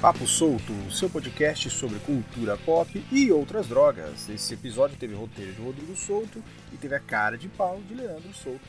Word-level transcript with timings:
Papo 0.00 0.26
Solto, 0.26 0.72
seu 0.90 1.10
podcast 1.10 1.68
sobre 1.68 1.98
cultura 1.98 2.56
pop 2.56 3.04
e 3.12 3.30
outras 3.30 3.66
drogas. 3.66 4.30
Esse 4.30 4.54
episódio 4.54 4.96
teve 4.96 5.14
roteiro 5.14 5.52
de 5.52 5.60
Rodrigo 5.60 5.94
Souto 5.94 6.42
e 6.72 6.76
teve 6.78 6.94
a 6.94 6.98
cara 6.98 7.36
de 7.36 7.48
pau 7.48 7.78
de 7.86 7.94
Leandro 7.94 8.32
Souto. 8.32 8.64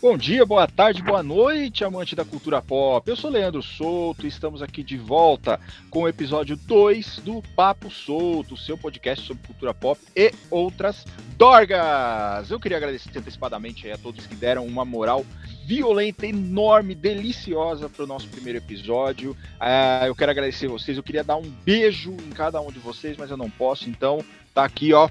Bom 0.00 0.16
dia, 0.16 0.46
boa 0.46 0.66
tarde, 0.66 1.02
boa 1.02 1.22
noite, 1.22 1.84
amante 1.84 2.16
da 2.16 2.24
cultura 2.24 2.62
pop. 2.62 3.08
Eu 3.08 3.14
sou 3.14 3.30
Leandro 3.30 3.62
Souto 3.62 4.24
e 4.24 4.28
estamos 4.28 4.62
aqui 4.62 4.82
de 4.82 4.96
volta 4.96 5.60
com 5.90 6.04
o 6.04 6.08
episódio 6.08 6.56
2 6.56 7.18
do 7.18 7.42
Papo 7.54 7.90
Solto, 7.90 8.56
seu 8.56 8.78
podcast 8.78 9.26
sobre 9.26 9.46
cultura 9.46 9.74
pop 9.74 10.00
e 10.16 10.32
outras 10.50 11.04
dorgas. 11.36 12.50
Eu 12.50 12.58
queria 12.58 12.78
agradecer 12.78 13.16
antecipadamente 13.16 13.90
a 13.90 13.98
todos 13.98 14.26
que 14.26 14.34
deram 14.34 14.66
uma 14.66 14.84
moral 14.84 15.26
violenta, 15.64 16.26
enorme, 16.26 16.94
deliciosa 16.94 17.88
para 17.88 18.04
o 18.04 18.06
nosso 18.06 18.28
primeiro 18.28 18.58
episódio. 18.58 19.32
Uh, 19.32 20.06
eu 20.06 20.14
quero 20.14 20.30
agradecer 20.30 20.68
vocês. 20.68 20.96
Eu 20.96 21.02
queria 21.02 21.24
dar 21.24 21.36
um 21.36 21.48
beijo 21.64 22.12
em 22.12 22.30
cada 22.30 22.60
um 22.60 22.70
de 22.70 22.78
vocês, 22.78 23.16
mas 23.16 23.30
eu 23.30 23.36
não 23.36 23.50
posso. 23.50 23.88
Então, 23.88 24.24
tá 24.54 24.64
aqui, 24.64 24.92
ó, 24.92 25.08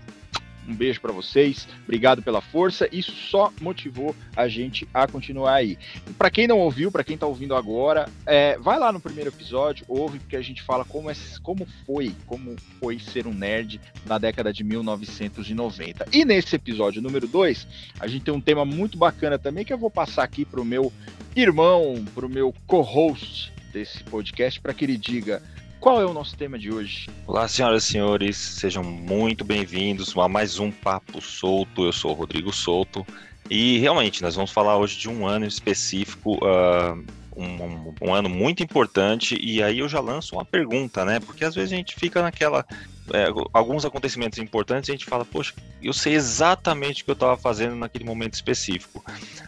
um 0.68 0.76
beijo 0.76 1.02
para 1.02 1.12
vocês, 1.12 1.68
obrigado 1.84 2.22
pela 2.22 2.42
força. 2.42 2.88
Isso 2.92 3.12
só 3.12 3.52
motivou 3.60 4.16
a 4.36 4.48
gente 4.48 4.88
a 4.94 5.08
continuar 5.08 5.56
aí. 5.56 5.78
Para 6.18 6.30
quem 6.30 6.48
não 6.48 6.60
ouviu, 6.60 6.92
para 6.92 7.04
quem 7.04 7.16
está 7.16 7.26
ouvindo 7.26 7.56
agora, 7.56 8.08
é, 8.26 8.58
vai 8.58 8.80
lá 8.80 8.92
no 8.92 9.00
primeiro 9.00 9.30
episódio, 9.30 9.86
ouve 9.88 10.20
porque 10.20 10.36
a 10.36 10.42
gente 10.42 10.62
fala 10.62 10.86
como, 10.86 11.10
é, 11.10 11.16
como 11.42 11.68
foi, 11.86 12.16
como 12.26 12.56
foi 12.80 13.00
ser 13.00 13.28
um 13.28 13.34
nerd 13.34 13.82
na 14.06 14.18
década 14.18 14.54
de 14.54 14.64
1990. 14.64 16.08
E 16.12 16.24
nesse 16.26 16.56
episódio 16.56 17.02
número 17.02 17.28
2, 17.28 17.68
a 18.00 18.08
gente 18.08 18.24
tem 18.26 18.34
um 18.34 18.42
tema 18.42 18.66
muito 18.66 18.98
bacana 18.98 19.38
também 19.38 19.66
que 19.66 19.74
eu 19.74 19.78
vou 19.78 19.90
passar 19.90 20.24
aqui 20.24 20.46
para 20.46 20.62
o 20.62 20.66
meu 20.66 20.92
irmão, 21.36 22.06
para 22.14 22.26
o 22.26 22.30
meu 22.30 22.54
co-host 22.68 23.52
desse 23.72 24.04
podcast, 24.04 24.60
para 24.60 24.74
que 24.74 24.86
ele 24.86 24.98
diga 24.98 25.42
qual 25.82 26.00
é 26.00 26.06
o 26.06 26.14
nosso 26.14 26.38
tema 26.38 26.60
de 26.60 26.72
hoje? 26.72 27.10
Olá, 27.26 27.48
senhoras 27.48 27.84
e 27.84 27.88
senhores, 27.88 28.38
sejam 28.38 28.84
muito 28.84 29.44
bem-vindos 29.44 30.16
a 30.16 30.28
mais 30.28 30.60
um 30.60 30.70
Papo 30.70 31.20
Solto. 31.20 31.84
Eu 31.84 31.92
sou 31.92 32.12
o 32.12 32.14
Rodrigo 32.14 32.54
Souto 32.54 33.04
e 33.50 33.80
realmente 33.80 34.22
nós 34.22 34.36
vamos 34.36 34.52
falar 34.52 34.78
hoje 34.78 34.96
de 35.00 35.10
um 35.10 35.26
ano 35.26 35.44
específico, 35.44 36.36
uh, 36.36 37.04
um, 37.36 37.46
um, 37.46 37.96
um, 38.00 38.14
ano 38.14 38.30
muito 38.30 38.62
importante. 38.62 39.36
E 39.42 39.64
aí 39.64 39.80
eu 39.80 39.90
já 39.90 40.00
lanço 40.00 40.36
uma 40.36 40.46
pergunta, 40.46 41.04
né? 41.04 41.20
Porque 41.20 41.44
às 41.44 41.56
vezes 41.56 41.74
a 41.74 41.76
gente 41.76 41.96
fica 41.96 42.22
naquela. 42.22 42.64
É, 43.12 43.26
alguns 43.52 43.84
acontecimentos 43.84 44.38
importantes 44.38 44.88
a 44.88 44.94
gente 44.94 45.06
fala, 45.06 45.26
poxa, 45.26 45.54
eu 45.82 45.92
sei 45.94 46.14
exatamente 46.14 47.02
o 47.02 47.06
que 47.06 47.12
eu 47.12 47.14
estava 47.14 47.36
fazendo 47.36 47.76
naquele 47.76 48.06
momento 48.06 48.36
específico. 48.36 49.04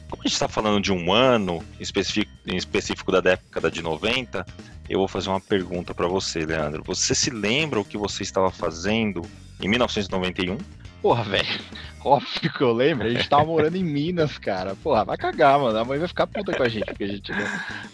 Como 0.09 0.23
a 0.23 0.27
gente 0.27 0.33
está 0.33 0.47
falando 0.47 0.81
de 0.81 0.91
um 0.91 1.13
ano 1.13 1.63
específico, 1.79 2.31
específico 2.47 3.11
da 3.11 3.21
década 3.21 3.69
de 3.69 3.83
90, 3.83 4.43
eu 4.89 4.99
vou 4.99 5.07
fazer 5.07 5.29
uma 5.29 5.39
pergunta 5.39 5.93
para 5.93 6.07
você, 6.07 6.45
Leandro. 6.45 6.83
Você 6.85 7.15
se 7.15 7.29
lembra 7.29 7.79
o 7.79 7.85
que 7.85 7.97
você 7.97 8.23
estava 8.23 8.51
fazendo 8.51 9.21
em 9.61 9.67
1991? 9.67 10.57
Porra, 11.01 11.23
velho. 11.23 11.59
Óbvio 12.03 12.51
que 12.51 12.61
eu 12.61 12.73
lembro. 12.73 13.07
A 13.07 13.09
gente 13.09 13.29
tava 13.29 13.45
morando 13.45 13.77
em 13.77 13.83
Minas, 13.83 14.37
cara. 14.37 14.75
Porra, 14.75 15.05
vai 15.05 15.17
cagar, 15.17 15.57
mano. 15.57 15.77
A 15.77 15.85
mãe 15.85 15.97
vai 15.97 16.07
ficar 16.07 16.27
puta 16.27 16.53
com 16.53 16.63
a 16.63 16.67
gente. 16.67 16.85
Porque 16.85 17.05
a 17.05 17.07
gente... 17.07 17.31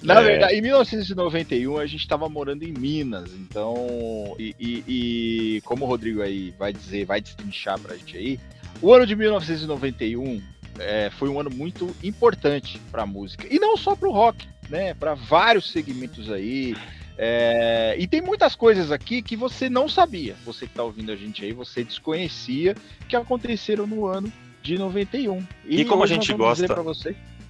Na 0.02 0.20
é. 0.20 0.24
verdade, 0.24 0.56
em 0.56 0.62
1991 0.62 1.78
a 1.78 1.86
gente 1.86 2.08
tava 2.08 2.28
morando 2.28 2.64
em 2.64 2.72
Minas. 2.72 3.32
Então, 3.34 4.36
e, 4.40 4.56
e, 4.60 4.84
e 4.88 5.62
como 5.62 5.86
o 5.86 5.88
Rodrigo 5.88 6.24
aí 6.24 6.54
vai 6.58 6.74
dizer, 6.74 7.06
vai 7.06 7.22
destrinchar 7.22 7.80
pra 7.80 7.96
gente 7.96 8.18
aí, 8.18 8.40
o 8.82 8.92
ano 8.94 9.06
de 9.06 9.16
1991 9.16 10.42
é, 10.80 11.10
foi 11.12 11.30
um 11.30 11.40
ano 11.40 11.50
muito 11.50 11.96
importante 12.04 12.80
para 12.92 13.04
a 13.04 13.06
música 13.06 13.46
e 13.50 13.60
não 13.60 13.76
só 13.76 13.96
para 13.96 14.08
o 14.08 14.12
rock, 14.12 14.48
né? 14.70 14.94
Para 14.94 15.14
vários 15.14 15.72
segmentos 15.72 16.32
aí. 16.32 16.76
É, 17.18 17.96
e 18.00 18.08
tem 18.08 18.22
muitas 18.22 18.56
coisas 18.56 18.92
aqui 18.92 19.22
que 19.22 19.36
você 19.36 19.70
não 19.70 19.90
sabia. 19.90 20.36
Você 20.46 20.66
que 20.66 20.72
está 20.72 20.84
ouvindo 20.84 21.12
a 21.12 21.16
gente 21.16 21.44
aí, 21.44 21.52
você 21.52 21.84
desconhecia 21.84 22.76
que 23.08 23.16
aconteceram 23.16 23.86
no 23.86 24.06
ano 24.06 24.32
de 24.62 24.78
91. 24.78 25.46
E, 25.66 25.82
e 25.82 25.86
como 25.86 26.04
a 26.04 26.08
gente 26.08 26.32
gosta, 26.34 26.68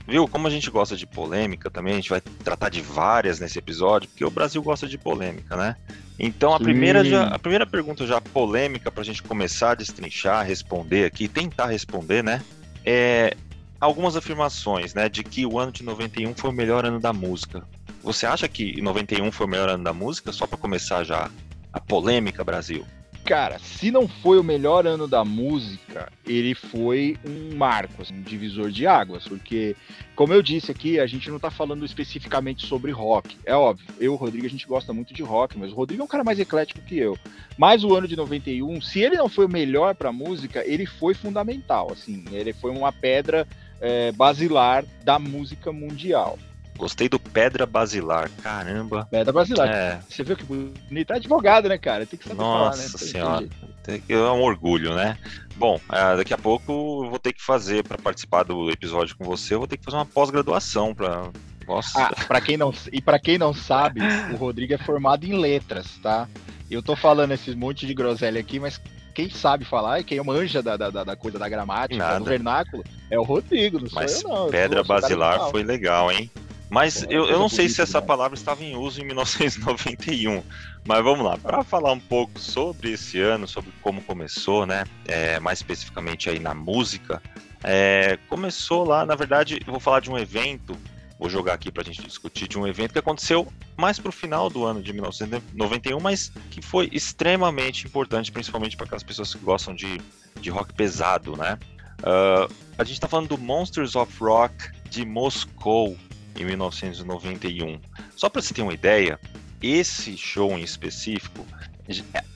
viu? 0.07 0.27
Como 0.27 0.47
a 0.47 0.49
gente 0.49 0.71
gosta 0.71 0.95
de 0.95 1.05
polêmica 1.05 1.69
também, 1.69 1.93
a 1.93 1.97
gente 1.97 2.09
vai 2.09 2.21
tratar 2.21 2.69
de 2.69 2.81
várias 2.81 3.39
nesse 3.39 3.59
episódio, 3.59 4.09
porque 4.09 4.25
o 4.25 4.31
Brasil 4.31 4.61
gosta 4.63 4.87
de 4.87 4.97
polêmica, 4.97 5.55
né? 5.55 5.75
Então 6.17 6.53
a 6.53 6.59
primeira, 6.59 7.05
já, 7.05 7.27
a 7.27 7.39
primeira 7.39 7.65
pergunta 7.65 8.05
já 8.07 8.19
polêmica 8.19 8.91
para 8.91 9.01
a 9.01 9.05
gente 9.05 9.21
começar 9.21 9.71
a 9.71 9.75
destrinchar, 9.75 10.45
responder 10.45 11.05
aqui, 11.05 11.27
tentar 11.27 11.67
responder, 11.67 12.23
né? 12.23 12.41
é, 12.85 13.35
algumas 13.79 14.15
afirmações, 14.15 14.93
né, 14.93 15.07
de 15.07 15.23
que 15.23 15.45
o 15.45 15.57
ano 15.57 15.71
de 15.71 15.83
91 15.83 16.35
foi 16.35 16.49
o 16.49 16.53
melhor 16.53 16.85
ano 16.85 16.99
da 16.99 17.13
música. 17.13 17.63
Você 18.03 18.25
acha 18.25 18.47
que 18.47 18.81
91 18.81 19.31
foi 19.31 19.45
o 19.45 19.49
melhor 19.49 19.69
ano 19.69 19.83
da 19.83 19.93
música? 19.93 20.31
Só 20.31 20.47
para 20.47 20.57
começar 20.57 21.03
já 21.03 21.29
a 21.71 21.79
polêmica, 21.79 22.43
Brasil. 22.43 22.85
Cara, 23.25 23.59
se 23.59 23.91
não 23.91 24.07
foi 24.07 24.39
o 24.39 24.43
melhor 24.43 24.87
ano 24.87 25.07
da 25.07 25.23
música, 25.23 26.11
ele 26.25 26.55
foi 26.55 27.15
um 27.23 27.55
marco, 27.55 28.01
assim, 28.01 28.15
um 28.15 28.23
divisor 28.23 28.71
de 28.71 28.87
águas, 28.87 29.27
porque, 29.27 29.75
como 30.15 30.33
eu 30.33 30.41
disse 30.41 30.71
aqui, 30.71 30.99
a 30.99 31.05
gente 31.05 31.29
não 31.29 31.37
tá 31.37 31.51
falando 31.51 31.85
especificamente 31.85 32.65
sobre 32.65 32.91
rock. 32.91 33.37
É 33.45 33.53
óbvio, 33.53 33.85
eu 33.99 34.13
o 34.13 34.15
Rodrigo, 34.15 34.47
a 34.47 34.49
gente 34.49 34.65
gosta 34.65 34.93
muito 34.93 35.13
de 35.13 35.21
rock, 35.21 35.59
mas 35.59 35.71
o 35.71 35.75
Rodrigo 35.75 36.01
é 36.01 36.05
um 36.05 36.07
cara 36.07 36.23
mais 36.23 36.39
eclético 36.39 36.81
que 36.81 36.97
eu. 36.97 37.17
Mas 37.55 37.83
o 37.83 37.93
ano 37.93 38.07
de 38.07 38.15
91, 38.15 38.81
se 38.81 39.01
ele 39.01 39.17
não 39.17 39.29
foi 39.29 39.45
o 39.45 39.49
melhor 39.49 39.93
pra 39.93 40.11
música, 40.11 40.63
ele 40.65 40.87
foi 40.87 41.13
fundamental, 41.13 41.91
assim, 41.91 42.25
ele 42.31 42.53
foi 42.53 42.71
uma 42.71 42.91
pedra 42.91 43.47
é, 43.81 44.11
basilar 44.11 44.83
da 45.03 45.19
música 45.19 45.71
mundial. 45.71 46.37
Gostei 46.77 47.09
do 47.09 47.19
Pedra 47.19 47.65
Basilar, 47.65 48.31
caramba. 48.41 49.05
Pedra 49.11 49.33
Basilar. 49.33 49.67
É. 49.67 49.99
Você 50.07 50.23
viu 50.23 50.37
que 50.37 50.45
bonito? 50.45 51.11
É 51.11 51.17
advogado, 51.17 51.67
né, 51.67 51.77
cara? 51.77 52.05
Tem 52.05 52.17
que 52.17 52.25
saber 52.25 52.39
Nossa 52.39 52.77
falar, 52.77 52.91
né? 52.91 52.97
senhora. 52.97 53.49
Tem 53.83 53.99
que, 53.99 54.13
é 54.13 54.17
um 54.17 54.41
orgulho, 54.41 54.95
né? 54.95 55.17
Bom, 55.57 55.75
uh, 55.75 56.15
daqui 56.15 56.33
a 56.33 56.37
pouco 56.37 57.03
eu 57.03 57.09
vou 57.09 57.19
ter 57.19 57.33
que 57.33 57.43
fazer, 57.43 57.83
para 57.83 57.97
participar 57.97 58.43
do 58.43 58.71
episódio 58.71 59.17
com 59.17 59.25
você, 59.25 59.55
eu 59.55 59.59
vou 59.59 59.67
ter 59.67 59.75
que 59.75 59.83
fazer 59.83 59.97
uma 59.97 60.05
pós-graduação 60.05 60.95
para 60.95 61.29
nossa. 61.69 62.01
Ah, 62.01 62.25
para 62.25 62.41
quem 62.41 62.57
não 62.57 62.73
e 62.91 62.99
para 62.99 63.19
quem 63.19 63.37
não 63.37 63.53
sabe, 63.53 64.01
o 64.33 64.37
Rodrigo 64.37 64.73
é 64.73 64.77
formado 64.77 65.25
em 65.25 65.33
letras, 65.33 65.99
tá? 66.01 66.27
Eu 66.69 66.81
tô 66.81 66.95
falando 66.95 67.31
esses 67.31 67.53
monte 67.53 67.85
de 67.85 67.93
groselha 67.93 68.39
aqui, 68.39 68.59
mas 68.59 68.81
quem 69.13 69.29
sabe 69.29 69.65
falar 69.65 69.99
e 69.99 70.03
quem 70.03 70.21
manja 70.23 70.61
da, 70.61 70.77
da, 70.77 70.89
da 70.89 71.15
coisa 71.15 71.37
da 71.39 71.49
gramática, 71.49 71.97
Nada. 71.97 72.19
do 72.19 72.25
vernáculo, 72.25 72.83
é 73.09 73.19
o 73.19 73.23
Rodrigo, 73.23 73.79
não 73.79 73.89
mas 73.91 74.21
eu 74.21 74.29
não. 74.29 74.49
Pedra 74.49 74.83
Basilar 74.83 75.49
foi 75.49 75.63
legal, 75.63 76.11
hein? 76.11 76.29
Mas 76.69 77.03
eu, 77.09 77.25
eu 77.25 77.39
não 77.39 77.49
sei 77.49 77.67
se 77.67 77.81
essa 77.81 77.99
palavra 77.99 78.37
estava 78.37 78.63
em 78.63 78.75
uso 78.75 79.01
em 79.01 79.05
1991. 79.05 80.43
Mas 80.85 81.03
vamos 81.03 81.25
lá, 81.25 81.37
para 81.37 81.63
falar 81.63 81.91
um 81.91 81.99
pouco 81.99 82.39
sobre 82.39 82.91
esse 82.91 83.19
ano, 83.19 83.47
sobre 83.47 83.71
como 83.81 84.01
começou, 84.01 84.65
né? 84.65 84.85
É, 85.05 85.39
mais 85.39 85.59
especificamente 85.59 86.29
aí 86.29 86.39
na 86.39 86.53
música. 86.53 87.21
É, 87.63 88.17
começou 88.29 88.87
lá, 88.87 89.05
na 89.05 89.15
verdade, 89.15 89.59
eu 89.65 89.71
vou 89.71 89.79
falar 89.79 89.99
de 89.99 90.09
um 90.09 90.17
evento, 90.17 90.77
vou 91.19 91.29
jogar 91.29 91.53
aqui 91.53 91.69
para 91.69 91.81
a 91.81 91.85
gente 91.85 92.01
discutir, 92.01 92.47
de 92.47 92.57
um 92.57 92.65
evento 92.65 92.93
que 92.93 92.99
aconteceu 92.99 93.45
mais 93.75 93.99
para 93.99 94.09
o 94.09 94.11
final 94.11 94.49
do 94.49 94.63
ano 94.63 94.81
de 94.81 94.93
1991, 94.93 95.99
mas 95.99 96.31
que 96.49 96.61
foi 96.61 96.89
extremamente 96.93 97.85
importante, 97.85 98.31
principalmente 98.31 98.77
para 98.77 98.85
aquelas 98.85 99.03
pessoas 99.03 99.35
que 99.35 99.43
gostam 99.43 99.75
de, 99.75 99.99
de 100.39 100.49
rock 100.49 100.73
pesado, 100.73 101.35
né? 101.35 101.59
Uh, 101.99 102.51
a 102.77 102.83
gente 102.85 102.93
está 102.93 103.09
falando 103.09 103.27
do 103.27 103.37
Monsters 103.37 103.95
of 103.97 104.17
Rock 104.17 104.71
de 104.89 105.05
Moscou, 105.05 105.97
em 106.37 106.45
1991. 106.45 107.79
Só 108.15 108.29
para 108.29 108.41
você 108.41 108.53
ter 108.53 108.61
uma 108.61 108.73
ideia, 108.73 109.19
esse 109.61 110.15
show 110.17 110.51
em 110.57 110.61
específico, 110.61 111.45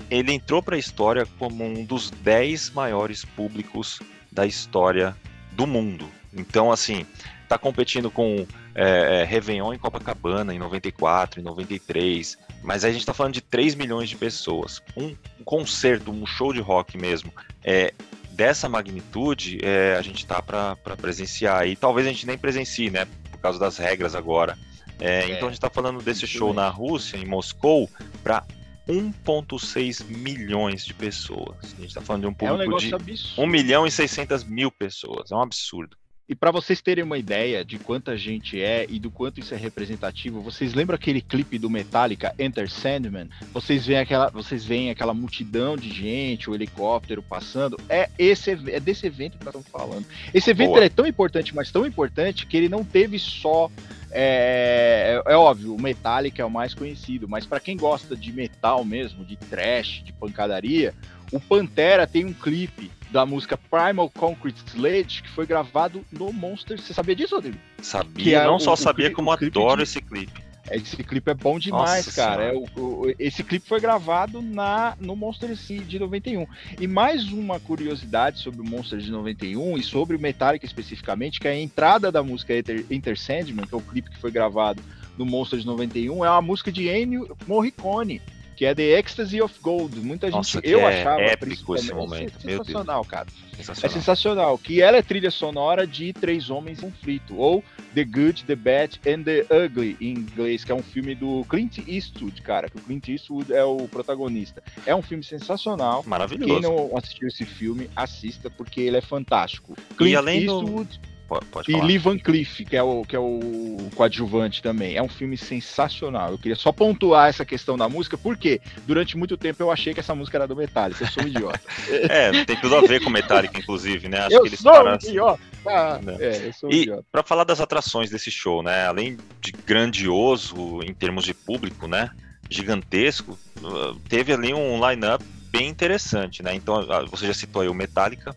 ele 0.09 0.33
entrou 0.33 0.61
para 0.61 0.75
a 0.75 0.79
história 0.79 1.25
como 1.39 1.63
um 1.63 1.85
dos 1.85 2.09
10 2.11 2.71
maiores 2.71 3.23
públicos 3.23 4.01
da 4.30 4.45
história 4.45 5.15
do 5.53 5.65
mundo. 5.65 6.09
Então, 6.33 6.71
assim, 6.71 7.06
tá 7.47 7.57
competindo 7.57 8.12
com 8.12 8.45
é, 8.75 9.21
é 9.21 9.23
Réveillon 9.23 9.73
em 9.73 9.77
Copacabana 9.77 10.53
em 10.53 10.59
94, 10.59 11.39
em 11.39 11.43
93, 11.43 12.37
mas 12.61 12.83
aí 12.83 12.89
a 12.89 12.93
gente 12.93 13.01
está 13.01 13.13
falando 13.13 13.33
de 13.33 13.41
3 13.41 13.75
milhões 13.75 14.09
de 14.09 14.15
pessoas. 14.15 14.81
Um, 14.95 15.15
um 15.39 15.43
concerto, 15.43 16.11
um 16.11 16.25
show 16.25 16.53
de 16.53 16.61
rock 16.61 16.97
mesmo, 16.97 17.33
é, 17.63 17.93
dessa 18.31 18.67
magnitude, 18.67 19.59
é, 19.61 19.95
a 19.97 20.01
gente 20.01 20.25
tá 20.25 20.41
para 20.41 20.75
presenciar. 20.97 21.67
E 21.67 21.75
talvez 21.75 22.07
a 22.07 22.09
gente 22.09 22.25
nem 22.25 22.37
presencie, 22.37 22.89
né? 22.89 23.07
causa 23.43 23.59
das 23.59 23.77
regras 23.77 24.15
agora. 24.15 24.57
É, 24.99 25.19
é, 25.19 25.31
então 25.31 25.49
a 25.49 25.51
gente 25.51 25.57
está 25.57 25.69
falando 25.69 26.01
desse 26.01 26.25
show 26.25 26.53
na 26.53 26.69
Rússia, 26.69 27.17
em 27.17 27.25
Moscou, 27.25 27.89
para 28.23 28.45
1,6 28.87 30.05
milhões 30.05 30.85
de 30.85 30.93
pessoas. 30.93 31.57
A 31.61 31.81
gente 31.81 31.87
está 31.87 32.01
falando 32.01 32.21
de 32.21 32.27
um 32.27 32.33
público 32.33 32.71
é 32.71 32.75
um 32.75 32.77
de 32.77 32.95
absurdo. 32.95 33.41
1 33.41 33.47
milhão 33.47 33.85
e 33.85 33.91
600 33.91 34.45
mil 34.45 34.71
pessoas. 34.71 35.29
É 35.31 35.35
um 35.35 35.41
absurdo. 35.41 35.97
E 36.27 36.33
para 36.33 36.51
vocês 36.51 36.81
terem 36.81 37.03
uma 37.03 37.17
ideia 37.17 37.65
de 37.65 37.77
quanta 37.77 38.15
gente 38.15 38.61
é 38.61 38.85
e 38.87 38.97
do 38.97 39.11
quanto 39.11 39.41
isso 39.41 39.53
é 39.53 39.57
representativo, 39.57 40.41
vocês 40.41 40.73
lembram 40.73 40.95
aquele 40.95 41.21
clipe 41.21 41.59
do 41.59 41.69
Metallica, 41.69 42.33
Enter 42.39 42.69
Sandman? 42.71 43.29
Vocês 43.51 43.85
veem 43.85 43.99
aquela, 43.99 44.29
vocês 44.29 44.63
veem 44.63 44.89
aquela 44.89 45.13
multidão 45.13 45.75
de 45.75 45.89
gente, 45.89 46.49
o 46.49 46.55
helicóptero 46.55 47.21
passando. 47.21 47.77
É 47.89 48.09
esse 48.17 48.51
é 48.51 48.79
desse 48.79 49.05
evento 49.05 49.37
que 49.37 49.43
nós 49.43 49.53
estamos 49.53 49.67
falando. 49.67 50.05
Esse 50.33 50.49
evento 50.49 50.77
é 50.77 50.87
tão 50.87 51.05
importante, 51.05 51.53
mas 51.53 51.71
tão 51.71 51.85
importante 51.85 52.47
que 52.47 52.55
ele 52.55 52.69
não 52.69 52.85
teve 52.85 53.19
só 53.19 53.69
é, 54.09 55.21
é, 55.25 55.33
é, 55.33 55.35
óbvio, 55.35 55.75
o 55.75 55.81
Metallica 55.81 56.41
é 56.41 56.45
o 56.45 56.49
mais 56.49 56.73
conhecido, 56.73 57.27
mas 57.27 57.45
para 57.45 57.59
quem 57.59 57.75
gosta 57.75 58.15
de 58.15 58.31
metal 58.31 58.85
mesmo, 58.85 59.25
de 59.25 59.35
trash, 59.35 60.03
de 60.05 60.13
pancadaria, 60.13 60.93
o 61.31 61.39
Pantera 61.39 62.05
tem 62.05 62.23
um 62.23 62.31
clipe 62.31 62.91
da 63.13 63.27
música 63.27 63.56
Primal 63.56 64.10
Concrete 64.10 64.57
Sledge 64.65 65.21
que 65.21 65.30
foi 65.30 65.45
gravado 65.45 66.04
no 66.12 66.33
Monster. 66.33 66.81
Você 66.81 66.95
sabia 66.95 67.15
disso, 67.15 67.36
Rodrigo? 67.36 67.57
Sabia, 67.80 68.39
é 68.39 68.45
não 68.48 68.56
o, 68.56 68.60
só 68.60 68.74
o 68.74 68.75
sabia, 68.75 69.06
clipe, 69.06 69.15
como 69.15 69.31
adoro 69.31 69.77
de... 69.77 69.83
esse 69.83 70.01
clipe. 70.01 70.44
Esse 70.71 71.04
clipe 71.04 71.30
é 71.30 71.33
bom 71.33 71.60
demais, 71.60 72.06
Nossa 72.06 72.13
cara. 72.13 72.45
É, 72.45 72.54
o, 72.54 72.63
o, 72.75 73.15
esse 73.19 73.44
clipe 73.44 73.68
foi 73.68 73.80
gravado 73.80 74.42
na, 74.42 74.95
no 75.00 75.15
Monster 75.15 75.54
de 75.54 76.00
91. 76.00 76.48
E 76.80 76.88
mais 76.88 77.31
uma 77.31 77.60
curiosidade 77.60 78.39
sobre 78.39 78.62
o 78.62 78.63
Monster 78.63 78.98
de 78.98 79.12
91 79.12 79.77
e 79.77 79.83
sobre 79.83 80.16
o 80.16 80.19
Metallica 80.19 80.66
especificamente, 80.66 81.39
que 81.39 81.48
é 81.48 81.51
a 81.51 81.59
entrada 81.59 82.12
da 82.12 82.24
música 82.24 82.57
Enter, 82.57 82.83
Enter 82.89 83.19
Sandman, 83.19 83.68
que 83.68 83.75
é 83.75 83.77
o 83.77 83.81
clipe 83.81 84.09
que 84.09 84.18
foi 84.18 84.31
gravado 84.31 84.81
no 85.18 85.25
Monster 85.25 85.59
de 85.59 85.68
91, 85.68 86.25
é 86.25 86.30
uma 86.30 86.42
música 86.42 86.71
de 86.71 86.89
Ennio 86.89 87.38
Morricone 87.45 88.19
que 88.55 88.65
é 88.65 88.73
The 88.73 89.00
Ecstasy 89.00 89.41
of 89.41 89.55
Gold. 89.61 90.00
Muita 90.00 90.29
Nossa, 90.29 90.57
gente, 90.57 90.69
eu 90.69 90.79
é 90.81 91.01
achava 91.01 91.21
épico 91.21 91.75
esse 91.75 91.94
momento. 91.94 92.38
É 92.45 92.51
sensacional, 92.51 93.05
cara. 93.05 93.27
Sensacional. 93.55 93.91
É 93.91 93.94
sensacional. 93.94 94.57
Que 94.57 94.81
ela 94.81 94.97
é 94.97 95.01
trilha 95.01 95.31
sonora 95.31 95.85
de 95.85 96.13
Três 96.13 96.50
Homens 96.50 96.79
em 96.79 96.89
Conflito, 96.89 97.35
ou 97.38 97.63
The 97.94 98.03
Good, 98.03 98.45
The 98.45 98.55
Bad 98.55 99.00
and 99.07 99.23
The 99.23 99.45
Ugly 99.65 99.97
em 100.00 100.11
inglês, 100.11 100.63
que 100.63 100.71
é 100.71 100.75
um 100.75 100.83
filme 100.83 101.15
do 101.15 101.45
Clint 101.50 101.79
Eastwood, 101.88 102.41
cara. 102.41 102.69
Que 102.69 102.77
o 102.77 102.81
Clint 102.81 103.07
Eastwood 103.07 103.53
é 103.53 103.63
o 103.63 103.88
protagonista. 103.88 104.63
É 104.85 104.95
um 104.95 105.01
filme 105.01 105.23
sensacional. 105.23 106.03
Maravilhoso. 106.06 106.51
Quem 106.51 106.61
não 106.61 106.95
assistiu 106.97 107.27
esse 107.27 107.45
filme, 107.45 107.89
assista 107.95 108.49
porque 108.49 108.81
ele 108.81 108.97
é 108.97 109.01
fantástico. 109.01 109.75
Clint 109.97 110.11
e 110.11 110.15
além 110.15 110.44
Eastwood 110.44 110.99
do 110.99 111.12
Pode, 111.27 111.45
pode 111.45 111.71
e 111.71 111.81
Lee 111.81 111.97
Van 111.97 112.17
Cleef, 112.17 112.65
que 112.65 112.75
é, 112.75 112.83
o, 112.83 113.03
que 113.03 113.15
é 113.15 113.19
o 113.19 113.89
coadjuvante 113.95 114.61
também. 114.61 114.95
É 114.95 115.01
um 115.01 115.07
filme 115.07 115.37
sensacional. 115.37 116.31
Eu 116.31 116.37
queria 116.37 116.55
só 116.55 116.71
pontuar 116.71 117.29
essa 117.29 117.45
questão 117.45 117.77
da 117.77 117.87
música, 117.87 118.17
porque 118.17 118.61
durante 118.85 119.17
muito 119.17 119.37
tempo 119.37 119.63
eu 119.63 119.71
achei 119.71 119.93
que 119.93 119.99
essa 119.99 120.13
música 120.13 120.37
era 120.37 120.47
do 120.47 120.55
Metallica. 120.55 121.03
Eu 121.03 121.07
sou 121.07 121.23
um 121.23 121.27
idiota. 121.27 121.61
é, 122.09 122.43
tem 122.45 122.55
tudo 122.57 122.75
a 122.75 122.81
ver 122.81 123.03
com 123.03 123.09
Metallica, 123.09 123.57
inclusive, 123.57 124.09
né? 124.09 124.19
Acho 124.19 124.35
eu 124.35 124.41
que 124.41 124.49
eles 124.49 124.59
sou 124.59 124.71
um 124.71 124.95
idiota. 124.95 125.41
Ah, 125.65 125.99
é, 126.19 126.47
eu 126.47 126.53
sou 126.53 126.69
um 126.69 126.73
e 126.73 126.87
para 127.11 127.23
falar 127.23 127.45
das 127.45 127.61
atrações 127.61 128.09
desse 128.09 128.29
show, 128.29 128.61
né? 128.61 128.85
Além 128.85 129.17
de 129.39 129.51
grandioso 129.51 130.81
em 130.83 130.93
termos 130.93 131.23
de 131.23 131.33
público, 131.33 131.87
né? 131.87 132.09
Gigantesco, 132.49 133.39
uh, 133.61 133.95
teve 134.09 134.33
ali 134.33 134.53
um 134.53 134.87
line-up 134.87 135.23
bem 135.49 135.69
interessante, 135.69 136.43
né? 136.43 136.53
Então, 136.53 136.81
uh, 136.81 137.07
você 137.07 137.27
já 137.27 137.33
citou 137.33 137.61
aí 137.61 137.67
o 137.67 137.73
Metallica, 137.73 138.35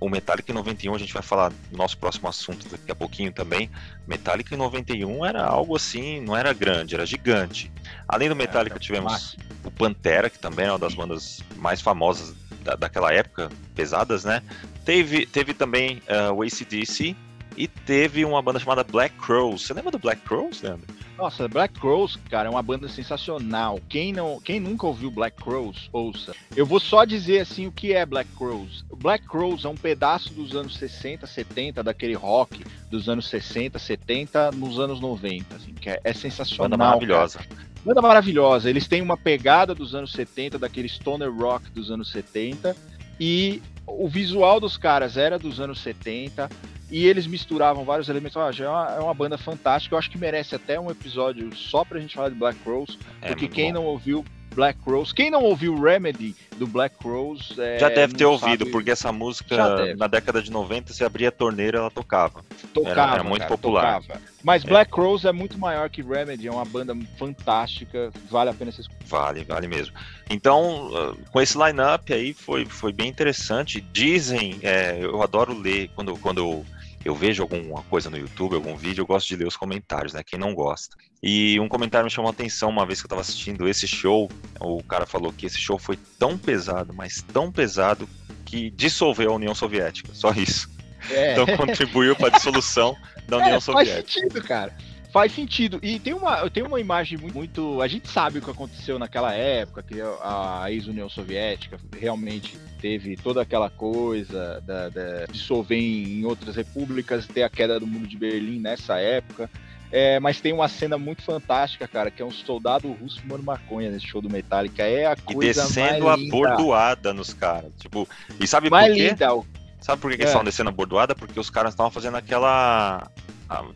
o 0.00 0.08
Metallica 0.08 0.50
em 0.50 0.54
91, 0.54 0.94
a 0.94 0.98
gente 0.98 1.12
vai 1.12 1.22
falar 1.22 1.52
no 1.70 1.78
nosso 1.78 1.96
próximo 1.98 2.28
assunto 2.28 2.68
daqui 2.68 2.90
a 2.90 2.94
pouquinho 2.94 3.32
também. 3.32 3.70
Metallica 4.06 4.54
em 4.54 4.58
91 4.58 5.24
era 5.24 5.44
algo 5.44 5.76
assim, 5.76 6.20
não 6.20 6.36
era 6.36 6.52
grande, 6.52 6.94
era 6.94 7.06
gigante. 7.06 7.70
Além 8.06 8.28
do 8.28 8.36
Metallica, 8.36 8.76
é, 8.76 8.78
tivemos 8.78 9.36
o 9.64 9.70
Pantera, 9.70 10.30
que 10.30 10.38
também 10.38 10.66
é 10.66 10.72
uma 10.72 10.78
das 10.78 10.94
bandas 10.94 11.42
mais 11.56 11.80
famosas 11.80 12.34
da, 12.62 12.74
daquela 12.74 13.12
época, 13.12 13.50
pesadas, 13.74 14.24
né? 14.24 14.42
Teve, 14.84 15.26
teve 15.26 15.54
também 15.54 16.02
uh, 16.08 16.32
o 16.32 16.42
ACDC, 16.42 17.14
e 17.58 17.66
teve 17.66 18.24
uma 18.24 18.40
banda 18.40 18.60
chamada 18.60 18.84
Black 18.84 19.16
Crows. 19.16 19.66
Você 19.66 19.74
lembra 19.74 19.90
do 19.90 19.98
Black 19.98 20.22
Crows, 20.22 20.62
Leandro? 20.62 20.86
Nossa, 21.18 21.48
Black 21.48 21.80
Crows, 21.80 22.16
cara, 22.30 22.46
é 22.46 22.50
uma 22.50 22.62
banda 22.62 22.88
sensacional. 22.88 23.80
Quem 23.88 24.12
não, 24.12 24.40
quem 24.40 24.60
nunca 24.60 24.86
ouviu 24.86 25.10
Black 25.10 25.36
Crows, 25.42 25.90
ouça. 25.92 26.32
Eu 26.54 26.64
vou 26.64 26.78
só 26.78 27.04
dizer 27.04 27.40
assim 27.40 27.66
o 27.66 27.72
que 27.72 27.92
é 27.92 28.06
Black 28.06 28.30
Crows. 28.36 28.84
Black 28.96 29.26
Crows 29.26 29.64
é 29.64 29.68
um 29.68 29.74
pedaço 29.74 30.32
dos 30.32 30.54
anos 30.54 30.76
60, 30.76 31.26
70 31.26 31.82
daquele 31.82 32.14
rock 32.14 32.64
dos 32.88 33.08
anos 33.08 33.28
60, 33.28 33.80
70 33.80 34.52
nos 34.52 34.78
anos 34.78 35.00
90, 35.00 35.56
assim, 35.56 35.74
que 35.74 35.90
é, 35.90 36.00
é 36.04 36.12
sensacional. 36.12 36.68
Banda 36.68 36.84
maravilhosa. 36.84 37.38
Cara. 37.40 37.68
Banda 37.84 38.00
maravilhosa. 38.00 38.70
Eles 38.70 38.86
têm 38.86 39.02
uma 39.02 39.16
pegada 39.16 39.74
dos 39.74 39.96
anos 39.96 40.12
70, 40.12 40.56
daquele 40.56 40.88
stoner 40.88 41.34
rock 41.34 41.68
dos 41.72 41.90
anos 41.90 42.12
70 42.12 42.76
e 43.18 43.60
o 43.84 44.08
visual 44.08 44.60
dos 44.60 44.76
caras 44.76 45.16
era 45.16 45.36
dos 45.36 45.58
anos 45.58 45.80
70 45.80 46.48
e 46.90 47.06
eles 47.06 47.26
misturavam 47.26 47.84
vários 47.84 48.08
elementos. 48.08 48.36
Ah, 48.36 48.50
já 48.50 48.64
é 48.64 48.68
uma, 48.68 48.86
é 48.96 49.00
uma, 49.00 49.14
banda 49.14 49.36
fantástica. 49.36 49.94
Eu 49.94 49.98
acho 49.98 50.10
que 50.10 50.18
merece 50.18 50.54
até 50.54 50.78
um 50.78 50.90
episódio 50.90 51.54
só 51.54 51.84
pra 51.84 52.00
gente 52.00 52.14
falar 52.14 52.30
de 52.30 52.34
Black 52.34 52.58
Rose, 52.64 52.98
é, 53.20 53.28
porque 53.28 53.48
quem 53.48 53.72
bom. 53.72 53.80
não 53.80 53.86
ouviu 53.86 54.24
Black 54.54 54.78
Rose. 54.84 55.14
Quem 55.14 55.30
não 55.30 55.44
ouviu 55.44 55.80
Remedy 55.80 56.34
do 56.56 56.66
Black 56.66 56.96
Rose. 57.02 57.54
É, 57.60 57.78
Já 57.78 57.88
deve 57.88 58.14
ter 58.14 58.24
ouvido, 58.24 58.64
sabe... 58.64 58.70
porque 58.72 58.90
essa 58.90 59.12
música 59.12 59.94
na 59.96 60.06
década 60.06 60.42
de 60.42 60.50
90, 60.50 60.92
se 60.92 61.04
abria 61.04 61.28
a 61.28 61.32
torneira, 61.32 61.78
ela 61.78 61.90
tocava. 61.90 62.42
Tocava. 62.74 63.00
Era, 63.00 63.14
era 63.14 63.24
muito 63.24 63.42
cara, 63.42 63.50
popular. 63.50 64.00
Tocava. 64.00 64.20
Mas 64.42 64.64
é. 64.64 64.68
Black 64.68 64.92
Rose 64.92 65.26
é 65.26 65.32
muito 65.32 65.58
maior 65.58 65.88
que 65.88 66.02
Remedy, 66.02 66.48
é 66.48 66.50
uma 66.50 66.64
banda 66.64 66.96
fantástica, 67.16 68.10
vale 68.30 68.50
a 68.50 68.54
pena 68.54 68.70
escutar. 68.70 68.96
Vale, 69.06 69.44
vale 69.44 69.68
mesmo. 69.68 69.94
Então, 70.28 70.90
ah, 70.94 71.14
com 71.30 71.40
esse 71.40 71.56
line-up 71.56 72.12
aí 72.12 72.32
foi, 72.32 72.64
foi 72.64 72.92
bem 72.92 73.08
interessante. 73.08 73.80
Dizem, 73.80 74.58
é, 74.62 74.98
eu 75.00 75.22
adoro 75.22 75.56
ler 75.56 75.90
quando, 75.94 76.16
quando 76.18 76.38
eu 76.38 76.66
eu 77.04 77.14
vejo 77.14 77.42
alguma 77.42 77.82
coisa 77.84 78.10
no 78.10 78.16
YouTube, 78.16 78.54
algum 78.54 78.76
vídeo, 78.76 79.02
eu 79.02 79.06
gosto 79.06 79.28
de 79.28 79.36
ler 79.36 79.46
os 79.46 79.56
comentários, 79.56 80.12
né? 80.12 80.22
Quem 80.24 80.38
não 80.38 80.54
gosta. 80.54 80.96
E 81.22 81.58
um 81.58 81.68
comentário 81.68 82.04
me 82.04 82.10
chamou 82.10 82.28
a 82.28 82.32
atenção 82.32 82.70
uma 82.70 82.86
vez 82.86 83.00
que 83.00 83.06
eu 83.06 83.08
estava 83.08 83.20
assistindo 83.20 83.68
esse 83.68 83.86
show. 83.86 84.30
O 84.60 84.82
cara 84.82 85.06
falou 85.06 85.32
que 85.32 85.46
esse 85.46 85.58
show 85.58 85.78
foi 85.78 85.98
tão 86.18 86.36
pesado, 86.36 86.92
mas 86.92 87.22
tão 87.22 87.50
pesado, 87.50 88.08
que 88.44 88.70
dissolveu 88.70 89.32
a 89.32 89.34
União 89.34 89.54
Soviética. 89.54 90.14
Só 90.14 90.32
isso. 90.32 90.70
É. 91.10 91.32
Então 91.32 91.46
contribuiu 91.56 92.16
para 92.16 92.28
a 92.28 92.30
dissolução 92.30 92.96
da 93.26 93.36
União 93.38 93.56
é, 93.56 93.60
Soviética. 93.60 94.02
Faz 94.02 94.12
sentido, 94.12 94.42
cara. 94.42 94.76
Faz 95.18 95.32
sentido. 95.32 95.80
E 95.82 95.98
tem 95.98 96.14
uma, 96.14 96.48
tem 96.48 96.62
uma 96.62 96.78
imagem 96.78 97.18
muito. 97.18 97.82
A 97.82 97.88
gente 97.88 98.06
sabe 98.08 98.38
o 98.38 98.42
que 98.42 98.48
aconteceu 98.48 99.00
naquela 99.00 99.32
época, 99.34 99.82
que 99.82 100.00
a 100.00 100.66
ex-União 100.68 101.08
Soviética 101.08 101.76
realmente 101.98 102.56
teve 102.80 103.16
toda 103.16 103.42
aquela 103.42 103.68
coisa 103.68 104.62
da, 104.64 104.88
da 104.88 105.26
dissolver 105.26 105.76
em 105.76 106.24
outras 106.24 106.54
repúblicas, 106.54 107.26
ter 107.26 107.42
a 107.42 107.50
queda 107.50 107.80
do 107.80 107.86
muro 107.86 108.06
de 108.06 108.16
Berlim 108.16 108.60
nessa 108.60 109.00
época. 109.00 109.50
É, 109.90 110.20
mas 110.20 110.40
tem 110.40 110.52
uma 110.52 110.68
cena 110.68 110.96
muito 110.96 111.22
fantástica, 111.22 111.88
cara, 111.88 112.12
que 112.12 112.22
é 112.22 112.24
um 112.24 112.30
soldado 112.30 112.92
russo 112.92 113.20
fumando 113.20 113.42
maconha 113.42 113.90
nesse 113.90 114.06
show 114.06 114.22
do 114.22 114.30
Metallica. 114.30 114.84
É 114.84 115.06
a 115.06 115.16
coisa 115.16 115.62
e 115.62 115.64
descendo 115.64 116.04
mais 116.04 116.22
a 116.22 116.30
bordoada 116.30 117.12
nos 117.12 117.34
caras. 117.34 117.72
Tipo, 117.76 118.06
e 118.38 118.46
sabe 118.46 118.70
mais 118.70 118.86
por 118.86 118.94
quê? 118.94 119.08
Linda. 119.08 119.58
Sabe 119.80 120.00
por 120.00 120.10
que, 120.10 120.14
é. 120.14 120.18
eles 120.18 120.28
estavam 120.28 120.44
descendo 120.44 120.68
a 120.68 120.72
bordoada? 120.72 121.12
Porque 121.16 121.40
os 121.40 121.50
caras 121.50 121.72
estavam 121.72 121.90
fazendo 121.90 122.16
aquela 122.16 123.10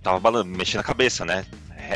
tava 0.03 0.21
balando, 0.21 0.51
mexendo 0.51 0.81
a 0.81 0.85
cabeça, 0.85 1.25
né? 1.25 1.45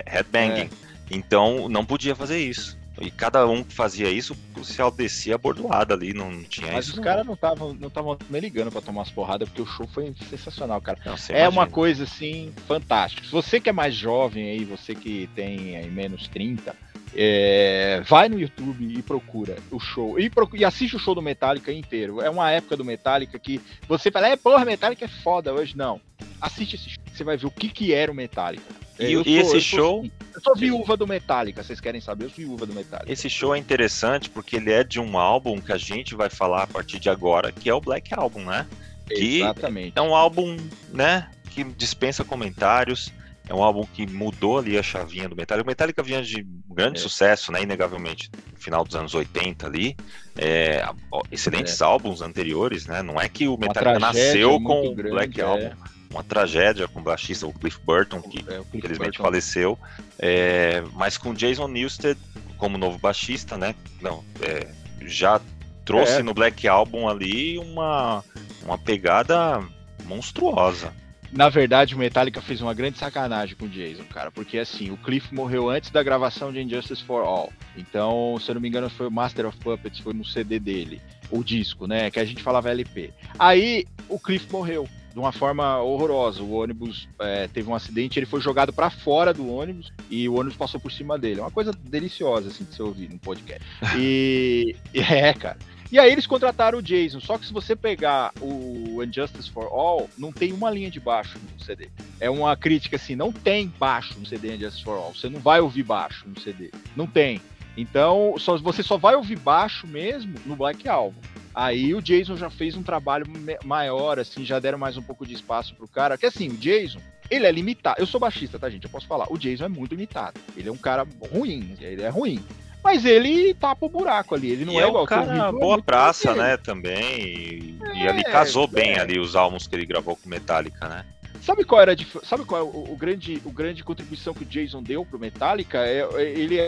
Headbanging. 0.06 0.71
É. 0.71 0.87
Então 1.11 1.68
não 1.68 1.85
podia 1.85 2.14
fazer 2.14 2.38
isso. 2.38 2.76
E 3.00 3.11
cada 3.11 3.47
um 3.47 3.62
que 3.62 3.75
fazia 3.75 4.09
isso, 4.09 4.33
o 4.33 4.37
policial 4.54 4.90
descia 4.90 5.35
a 5.35 5.38
bordoada 5.38 5.92
ali, 5.92 6.14
não 6.14 6.42
tinha 6.45 6.73
Mas 6.73 6.87
isso. 6.87 6.97
Mas 6.97 6.99
os 6.99 7.04
caras 7.04 7.26
não 7.26 7.35
estavam 7.35 7.75
não 7.75 7.90
tavam 7.90 8.16
nem 8.30 8.40
ligando 8.40 8.73
pra 8.73 8.80
tomar 8.80 9.02
as 9.02 9.11
porradas, 9.11 9.49
porque 9.49 9.61
o 9.61 9.66
show 9.66 9.87
foi 9.87 10.14
sensacional, 10.30 10.80
cara. 10.80 10.99
Não, 11.04 11.12
é 11.12 11.16
imagina. 11.16 11.49
uma 11.50 11.66
coisa 11.66 12.04
assim 12.04 12.52
fantástica. 12.66 13.26
Se 13.26 13.30
você 13.30 13.61
que 13.61 13.68
é 13.68 13.73
mais 13.73 13.95
jovem 13.95 14.49
aí, 14.49 14.64
você 14.64 14.95
que 14.95 15.28
tem 15.35 15.76
aí 15.76 15.90
menos 15.90 16.26
30, 16.28 16.75
é, 17.18 18.02
vai 18.06 18.28
no 18.28 18.38
YouTube 18.38 18.99
e 18.99 19.02
procura 19.02 19.56
o 19.70 19.80
show. 19.80 20.18
E, 20.20 20.28
procura, 20.28 20.62
e, 20.62 20.64
assiste 20.64 20.96
o 20.96 20.99
show 20.99 21.14
do 21.14 21.23
Metallica 21.23 21.73
inteiro. 21.73 22.20
É 22.20 22.28
uma 22.28 22.50
época 22.50 22.76
do 22.76 22.85
Metallica 22.85 23.38
que 23.38 23.61
você 23.88 24.11
fala, 24.11 24.28
é, 24.28 24.37
porra, 24.37 24.64
Metallica 24.64 25.06
é 25.06 25.08
foda 25.08 25.52
hoje. 25.52 25.76
Não. 25.76 26.00
Assiste 26.40 26.76
esse 26.76 26.90
show. 26.90 27.02
Você 27.12 27.25
vai 27.25 27.37
ver 27.37 27.46
o 27.46 27.50
que, 27.50 27.68
que 27.68 27.94
era 27.94 28.12
o 28.12 28.14
Metallica. 28.14 28.75
E, 28.99 29.12
eu 29.12 29.23
e 29.25 29.38
esse 29.38 29.56
eu 29.56 29.61
show. 29.61 30.02
Sou, 30.02 30.11
eu 30.35 30.40
sou 30.40 30.56
viúva 30.56 30.96
do 30.96 31.06
Metallica, 31.06 31.62
vocês 31.62 31.80
querem 31.80 32.00
saber? 32.00 32.26
Eu 32.26 32.30
sou 32.30 32.38
viúva 32.38 32.66
do 32.66 32.75
Metallica. 32.75 33.11
Esse 33.11 33.30
show 33.30 33.54
é 33.54 33.58
interessante 33.58 34.28
porque 34.28 34.56
ele 34.56 34.70
é 34.70 34.85
de 34.85 35.00
um 35.00 35.18
álbum 35.18 35.58
que 35.58 35.73
a 35.73 35.78
gente 35.78 36.14
vai 36.14 36.28
falar 36.28 36.64
a 36.64 36.66
partir 36.66 36.99
de 36.99 37.08
agora, 37.08 37.50
que 37.50 37.70
é 37.70 37.75
o 37.75 37.80
Black 37.80 38.12
Album, 38.14 38.44
né? 38.44 38.66
Que 39.06 39.40
Exatamente. 39.40 39.92
É 39.96 40.02
um 40.02 40.14
álbum, 40.14 40.56
né? 40.92 41.30
Que 41.50 41.64
dispensa 41.64 42.25
comentários. 42.25 43.12
É 43.48 43.54
um 43.54 43.62
álbum 43.62 43.86
que 43.94 44.06
mudou 44.06 44.58
ali 44.58 44.76
a 44.76 44.82
chavinha 44.82 45.28
do 45.28 45.36
Metallica. 45.36 45.64
O 45.64 45.68
Metallica 45.68 46.02
vinha 46.02 46.20
de 46.20 46.44
grande 46.68 46.98
é. 46.98 47.02
sucesso, 47.02 47.52
né? 47.52 47.62
Inegavelmente, 47.62 48.30
no 48.52 48.58
final 48.58 48.84
dos 48.84 48.96
anos 48.96 49.14
80 49.14 49.66
ali. 49.66 49.96
É, 50.36 50.84
excelentes 51.30 51.80
é. 51.80 51.84
álbuns 51.84 52.22
anteriores, 52.22 52.86
né? 52.86 53.02
Não 53.02 53.20
é 53.20 53.28
que 53.28 53.46
o 53.46 53.56
Metallica 53.56 54.00
nasceu 54.00 54.60
com 54.60 54.88
o 54.88 54.94
Black 54.94 55.40
Album 55.40 55.66
é 55.66 55.96
uma 56.10 56.24
tragédia 56.24 56.88
com 56.88 57.00
o 57.00 57.02
baixista, 57.02 57.46
o 57.46 57.52
Cliff 57.52 57.78
Burton, 57.84 58.22
que 58.22 58.38
é, 58.38 58.42
Cliff 58.42 58.68
infelizmente 58.74 59.18
Burton. 59.18 59.22
faleceu, 59.22 59.78
é, 60.18 60.82
mas 60.94 61.18
com 61.18 61.34
Jason 61.34 61.68
Newsted 61.68 62.18
como 62.56 62.78
novo 62.78 62.98
baixista, 62.98 63.58
né? 63.58 63.74
Não, 64.00 64.24
é, 64.40 64.68
já 65.02 65.40
trouxe 65.84 66.22
no 66.22 66.34
Black 66.34 66.66
Album 66.66 67.08
ali 67.08 67.58
uma, 67.58 68.24
uma 68.64 68.78
pegada 68.78 69.62
monstruosa. 70.04 70.92
Na 71.33 71.49
verdade, 71.49 71.95
o 71.95 71.99
Metallica 71.99 72.40
fez 72.40 72.61
uma 72.61 72.75
grande 72.75 72.99
sacanagem 72.99 73.56
com 73.56 73.66
o 73.66 73.68
Jason, 73.68 74.04
cara, 74.04 74.30
porque 74.30 74.59
assim, 74.59 74.90
o 74.90 74.97
Cliff 74.97 75.35
morreu 75.35 75.68
antes 75.68 75.90
da 75.90 76.02
gravação 76.02 76.52
de 76.52 76.61
Injustice 76.61 77.02
for 77.02 77.23
All. 77.25 77.52
Então, 77.76 78.38
se 78.40 78.50
eu 78.50 78.54
não 78.54 78.62
me 78.62 78.68
engano, 78.68 78.88
foi 78.88 79.06
o 79.06 79.11
Master 79.11 79.47
of 79.47 79.59
Puppets, 79.59 80.00
foi 80.00 80.14
no 80.14 80.25
CD 80.25 80.59
dele, 80.59 81.00
o 81.30 81.42
disco, 81.42 81.87
né? 81.87 82.11
Que 82.11 82.21
a 82.21 82.25
gente 82.25 82.42
falava 82.42 82.71
LP. 82.71 83.12
Aí 83.38 83.87
o 84.09 84.18
Cliff 84.18 84.50
morreu 84.50 84.88
de 85.16 85.21
uma 85.21 85.33
forma 85.33 85.78
horrorosa. 85.80 86.42
O 86.42 86.52
ônibus 86.52 87.09
é, 87.18 87.49
teve 87.49 87.71
um 87.71 87.75
acidente, 87.75 88.18
ele 88.18 88.26
foi 88.26 88.38
jogado 88.38 88.71
para 88.71 88.90
fora 88.90 89.33
do 89.33 89.50
ônibus 89.50 89.90
e 90.11 90.28
o 90.28 90.35
ônibus 90.35 90.59
passou 90.59 90.78
por 90.78 90.92
cima 90.92 91.18
dele. 91.18 91.40
É 91.40 91.42
uma 91.42 91.50
coisa 91.50 91.73
deliciosa 91.73 92.49
assim 92.49 92.64
de 92.64 92.75
se 92.75 92.83
ouvir 92.83 93.09
no 93.09 93.18
podcast. 93.18 93.64
E 93.97 94.76
é, 94.92 95.33
cara. 95.33 95.56
E 95.90 95.98
aí 95.98 96.10
eles 96.10 96.26
contrataram 96.26 96.78
o 96.78 96.82
Jason, 96.82 97.20
só 97.20 97.38
que 97.38 97.46
se 97.46 97.52
você 97.52 97.76
pegar 97.76 98.32
o 98.40 99.02
Injustice 99.04 99.50
for 99.50 99.68
All, 99.70 100.10
não 100.18 100.32
tem 100.32 100.52
uma 100.52 100.70
linha 100.70 100.90
de 100.90 100.98
baixo 100.98 101.38
no 101.38 101.64
CD. 101.64 101.88
É 102.20 102.28
uma 102.28 102.56
crítica 102.56 102.96
assim, 102.96 103.14
não 103.14 103.30
tem 103.30 103.72
baixo 103.78 104.18
no 104.18 104.26
CD 104.26 104.56
Injustice 104.56 104.82
for 104.82 104.96
All. 104.96 105.14
Você 105.14 105.28
não 105.28 105.38
vai 105.38 105.60
ouvir 105.60 105.84
baixo 105.84 106.28
no 106.28 106.40
CD. 106.40 106.70
Não 106.96 107.06
tem. 107.06 107.40
Então, 107.76 108.34
só, 108.38 108.56
você 108.56 108.82
só 108.82 108.96
vai 108.96 109.14
ouvir 109.14 109.38
baixo 109.38 109.86
mesmo 109.86 110.34
no 110.44 110.56
Black 110.56 110.88
Album. 110.88 111.20
Aí 111.54 111.94
o 111.94 112.02
Jason 112.02 112.36
já 112.36 112.50
fez 112.50 112.76
um 112.76 112.82
trabalho 112.82 113.26
maior, 113.64 114.18
assim, 114.18 114.44
já 114.44 114.58
deram 114.58 114.76
mais 114.76 114.96
um 114.96 115.02
pouco 115.02 115.26
de 115.26 115.34
espaço 115.34 115.74
pro 115.74 115.88
cara. 115.88 116.18
Que 116.18 116.26
assim, 116.26 116.48
o 116.48 116.56
Jason, 116.56 117.00
ele 117.30 117.46
é 117.46 117.52
limitado. 117.52 118.00
Eu 118.00 118.06
sou 118.06 118.20
baixista, 118.20 118.58
tá, 118.58 118.68
gente? 118.68 118.84
Eu 118.84 118.90
posso 118.90 119.06
falar. 119.06 119.26
O 119.30 119.38
Jason 119.38 119.64
é 119.64 119.68
muito 119.68 119.92
limitado. 119.92 120.38
Ele 120.56 120.68
é 120.68 120.72
um 120.72 120.76
cara 120.76 121.06
ruim, 121.32 121.74
ele 121.80 122.02
é 122.02 122.08
ruim. 122.08 122.44
Mas 122.86 123.04
ele 123.04 123.52
tapa 123.52 123.84
o 123.84 123.88
buraco 123.88 124.36
ali. 124.36 124.48
Ele 124.48 124.64
não 124.64 124.74
e 124.74 124.76
é, 124.76 124.82
é 124.82 124.88
igual 124.88 125.02
um 125.02 125.06
cara 125.06 125.50
boa 125.50 125.82
praça, 125.82 126.32
né? 126.36 126.56
Também. 126.56 127.18
E, 127.18 127.78
é, 127.82 127.96
e 127.96 128.08
ali 128.08 128.22
casou 128.22 128.68
bem 128.68 128.92
é. 128.92 129.00
ali 129.00 129.18
os 129.18 129.34
álbuns 129.34 129.66
que 129.66 129.74
ele 129.74 129.84
gravou 129.84 130.14
com 130.14 130.28
Metallica, 130.28 130.88
né? 130.88 131.04
Sabe 131.42 131.64
qual 131.64 131.80
era 131.80 131.96
sabe 132.22 132.44
qual 132.44 132.60
é 132.60 132.64
o, 132.64 132.92
o, 132.92 132.96
grande 132.96 133.42
o 133.44 133.50
grande 133.50 133.82
contribuição 133.82 134.32
que 134.32 134.44
o 134.44 134.46
Jason 134.46 134.84
deu 134.84 135.04
pro 135.04 135.18
Metallica? 135.18 135.78
É, 135.84 136.08
é 136.14 136.22
ele 136.22 136.60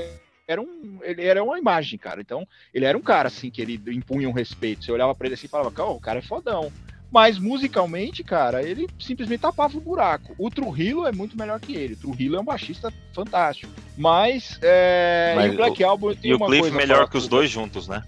era 0.49 0.61
um 0.61 0.99
ele 1.03 1.25
era 1.25 1.45
uma 1.45 1.57
imagem, 1.57 1.97
cara. 1.97 2.21
Então, 2.21 2.45
ele 2.75 2.85
era 2.85 2.99
um 2.99 3.03
cara 3.03 3.29
assim 3.29 3.49
que 3.49 3.63
ele 3.63 3.81
impunha 3.87 4.29
um 4.29 4.33
respeito. 4.33 4.85
Você 4.85 4.91
olhava 4.91 5.15
para 5.15 5.29
ele 5.29 5.35
assim 5.35 5.47
e 5.47 5.51
falava: 5.51 5.71
"Cara, 5.71 5.89
o 5.89 6.01
cara 6.01 6.19
é 6.19 6.23
fodão". 6.23 6.73
Mas 7.11 7.39
musicalmente, 7.39 8.23
cara, 8.23 8.63
ele 8.63 8.87
simplesmente 8.99 9.41
tapava 9.41 9.79
o 9.79 9.81
buraco. 9.81 10.35
O 10.39 10.51
Trujillo 10.51 11.07
é 11.07 11.13
muito 11.13 11.39
melhor 11.39 11.59
que 11.59 11.75
ele. 11.75 11.95
O 11.95 11.97
Trujillo 11.97 12.37
é 12.37 12.41
um 12.41 12.45
baixista 12.45 12.93
fantástico. 13.15 13.73
Mas, 13.97 14.59
é... 14.63 15.33
Mas 15.35 15.53
e 15.53 15.55
o 15.55 15.57
Black 15.57 15.85
Album 15.85 16.15
tem 16.15 16.31
E 16.31 16.35
o 16.35 16.39
Cliff 16.39 16.71
melhor 16.71 17.09
que 17.09 17.17
os 17.17 17.27
dois 17.27 17.51
juntos, 17.51 17.89
né? 17.89 18.03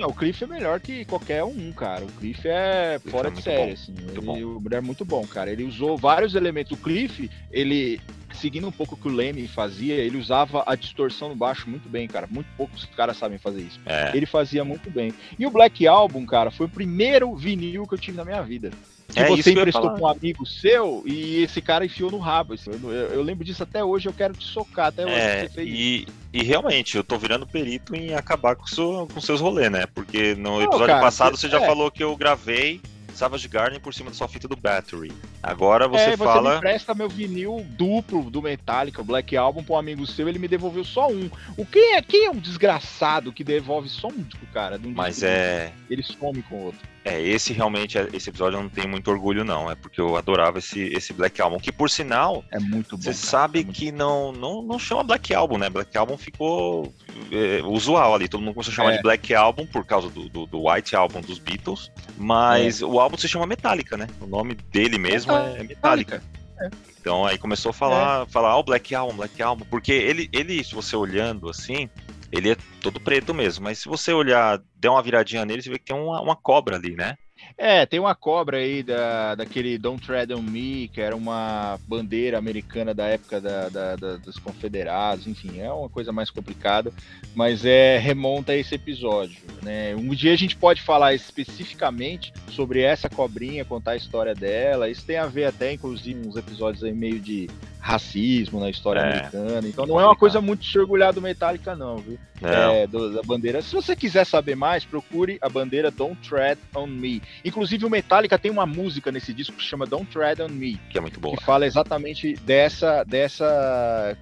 Não, 0.00 0.08
o 0.08 0.14
Cliff 0.14 0.42
é 0.42 0.46
melhor 0.46 0.80
que 0.80 1.04
qualquer 1.04 1.44
um, 1.44 1.72
cara. 1.72 2.04
O 2.04 2.12
Cliff 2.12 2.46
é 2.46 2.98
Cliff 2.98 3.10
fora 3.10 3.28
é 3.28 3.30
de 3.30 3.42
série, 3.42 3.66
bom. 3.66 3.72
assim. 3.72 3.92
Muito 3.92 4.10
ele, 4.10 4.44
bom. 4.44 4.76
É 4.76 4.80
muito 4.80 5.04
bom, 5.04 5.26
cara. 5.26 5.50
Ele 5.50 5.64
usou 5.64 5.96
vários 5.96 6.34
elementos. 6.34 6.72
O 6.72 6.76
Cliff, 6.76 7.30
ele 7.50 8.00
seguindo 8.34 8.66
um 8.66 8.72
pouco 8.72 8.94
o 8.94 8.98
que 8.98 9.06
o 9.06 9.12
Leme 9.12 9.46
fazia, 9.46 9.94
ele 9.94 10.18
usava 10.18 10.64
a 10.66 10.74
distorção 10.74 11.28
no 11.28 11.36
baixo 11.36 11.70
muito 11.70 11.88
bem, 11.88 12.08
cara. 12.08 12.26
Muito 12.28 12.48
poucos 12.56 12.84
caras 12.96 13.16
sabem 13.16 13.38
fazer 13.38 13.62
isso. 13.62 13.80
É. 13.86 14.10
Ele 14.14 14.26
fazia 14.26 14.64
muito 14.64 14.90
bem. 14.90 15.14
E 15.38 15.46
o 15.46 15.50
Black 15.50 15.86
Album, 15.86 16.26
cara, 16.26 16.50
foi 16.50 16.66
o 16.66 16.68
primeiro 16.68 17.34
vinil 17.36 17.86
que 17.86 17.94
eu 17.94 17.98
tive 17.98 18.16
na 18.16 18.24
minha 18.24 18.42
vida 18.42 18.70
que 19.12 19.20
é 19.20 19.28
você 19.28 19.52
emprestou 19.52 19.90
pra 19.90 20.02
um 20.02 20.08
amigo 20.08 20.46
seu 20.46 21.02
e 21.06 21.42
esse 21.42 21.60
cara 21.60 21.84
enfiou 21.84 22.10
no 22.10 22.18
rabo. 22.18 22.54
Assim. 22.54 22.70
Eu, 22.70 22.92
eu, 22.92 23.08
eu, 23.10 23.22
lembro 23.22 23.44
disso 23.44 23.62
até 23.62 23.84
hoje, 23.84 24.08
eu 24.08 24.12
quero 24.12 24.34
te 24.34 24.44
socar 24.44 24.86
até 24.86 25.04
hoje. 25.04 25.14
É, 25.14 25.50
e, 25.58 26.06
e, 26.32 26.42
realmente, 26.42 26.96
eu 26.96 27.04
tô 27.04 27.18
virando 27.18 27.46
perito 27.46 27.94
em 27.94 28.14
acabar 28.14 28.56
com, 28.56 28.66
seu, 28.66 29.08
com 29.12 29.20
seus 29.20 29.40
rolês, 29.40 29.70
né? 29.70 29.86
Porque 29.86 30.34
no 30.34 30.62
episódio 30.62 30.88
cara, 30.88 31.00
passado 31.00 31.36
você, 31.36 31.48
você 31.48 31.52
já 31.52 31.62
é. 31.62 31.66
falou 31.66 31.90
que 31.90 32.02
eu 32.02 32.16
gravei 32.16 32.80
Savage 33.14 33.46
Garden 33.48 33.80
por 33.80 33.94
cima 33.94 34.10
da 34.10 34.16
sua 34.16 34.28
fita 34.28 34.48
do 34.48 34.56
Battery. 34.56 35.12
Agora 35.42 35.86
você, 35.86 36.10
é, 36.10 36.16
fala. 36.16 36.52
Você 36.52 36.56
empresta 36.56 36.94
meu 36.94 37.08
vinil 37.08 37.64
duplo 37.70 38.30
do 38.30 38.42
Metallica, 38.42 39.00
o 39.00 39.04
Black 39.04 39.36
Album, 39.36 39.62
pra 39.62 39.76
um 39.76 39.78
amigo 39.78 40.06
seu, 40.06 40.28
ele 40.28 40.38
me 40.38 40.48
devolveu 40.48 40.84
só 40.84 41.08
um. 41.08 41.30
O 41.56 41.64
quem 41.64 41.94
é, 41.94 42.02
quem 42.02 42.26
é 42.26 42.30
um 42.30 42.38
desgraçado 42.38 43.32
que 43.32 43.44
devolve 43.44 43.88
só 43.88 44.08
um 44.08 44.22
disco, 44.22 44.44
cara? 44.52 44.80
Um 44.84 44.90
Mas 44.90 45.22
é. 45.22 45.72
Ele 45.88 46.02
some 46.02 46.42
com 46.42 46.56
o 46.56 46.64
outro. 46.64 46.93
É, 47.04 47.20
esse 47.20 47.52
realmente, 47.52 47.98
esse 48.14 48.30
episódio 48.30 48.56
eu 48.56 48.62
não 48.62 48.70
tenho 48.70 48.88
muito 48.88 49.10
orgulho, 49.10 49.44
não. 49.44 49.70
É 49.70 49.74
porque 49.74 50.00
eu 50.00 50.16
adorava 50.16 50.58
esse, 50.58 50.80
esse 50.84 51.12
Black 51.12 51.40
Album, 51.40 51.58
que 51.58 51.70
por 51.70 51.90
sinal. 51.90 52.42
É 52.50 52.58
muito 52.58 52.96
bom. 52.96 53.02
Você 53.02 53.12
sabe 53.12 53.60
é 53.60 53.64
que 53.64 53.92
não, 53.92 54.32
não, 54.32 54.62
não 54.62 54.78
chama 54.78 55.02
Black 55.04 55.34
Album, 55.34 55.58
né? 55.58 55.68
Black 55.68 55.96
Album 55.98 56.16
ficou 56.16 56.94
é, 57.30 57.60
usual 57.62 58.14
ali. 58.14 58.26
Todo 58.26 58.40
mundo 58.40 58.54
começou 58.54 58.72
a 58.72 58.74
chamar 58.74 58.92
é. 58.94 58.96
de 58.96 59.02
Black 59.02 59.34
Album 59.34 59.66
por 59.66 59.84
causa 59.84 60.08
do, 60.08 60.30
do, 60.30 60.46
do 60.46 60.66
White 60.66 60.96
Album 60.96 61.20
dos 61.20 61.38
Beatles. 61.38 61.92
Mas 62.16 62.80
é. 62.80 62.86
o 62.86 62.98
álbum 62.98 63.18
se 63.18 63.28
chama 63.28 63.46
Metallica, 63.46 63.98
né? 63.98 64.06
O 64.18 64.26
nome 64.26 64.54
dele 64.72 64.96
mesmo 64.96 65.32
é, 65.32 65.62
Metallica. 65.62 66.22
É. 66.58 66.70
Então 66.98 67.26
aí 67.26 67.36
começou 67.36 67.68
a 67.68 67.74
falar, 67.74 68.22
é. 68.22 68.26
falar, 68.30 68.56
o 68.56 68.62
Black 68.62 68.94
Album, 68.94 69.16
Black 69.16 69.42
Album, 69.42 69.66
porque 69.68 69.92
ele, 69.92 70.30
ele, 70.32 70.64
se 70.64 70.74
você 70.74 70.96
olhando 70.96 71.50
assim, 71.50 71.90
ele 72.34 72.50
é 72.50 72.56
todo 72.80 73.00
preto 73.00 73.32
mesmo, 73.32 73.64
mas 73.64 73.78
se 73.78 73.88
você 73.88 74.12
olhar, 74.12 74.60
der 74.76 74.88
uma 74.88 75.02
viradinha 75.02 75.44
nele, 75.44 75.62
você 75.62 75.70
vê 75.70 75.78
que 75.78 75.86
tem 75.86 75.96
uma, 75.96 76.20
uma 76.20 76.36
cobra 76.36 76.76
ali, 76.76 76.94
né? 76.94 77.16
É, 77.56 77.84
tem 77.86 78.00
uma 78.00 78.14
cobra 78.14 78.56
aí 78.58 78.82
da, 78.82 79.34
daquele 79.34 79.78
Don't 79.78 80.04
Tread 80.04 80.32
on 80.32 80.42
Me, 80.42 80.88
que 80.88 81.00
era 81.00 81.14
uma 81.14 81.78
bandeira 81.86 82.38
americana 82.38 82.94
da 82.94 83.06
época 83.06 83.40
da, 83.40 83.68
da, 83.68 83.96
da, 83.96 84.16
dos 84.16 84.38
confederados, 84.38 85.26
enfim, 85.26 85.60
é 85.60 85.70
uma 85.70 85.88
coisa 85.88 86.12
mais 86.12 86.30
complicada, 86.30 86.92
mas 87.34 87.64
é 87.64 87.98
remonta 87.98 88.52
a 88.52 88.56
esse 88.56 88.74
episódio. 88.74 89.36
Né? 89.62 89.94
Um 89.94 90.14
dia 90.14 90.32
a 90.32 90.36
gente 90.36 90.56
pode 90.56 90.82
falar 90.82 91.14
especificamente 91.14 92.32
sobre 92.50 92.80
essa 92.80 93.08
cobrinha, 93.08 93.64
contar 93.64 93.92
a 93.92 93.96
história 93.96 94.34
dela. 94.34 94.88
Isso 94.88 95.04
tem 95.04 95.18
a 95.18 95.26
ver 95.26 95.44
até, 95.44 95.72
inclusive, 95.72 96.26
uns 96.26 96.36
episódios 96.36 96.82
aí 96.82 96.92
meio 96.92 97.20
de 97.20 97.48
racismo 97.84 98.58
na 98.58 98.70
história 98.70 99.00
é, 99.00 99.10
americana. 99.10 99.68
Então 99.68 99.84
não 99.84 100.00
é 100.00 100.06
uma 100.06 100.16
coisa 100.16 100.40
muito 100.40 100.64
se 100.64 100.78
orgulhar 100.78 101.12
do 101.12 101.20
Metallica, 101.20 101.76
não, 101.76 101.98
viu? 101.98 102.18
É, 102.40 102.86
do, 102.86 103.12
da 103.12 103.22
bandeira. 103.22 103.60
Se 103.60 103.74
você 103.74 103.94
quiser 103.94 104.24
saber 104.24 104.56
mais, 104.56 104.86
procure 104.86 105.36
a 105.42 105.50
bandeira 105.50 105.90
Don't 105.90 106.16
Tread 106.26 106.58
on 106.74 106.86
Me. 106.86 107.22
Inclusive, 107.44 107.84
o 107.84 107.90
Metallica 107.90 108.38
tem 108.38 108.50
uma 108.50 108.64
música 108.64 109.12
nesse 109.12 109.34
disco 109.34 109.56
que 109.56 109.62
chama 109.62 109.84
Don't 109.84 110.10
Tread 110.10 110.40
on 110.40 110.48
Me. 110.48 110.80
Que 110.88 110.96
é 110.96 111.00
muito 111.00 111.20
boa. 111.20 111.36
Que 111.36 111.44
fala 111.44 111.66
exatamente 111.66 112.34
dessa. 112.36 113.04
dessa 113.04 114.16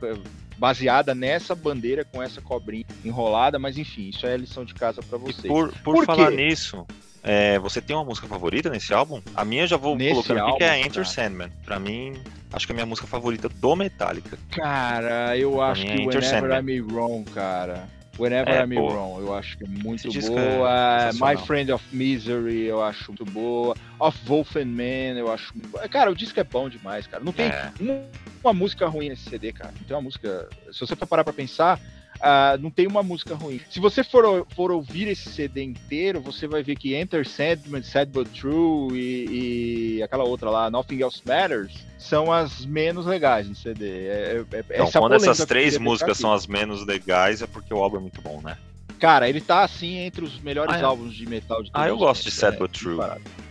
baseada 0.58 1.12
nessa 1.12 1.56
bandeira 1.56 2.04
com 2.04 2.22
essa 2.22 2.40
cobrinha 2.40 2.84
enrolada, 3.04 3.58
mas 3.58 3.76
enfim, 3.76 4.10
isso 4.10 4.24
é 4.24 4.36
lição 4.36 4.64
de 4.64 4.74
casa 4.74 5.02
para 5.02 5.18
vocês. 5.18 5.44
E 5.44 5.48
por, 5.48 5.72
por, 5.82 5.94
por 5.96 6.04
falar 6.04 6.30
nisso, 6.30 6.86
é, 7.22 7.58
você 7.58 7.80
tem 7.80 7.94
uma 7.94 8.04
música 8.04 8.26
favorita 8.26 8.68
nesse 8.68 8.92
álbum? 8.92 9.20
A 9.34 9.44
minha 9.44 9.62
eu 9.62 9.66
já 9.66 9.76
vou 9.76 9.94
nesse 9.96 10.12
colocando 10.12 10.38
álbum, 10.38 10.50
aqui, 10.50 10.58
que 10.58 10.64
é 10.64 10.78
Enter 10.80 10.92
cara. 10.92 11.04
Sandman. 11.04 11.52
Pra 11.64 11.78
mim, 11.78 12.20
acho 12.52 12.66
que 12.66 12.72
é 12.72 12.74
a 12.74 12.76
minha 12.76 12.86
música 12.86 13.06
favorita 13.06 13.48
do 13.48 13.76
Metallica. 13.76 14.38
Cara, 14.50 15.36
eu 15.36 15.52
pra 15.52 15.66
acho 15.66 15.82
que 15.82 15.92
é 15.92 15.94
Whenever 15.94 16.24
Sandman. 16.24 16.58
I'm 16.60 16.92
Wrong, 16.92 17.30
cara. 17.30 17.88
Whenever 18.18 18.54
é, 18.54 18.64
I'm 18.64 18.74
boa. 18.74 18.92
Wrong, 18.92 19.20
eu 19.20 19.34
acho 19.34 19.56
que 19.56 19.64
é 19.64 19.68
muito 19.68 20.08
boa. 20.12 21.08
É 21.08 21.12
My 21.12 21.36
Friend 21.46 21.72
of 21.72 21.84
Misery, 21.92 22.64
eu 22.64 22.82
acho 22.82 23.10
muito 23.10 23.24
boa. 23.24 23.74
Of 23.98 24.18
Wolfen 24.26 24.66
Man, 24.66 25.18
eu 25.18 25.32
acho. 25.32 25.54
Cara, 25.90 26.10
o 26.10 26.14
disco 26.14 26.38
é 26.38 26.44
bom 26.44 26.68
demais, 26.68 27.06
cara. 27.06 27.22
Não 27.24 27.32
tem 27.32 27.46
é. 27.46 27.72
uma, 27.80 28.02
uma 28.44 28.52
música 28.52 28.86
ruim 28.86 29.08
nesse 29.08 29.30
CD, 29.30 29.52
cara. 29.52 29.72
Não 29.78 29.86
tem 29.86 29.96
uma 29.96 30.02
música. 30.02 30.48
Se 30.72 30.80
você 30.80 30.94
for 30.94 31.06
parar 31.06 31.24
pra 31.24 31.32
pensar, 31.32 31.80
Uh, 32.22 32.56
não 32.60 32.70
tem 32.70 32.86
uma 32.86 33.02
música 33.02 33.34
ruim. 33.34 33.60
Se 33.68 33.80
você 33.80 34.04
for, 34.04 34.46
for 34.54 34.70
ouvir 34.70 35.08
esse 35.08 35.28
CD 35.28 35.64
inteiro, 35.64 36.20
você 36.20 36.46
vai 36.46 36.62
ver 36.62 36.76
que 36.76 36.94
Enter 36.94 37.28
Sandman, 37.28 37.82
Sad 37.82 38.12
But 38.12 38.28
True 38.28 38.96
e, 38.96 39.96
e 39.96 40.02
aquela 40.04 40.22
outra 40.22 40.48
lá, 40.48 40.70
Nothing 40.70 41.02
Else 41.02 41.20
Matters, 41.26 41.84
são 41.98 42.32
as 42.32 42.64
menos 42.64 43.06
legais 43.06 43.48
no 43.48 43.56
CD. 43.56 44.06
É, 44.06 44.44
é, 44.52 44.56
é 44.56 44.82
então, 44.86 45.02
quando 45.02 45.14
essas 45.16 45.44
três 45.44 45.76
músicas 45.78 46.16
são 46.16 46.32
as 46.32 46.46
menos 46.46 46.86
legais, 46.86 47.42
é 47.42 47.46
porque 47.48 47.74
o 47.74 47.82
álbum 47.82 47.96
é 47.96 48.00
muito 48.00 48.22
bom, 48.22 48.40
né? 48.40 48.56
Cara, 49.00 49.28
ele 49.28 49.40
tá 49.40 49.64
assim 49.64 49.96
entre 49.96 50.24
os 50.24 50.40
melhores 50.40 50.76
ah, 50.76 50.78
é? 50.78 50.82
álbuns 50.84 51.12
de 51.14 51.28
metal 51.28 51.60
de 51.60 51.70
Ah, 51.74 51.88
eu 51.88 51.96
gosto 51.96 52.22
de 52.22 52.30
Sad 52.30 52.56
But 52.56 52.70
True. 52.70 52.98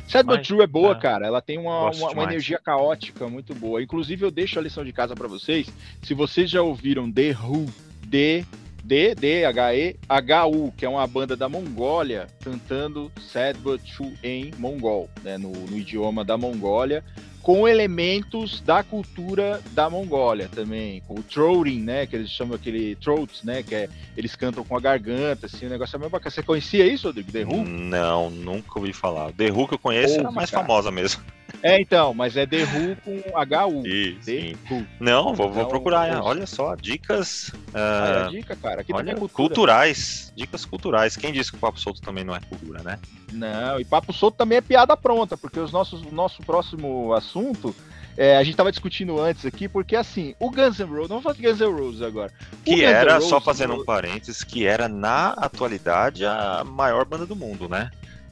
Sad 0.08 0.25
But 0.25 0.48
True 0.48 0.62
é 0.62 0.68
boa, 0.68 0.94
é. 0.94 0.96
cara. 0.96 1.28
Ela 1.28 1.42
tem 1.42 1.58
uma, 1.58 1.92
uma, 1.92 2.10
uma, 2.12 2.24
energia 2.24 2.58
caótica 2.58 3.28
muito 3.28 3.54
boa. 3.54 3.84
Inclusive, 3.84 4.24
eu 4.24 4.32
deixo 4.32 4.58
a 4.58 4.62
lição 4.62 4.86
de 4.86 4.94
casa 4.94 5.13
para 5.13 5.28
vocês. 5.28 5.68
Se 6.01 6.13
vocês 6.13 6.50
já 6.50 6.62
ouviram 6.62 7.12
The 7.12 7.32
Who, 7.32 7.66
The 8.10 8.46
D, 8.84 9.16
D, 9.16 9.46
H, 9.46 9.76
E, 9.76 9.96
H, 10.08 10.48
U, 10.48 10.74
que 10.76 10.86
é 10.86 10.90
uma 10.90 11.06
banda 11.08 11.36
da 11.36 11.48
Mongólia 11.48 12.28
cantando 12.44 13.12
Sad 13.20 13.60
But 13.60 13.82
True 13.84 14.14
em 14.24 14.52
mongol, 14.58 15.10
né, 15.24 15.38
no, 15.38 15.52
no 15.52 15.78
idioma 15.78 16.26
da 16.26 16.38
Mongólia, 16.38 17.04
com 17.42 17.68
elementos 17.68 18.62
da 18.62 18.84
cultura 18.84 19.60
da 19.72 19.90
Mongólia 19.90 20.48
também, 20.54 21.02
com 21.08 21.16
o 21.16 21.24
throating, 21.24 21.82
né, 21.82 22.06
que 22.06 22.16
eles 22.16 22.30
chamam 22.30 22.56
aquele 22.56 22.96
throats, 22.96 23.44
né, 23.44 23.64
que 23.64 23.74
é, 23.74 23.90
eles 24.16 24.36
cantam 24.36 24.64
com 24.64 24.78
a 24.78 24.80
garganta, 24.80 25.48
assim, 25.48 25.66
o 25.66 25.70
negócio 25.70 25.96
é 25.96 26.00
meio 26.00 26.12
bacana. 26.12 26.30
Você 26.30 26.44
conhecia 26.44 26.86
isso, 26.86 27.08
Rodrigo, 27.08 27.32
The 27.32 27.44
Who? 27.44 27.64
Não, 27.66 28.30
nunca 28.30 28.78
ouvi 28.78 28.94
falar. 28.94 29.32
The 29.34 29.52
Who 29.52 29.68
que 29.68 29.74
eu 29.74 29.80
conheço 29.80 30.14
Ouve, 30.16 30.26
é 30.26 30.28
a 30.28 30.32
mais 30.32 30.52
cara. 30.52 30.64
famosa 30.64 30.92
mesmo. 30.92 31.24
É, 31.63 31.80
então, 31.80 32.13
mas 32.13 32.36
é 32.36 32.46
The 32.46 32.63
Who 32.63 32.96
com 33.03 33.38
H-U. 33.38 33.84
The 33.84 34.56
Who. 34.70 34.86
Não, 35.00 35.34
vou, 35.34 35.51
vou 35.51 35.68
procurar. 35.68 36.10
Né? 36.10 36.20
Olha 36.20 36.48
só, 36.48 36.75
dicas. 36.75 37.50
Uh, 37.50 38.32
dica, 38.32 38.56
cara. 38.56 38.84
Olha, 38.91 39.15
culturais. 39.15 40.34
Dicas 40.36 40.65
culturais. 40.65 41.15
Quem 41.15 41.32
disse 41.32 41.51
que 41.51 41.58
o 41.58 41.60
Papo 41.60 41.80
Solto 41.80 42.01
também 42.01 42.24
não 42.24 42.36
é 42.36 42.39
cultura, 42.39 42.82
né? 42.82 43.00
Não, 43.32 43.80
e 43.80 43.86
Papo 43.86 44.12
Solto 44.12 44.38
também 44.38 44.58
é 44.58 44.62
piada 44.62 44.98
pronta, 44.98 45.38
porque 45.38 45.60
os 45.60 45.72
nossos, 45.72 46.01
o 46.01 46.13
nosso 46.13 46.41
próximo 46.41 47.13
assunto. 47.13 47.75
É, 48.18 48.36
a 48.36 48.44
gente 48.44 48.58
tava 48.58 48.72
discutindo 48.72 49.22
antes 49.22 49.46
aqui, 49.46 49.70
porque 49.70 49.96
assim, 49.96 50.36
o 50.38 50.51
Guns 50.51 50.80
N' 50.80 50.86
Roses, 50.86 51.08
vamos 51.08 51.24
falar 51.24 51.36
de 51.36 51.41
Guns 51.44 51.60
N' 51.62 51.72
Roses 51.72 52.01
agora. 52.01 52.32
que 52.65 52.84
era, 52.84 53.15
Roses, 53.15 53.30
só 53.30 53.39
fazendo 53.39 53.75
um 53.75 53.86
parênteses, 53.86 54.44
que 54.44 54.65
era 54.65 54.89
na 54.89 55.30
atualidade 55.30 56.25
a 56.25 56.62
maior 56.65 57.06
banda 57.06 57.25
do 57.25 57.38
mundo, 57.38 57.70
né? 57.70 57.89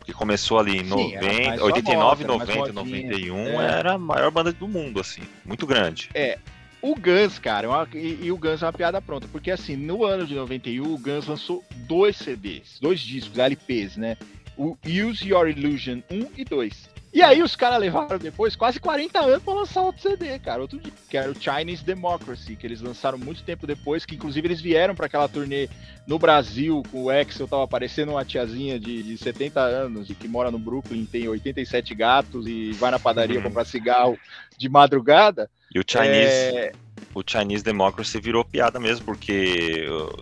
Que 0.09 0.13
começou 0.13 0.59
ali 0.59 0.77
em 0.77 0.85
Sim, 0.85 1.15
90, 1.15 1.63
89, 1.63 2.23
90, 2.23 2.73
91, 2.73 3.37
é. 3.37 3.79
era 3.79 3.93
a 3.93 3.97
maior 3.97 4.31
banda 4.31 4.51
do 4.51 4.67
mundo, 4.67 4.99
assim, 4.99 5.21
muito 5.45 5.67
grande. 5.67 6.09
É, 6.15 6.39
o 6.81 6.95
Guns, 6.95 7.37
cara, 7.37 7.67
é 7.67 7.69
uma, 7.69 7.87
e, 7.93 8.19
e, 8.23 8.31
o 8.31 8.37
Guns 8.37 8.63
é 8.63 8.65
uma 8.65 8.73
piada 8.73 8.99
pronta, 9.01 9.27
porque 9.31 9.51
assim, 9.51 9.75
no 9.75 10.03
ano 10.03 10.25
de 10.25 10.33
91, 10.33 10.93
o 10.93 10.97
Guns 10.97 11.27
lançou 11.27 11.63
dois 11.87 12.17
CDs, 12.17 12.79
dois 12.81 12.99
discos, 12.99 13.37
LPs, 13.37 13.97
né? 13.97 14.17
O 14.57 14.75
Use 14.83 15.29
Your 15.29 15.47
Illusion 15.47 16.01
1 16.09 16.27
e 16.35 16.43
2. 16.43 16.88
E 17.11 17.23
aí 17.23 17.41
os 17.41 17.55
caras 17.55 17.79
levaram 17.79 18.19
depois 18.19 18.55
quase 18.55 18.79
40 18.79 19.19
anos 19.19 19.43
para 19.43 19.53
lançar 19.53 19.81
outro 19.81 20.01
CD, 20.01 20.37
cara, 20.37 20.61
outro 20.61 20.79
dia, 20.79 20.93
que 21.09 21.17
era 21.17 21.31
o 21.31 21.35
Chinese 21.35 21.83
Democracy, 21.83 22.55
que 22.55 22.67
eles 22.67 22.81
lançaram 22.81 23.17
muito 23.17 23.41
tempo 23.41 23.65
depois, 23.65 24.05
que 24.05 24.13
inclusive 24.13 24.47
eles 24.47 24.61
vieram 24.61 24.93
para 24.93 25.07
aquela 25.07 25.27
turnê 25.27 25.67
no 26.05 26.19
Brasil, 26.19 26.83
com 26.91 27.03
o 27.03 27.09
Axel 27.09 27.47
tava 27.47 27.63
aparecendo 27.63 28.11
uma 28.11 28.23
tiazinha 28.23 28.79
de, 28.79 29.01
de 29.01 29.17
70 29.17 29.59
anos 29.59 30.09
e 30.09 30.15
que 30.15 30.27
mora 30.27 30.51
no 30.51 30.59
Brooklyn, 30.59 31.05
tem 31.05 31.27
87 31.27 31.95
gatos 31.95 32.45
e 32.45 32.73
vai 32.73 32.91
na 32.91 32.99
padaria 32.99 33.37
uhum. 33.37 33.43
comprar 33.43 33.65
cigarro 33.65 34.17
de 34.55 34.69
madrugada. 34.69 35.49
E 35.73 35.79
o 35.79 35.83
Chinese, 35.87 36.57
é... 36.57 36.71
o 37.13 37.23
Chinese 37.25 37.63
Democracy 37.63 38.19
virou 38.21 38.45
piada 38.45 38.79
mesmo, 38.79 39.05
porque 39.05 39.87
uh, 39.89 40.19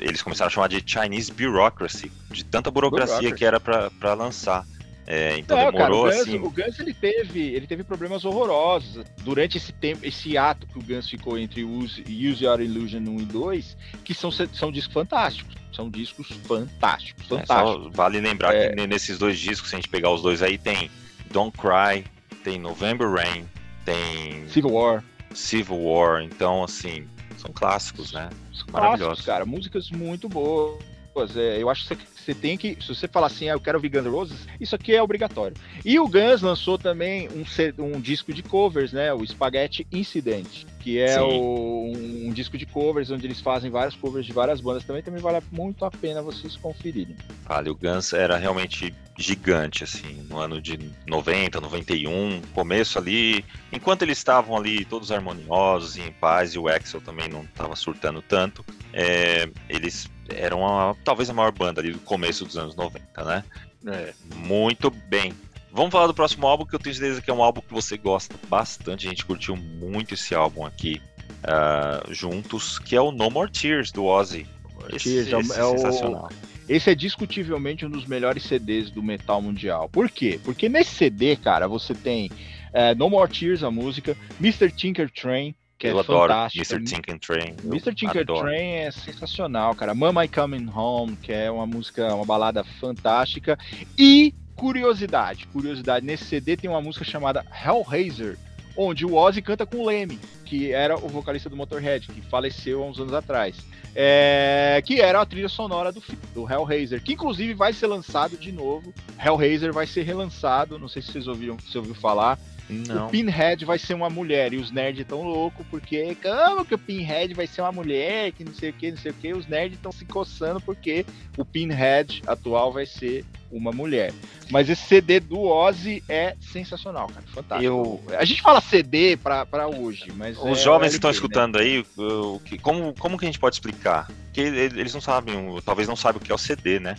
eles 0.00 0.22
começaram 0.22 0.48
a 0.48 0.50
chamar 0.50 0.68
de 0.68 0.82
Chinese 0.84 1.30
Bureaucracy, 1.32 2.10
de 2.30 2.44
tanta 2.44 2.70
burocracia 2.70 3.16
Bureaucracy. 3.16 3.38
que 3.38 3.44
era 3.44 3.60
para 3.60 4.14
lançar. 4.14 4.64
É, 5.12 5.36
então 5.36 5.56
Não, 5.56 5.72
demorou 5.72 5.78
cara, 5.78 5.94
o 5.94 6.02
Guns, 6.04 6.20
assim. 6.20 6.38
O 6.38 6.50
Guns 6.50 6.78
ele 6.78 6.94
teve, 6.94 7.40
ele 7.40 7.66
teve 7.66 7.82
problemas 7.82 8.24
horrorosos 8.24 9.04
durante 9.22 9.58
esse 9.58 9.72
tempo, 9.72 10.06
esse 10.06 10.38
ato 10.38 10.68
que 10.68 10.78
o 10.78 10.82
Guns 10.82 11.10
ficou 11.10 11.36
entre 11.36 11.64
Use, 11.64 12.02
Use 12.02 12.44
Your 12.44 12.60
Illusion 12.60 13.00
1 13.00 13.20
e 13.20 13.24
2, 13.24 13.76
que 14.04 14.14
são, 14.14 14.30
são 14.30 14.70
discos 14.70 14.94
fantásticos. 14.94 15.56
São 15.72 15.90
discos 15.90 16.28
fantásticos, 16.44 17.26
fantásticos. 17.26 17.86
É, 17.88 17.90
vale 17.90 18.20
lembrar 18.20 18.54
é... 18.54 18.68
que 18.68 18.86
nesses 18.86 19.18
dois 19.18 19.36
discos, 19.36 19.70
se 19.70 19.74
a 19.74 19.78
gente 19.80 19.88
pegar 19.88 20.10
os 20.10 20.22
dois 20.22 20.44
aí, 20.44 20.56
tem 20.56 20.88
Don't 21.32 21.58
Cry, 21.58 22.04
tem 22.44 22.60
November 22.60 23.10
Rain, 23.10 23.44
tem 23.84 24.46
Civil 24.46 24.70
War. 24.70 25.02
Civil 25.34 25.76
War, 25.76 26.22
então 26.22 26.62
assim, 26.62 27.08
são 27.36 27.50
clássicos, 27.52 28.12
né? 28.12 28.30
São 28.52 28.66
maravilhosos. 28.70 29.24
cara, 29.24 29.44
músicas 29.44 29.90
muito 29.90 30.28
boas. 30.28 30.89
É, 31.36 31.60
eu 31.60 31.68
acho 31.68 31.88
que 31.88 31.96
você 32.16 32.34
tem 32.34 32.56
que, 32.56 32.76
se 32.80 32.88
você 32.88 33.08
falar 33.08 33.26
assim, 33.26 33.48
ah, 33.48 33.52
eu 33.52 33.60
quero 33.60 33.78
ouvir 33.78 33.88
Guns 33.88 34.06
Roses, 34.06 34.46
isso 34.60 34.74
aqui 34.74 34.94
é 34.94 35.02
obrigatório. 35.02 35.56
E 35.84 35.98
o 35.98 36.06
Guns 36.06 36.42
lançou 36.42 36.78
também 36.78 37.28
um, 37.28 37.44
um 37.84 38.00
disco 38.00 38.32
de 38.32 38.42
covers, 38.42 38.92
né? 38.92 39.12
O 39.12 39.26
Spaghetti 39.26 39.86
Incident, 39.90 40.64
que 40.78 40.98
é 40.98 41.20
o, 41.20 41.92
um, 41.94 42.28
um, 42.28 42.32
disco 42.32 42.56
de 42.56 42.66
covers 42.66 43.10
onde 43.10 43.26
eles 43.26 43.40
fazem 43.40 43.70
vários 43.70 43.96
covers 43.96 44.24
de 44.24 44.32
várias 44.32 44.60
bandas. 44.60 44.84
Também 44.84 45.02
também 45.02 45.20
vale 45.20 45.42
muito 45.50 45.84
a 45.84 45.90
pena 45.90 46.22
vocês 46.22 46.56
conferirem. 46.56 47.16
Vale, 47.44 47.70
o 47.70 47.74
Guns 47.74 48.12
era 48.12 48.36
realmente 48.36 48.94
gigante, 49.18 49.84
assim, 49.84 50.24
no 50.28 50.38
ano 50.38 50.60
de 50.60 50.78
90, 51.06 51.60
91, 51.60 52.40
começo 52.54 52.98
ali, 52.98 53.44
enquanto 53.70 54.02
eles 54.02 54.16
estavam 54.16 54.56
ali 54.56 54.84
todos 54.84 55.12
harmoniosos 55.12 55.96
e 55.96 56.00
em 56.00 56.12
paz, 56.12 56.54
e 56.54 56.58
o 56.58 56.68
Axel 56.68 57.00
também 57.00 57.28
não 57.28 57.42
estava 57.42 57.76
surtando 57.76 58.22
tanto, 58.22 58.64
é, 58.92 59.48
eles 59.68 60.08
eram 60.34 60.66
a, 60.66 60.94
talvez 61.04 61.28
a 61.30 61.32
maior 61.32 61.52
banda 61.52 61.80
ali 61.80 61.92
do 61.92 61.98
começo 62.00 62.44
dos 62.44 62.56
anos 62.56 62.74
90, 62.74 63.24
né? 63.24 63.44
É. 63.86 64.12
Muito 64.36 64.90
bem. 64.90 65.32
Vamos 65.72 65.92
falar 65.92 66.06
do 66.06 66.14
próximo 66.14 66.46
álbum, 66.46 66.64
que 66.64 66.74
eu 66.74 66.78
tenho 66.78 66.94
certeza 66.94 67.22
que 67.22 67.30
é 67.30 67.34
um 67.34 67.42
álbum 67.42 67.60
que 67.60 67.72
você 67.72 67.96
gosta 67.96 68.34
bastante. 68.48 69.06
A 69.06 69.10
gente 69.10 69.24
curtiu 69.24 69.56
muito 69.56 70.14
esse 70.14 70.34
álbum 70.34 70.66
aqui 70.66 71.00
uh, 71.44 72.12
juntos, 72.12 72.78
que 72.78 72.96
é 72.96 73.00
o 73.00 73.12
No 73.12 73.30
More 73.30 73.50
Tears, 73.50 73.92
do 73.92 74.04
Ozzy. 74.04 74.46
Esse, 74.92 75.24
Tears, 75.24 75.32
é 75.32 75.40
esse 75.40 75.60
é, 75.60 75.62
é 75.62 75.78
sensacional. 75.78 76.28
O... 76.30 76.50
Esse 76.68 76.90
é 76.90 76.94
discutivelmente 76.94 77.84
um 77.84 77.90
dos 77.90 78.06
melhores 78.06 78.44
CDs 78.44 78.90
do 78.90 79.02
metal 79.02 79.40
mundial. 79.40 79.88
Por 79.88 80.10
quê? 80.10 80.38
Porque 80.44 80.68
nesse 80.68 80.94
CD, 80.94 81.36
cara, 81.36 81.66
você 81.66 81.94
tem 81.94 82.26
uh, 82.26 82.96
No 82.96 83.08
More 83.08 83.30
Tears, 83.30 83.62
a 83.62 83.70
música, 83.70 84.16
Mr. 84.40 84.70
Tinker 84.70 85.10
Train, 85.10 85.54
que 85.80 85.86
é 85.86 85.92
eu 85.92 85.96
é 85.96 86.00
adoro 86.00 86.32
fantástico. 86.32 86.74
Mr. 86.74 86.84
Tinker 86.84 87.18
Train. 87.18 87.56
Mr. 87.64 87.94
Tinker 87.94 88.20
adoro. 88.20 88.42
Train 88.42 88.72
é 88.74 88.90
sensacional, 88.90 89.74
cara. 89.74 89.94
Mama 89.94 90.26
I 90.26 90.28
Coming 90.28 90.68
Home, 90.68 91.16
que 91.16 91.32
é 91.32 91.50
uma 91.50 91.66
música, 91.66 92.14
uma 92.14 92.26
balada 92.26 92.62
fantástica. 92.62 93.58
E 93.98 94.34
curiosidade, 94.54 95.46
curiosidade, 95.46 96.04
nesse 96.04 96.26
CD 96.26 96.54
tem 96.54 96.68
uma 96.68 96.82
música 96.82 97.02
chamada 97.02 97.46
Hellraiser, 97.64 98.36
onde 98.76 99.06
o 99.06 99.14
Ozzy 99.14 99.40
canta 99.40 99.64
com 99.64 99.78
o 99.78 99.86
Lemmy, 99.86 100.18
que 100.44 100.70
era 100.70 100.96
o 100.96 101.08
vocalista 101.08 101.48
do 101.48 101.56
Motorhead, 101.56 102.06
que 102.08 102.20
faleceu 102.20 102.82
há 102.82 102.86
uns 102.86 103.00
anos 103.00 103.14
atrás. 103.14 103.56
É, 103.96 104.80
que 104.84 105.00
era 105.00 105.20
a 105.20 105.26
trilha 105.26 105.48
sonora 105.48 105.90
do, 105.90 106.02
do 106.34 106.48
Hellraiser, 106.48 107.02
que 107.02 107.14
inclusive 107.14 107.54
vai 107.54 107.72
ser 107.72 107.86
lançado 107.86 108.36
de 108.36 108.52
novo. 108.52 108.92
Hellraiser 109.18 109.72
vai 109.72 109.86
ser 109.86 110.02
relançado, 110.02 110.78
não 110.78 110.88
sei 110.88 111.00
se 111.00 111.10
vocês 111.10 111.26
ouviram, 111.26 111.58
se 111.58 111.78
ouviu 111.78 111.94
falar. 111.94 112.38
Não. 112.70 113.06
O 113.06 113.10
Pinhead 113.10 113.64
vai 113.64 113.78
ser 113.78 113.94
uma 113.94 114.08
mulher 114.08 114.52
e 114.52 114.56
os 114.56 114.70
nerds 114.70 115.02
estão 115.02 115.22
loucos 115.22 115.66
porque 115.70 116.16
como 116.22 116.64
que 116.64 116.74
o 116.74 116.78
Pinhead 116.78 117.34
vai 117.34 117.46
ser 117.46 117.62
uma 117.62 117.72
mulher, 117.72 118.32
que 118.32 118.44
não 118.44 118.54
sei 118.54 118.70
o 118.70 118.72
que, 118.72 118.90
não 118.90 118.98
sei 118.98 119.10
o 119.10 119.14
que. 119.14 119.32
Os 119.32 119.46
nerds 119.46 119.76
estão 119.76 119.92
se 119.92 120.04
coçando 120.04 120.60
porque 120.60 121.04
o 121.36 121.44
Pinhead 121.44 122.22
atual 122.26 122.72
vai 122.72 122.86
ser 122.86 123.24
uma 123.50 123.72
mulher. 123.72 124.12
Mas 124.50 124.68
esse 124.68 124.82
CD 124.82 125.20
do 125.20 125.40
Ozzy 125.42 126.02
é 126.08 126.36
sensacional, 126.40 127.08
cara. 127.08 127.26
Fantástico. 127.32 127.64
Eu... 127.64 128.02
A 128.16 128.24
gente 128.24 128.42
fala 128.42 128.60
CD 128.60 129.16
pra, 129.16 129.44
pra 129.44 129.68
hoje, 129.68 130.12
mas. 130.14 130.38
Os 130.38 130.58
é 130.58 130.62
jovens 130.62 130.90
que 130.90 130.96
estão 130.96 131.10
né? 131.10 131.14
escutando 131.14 131.58
aí, 131.58 131.84
o 131.96 132.40
que, 132.44 132.58
como, 132.58 132.94
como 132.94 133.18
que 133.18 133.24
a 133.24 133.28
gente 133.28 133.38
pode 133.38 133.56
explicar? 133.56 134.10
Porque 134.26 134.40
eles 134.40 134.94
não 134.94 135.00
sabem, 135.00 135.34
talvez 135.64 135.88
não 135.88 135.96
saibam 135.96 136.20
o 136.20 136.24
que 136.24 136.30
é 136.30 136.34
o 136.34 136.38
CD, 136.38 136.78
né? 136.78 136.96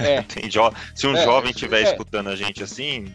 É. 0.00 0.24
Se 0.94 1.06
um 1.06 1.16
é, 1.16 1.24
jovem 1.24 1.50
estiver 1.50 1.80
é. 1.80 1.90
escutando 1.90 2.28
a 2.28 2.36
gente 2.36 2.62
assim, 2.62 3.12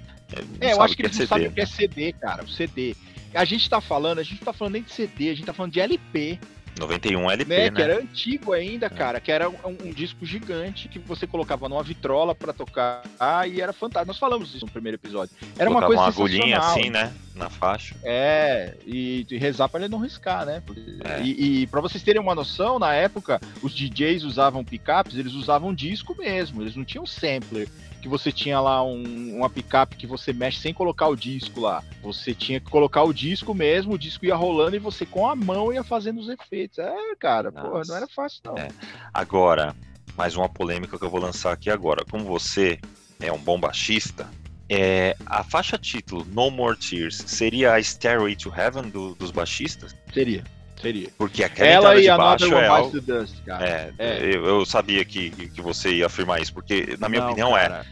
é, 0.60 0.74
eu 0.74 0.82
acho 0.82 0.96
que 0.96 1.04
eles 1.04 1.18
não 1.18 1.28
sabem 1.28 1.48
o 1.48 1.52
que 1.52 1.62
é 1.62 1.66
CD, 1.66 2.14
cara. 2.14 2.44
O 2.44 2.48
CD. 2.48 2.96
A 3.34 3.46
gente 3.46 3.70
tá 3.70 3.82
falando, 3.82 4.20
a 4.20 4.24
gente 4.24 4.40
não 4.40 4.46
tá 4.46 4.54
falando 4.54 4.74
nem 4.74 4.84
de 4.84 4.92
CD, 4.92 5.30
a 5.30 5.34
gente 5.34 5.46
tá 5.46 5.54
falando 5.54 5.72
de 5.72 5.80
LP. 5.80 6.40
91 6.80 7.30
LP, 7.32 7.50
né? 7.50 7.64
né? 7.66 7.72
Que 7.72 7.82
era 7.82 8.00
antigo 8.00 8.54
ainda, 8.54 8.88
é. 8.88 8.90
cara, 8.90 9.20
que 9.20 9.32
era 9.32 9.50
um, 9.50 9.78
um, 9.84 9.92
disco 9.92 10.26
gigante 10.26 10.88
que 10.88 10.98
você 10.98 11.28
colocava 11.28 11.70
numa 11.70 11.84
vitrola 11.84 12.34
para 12.34 12.52
tocar 12.52 13.04
ah, 13.20 13.48
e 13.48 13.62
era 13.62 13.72
fantástico. 13.72 14.08
Nós 14.08 14.18
falamos 14.18 14.54
isso 14.56 14.66
no 14.66 14.72
primeiro 14.72 14.96
episódio. 14.96 15.36
Era 15.58 15.70
uma 15.70 15.86
coisa 15.86 16.02
uma 16.02 16.08
agulhinha 16.08 16.58
assim, 16.58 16.90
né? 16.90 17.14
Na 17.36 17.50
faixa. 17.50 17.96
É, 18.04 18.76
e, 18.86 19.26
e 19.30 19.38
rezar 19.38 19.70
para 19.70 19.82
ele 19.82 19.92
não 19.92 20.00
riscar, 20.00 20.46
né? 20.46 20.64
É. 21.04 21.22
E, 21.22 21.62
e 21.62 21.68
para 21.68 21.82
vocês 21.82 22.04
terem 22.04 22.22
uma 22.22 22.36
noção, 22.36 22.80
na 22.80 22.94
época, 22.94 23.40
os 23.62 23.74
DJs 23.74 24.24
usavam 24.24 24.64
picapes, 24.64 25.16
eles 25.16 25.34
usavam 25.34 25.74
disco 25.74 26.16
mesmo, 26.18 26.62
eles 26.62 26.76
não 26.76 26.84
tinham 26.84 27.06
sampler 27.06 27.68
que 28.04 28.10
você 28.10 28.34
tinha 28.34 28.60
lá 28.60 28.84
um, 28.84 29.38
uma 29.38 29.50
picape 29.50 29.96
que 29.96 30.06
você 30.06 30.34
mexe 30.34 30.60
sem 30.60 30.74
colocar 30.74 31.08
o 31.08 31.16
disco 31.16 31.62
lá. 31.62 31.82
Você 32.02 32.36
tinha 32.36 32.60
que 32.60 32.70
colocar 32.70 33.02
o 33.04 33.14
disco 33.14 33.54
mesmo, 33.54 33.94
o 33.94 33.98
disco 33.98 34.26
ia 34.26 34.36
rolando 34.36 34.76
e 34.76 34.80
você 34.80 35.06
com 35.06 35.26
a 35.26 35.34
mão 35.34 35.72
ia 35.72 35.86
fazendo 35.86 36.20
os 36.20 36.28
efeitos. 36.28 36.80
É, 36.80 37.16
cara, 37.18 37.50
porra, 37.50 37.84
não 37.88 37.96
era 37.96 38.06
fácil 38.06 38.42
não. 38.44 38.58
É. 38.58 38.68
Agora, 39.14 39.74
mais 40.18 40.36
uma 40.36 40.50
polêmica 40.50 41.00
que 41.00 41.06
eu 41.06 41.10
vou 41.10 41.22
lançar 41.22 41.54
aqui 41.54 41.70
agora. 41.70 42.04
Como 42.04 42.26
você 42.26 42.78
é 43.22 43.32
um 43.32 43.40
bom 43.40 43.58
baixista, 43.58 44.30
é, 44.68 45.16
a 45.26 45.42
faixa 45.42 45.78
título 45.78 46.26
No 46.26 46.52
More 46.52 46.78
Tears 46.78 47.24
seria 47.26 47.74
a 47.74 47.80
Stairway 47.82 48.36
to 48.36 48.54
Heaven 48.54 48.90
do, 48.90 49.16
dos 49.16 49.32
baixistas? 49.32 49.96
Seria. 50.14 50.44
Seria. 50.84 51.10
Porque 51.18 51.44
aquela 51.46 51.70
Ela 51.70 51.96
e 51.96 52.02
de 52.02 52.08
baixo 52.10 52.54
é, 52.54 52.68
algo... 52.68 53.02
Dust, 53.02 53.36
cara. 53.46 53.66
É, 53.66 53.94
é. 53.98 54.36
Eu, 54.36 54.46
eu, 54.46 54.66
sabia 54.66 55.04
que, 55.06 55.30
que 55.30 55.62
você 55.62 55.94
ia 55.94 56.08
afirmar 56.08 56.42
isso, 56.42 56.54
porque 56.54 56.98
na 57.00 57.08
minha 57.08 57.22
Não, 57.22 57.30
opinião 57.30 57.58
é, 57.58 57.70
cara. 57.70 57.86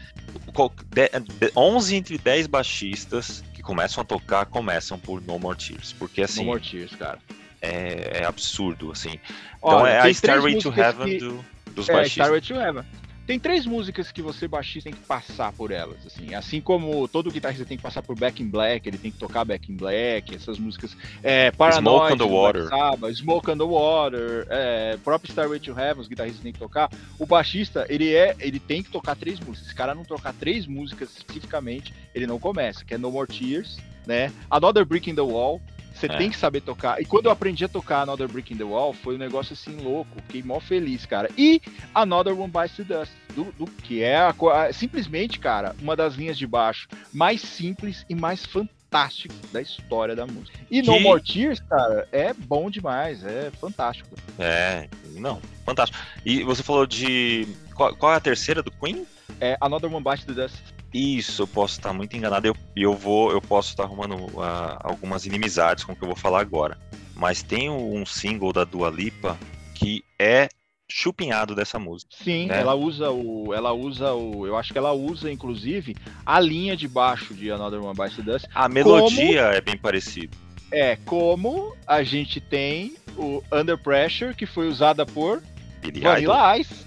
é 0.96 1.50
11 1.56 1.96
entre 1.96 2.18
10 2.18 2.46
baixistas 2.48 3.42
que 3.54 3.62
começam 3.62 4.02
a 4.02 4.04
tocar 4.04 4.44
começam 4.44 4.98
por 4.98 5.22
No 5.22 5.38
More 5.38 5.56
Tears, 5.56 5.94
porque 5.94 6.22
assim... 6.22 6.40
No 6.40 6.48
More 6.48 6.60
Tears, 6.60 6.94
cara. 6.94 7.18
É, 7.62 8.20
é 8.20 8.24
absurdo, 8.26 8.92
assim. 8.92 9.18
Então 9.56 9.78
Olha, 9.78 9.90
é 9.90 10.00
a 10.00 10.12
Stairway 10.12 10.58
to 10.58 10.68
Heaven 10.68 11.06
que... 11.06 11.18
do, 11.18 11.44
dos 11.74 11.88
é, 11.88 11.92
baixistas. 11.94 12.26
Stairway 12.26 12.40
to 12.42 12.54
Heaven. 12.54 12.84
Tem 13.26 13.38
três 13.38 13.64
músicas 13.64 14.10
que 14.10 14.20
você 14.20 14.48
baixista 14.48 14.90
tem 14.90 14.98
que 14.98 15.06
passar 15.06 15.52
por 15.52 15.70
elas, 15.70 16.04
assim, 16.06 16.34
assim 16.34 16.60
como 16.60 17.06
todo 17.06 17.30
guitarrista 17.30 17.64
tem 17.64 17.76
que 17.76 17.82
passar 17.82 18.02
por 18.02 18.18
Back 18.18 18.42
in 18.42 18.48
Black, 18.48 18.88
ele 18.88 18.98
tem 18.98 19.12
que 19.12 19.18
tocar 19.18 19.44
Back 19.44 19.70
in 19.70 19.76
Black, 19.76 20.34
essas 20.34 20.58
músicas, 20.58 20.96
é, 21.22 21.52
Paranoid, 21.52 21.82
Smoke 21.82 22.12
on 22.12 22.16
the 22.16 22.34
Water, 22.34 22.68
Saba, 22.68 23.14
Smoke 23.14 23.50
on 23.50 23.58
the 23.58 23.64
Water, 23.64 24.46
é, 24.50 24.96
próprio 25.04 25.30
Starway 25.30 25.60
to 25.60 25.70
Heaven, 25.70 26.00
os 26.00 26.08
guitarristas 26.08 26.42
têm 26.42 26.52
que 26.52 26.58
tocar. 26.58 26.90
O 27.18 27.24
baixista, 27.24 27.86
ele 27.88 28.12
é, 28.12 28.34
ele 28.40 28.58
tem 28.58 28.82
que 28.82 28.90
tocar 28.90 29.14
três 29.14 29.38
músicas. 29.38 29.68
Se 29.68 29.74
o 29.74 29.76
cara 29.76 29.94
não 29.94 30.04
tocar 30.04 30.32
três 30.32 30.66
músicas 30.66 31.16
especificamente, 31.16 31.94
ele 32.14 32.26
não 32.26 32.40
começa, 32.40 32.84
que 32.84 32.94
é 32.94 32.98
No 32.98 33.10
More 33.12 33.28
Tears, 33.28 33.78
né? 34.04 34.32
Another 34.50 34.84
Brick 34.84 35.08
in 35.08 35.14
the 35.14 35.22
Wall, 35.22 35.60
você 36.02 36.12
é. 36.12 36.18
tem 36.18 36.30
que 36.30 36.36
saber 36.36 36.60
tocar. 36.60 37.00
E 37.00 37.04
quando 37.04 37.26
eu 37.26 37.32
aprendi 37.32 37.64
a 37.64 37.68
tocar 37.68 38.02
Another 38.02 38.28
Brick 38.28 38.52
in 38.52 38.56
the 38.56 38.64
Wall, 38.64 38.92
foi 38.92 39.14
um 39.14 39.18
negócio 39.18 39.52
assim 39.52 39.76
louco. 39.76 40.10
Fiquei 40.26 40.42
mó 40.42 40.60
feliz, 40.60 41.06
cara. 41.06 41.30
E 41.36 41.60
Another 41.94 42.38
One 42.38 42.52
Bites 42.52 42.76
the 42.76 42.82
Dust, 42.84 43.12
do, 43.34 43.44
do 43.52 43.66
que 43.66 44.02
é 44.02 44.16
a, 44.16 44.30
a, 44.30 44.72
simplesmente, 44.72 45.38
cara, 45.38 45.74
uma 45.80 45.94
das 45.96 46.14
linhas 46.14 46.36
de 46.36 46.46
baixo 46.46 46.88
mais 47.12 47.40
simples 47.40 48.04
e 48.08 48.14
mais 48.14 48.44
fantásticas 48.44 49.38
da 49.52 49.62
história 49.62 50.14
da 50.14 50.26
música. 50.26 50.58
E 50.70 50.82
que... 50.82 50.86
No 50.86 51.00
More 51.00 51.22
Tears, 51.22 51.60
cara, 51.60 52.06
é 52.12 52.34
bom 52.34 52.68
demais, 52.68 53.24
é 53.24 53.50
fantástico. 53.52 54.10
É, 54.38 54.88
não, 55.14 55.40
fantástico. 55.64 55.98
E 56.24 56.42
você 56.42 56.62
falou 56.62 56.86
de. 56.86 57.46
Qual, 57.74 57.94
qual 57.96 58.12
é 58.12 58.16
a 58.16 58.20
terceira 58.20 58.62
do 58.62 58.70
Queen? 58.70 59.06
é 59.42 59.56
Another 59.60 59.92
One 59.92 60.04
Bites 60.04 60.24
the 60.24 60.32
Dust. 60.32 60.56
Isso, 60.92 61.42
eu 61.42 61.46
posso 61.46 61.78
estar 61.78 61.92
muito 61.92 62.16
enganado. 62.16 62.46
Eu, 62.46 62.56
eu 62.76 62.94
vou, 62.94 63.30
eu 63.30 63.40
posso 63.40 63.70
estar 63.70 63.84
arrumando 63.84 64.14
uh, 64.14 64.78
algumas 64.80 65.24
inimizades 65.24 65.84
com 65.84 65.92
o 65.92 65.96
que 65.96 66.02
eu 66.02 66.08
vou 66.08 66.16
falar 66.16 66.40
agora. 66.40 66.78
Mas 67.14 67.42
tem 67.42 67.70
um 67.70 68.04
single 68.04 68.52
da 68.52 68.64
Dua 68.64 68.90
Lipa 68.90 69.38
que 69.74 70.04
é 70.18 70.48
chupinhado 70.90 71.54
dessa 71.54 71.78
música. 71.78 72.14
Sim, 72.22 72.46
né? 72.46 72.60
ela 72.60 72.74
usa 72.74 73.10
o, 73.10 73.54
ela 73.54 73.72
usa 73.72 74.12
o, 74.12 74.46
eu 74.46 74.56
acho 74.56 74.72
que 74.72 74.78
ela 74.78 74.92
usa 74.92 75.32
inclusive 75.32 75.96
a 76.24 76.38
linha 76.38 76.76
de 76.76 76.86
baixo 76.86 77.32
de 77.32 77.50
Another 77.50 77.82
One 77.82 77.96
Bites 77.96 78.16
the 78.16 78.22
Dust. 78.22 78.46
A 78.54 78.68
melodia 78.68 79.44
como... 79.44 79.54
é 79.54 79.60
bem 79.60 79.76
parecida. 79.78 80.36
É, 80.70 80.96
como 81.04 81.74
a 81.86 82.02
gente 82.02 82.40
tem 82.40 82.94
o 83.16 83.42
Under 83.52 83.78
Pressure, 83.78 84.34
que 84.34 84.46
foi 84.46 84.68
usada 84.68 85.04
por 85.06 85.42
Billy 85.80 86.00
Vanilla 86.00 86.58
Ice. 86.58 86.86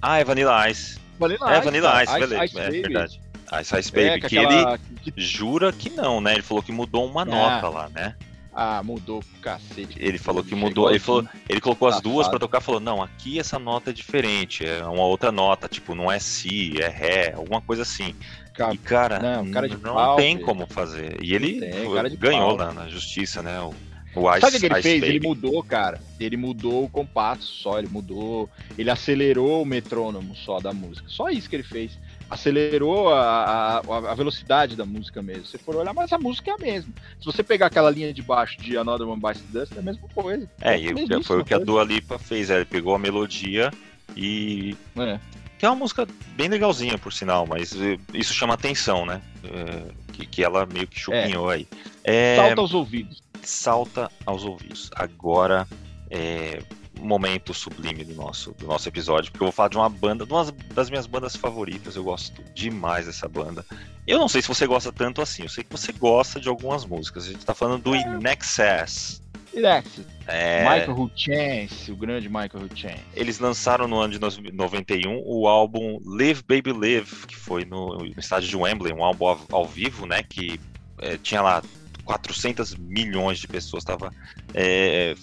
Ah, 0.00 0.18
é 0.18 0.24
Vanilla 0.24 0.70
Ice. 0.70 0.98
Vanilla 1.18 1.54
é, 1.54 1.56
Ice, 1.56 1.64
Vanilla 1.64 2.04
Ice, 2.04 2.12
Ice, 2.12 2.20
beleza. 2.20 2.44
Ice 2.44 2.58
é 2.58 2.64
Baby. 2.64 2.80
verdade. 2.82 3.20
Ice 3.60 3.78
Ice 3.78 3.92
Baby, 3.92 4.06
É, 4.08 4.20
que 4.20 4.26
aquela- 4.26 4.78
ele 5.06 5.12
jura 5.16 5.72
que 5.72 5.90
não, 5.90 6.20
né? 6.20 6.32
Ele 6.34 6.42
falou 6.42 6.62
que 6.62 6.72
mudou 6.72 7.06
uma 7.08 7.22
Ah. 7.22 7.24
nota 7.24 7.68
lá, 7.68 7.88
né? 7.88 8.14
Ah, 8.58 8.82
mudou 8.82 9.20
pro 9.20 9.40
cacete. 9.42 9.98
Ele 9.98 10.16
falou 10.16 10.42
que 10.42 10.54
mudou, 10.54 10.88
ele 10.88 10.96
assim, 10.96 11.04
falou, 11.04 11.28
ele 11.46 11.60
colocou 11.60 11.88
as 11.88 12.00
duas 12.00 12.26
pra 12.26 12.38
tocar, 12.38 12.62
falou: 12.62 12.80
"Não, 12.80 13.02
aqui 13.02 13.38
essa 13.38 13.58
nota 13.58 13.90
é 13.90 13.92
diferente, 13.92 14.64
é 14.64 14.82
uma 14.82 15.04
outra 15.04 15.30
nota, 15.30 15.68
tipo, 15.68 15.94
não 15.94 16.10
é 16.10 16.18
si, 16.18 16.72
é 16.80 16.88
ré, 16.88 17.34
alguma 17.36 17.60
coisa 17.60 17.82
assim". 17.82 18.14
cara, 18.54 18.72
E 18.72 18.78
cara, 18.78 19.18
não, 19.18 19.50
cara 19.50 19.68
não 19.68 19.94
pau, 19.94 20.16
tem 20.16 20.36
velho. 20.36 20.46
como 20.46 20.66
fazer. 20.66 21.18
E 21.22 21.34
ele 21.34 21.60
tem, 21.60 22.16
ganhou 22.18 22.56
pau. 22.56 22.66
na, 22.68 22.72
na 22.72 22.88
justiça, 22.88 23.42
né? 23.42 23.60
O, 23.60 23.74
o 24.18 24.30
Ice, 24.32 24.40
Sabe 24.40 24.56
o 24.56 24.60
que 24.60 24.60
que 24.60 24.72
ele 24.72 24.80
Ice 24.80 24.82
fez? 24.88 25.00
Baby. 25.02 25.16
Ele 25.16 25.28
mudou, 25.28 25.62
cara. 25.62 26.00
Ele 26.18 26.36
mudou 26.38 26.84
o 26.84 26.88
compasso 26.88 27.42
só, 27.42 27.78
ele 27.78 27.88
mudou. 27.88 28.48
Ele 28.78 28.90
acelerou 28.90 29.60
o 29.60 29.66
metrônomo 29.66 30.34
só 30.34 30.58
da 30.58 30.72
música. 30.72 31.06
Só 31.10 31.28
isso 31.28 31.50
que 31.50 31.56
ele 31.56 31.62
fez. 31.62 31.98
Acelerou 32.28 33.08
a, 33.08 33.78
a, 33.78 34.10
a 34.10 34.14
velocidade 34.14 34.74
da 34.74 34.84
música 34.84 35.22
mesmo. 35.22 35.46
Se 35.46 35.58
for 35.58 35.76
olhar, 35.76 35.94
mas 35.94 36.12
a 36.12 36.18
música 36.18 36.50
é 36.50 36.54
a 36.54 36.58
mesma. 36.58 36.92
Se 37.20 37.24
você 37.24 37.42
pegar 37.42 37.66
aquela 37.66 37.90
linha 37.90 38.12
de 38.12 38.20
baixo 38.22 38.60
de 38.60 38.76
Another 38.76 39.06
One 39.08 39.20
Bites 39.22 39.42
the 39.52 39.60
Dust, 39.60 39.72
é 39.76 39.78
a 39.78 39.82
mesma 39.82 40.08
coisa. 40.14 40.50
É, 40.60 40.70
a 40.70 40.76
e 40.78 41.22
foi 41.22 41.40
o 41.40 41.44
que 41.44 41.54
a. 41.54 41.58
Dua 41.58 41.84
Lipa 41.84 42.18
fez, 42.18 42.50
é, 42.50 42.56
ele 42.56 42.64
pegou 42.64 42.94
a 42.94 42.98
melodia 42.98 43.70
e 44.16 44.76
É. 44.96 45.18
que 45.58 45.64
é 45.64 45.68
uma 45.68 45.76
música 45.76 46.06
bem 46.36 46.48
legalzinha, 46.48 46.98
por 46.98 47.12
sinal, 47.12 47.46
mas 47.46 47.72
eh, 47.80 47.96
isso 48.12 48.34
chama 48.34 48.54
atenção, 48.54 49.06
né? 49.06 49.22
Eh, 49.44 49.92
que, 50.12 50.26
que 50.26 50.44
ela 50.44 50.66
meio 50.66 50.86
que 50.88 50.98
chupinhou 50.98 51.48
aí. 51.48 51.66
É, 52.04 52.36
Salta 52.36 52.60
aos 52.60 52.74
ouvidos. 52.74 53.22
salta 53.42 54.10
aos 54.24 54.44
ouvidos. 54.44 54.90
Agora 54.94 55.66
é 56.10 56.60
momento 57.00 57.54
sublime 57.54 58.04
do 58.04 58.14
nosso, 58.14 58.52
do 58.52 58.66
nosso 58.66 58.88
episódio, 58.88 59.30
porque 59.30 59.42
eu 59.42 59.46
vou 59.46 59.52
falar 59.52 59.68
de 59.68 59.76
uma 59.76 59.88
banda, 59.88 60.26
de 60.26 60.32
uma 60.32 60.44
das 60.74 60.90
minhas 60.90 61.06
bandas 61.06 61.36
favoritas, 61.36 61.96
eu 61.96 62.04
gosto 62.04 62.42
demais 62.54 63.06
dessa 63.06 63.28
banda. 63.28 63.64
Eu 64.06 64.18
não 64.18 64.28
sei 64.28 64.42
se 64.42 64.48
você 64.48 64.66
gosta 64.66 64.92
tanto 64.92 65.20
assim, 65.20 65.42
eu 65.42 65.48
sei 65.48 65.64
que 65.64 65.70
você 65.70 65.92
gosta 65.92 66.40
de 66.40 66.48
algudas 66.48 66.84
músicas. 66.84 67.26
A 67.26 67.32
gente 67.32 67.44
tá 67.44 67.54
falando 67.54 67.82
do 67.82 67.94
Inexcess. 67.94 69.22
E 69.52 69.60
Next, 69.60 70.04
É, 70.26 70.62
Michael 70.64 71.00
Hutchence, 71.00 71.90
o 71.90 71.96
grande 71.96 72.28
Michael 72.28 72.64
Hutchence. 72.64 73.02
Eles 73.14 73.38
lançaram 73.38 73.88
no 73.88 73.98
ano 73.98 74.12
de 74.12 74.52
91 74.52 75.22
o 75.24 75.48
álbum 75.48 75.98
Live 76.04 76.42
Baby 76.46 76.72
Live, 76.72 77.26
que 77.26 77.34
foi 77.34 77.64
no, 77.64 77.96
no 77.96 78.20
estádio 78.20 78.50
de 78.50 78.56
Wembley, 78.56 78.92
um 78.92 79.02
álbum 79.02 79.28
ao, 79.28 79.40
ao 79.50 79.66
vivo, 79.66 80.04
né? 80.04 80.22
Que 80.22 80.60
eh, 80.98 81.18
tinha 81.22 81.40
lá 81.40 81.62
400 82.06 82.76
milhões 82.76 83.38
de 83.38 83.46
pessoas, 83.46 83.82
estava 83.82 84.10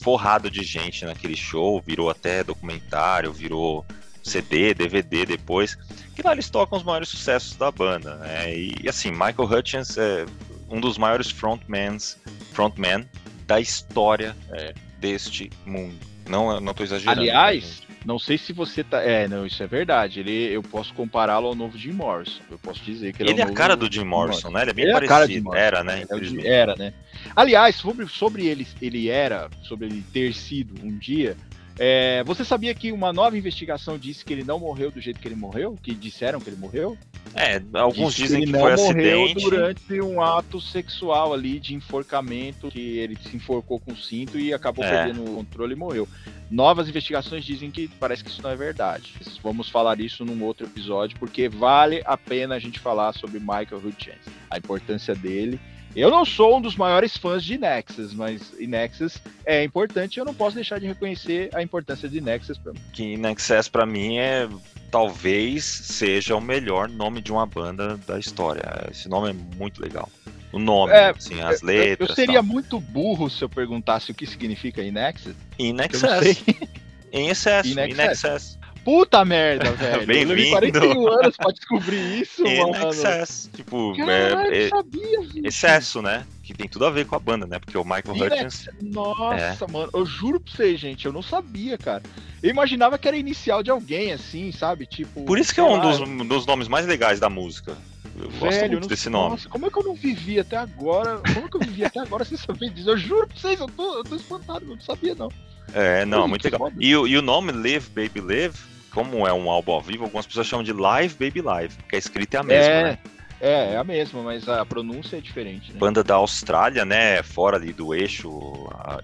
forrado 0.01 0.51
de 0.51 0.61
gente 0.63 1.05
naquele 1.05 1.35
show, 1.35 1.81
virou 1.81 2.09
até 2.09 2.43
documentário, 2.43 3.33
virou 3.33 3.83
CD, 4.21 4.73
DVD 4.73 5.25
depois. 5.25 5.75
Que 6.15 6.21
lá 6.21 6.33
eles 6.33 6.49
tocam 6.49 6.77
os 6.77 6.83
maiores 6.83 7.09
sucessos 7.09 7.55
da 7.55 7.71
banda, 7.71 8.15
né? 8.15 8.55
E 8.55 8.87
assim, 8.87 9.11
Michael 9.11 9.49
Hutchins 9.51 9.97
é 9.97 10.25
um 10.69 10.79
dos 10.79 10.97
maiores 10.97 11.29
frontmans, 11.29 12.17
frontman 12.51 13.07
da 13.45 13.59
história 13.59 14.35
eh, 14.51 14.73
deste 14.99 15.51
mundo. 15.65 15.95
Não, 16.27 16.59
não 16.59 16.73
tô 16.73 16.83
exagerando. 16.83 17.19
Aliás, 17.19 17.82
não 18.05 18.19
sei 18.19 18.37
se 18.37 18.51
você 18.51 18.83
tá. 18.83 19.01
É, 19.01 19.27
não, 19.27 19.45
isso 19.45 19.61
é 19.63 19.67
verdade. 19.67 20.19
Ele, 20.19 20.31
eu 20.31 20.61
posso 20.61 20.93
compará-lo 20.93 21.47
ao 21.47 21.55
novo 21.55 21.77
Jim 21.77 21.91
Morrison. 21.91 22.41
Eu 22.49 22.57
posso 22.57 22.83
dizer 22.83 23.13
que 23.13 23.23
ele, 23.23 23.31
Ele 23.31 23.41
é 23.41 23.43
é 23.43 23.47
o 23.47 23.51
a 23.51 23.53
cara 23.53 23.75
do 23.75 23.91
Jim 23.91 24.03
Morrison, 24.03 24.49
né? 24.49 24.61
Ele 24.61 24.71
é 24.71 24.73
bem 24.73 24.85
Ele 24.85 24.91
é 24.93 25.07
parecido. 25.07 25.43
Morrison. 25.43 25.63
Era, 25.63 25.83
né? 25.83 26.03
É. 26.09 26.47
Era, 26.47 26.75
né? 26.75 26.93
Aliás, 27.35 27.75
sobre, 27.75 28.07
sobre 28.07 28.47
ele, 28.47 28.67
ele 28.81 29.09
era, 29.09 29.49
sobre 29.63 29.87
ele 29.87 30.03
ter 30.13 30.33
sido 30.33 30.85
um 30.85 30.97
dia, 30.97 31.37
é, 31.77 32.23
você 32.23 32.45
sabia 32.45 32.73
que 32.75 32.91
uma 32.91 33.11
nova 33.11 33.37
investigação 33.37 33.97
disse 33.97 34.23
que 34.23 34.31
ele 34.33 34.43
não 34.43 34.59
morreu 34.59 34.91
do 34.91 35.01
jeito 35.01 35.19
que 35.19 35.27
ele 35.27 35.35
morreu? 35.35 35.77
Que 35.81 35.93
disseram 35.93 36.39
que 36.39 36.49
ele 36.49 36.57
morreu? 36.57 36.97
É, 37.35 37.61
alguns 37.73 38.13
Diz 38.13 38.25
dizem 38.25 38.43
que, 38.43 38.49
ele 38.49 38.59
foi 38.59 38.75
não 38.75 38.83
morreu 38.83 39.23
acidente. 39.25 39.43
durante 39.49 40.01
um 40.01 40.21
ato 40.21 40.61
sexual 40.61 41.33
ali 41.33 41.59
de 41.59 41.73
enforcamento, 41.73 42.69
que 42.69 42.99
ele 42.99 43.17
se 43.17 43.35
enforcou 43.35 43.79
com 43.79 43.95
cinto 43.95 44.37
e 44.39 44.53
acabou 44.53 44.85
É. 44.85 44.89
perdendo 44.89 45.23
o 45.23 45.35
controle 45.35 45.73
e 45.73 45.77
morreu. 45.77 46.07
Novas 46.51 46.87
investigações 46.87 47.43
dizem 47.43 47.71
que 47.71 47.87
parece 47.87 48.23
que 48.23 48.29
isso 48.29 48.43
não 48.43 48.51
é 48.51 48.55
verdade. 48.55 49.13
Vamos 49.41 49.67
falar 49.69 49.99
isso 49.99 50.23
num 50.23 50.43
outro 50.43 50.67
episódio, 50.67 51.17
porque 51.17 51.49
vale 51.49 52.03
a 52.05 52.15
pena 52.15 52.53
a 52.55 52.59
gente 52.59 52.79
falar 52.79 53.13
sobre 53.13 53.39
Michael 53.39 53.81
Hutchins, 53.83 54.21
a 54.51 54.57
importância 54.59 55.15
dele. 55.15 55.59
Eu 55.95 56.09
não 56.09 56.25
sou 56.25 56.57
um 56.57 56.61
dos 56.61 56.75
maiores 56.75 57.15
fãs 57.15 57.43
de 57.43 57.57
Nexus, 57.57 58.13
mas 58.13 58.51
Nexus 58.59 59.17
é 59.45 59.63
importante 59.63 60.15
e 60.15 60.19
eu 60.19 60.25
não 60.25 60.33
posso 60.33 60.55
deixar 60.55 60.79
de 60.79 60.87
reconhecer 60.87 61.49
a 61.53 61.61
importância 61.61 62.09
de 62.09 62.19
Nexus 62.19 62.57
para 62.57 62.73
mim. 62.73 62.79
Que 62.91 63.15
Nexus 63.17 63.67
pra 63.69 63.85
mim 63.85 64.17
é 64.17 64.49
talvez 64.89 65.63
seja 65.65 66.35
o 66.35 66.41
melhor 66.41 66.87
nome 66.89 67.21
de 67.21 67.31
uma 67.31 67.45
banda 67.45 67.97
da 68.07 68.17
história. 68.19 68.87
Esse 68.91 69.07
nome 69.09 69.29
é 69.31 69.33
muito 69.33 69.81
legal. 69.81 70.09
O 70.51 70.59
nome, 70.59 70.93
É, 70.93 71.09
assim, 71.09 71.41
as 71.41 71.61
Eu- 71.61 71.67
letras. 71.67 72.09
Eu 72.09 72.15
seria 72.15 72.35
tal. 72.35 72.43
muito 72.43 72.79
burro 72.79 73.29
se 73.29 73.43
eu 73.43 73.49
perguntasse 73.49 74.11
o 74.11 74.13
que 74.13 74.25
significa 74.27 74.81
Nexus. 74.91 75.33
In 75.57 75.69
Eu 75.69 75.73
não 75.75 75.85
excess. 75.85 76.37
sei. 76.37 76.69
Em 77.11 77.29
excesso. 77.29 77.69
In 77.69 77.79
In 77.91 77.99
excess. 77.99 78.57
Puta 78.83 79.23
merda, 79.23 79.71
velho. 79.77 80.05
Bem-vindo. 80.05 80.49
41 80.51 81.07
anos 81.07 81.37
pra 81.37 81.51
descobrir 81.51 82.21
isso, 82.21 82.43
In 82.47 82.59
mano. 82.71 82.89
excess. 82.89 83.49
Tipo, 83.55 83.95
Caralho, 83.95 84.53
é, 84.53 84.57
eu 84.63 84.65
é- 84.65 84.69
sabia, 84.69 85.21
gente. 85.23 85.47
excesso, 85.47 86.01
né? 86.01 86.25
Que 86.43 86.53
tem 86.53 86.67
tudo 86.67 86.85
a 86.85 86.89
ver 86.91 87.05
com 87.05 87.15
a 87.15 87.19
banda, 87.19 87.47
né? 87.47 87.59
Porque 87.59 87.77
o 87.77 87.83
Michael 87.85 88.15
In 88.15 88.21
Hutchins. 88.23 88.67
Nossa, 88.81 89.65
mano, 89.67 89.89
eu 89.93 90.05
juro 90.05 90.39
pra 90.39 90.53
vocês, 90.53 90.79
gente, 90.79 91.05
eu 91.05 91.13
não 91.13 91.21
sabia, 91.21 91.77
cara. 91.77 92.03
Eu 92.41 92.49
imaginava 92.49 92.97
que 92.97 93.07
era 93.07 93.15
inicial 93.15 93.63
de 93.63 93.71
alguém, 93.71 94.11
assim, 94.11 94.51
sabe? 94.51 94.85
Tipo. 94.85 95.23
Por 95.23 95.37
isso 95.39 95.53
que 95.53 95.61
é 95.61 95.63
um 95.63 95.79
dos, 95.79 95.99
um 96.01 96.25
dos 96.25 96.45
nomes 96.45 96.67
mais 96.67 96.85
legais 96.85 97.19
da 97.19 97.29
música. 97.29 97.77
Eu 98.19 98.29
gosto 98.31 98.41
Velho, 98.59 98.71
muito 98.73 98.81
não- 98.83 98.87
desse 98.89 99.09
nome. 99.09 99.29
Nossa, 99.31 99.49
como 99.49 99.65
é 99.65 99.69
que 99.71 99.77
eu 99.79 99.83
não 99.83 99.95
vivi 99.95 100.39
até 100.39 100.57
agora? 100.57 101.19
Como 101.33 101.45
é 101.45 101.49
que 101.49 101.55
eu 101.57 101.61
vivi 101.61 101.85
até 101.85 101.99
agora 102.01 102.23
sem 102.25 102.37
saber 102.37 102.69
disso? 102.69 102.89
Eu 102.89 102.97
juro 102.97 103.25
pra 103.27 103.37
vocês, 103.37 103.59
eu 103.59 103.67
tô, 103.67 103.97
eu 103.97 104.03
tô 104.03 104.15
espantado, 104.17 104.65
eu 104.65 104.75
não 104.75 104.81
sabia, 104.81 105.15
não. 105.15 105.31
É, 105.73 106.05
não, 106.05 106.23
Ui, 106.23 106.27
muito 106.29 106.43
legal. 106.43 106.71
E, 106.79 106.95
o- 106.95 107.07
e 107.07 107.17
o 107.17 107.21
nome 107.23 107.51
Live 107.53 107.89
Baby 107.89 108.19
Live, 108.21 108.55
como 108.93 109.27
é 109.27 109.33
um 109.33 109.49
álbum 109.49 109.71
ao 109.73 109.81
vivo, 109.81 110.03
algumas 110.03 110.25
pessoas 110.25 110.47
chamam 110.47 110.63
de 110.63 110.71
Live 110.73 111.15
Baby 111.15 111.41
Live, 111.41 111.75
porque 111.77 111.95
a 111.95 111.99
escrita 111.99 112.37
é 112.37 112.39
a 112.39 112.43
mesma, 112.43 112.71
é, 112.71 112.83
né? 112.83 112.97
é, 113.41 113.73
é 113.73 113.77
a 113.77 113.83
mesma, 113.83 114.21
mas 114.21 114.47
a 114.47 114.65
pronúncia 114.65 115.17
é 115.17 115.21
diferente, 115.21 115.71
né? 115.73 115.79
Banda 115.79 116.03
da 116.03 116.15
Austrália, 116.15 116.85
né? 116.85 117.21
Fora 117.23 117.57
ali 117.57 117.73
do 117.73 117.93
eixo 117.93 118.29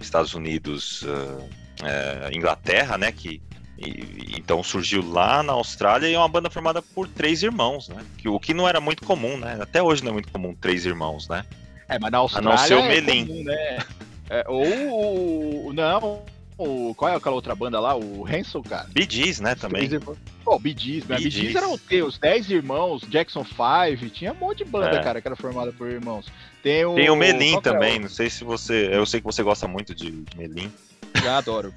Estados 0.00 0.34
Unidos, 0.34 1.04
eh, 1.82 2.30
Inglaterra, 2.32 2.96
né? 2.96 3.10
Que 3.12 3.42
e- 3.78 4.36
então 4.38 4.62
surgiu 4.62 5.02
lá 5.10 5.42
na 5.42 5.54
Austrália 5.54 6.06
e 6.06 6.14
é 6.14 6.18
uma 6.18 6.28
banda 6.28 6.50
formada 6.50 6.82
por 6.82 7.08
três 7.08 7.42
irmãos, 7.42 7.88
né? 7.88 8.04
Que, 8.18 8.28
o 8.28 8.38
que 8.38 8.52
não 8.54 8.68
era 8.68 8.80
muito 8.80 9.04
comum, 9.04 9.36
né? 9.38 9.58
Até 9.60 9.82
hoje 9.82 10.04
não 10.04 10.10
é 10.10 10.12
muito 10.12 10.30
comum 10.30 10.54
três 10.54 10.84
irmãos, 10.84 11.26
né? 11.28 11.44
É, 11.88 11.98
mas 11.98 12.12
na 12.12 12.18
Austrália 12.18 12.58
ser 12.58 12.74
o 12.74 12.78
é 12.80 12.88
Melim. 12.88 13.26
comum, 13.26 13.44
né? 13.44 13.78
É, 14.28 14.44
ou. 14.46 15.72
Não. 15.72 16.22
O, 16.62 16.94
qual 16.94 17.10
é 17.10 17.16
aquela 17.16 17.34
outra 17.34 17.54
banda 17.54 17.80
lá? 17.80 17.96
O 17.96 18.26
Hansel, 18.26 18.62
cara. 18.62 18.86
Bee 18.92 19.06
Gees, 19.08 19.40
né? 19.40 19.54
Também. 19.54 19.88
Pô, 20.44 20.58
Bee 20.58 20.74
Gees, 20.76 21.06
né? 21.06 21.16
Bee 21.16 21.30
Gees 21.30 21.54
eram 21.54 21.72
o 21.72 21.78
quê? 21.78 22.02
Os 22.02 22.18
10 22.18 22.50
irmãos, 22.50 23.02
Jackson 23.08 23.44
5, 23.44 24.10
tinha 24.10 24.32
um 24.32 24.36
monte 24.36 24.58
de 24.58 24.64
banda, 24.66 24.96
É. 24.96 25.02
cara, 25.02 25.20
que 25.22 25.26
era 25.28 25.36
formada 25.36 25.72
por 25.72 25.88
irmãos. 25.88 26.26
Tem 26.62 26.84
o. 26.84 26.94
Tem 26.94 27.08
o 27.08 27.16
Melim 27.16 27.56
é 27.56 27.60
também, 27.62 27.98
não 27.98 28.08
sei 28.08 28.28
se 28.28 28.44
você. 28.44 28.90
Eu 28.92 29.06
sei 29.06 29.20
que 29.20 29.26
você 29.26 29.42
gosta 29.42 29.66
muito 29.66 29.94
de 29.94 30.22
Melim. 30.36 30.70
Já 31.22 31.38
adoro. 31.38 31.72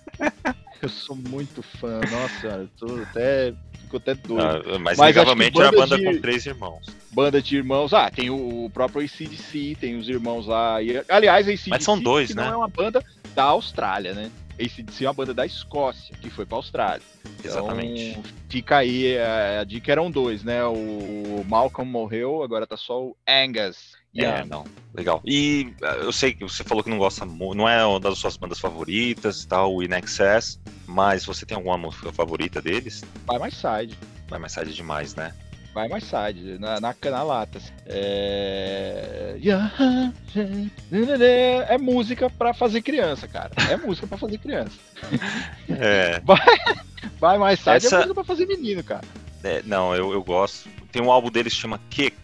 Eu 0.82 0.90
sou 0.90 1.16
muito 1.16 1.64
fã, 1.64 2.02
nossa 2.02 2.48
eu 2.48 2.68
tô 2.78 3.02
até. 3.04 3.54
Fico 3.84 3.98
até 3.98 4.14
doido. 4.16 4.74
Ah, 4.76 4.80
mas, 4.80 4.98
Mas 4.98 5.16
era 5.16 5.32
a 5.32 5.36
banda 5.72 5.98
de- 5.98 6.04
com 6.04 6.20
três 6.20 6.46
irmãos. 6.46 6.86
Banda 7.12 7.42
de 7.42 7.56
irmãos. 7.56 7.94
Ah, 7.94 8.10
tem 8.12 8.30
o, 8.30 8.66
o 8.66 8.70
próprio 8.70 9.02
ACDC, 9.02 9.78
tem 9.80 9.96
os 9.96 10.10
irmãos 10.10 10.46
lá. 10.48 10.82
E, 10.82 11.02
aliás, 11.08 11.48
ACDC 11.48 11.70
Mas 11.70 11.84
são 11.84 11.98
dois, 11.98 12.36
né? 12.36 12.44
não 12.44 12.52
é 12.54 12.58
uma 12.58 12.68
banda 12.68 13.04
da 13.34 13.44
Austrália, 13.44 14.14
né? 14.14 14.30
ACDC 14.60 15.06
é 15.06 15.08
uma 15.08 15.14
banda 15.14 15.34
da 15.34 15.46
Escócia, 15.46 16.16
que 16.22 16.30
foi 16.30 16.46
pra 16.46 16.58
Austrália. 16.58 17.02
Então, 17.40 17.52
Exatamente. 17.52 18.22
fica 18.50 18.78
aí, 18.78 19.18
a, 19.18 19.62
a 19.62 19.64
dica 19.64 19.92
eram 19.92 20.10
dois, 20.10 20.44
né? 20.44 20.64
O, 20.66 21.44
Malcolm 21.48 21.90
morreu, 21.90 22.44
agora 22.44 22.66
tá 22.66 22.78
só 22.78 23.04
o 23.04 23.18
Angus. 23.28 23.94
É, 24.16 24.40
Young. 24.40 24.48
não. 24.48 24.64
Legal. 24.94 25.22
E 25.26 25.74
ah, 25.82 25.96
eu 25.96 26.12
sei 26.12 26.34
que 26.34 26.44
você 26.44 26.64
falou 26.64 26.84
que 26.84 26.90
não 26.90 27.00
gosta 27.00 27.26
muito, 27.26 27.58
não 27.58 27.68
é 27.68 27.84
uma 27.86 28.00
das 28.00 28.18
suas 28.20 28.38
bandas 28.38 28.60
favoritas 28.60 29.44
e 29.44 29.48
tal, 29.48 29.76
o 29.76 29.84
In 29.84 29.94
Excess, 29.94 30.60
mas 30.86 31.26
você 31.26 31.46
tem 31.46 31.56
alguma 31.56 31.78
música 31.78 32.12
favorita 32.12 32.62
deles? 32.62 33.04
By 33.28 33.40
My 33.40 33.52
Side. 33.52 33.98
Vai 34.30 34.40
mais 34.40 34.54
tarde 34.54 34.74
demais, 34.74 35.16
né? 35.16 35.34
Vai 35.74 35.88
mais 35.88 36.04
side, 36.04 36.60
na, 36.60 36.80
na, 36.80 36.96
na 37.04 37.24
lata. 37.24 37.58
Assim. 37.58 37.74
É... 37.88 39.36
é 41.68 41.78
música 41.80 42.30
pra 42.30 42.54
fazer 42.54 42.82
criança, 42.82 43.28
cara. 43.28 43.52
É 43.70 43.76
música 43.76 44.06
pra 44.06 44.18
fazer 44.18 44.38
criança. 44.38 44.78
É. 45.70 46.20
Vai, 46.20 46.38
vai 47.20 47.38
mais 47.38 47.60
side, 47.60 47.72
é 47.72 47.78
Essa... 47.78 47.96
é 47.96 47.98
música 48.00 48.14
pra 48.14 48.24
fazer 48.24 48.46
menino, 48.46 48.84
cara. 48.84 49.04
É, 49.44 49.62
não, 49.66 49.96
eu, 49.96 50.14
eu 50.14 50.24
gosto. 50.24 50.70
Tem 50.92 51.02
um 51.02 51.12
álbum 51.12 51.32
deles 51.32 51.54
que 51.54 51.60
chama 51.60 51.80
Kick, 51.90 52.16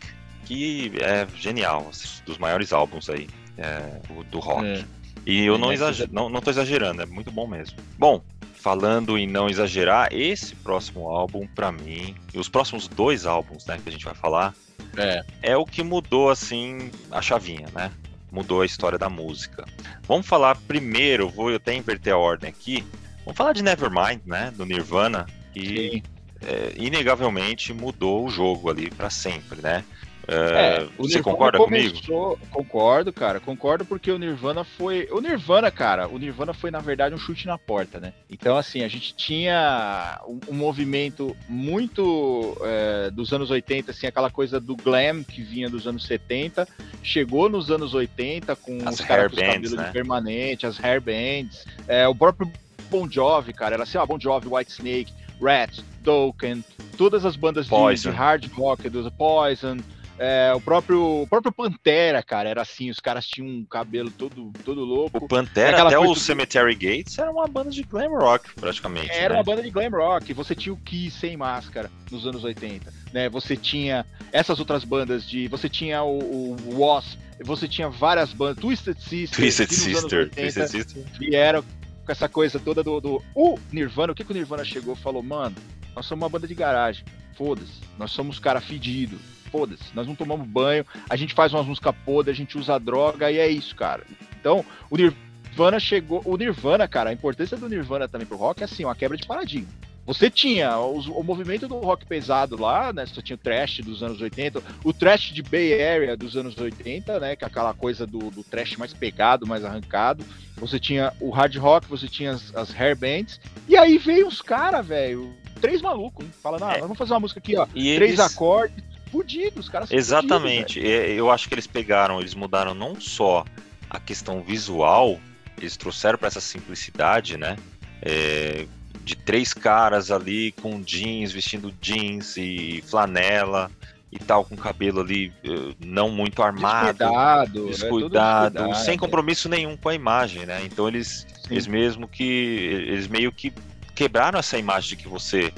que 0.46 0.92
é 1.02 1.28
genial, 1.36 1.88
assim, 1.90 2.22
dos 2.26 2.38
maiores 2.38 2.72
álbuns 2.72 3.10
aí 3.10 3.28
é, 3.58 4.00
do 4.30 4.40
rock. 4.40 4.66
É. 4.66 4.86
E 5.26 5.46
eu 5.46 5.58
não, 5.58 5.74
exager... 5.74 6.08
não, 6.12 6.30
não 6.30 6.42
tô 6.42 6.50
exagerando, 6.50 7.02
é 7.02 7.06
muito 7.06 7.32
bom 7.32 7.48
mesmo. 7.48 7.78
Bom, 7.98 8.22
falando 8.60 9.18
em 9.18 9.26
não 9.26 9.50
exagerar, 9.50 10.10
esse 10.12 10.54
próximo 10.54 11.08
álbum, 11.08 11.48
para 11.48 11.72
mim, 11.72 12.14
e 12.34 12.38
os 12.38 12.50
próximos 12.50 12.88
dois 12.88 13.26
álbuns, 13.26 13.66
né, 13.66 13.80
que 13.82 13.88
a 13.88 13.92
gente 13.92 14.04
vai 14.04 14.14
falar, 14.14 14.54
é. 14.98 15.24
é 15.42 15.58
o 15.58 15.66
que 15.66 15.82
mudou, 15.82 16.30
assim, 16.30 16.92
a 17.10 17.22
chavinha, 17.22 17.68
né? 17.74 17.90
Mudou 18.32 18.62
a 18.62 18.66
história 18.66 18.98
da 18.98 19.10
música. 19.10 19.66
Vamos 20.04 20.28
falar 20.28 20.56
primeiro, 20.68 21.30
vou 21.30 21.54
até 21.56 21.74
inverter 21.74 22.14
a 22.14 22.18
ordem 22.18 22.50
aqui. 22.50 22.86
Vamos 23.24 23.38
falar 23.38 23.54
de 23.54 23.64
Nevermind, 23.64 24.22
né? 24.26 24.52
Do 24.56 24.66
Nirvana, 24.66 25.26
que 25.54 26.04
é, 26.46 26.74
inegavelmente 26.76 27.74
mudou 27.74 28.26
o 28.26 28.30
jogo 28.30 28.70
ali 28.70 28.90
para 28.90 29.10
sempre, 29.10 29.62
né? 29.62 29.84
É, 30.32 30.88
você 30.98 31.22
concorda 31.22 31.58
começou, 31.58 32.36
comigo? 32.36 32.48
Concordo, 32.52 33.12
cara. 33.12 33.40
Concordo 33.40 33.84
porque 33.84 34.12
o 34.12 34.18
Nirvana 34.18 34.64
foi. 34.64 35.08
O 35.12 35.20
Nirvana, 35.20 35.72
cara, 35.72 36.08
o 36.08 36.18
Nirvana 36.18 36.54
foi, 36.54 36.70
na 36.70 36.80
verdade, 36.80 37.16
um 37.16 37.18
chute 37.18 37.48
na 37.48 37.58
porta, 37.58 38.00
né? 38.00 38.14
Então, 38.30 38.56
assim, 38.56 38.84
a 38.84 38.88
gente 38.88 39.16
tinha 39.16 40.22
um, 40.28 40.40
um 40.50 40.54
movimento 40.54 41.36
muito 41.48 42.56
é, 42.62 43.10
dos 43.10 43.34
anos 43.34 43.50
80, 43.50 43.92
assim, 43.92 44.08
aquela 44.08 44.30
coisa 44.30 44.60
do 44.60 44.76
glam 44.76 45.24
que 45.24 45.42
vinha 45.42 45.70
dos 45.70 45.88
anos 45.88 46.04
70, 46.06 46.68
chegou 47.02 47.50
nos 47.50 47.72
anos 47.72 47.94
80 47.94 48.56
com 48.56 48.78
as 48.86 49.00
os 49.00 49.06
caras 49.06 49.32
com 49.32 49.38
cabelo 49.38 49.76
né? 49.76 49.90
permanente, 49.92 50.66
as 50.66 50.80
hair 50.80 51.02
bands, 51.02 51.66
é, 51.88 52.08
o 52.08 52.14
próprio 52.14 52.52
Bon 52.90 53.10
Jovi, 53.10 53.54
cara, 53.54 53.76
era 53.76 53.84
assim, 53.84 53.98
ó, 53.98 54.06
Bon 54.06 54.20
Jovi, 54.20 54.48
White 54.48 54.72
Snake, 54.72 55.14
Rat, 55.42 55.80
Dokken, 56.02 56.64
todas 56.98 57.26
as 57.26 57.36
bandas 57.36 57.68
de, 57.68 57.96
de, 57.96 58.10
hard 58.10 58.46
rock, 58.54 58.90
Poison, 59.18 59.78
é, 60.20 60.54
o 60.54 60.60
próprio 60.60 61.22
o 61.22 61.28
próprio 61.28 61.50
Pantera, 61.52 62.22
cara, 62.22 62.50
era 62.50 62.62
assim, 62.62 62.90
os 62.90 63.00
caras 63.00 63.26
tinham 63.26 63.48
um 63.48 63.64
cabelo 63.64 64.12
todo, 64.12 64.52
todo 64.66 64.82
louco. 64.82 65.18
O 65.18 65.28
Pantera, 65.28 65.84
até 65.84 65.98
o 65.98 66.14
Cemetery 66.14 66.76
Gates, 66.76 67.18
era 67.18 67.32
uma 67.32 67.48
banda 67.48 67.70
de 67.70 67.84
glam 67.84 68.12
rock, 68.12 68.54
praticamente. 68.56 69.10
Era 69.12 69.36
né? 69.36 69.40
uma 69.40 69.44
banda 69.46 69.64
de 69.64 69.70
glam 69.70 69.90
rock. 69.90 70.34
Você 70.34 70.54
tinha 70.54 70.74
o 70.74 70.78
Kiss 70.78 71.18
sem 71.18 71.38
máscara 71.38 71.90
nos 72.12 72.28
anos 72.28 72.44
80, 72.44 72.94
né? 73.14 73.30
Você 73.30 73.56
tinha 73.56 74.06
essas 74.34 74.60
outras 74.60 74.84
bandas 74.84 75.26
de... 75.26 75.48
Você 75.48 75.70
tinha 75.70 76.04
o, 76.04 76.20
o 76.66 76.80
Wasp, 76.80 77.18
você 77.42 77.66
tinha 77.66 77.90
várias 77.90 78.34
bandas, 78.34 78.58
Twisted 78.58 79.00
Sister, 79.00 79.40
Twisted 79.40 79.72
Sister, 79.72 80.20
80, 80.24 80.42
Twisted 80.42 80.68
Sister. 80.68 81.04
vieram 81.18 81.64
com 82.06 82.12
essa 82.12 82.28
coisa 82.28 82.60
toda 82.60 82.84
do, 82.84 83.00
do... 83.00 83.24
O 83.34 83.58
Nirvana, 83.72 84.12
o 84.12 84.16
que, 84.16 84.26
que 84.26 84.32
o 84.32 84.36
Nirvana 84.36 84.66
chegou 84.66 84.98
falou, 84.98 85.24
mano, 85.24 85.56
nós 85.96 86.06
somos 86.06 86.24
uma 86.24 86.30
banda 86.30 86.46
de 86.46 86.56
garagem, 86.56 87.06
foda-se, 87.38 87.80
nós 87.98 88.12
somos 88.12 88.38
cara 88.38 88.60
fedido, 88.60 89.18
foda-se, 89.52 89.84
nós 89.94 90.08
não 90.08 90.16
tomamos 90.16 90.48
banho, 90.48 90.86
a 91.10 91.16
gente 91.16 91.34
faz 91.34 91.54
umas 91.54 91.66
músicas 91.66 91.96
podres, 92.06 92.36
a 92.36 92.38
gente 92.38 92.58
usa 92.58 92.80
droga 92.80 93.32
e 93.32 93.38
é 93.38 93.48
isso, 93.48 93.76
cara. 93.76 94.04
Então, 94.40 94.66
o 94.90 94.98
Nirvana 94.98 95.80
chegou. 95.80 96.22
O 96.26 96.38
Nirvana, 96.38 96.88
cara, 96.88 97.10
a 97.10 97.14
importância 97.14 97.58
do 97.58 97.68
Nirvana 97.68 98.08
também 98.08 98.28
pro 98.28 98.38
rock 98.38 98.62
é 98.62 98.66
assim, 98.66 98.86
uma 98.86 98.96
quebra 98.96 99.18
de 99.18 99.28
paradigma. 99.28 99.70
Você 100.10 100.28
tinha 100.28 100.76
o, 100.80 100.98
o, 101.20 101.24
movimento 101.24 101.68
do 101.68 101.78
rock 101.78 102.04
pesado 102.04 102.60
lá, 102.60 102.92
né? 102.92 103.06
Você 103.06 103.22
tinha 103.22 103.36
o 103.36 103.40
trash 103.40 103.82
dos 103.82 104.02
anos 104.02 104.20
80, 104.20 104.60
o 104.84 104.92
trash 104.92 105.32
de 105.32 105.44
Bay 105.44 105.72
Area 105.74 106.18
dos 106.18 106.36
anos 106.36 106.58
80, 106.58 107.20
né? 107.20 107.36
Que 107.36 107.44
é 107.44 107.48
aquela 107.48 107.76
coisa 107.76 108.08
do, 108.08 108.32
do 108.32 108.44
trash 108.44 108.76
mais 108.76 108.92
pegado, 108.92 109.46
mais 109.46 109.64
arrancado. 109.64 110.26
Você 110.58 110.80
tinha 110.80 111.14
o 111.20 111.30
hard 111.30 111.56
rock, 111.58 111.88
você 111.88 112.08
tinha 112.08 112.32
as, 112.32 112.56
as 112.56 112.74
hair 112.74 112.98
bands. 112.98 113.40
E 113.68 113.78
aí 113.78 114.00
veio 114.00 114.28
os 114.28 114.42
caras, 114.42 114.84
velho, 114.84 115.32
três 115.62 115.80
malucos, 115.80 116.26
falando, 116.42 116.64
ah, 116.64 116.74
é. 116.74 116.80
vamos 116.80 116.98
fazer 116.98 117.14
uma 117.14 117.20
música 117.20 117.40
aqui, 117.40 117.56
ó. 117.56 117.68
E 117.76 117.96
três 117.96 118.14
eles... 118.14 118.20
acordes, 118.20 118.84
fudidos, 119.12 119.66
os 119.66 119.70
caras 119.70 119.92
Exatamente. 119.92 120.80
Fudidos, 120.80 121.10
eu 121.10 121.30
acho 121.32 121.48
que 121.48 121.56
eles 121.56 121.68
pegaram, 121.68 122.20
eles 122.20 122.34
mudaram 122.34 122.74
não 122.74 123.00
só 123.00 123.46
a 123.90 124.00
questão 124.00 124.42
visual, 124.42 125.20
eles 125.58 125.76
trouxeram 125.76 126.18
para 126.18 126.28
essa 126.28 126.42
simplicidade, 126.42 127.38
né? 127.38 127.58
É, 128.02 128.66
de 129.04 129.16
três 129.16 129.54
caras 129.54 130.12
ali 130.12 130.52
com 130.54 130.82
jeans, 130.82 131.32
vestindo 131.32 131.74
jeans 131.82 132.38
e 132.38 132.84
flanela 132.88 133.72
e 134.12 134.20
tal, 134.20 134.44
com 134.44 134.56
cabelo 134.56 135.02
ali 135.02 135.32
eh, 135.44 135.76
não 135.80 136.10
muito 136.10 136.42
armado, 136.42 136.98
descuidado, 136.98 137.64
né? 137.64 137.70
descuidado, 137.70 138.54
descuidado 138.54 138.86
sem 138.86 138.98
compromisso 138.98 139.48
nenhum 139.48 139.78
com 139.78 139.90
a 139.90 139.96
imagem, 139.96 140.46
né? 140.46 140.62
Então 140.66 140.88
eles, 140.88 141.28
eles 141.50 141.68
mesmo 141.68 142.08
que 142.08 142.24
eles 142.24 143.08
meio 143.08 143.32
que 143.32 143.54
quebraram 143.96 144.40
essa 144.40 144.58
imagem 144.58 144.90
de 144.90 145.04
que 145.04 145.08
você 145.08 145.54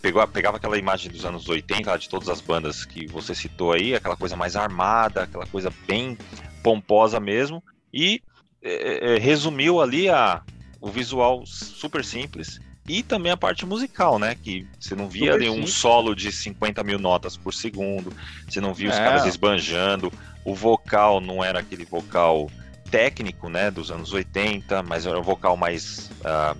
pegou, 0.00 0.26
pegava 0.28 0.56
aquela 0.56 0.78
imagem 0.78 1.10
dos 1.10 1.24
anos 1.24 1.48
80, 1.48 1.98
de 1.98 2.08
todas 2.08 2.28
as 2.28 2.40
bandas 2.40 2.84
que 2.84 3.06
você 3.06 3.34
citou 3.34 3.72
aí, 3.72 3.94
aquela 3.94 4.16
coisa 4.16 4.36
mais 4.36 4.56
armada, 4.56 5.22
aquela 5.22 5.46
coisa 5.46 5.72
bem 5.86 6.16
pomposa 6.62 7.18
mesmo, 7.18 7.62
e 7.92 8.22
é, 8.62 9.14
é, 9.14 9.18
resumiu 9.18 9.80
ali 9.80 10.08
a, 10.08 10.42
o 10.80 10.88
visual 10.88 11.44
super 11.46 12.04
simples 12.04 12.60
e 12.88 13.02
também 13.02 13.30
a 13.30 13.36
parte 13.36 13.64
musical, 13.64 14.18
né? 14.18 14.34
Que 14.34 14.66
você 14.78 14.94
não 14.94 15.08
via 15.08 15.32
super 15.32 15.48
ali 15.48 15.50
um 15.50 15.66
solo 15.66 16.14
de 16.14 16.32
50 16.32 16.82
mil 16.82 16.98
notas 16.98 17.36
por 17.36 17.54
segundo, 17.54 18.12
você 18.48 18.60
não 18.60 18.74
via 18.74 18.88
é. 18.88 18.92
os 18.92 18.98
caras 18.98 19.26
esbanjando, 19.26 20.12
o 20.44 20.54
vocal 20.54 21.20
não 21.20 21.42
era 21.42 21.60
aquele 21.60 21.84
vocal 21.84 22.50
técnico, 22.90 23.48
né? 23.48 23.70
Dos 23.70 23.90
anos 23.90 24.12
80, 24.12 24.82
mas 24.82 25.06
era 25.06 25.18
um 25.18 25.22
vocal 25.22 25.56
mais. 25.56 26.10
Uh, 26.20 26.56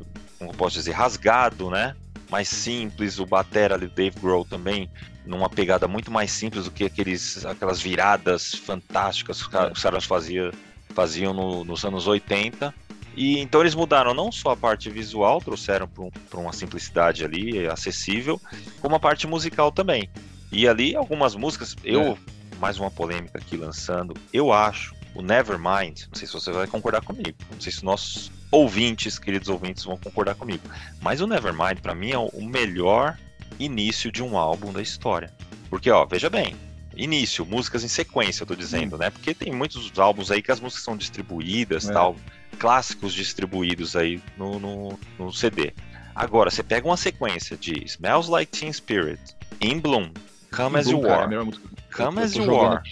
uh, 0.00 0.06
como 0.38 0.54
posso 0.54 0.76
dizer, 0.76 0.92
rasgado, 0.92 1.70
né? 1.70 1.94
Mais 2.30 2.48
simples, 2.48 3.18
o 3.18 3.26
batera 3.26 3.74
ali, 3.74 3.86
Dave 3.86 4.18
Grohl 4.20 4.44
também, 4.44 4.90
numa 5.24 5.48
pegada 5.48 5.86
muito 5.86 6.10
mais 6.10 6.30
simples 6.30 6.64
do 6.64 6.70
que 6.70 6.84
aqueles, 6.84 7.44
aquelas 7.44 7.80
viradas 7.80 8.54
fantásticas 8.54 9.46
que 9.46 9.56
os 9.56 9.82
caras 9.82 10.04
faziam, 10.04 10.50
faziam 10.90 11.32
no, 11.32 11.64
nos 11.64 11.84
anos 11.84 12.06
80. 12.06 12.74
E 13.16 13.38
então 13.38 13.62
eles 13.62 13.74
mudaram 13.74 14.12
não 14.12 14.30
só 14.30 14.50
a 14.50 14.56
parte 14.56 14.90
visual, 14.90 15.40
trouxeram 15.40 15.88
para 15.88 16.04
um, 16.04 16.42
uma 16.42 16.52
simplicidade 16.52 17.24
ali 17.24 17.66
acessível, 17.66 18.40
como 18.80 18.94
a 18.94 19.00
parte 19.00 19.26
musical 19.26 19.72
também. 19.72 20.08
E 20.52 20.68
ali 20.68 20.94
algumas 20.94 21.34
músicas, 21.34 21.74
eu 21.82 22.12
é. 22.12 22.16
mais 22.58 22.78
uma 22.78 22.90
polêmica 22.90 23.38
aqui 23.38 23.56
lançando, 23.56 24.14
eu 24.32 24.52
acho 24.52 24.94
o 25.14 25.22
Nevermind, 25.22 26.02
não 26.08 26.14
sei 26.14 26.26
se 26.26 26.34
você 26.34 26.52
vai 26.52 26.66
concordar 26.66 27.02
comigo, 27.02 27.38
não 27.50 27.60
sei 27.60 27.72
se 27.72 27.82
nossos 27.82 28.30
ouvintes, 28.50 29.18
queridos 29.18 29.48
ouvintes, 29.48 29.84
vão 29.84 29.96
concordar 29.96 30.34
comigo. 30.34 30.62
Mas 31.00 31.20
o 31.20 31.26
Nevermind, 31.26 31.80
para 31.80 31.94
mim, 31.94 32.10
é 32.10 32.18
o 32.18 32.42
melhor 32.42 33.18
início 33.58 34.10
de 34.12 34.22
um 34.22 34.36
álbum 34.36 34.72
da 34.72 34.82
história. 34.82 35.32
Porque, 35.68 35.90
ó, 35.90 36.04
veja 36.04 36.30
bem, 36.30 36.56
início, 36.96 37.44
músicas 37.44 37.84
em 37.84 37.88
sequência, 37.88 38.42
eu 38.42 38.46
tô 38.46 38.54
dizendo, 38.54 38.96
né? 38.96 39.10
Porque 39.10 39.34
tem 39.34 39.52
muitos 39.52 39.96
álbuns 39.98 40.30
aí 40.30 40.42
que 40.42 40.50
as 40.50 40.60
músicas 40.60 40.84
são 40.84 40.96
distribuídas, 40.96 41.88
é. 41.88 41.92
tal, 41.92 42.16
clássicos 42.58 43.12
distribuídos 43.12 43.94
aí 43.94 44.20
no, 44.36 44.58
no, 44.58 44.98
no, 45.18 45.32
CD. 45.32 45.72
Agora, 46.14 46.50
você 46.50 46.62
pega 46.62 46.86
uma 46.86 46.96
sequência 46.96 47.56
de 47.56 47.84
Smells 47.84 48.30
Like 48.30 48.58
Teen 48.58 48.72
Spirit, 48.72 49.20
In 49.60 49.80
Bloom, 49.80 50.12
Come 50.54 50.76
In 50.76 50.80
As 50.80 50.86
Bloom, 50.86 51.02
You 51.02 51.10
Are, 51.10 51.50
Come 51.92 52.22
As 52.22 52.34
You 52.34 52.60
Are, 52.60 52.82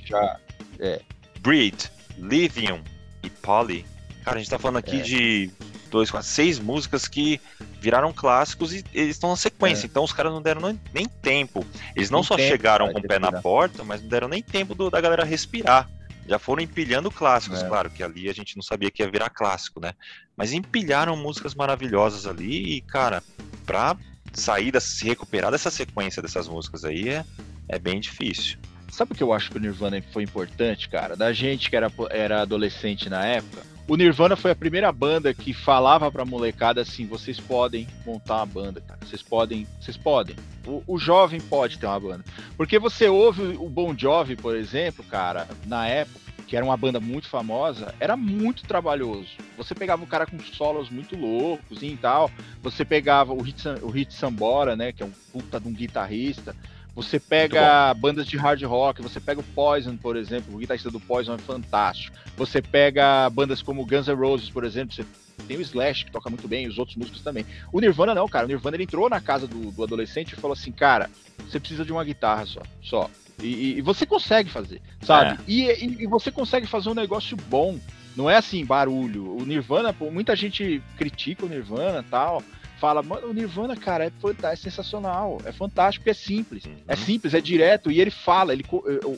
é. 0.79 1.01
Breed, 1.41 1.91
Lithium 2.19 2.83
e 3.23 3.31
Polly, 3.31 3.87
Cara, 4.25 4.39
a 4.39 4.41
gente 4.41 4.51
tá 4.51 4.59
falando 4.59 4.79
aqui 4.79 5.01
é. 5.01 5.03
de 5.03 5.51
dois, 5.91 6.11
quatro, 6.11 6.27
seis 6.27 6.59
músicas 6.59 7.07
que 7.07 7.41
viraram 7.81 8.13
clássicos 8.13 8.73
e 8.73 8.85
eles 8.95 9.17
estão 9.17 9.31
na 9.31 9.37
sequência. 9.37 9.87
É. 9.87 9.87
Então 9.87 10.03
os 10.03 10.13
caras 10.13 10.33
não 10.33 10.41
deram 10.43 10.61
nem, 10.93 11.07
tempo. 11.07 11.65
Eles 11.95 12.11
não 12.11 12.21
nem 12.21 12.27
só 12.27 12.37
tempo, 12.37 12.49
chegaram 12.49 12.93
com 12.93 12.99
o 12.99 13.03
pé 13.03 13.19
na 13.19 13.31
porta, 13.31 13.85
mas 13.85 14.01
não 14.01 14.09
deram 14.09 14.27
nem 14.27 14.43
tempo 14.43 14.75
do, 14.75 14.91
da 14.91 15.01
galera 15.01 15.25
respirar. 15.25 15.89
Já 16.27 16.39
foram 16.39 16.63
empilhando 16.63 17.11
clássicos, 17.11 17.63
é. 17.63 17.69
claro, 17.69 17.91
que 17.91 18.03
ali 18.03 18.31
a 18.31 18.33
gente 18.33 18.57
não 18.57 18.63
sabia 18.63 18.91
que 18.91 19.03
ia 19.03 19.11
virar 19.11 19.29
clássico, 19.29 19.79
né? 19.79 19.93
Mas 20.35 20.55
empilharam 20.55 21.15
músicas 21.17 21.55
maravilhosas 21.55 22.27
ali 22.27 22.77
e, 22.77 22.81
cara, 22.81 23.23
pra 23.67 23.95
sair, 24.33 24.73
se 24.81 25.05
recuperar 25.05 25.51
dessa 25.51 25.71
sequência 25.71 26.23
dessas 26.23 26.49
músicas 26.49 26.83
aí 26.85 27.11
é, 27.11 27.25
é 27.69 27.79
bem 27.79 28.01
difícil. 28.01 28.59
Sabe 28.91 29.13
o 29.13 29.15
que 29.15 29.23
eu 29.23 29.33
acho 29.33 29.51
que 29.51 29.59
o 29.59 29.61
Nirvana 29.61 30.03
foi 30.13 30.23
importante, 30.23 30.89
cara? 30.89 31.15
Da 31.15 31.33
gente 31.33 31.69
que 31.69 31.77
era, 31.77 31.93
era 32.11 32.43
adolescente 32.43 33.11
na 33.11 33.25
época, 33.25 33.74
o 33.87 33.97
Nirvana 33.97 34.35
foi 34.35 34.51
a 34.51 34.57
primeira 34.57 34.91
banda 34.91 35.35
que 35.35 35.53
falava 35.53 36.11
pra 36.11 36.25
molecada 36.25 36.81
assim: 36.81 37.07
vocês 37.07 37.39
podem 37.39 37.87
montar 38.05 38.37
uma 38.37 38.47
banda, 38.47 38.81
cara. 38.81 39.01
Vocês 39.05 39.23
podem, 39.23 39.67
vocês 39.81 39.97
podem. 39.97 40.37
O, 40.67 40.83
o, 40.87 40.99
jovem 40.99 41.41
pode 41.41 41.79
ter 41.79 41.87
uma 41.87 42.01
banda. 42.01 42.25
Porque 42.57 42.79
você 42.79 43.09
ouve 43.09 43.43
o 43.59 43.69
Bon 43.69 43.95
Jovi, 43.97 44.35
por 44.35 44.57
exemplo, 44.57 45.05
cara, 45.05 45.47
na 45.67 45.87
época, 45.87 46.21
que 46.47 46.57
era 46.57 46.65
uma 46.65 46.77
banda 46.77 46.99
muito 46.99 47.29
famosa, 47.29 47.95
era 48.01 48.17
muito 48.17 48.65
trabalhoso. 48.65 49.29
Você 49.59 49.75
pegava 49.75 50.03
um 50.03 50.07
cara 50.07 50.27
com 50.27 50.39
solos 50.41 50.89
muito 50.89 51.17
loucos 51.17 51.83
e 51.83 51.97
tal, 51.97 52.31
você 52.63 52.85
pegava 52.85 53.35
o 53.35 53.43
Hit, 53.43 53.69
o 53.83 53.89
Hit 53.89 54.15
Sambora, 54.15 54.75
né, 54.75 54.93
que 54.93 55.03
é 55.03 55.07
um 55.07 55.13
puta 55.33 55.61
de 55.61 55.69
um 55.69 55.73
guitarrista, 55.73 56.57
você 56.95 57.19
pega 57.19 57.93
bandas 57.95 58.27
de 58.27 58.37
hard 58.37 58.63
rock, 58.63 59.03
você 59.03 59.19
pega 59.21 59.41
o 59.41 59.45
Poison, 59.45 59.97
por 59.97 60.17
exemplo, 60.17 60.55
o 60.55 60.59
guitarrista 60.59 60.91
do 60.91 61.01
Poison 61.01 61.35
é 61.35 61.39
fantástico. 61.39 62.17
Você 62.37 62.63
pega 62.63 63.29
bandas 63.31 63.61
como 63.61 63.85
Guns 63.85 64.07
N' 64.07 64.15
Roses, 64.15 64.49
por 64.49 64.65
exemplo, 64.65 64.95
você 64.95 65.05
tem 65.49 65.57
o 65.57 65.61
Slash, 65.61 66.05
que 66.05 66.13
toca 66.13 66.31
muito 66.31 66.47
bem, 66.47 66.67
e 66.67 66.69
os 66.69 66.79
outros 66.79 66.97
músicos 66.97 67.21
também. 67.21 67.45
O 67.73 67.81
Nirvana 67.81 68.15
não, 68.15 68.29
cara. 68.29 68.47
O 68.47 68.49
Nirvana 68.49 68.77
ele 68.77 68.85
entrou 68.85 69.11
na 69.11 69.21
casa 69.21 69.47
do, 69.47 69.73
do 69.73 69.83
adolescente 69.83 70.33
e 70.33 70.37
falou 70.37 70.53
assim, 70.53 70.71
cara, 70.71 71.11
você 71.49 71.59
precisa 71.59 71.85
de 71.85 71.93
uma 71.93 72.05
guitarra 72.05 72.47
só, 72.47 72.63
só. 72.81 73.11
E, 73.43 73.79
e 73.79 73.81
você 73.81 74.07
consegue 74.07 74.49
fazer, 74.49 74.81
sabe? 75.03 75.33
É. 75.33 75.39
E, 75.49 75.63
e, 75.65 76.03
e, 76.05 76.07
você 76.07 76.31
consegue 76.31 76.67
fazer 76.67 76.89
um 76.91 76.95
negócio 76.95 77.37
bom. 77.49 77.79
Não 78.17 78.31
é 78.31 78.37
assim, 78.37 78.65
barulho. 78.65 79.37
O 79.37 79.45
Nirvana, 79.45 79.93
pô, 79.93 80.09
muita 80.11 80.37
gente 80.37 80.81
critica 80.97 81.45
o 81.45 81.49
Nirvana 81.49 82.05
tal. 82.09 82.41
Fala, 82.81 83.03
mano, 83.03 83.29
o 83.29 83.33
Nirvana, 83.33 83.77
cara, 83.77 84.07
é, 84.07 84.13
é 84.53 84.57
sensacional, 84.57 85.39
é 85.45 85.53
fantástico, 85.53 86.09
é 86.09 86.15
simples. 86.15 86.65
Uhum. 86.65 86.77
É 86.89 86.97
simples, 86.97 87.35
é 87.35 87.41
direto. 87.41 87.91
E 87.91 88.01
ele 88.01 88.11
fala, 88.11 88.53
ele, 88.53 88.65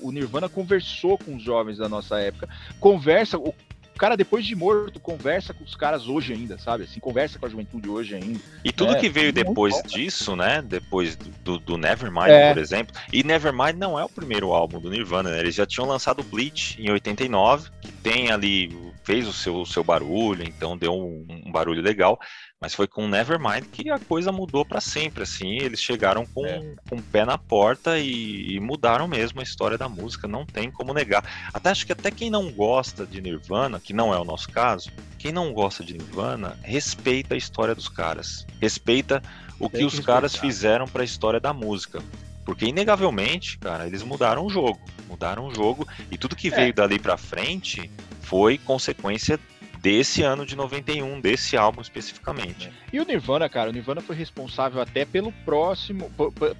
o 0.02 0.12
Nirvana 0.12 0.48
conversou 0.48 1.18
com 1.18 1.36
os 1.36 1.42
jovens 1.42 1.78
da 1.78 1.88
nossa 1.88 2.18
época, 2.20 2.48
conversa, 2.78 3.38
o 3.38 3.54
cara, 3.96 4.16
depois 4.16 4.44
de 4.44 4.54
morto, 4.54 5.00
conversa 5.00 5.54
com 5.54 5.64
os 5.64 5.74
caras 5.74 6.08
hoje 6.08 6.32
ainda, 6.32 6.58
sabe? 6.58 6.84
Assim, 6.84 7.00
conversa 7.00 7.38
com 7.38 7.46
a 7.46 7.48
juventude 7.48 7.88
hoje 7.88 8.14
ainda. 8.14 8.38
E 8.64 8.70
tudo 8.70 8.92
é, 8.92 9.00
que 9.00 9.08
veio 9.08 9.32
depois 9.32 9.82
disso, 9.82 10.36
né? 10.36 10.62
Depois 10.62 11.16
do, 11.16 11.58
do 11.58 11.76
Nevermind, 11.76 12.28
é. 12.28 12.52
por 12.52 12.60
exemplo. 12.60 12.94
E 13.12 13.22
Nevermind 13.22 13.76
não 13.76 13.98
é 13.98 14.04
o 14.04 14.08
primeiro 14.08 14.52
álbum 14.52 14.78
do 14.78 14.90
Nirvana, 14.90 15.30
né? 15.30 15.40
Eles 15.40 15.54
já 15.54 15.66
tinham 15.66 15.88
lançado 15.88 16.22
Bleach 16.22 16.80
em 16.80 16.90
89, 16.90 17.70
que 17.80 17.90
tem 17.92 18.30
ali, 18.30 18.76
fez 19.02 19.26
o 19.26 19.32
seu, 19.32 19.56
o 19.56 19.66
seu 19.66 19.82
barulho, 19.82 20.42
então 20.42 20.76
deu 20.76 20.92
um, 20.92 21.26
um 21.46 21.50
barulho 21.50 21.82
legal. 21.82 22.20
Mas 22.60 22.74
foi 22.74 22.86
com 22.86 23.06
Nevermind 23.06 23.64
que 23.70 23.90
a 23.90 23.98
coisa 23.98 24.32
mudou 24.32 24.64
para 24.64 24.80
sempre, 24.80 25.22
assim. 25.22 25.58
Eles 25.58 25.80
chegaram 25.80 26.24
com, 26.24 26.46
é. 26.46 26.74
com 26.88 26.96
o 26.96 27.02
pé 27.02 27.24
na 27.24 27.36
porta 27.36 27.98
e, 27.98 28.54
e, 28.54 28.60
mudaram 28.60 29.06
mesmo 29.06 29.40
a 29.40 29.42
história 29.42 29.76
da 29.76 29.88
música, 29.88 30.26
não 30.26 30.46
tem 30.46 30.70
como 30.70 30.94
negar. 30.94 31.22
Até 31.52 31.70
acho 31.70 31.84
que 31.84 31.92
até 31.92 32.10
quem 32.10 32.30
não 32.30 32.50
gosta 32.50 33.04
de 33.04 33.20
Nirvana, 33.20 33.78
que 33.78 33.92
não 33.92 34.12
é 34.12 34.18
o 34.18 34.24
nosso 34.24 34.48
caso, 34.48 34.90
quem 35.18 35.32
não 35.32 35.52
gosta 35.52 35.84
de 35.84 35.92
Nirvana, 35.92 36.58
respeita 36.62 37.34
a 37.34 37.38
história 37.38 37.74
dos 37.74 37.88
caras. 37.88 38.46
Respeita 38.58 39.22
o 39.60 39.68
que, 39.68 39.78
que 39.78 39.84
os 39.84 40.00
caras 40.00 40.34
fizeram 40.34 40.86
para 40.86 41.02
a 41.02 41.04
história 41.04 41.38
da 41.38 41.52
música. 41.52 42.02
Porque, 42.42 42.64
inegavelmente, 42.64 43.58
cara, 43.58 43.86
eles 43.86 44.02
mudaram 44.02 44.46
o 44.46 44.48
jogo. 44.48 44.80
Mudaram 45.08 45.46
o 45.46 45.54
jogo 45.54 45.86
e 46.10 46.16
tudo 46.16 46.34
que 46.34 46.48
é. 46.48 46.50
veio 46.50 46.72
dali 46.72 46.98
para 46.98 47.18
frente 47.18 47.90
foi 48.22 48.56
consequência 48.56 49.38
desse 49.86 50.24
ano 50.24 50.44
de 50.44 50.56
91, 50.56 51.20
desse 51.20 51.56
álbum 51.56 51.80
especificamente. 51.80 52.72
E 52.92 52.98
o 52.98 53.04
Nirvana, 53.04 53.48
cara, 53.48 53.70
o 53.70 53.72
Nirvana 53.72 54.00
foi 54.00 54.16
responsável 54.16 54.82
até 54.82 55.04
pelo 55.04 55.30
próximo, 55.30 56.10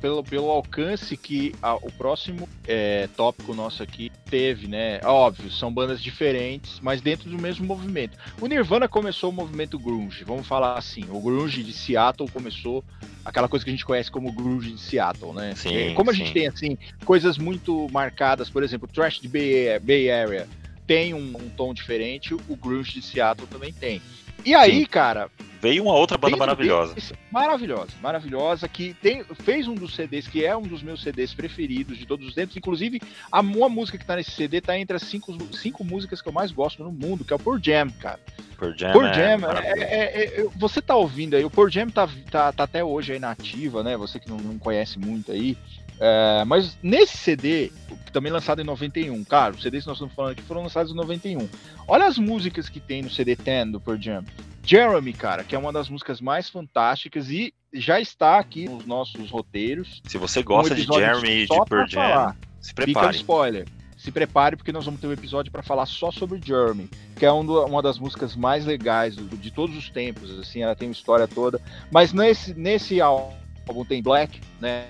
pelo, 0.01 0.23
pelo 0.23 0.49
alcance 0.49 1.17
que 1.17 1.53
a, 1.61 1.75
o 1.75 1.91
próximo 1.91 2.49
é, 2.69 3.09
tópico 3.17 3.53
nosso 3.53 3.83
aqui 3.83 4.13
teve, 4.31 4.69
né? 4.69 5.01
Óbvio, 5.03 5.51
são 5.51 5.75
bandas 5.75 6.01
diferentes, 6.01 6.79
mas 6.79 7.01
dentro 7.01 7.29
do 7.29 7.37
mesmo 7.37 7.67
movimento. 7.67 8.17
O 8.41 8.47
Nirvana 8.47 8.87
começou 8.87 9.31
o 9.31 9.33
movimento 9.33 9.77
grunge, 9.77 10.23
vamos 10.23 10.47
falar 10.47 10.79
assim, 10.79 11.05
o 11.11 11.21
grunge 11.21 11.65
de 11.65 11.73
Seattle 11.73 12.31
começou 12.31 12.85
aquela 13.25 13.49
coisa 13.49 13.65
que 13.65 13.73
a 13.73 13.75
gente 13.75 13.85
conhece 13.85 14.09
como 14.09 14.31
grunge 14.31 14.71
de 14.71 14.81
Seattle, 14.81 15.33
né? 15.33 15.53
Sim, 15.57 15.95
como 15.95 16.11
a 16.11 16.15
gente 16.15 16.33
tem 16.33 16.47
assim 16.47 16.79
coisas 17.05 17.39
muito 17.39 17.89
marcadas, 17.91 18.49
por 18.49 18.63
exemplo, 18.63 18.87
Trash 18.87 19.19
de 19.19 19.27
Bay 19.27 20.13
Area 20.13 20.47
tem 20.87 21.15
um, 21.15 21.37
um, 21.37 21.49
tom 21.51 21.75
diferente, 21.75 22.35
o 22.35 22.57
grunge 22.57 22.93
de 22.93 23.03
Seattle 23.03 23.47
também 23.49 23.73
tem. 23.73 24.01
E 24.45 24.55
aí, 24.55 24.81
Sim. 24.81 24.87
cara, 24.87 25.29
veio 25.61 25.83
uma 25.83 25.95
outra 25.95 26.17
banda 26.17 26.37
maravilhosa. 26.37 26.95
Maravilhosa, 27.33 27.91
maravilhosa, 28.01 28.69
que 28.69 28.95
tem, 28.95 29.25
fez 29.43 29.67
um 29.67 29.75
dos 29.75 29.95
CDs, 29.95 30.29
que 30.29 30.45
é 30.45 30.57
um 30.57 30.63
dos 30.63 30.83
meus 30.83 31.03
CDs 31.03 31.35
preferidos 31.35 31.99
de 31.99 32.07
todos 32.07 32.29
os 32.29 32.35
tempos. 32.35 32.57
Inclusive, 32.57 33.01
a 33.33 33.41
uma 33.41 33.69
música 33.69 33.99
que 33.99 34.05
tá 34.05 34.15
nesse 34.15 34.31
CD 34.31 34.61
tá 34.61 34.79
entre 34.79 34.97
as 34.97 35.03
cinco, 35.03 35.37
cinco 35.53 35.83
músicas 35.83 36.23
que 36.23 36.29
eu 36.29 36.33
mais 36.33 36.53
gosto 36.53 36.85
no 36.85 36.93
mundo, 36.93 37.25
que 37.25 37.33
é 37.33 37.37
o 37.37 37.39
Por 37.41 37.61
Jam, 37.61 37.91
cara. 37.91 38.21
Por 38.57 38.77
Jam, 38.77 38.93
Por 38.93 39.05
Jam 39.13 39.41
é, 39.53 39.73
é, 39.73 39.83
é, 39.83 40.41
é, 40.41 40.47
você 40.55 40.81
tá 40.81 40.95
ouvindo 40.95 41.35
aí, 41.35 41.45
o 41.45 41.51
Por 41.51 41.71
Jam 41.71 41.89
tá, 41.91 42.09
tá, 42.31 42.53
tá 42.53 42.63
até 42.63 42.85
hoje 42.85 43.15
aí 43.15 43.19
na 43.19 43.33
ativa, 43.33 43.83
né? 43.83 43.97
Você 43.97 44.21
que 44.21 44.29
não, 44.29 44.39
não 44.39 44.59
conhece 44.59 44.99
muito 44.99 45.33
aí. 45.33 45.57
É, 45.99 46.45
mas 46.45 46.77
nesse 46.83 47.17
CD, 47.17 47.73
também 48.13 48.31
lançado 48.31 48.61
em 48.61 48.65
91, 48.65 49.25
cara, 49.25 49.55
os 49.55 49.63
CDs 49.63 49.85
que 49.85 49.89
nós 49.89 49.97
estamos 49.97 50.15
falando 50.15 50.33
aqui 50.33 50.43
foram 50.43 50.63
lançados 50.63 50.93
em 50.93 50.95
91. 50.95 51.49
Olha 51.89 52.07
as 52.07 52.19
músicas 52.19 52.69
que 52.69 52.81
tem 52.81 53.03
no 53.03 53.11
CD 53.11 53.35
10 53.35 53.73
do 53.73 53.81
Pearl 53.81 54.01
Jam. 54.01 54.25
Jeremy, 54.65 55.13
cara, 55.13 55.45
que 55.45 55.55
é 55.55 55.59
uma 55.59 55.73
das 55.73 55.89
músicas 55.89 56.21
mais 56.21 56.51
fantásticas 56.51 57.31
e 57.31 57.55
já 57.73 58.01
está 58.01 58.39
aqui 58.39 58.69
nos 58.69 58.85
nossos 58.85 59.31
roteiros. 59.31 60.03
Se 60.07 60.19
você 60.19 60.43
gosta 60.43 60.75
um 60.75 60.77
de 60.77 60.83
Jeremy 60.83 61.29
e 61.29 61.47
de 61.47 61.65
Pearl 61.67 61.87
Jam, 61.87 62.03
falar. 62.03 62.37
se 62.61 62.75
prepare. 62.75 63.07
Fica 63.07 63.17
spoiler. 63.17 63.69
Se 63.97 64.13
prepare 64.13 64.57
porque 64.57 64.73
nós 64.73 64.85
vamos 64.85 65.01
ter 65.01 65.07
um 65.07 65.13
episódio 65.13 65.51
para 65.51 65.63
falar 65.63 65.87
só 65.87 66.11
sobre 66.11 66.41
Jeremy, 66.45 66.89
que 67.17 67.25
é 67.25 67.33
uma 67.33 67.83
das 67.83 67.99
músicas 67.99 68.37
mais 68.37 68.67
legais 68.67 69.17
de 69.17 69.51
todos 69.51 69.77
os 69.77 69.89
tempos, 69.89 70.31
assim, 70.39 70.63
ela 70.63 70.77
tem 70.77 70.89
uma 70.89 70.93
história 70.93 71.27
toda. 71.27 71.61
Mas 71.91 72.13
nesse, 72.13 72.53
nesse 72.55 73.01
álbum 73.01 73.85
tem 73.89 74.03
Black, 74.03 74.41
né? 74.61 74.87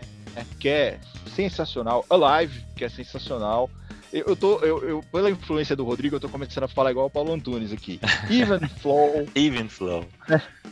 Que 0.59 0.69
é 0.69 0.99
sensacional. 1.35 2.05
Alive, 2.11 2.65
que 2.75 2.85
é 2.85 2.89
sensacional. 2.89 3.71
Eu, 4.13 4.25
eu 4.29 4.37
tô, 4.37 4.59
eu, 4.61 4.89
eu, 4.89 5.05
pela 5.13 5.31
influência 5.31 5.75
do 5.75 5.85
Rodrigo, 5.85 6.17
eu 6.17 6.21
tô 6.21 6.29
começando 6.29 6.65
a 6.65 6.69
falar 6.69 6.91
igual 6.91 7.07
o 7.07 7.11
Paulo 7.11 7.33
Antunes 7.33 7.73
aqui. 7.73 8.01
Even 8.31 8.67
Flow. 8.69 9.27
Even 9.35 9.69
Flow. 9.69 10.05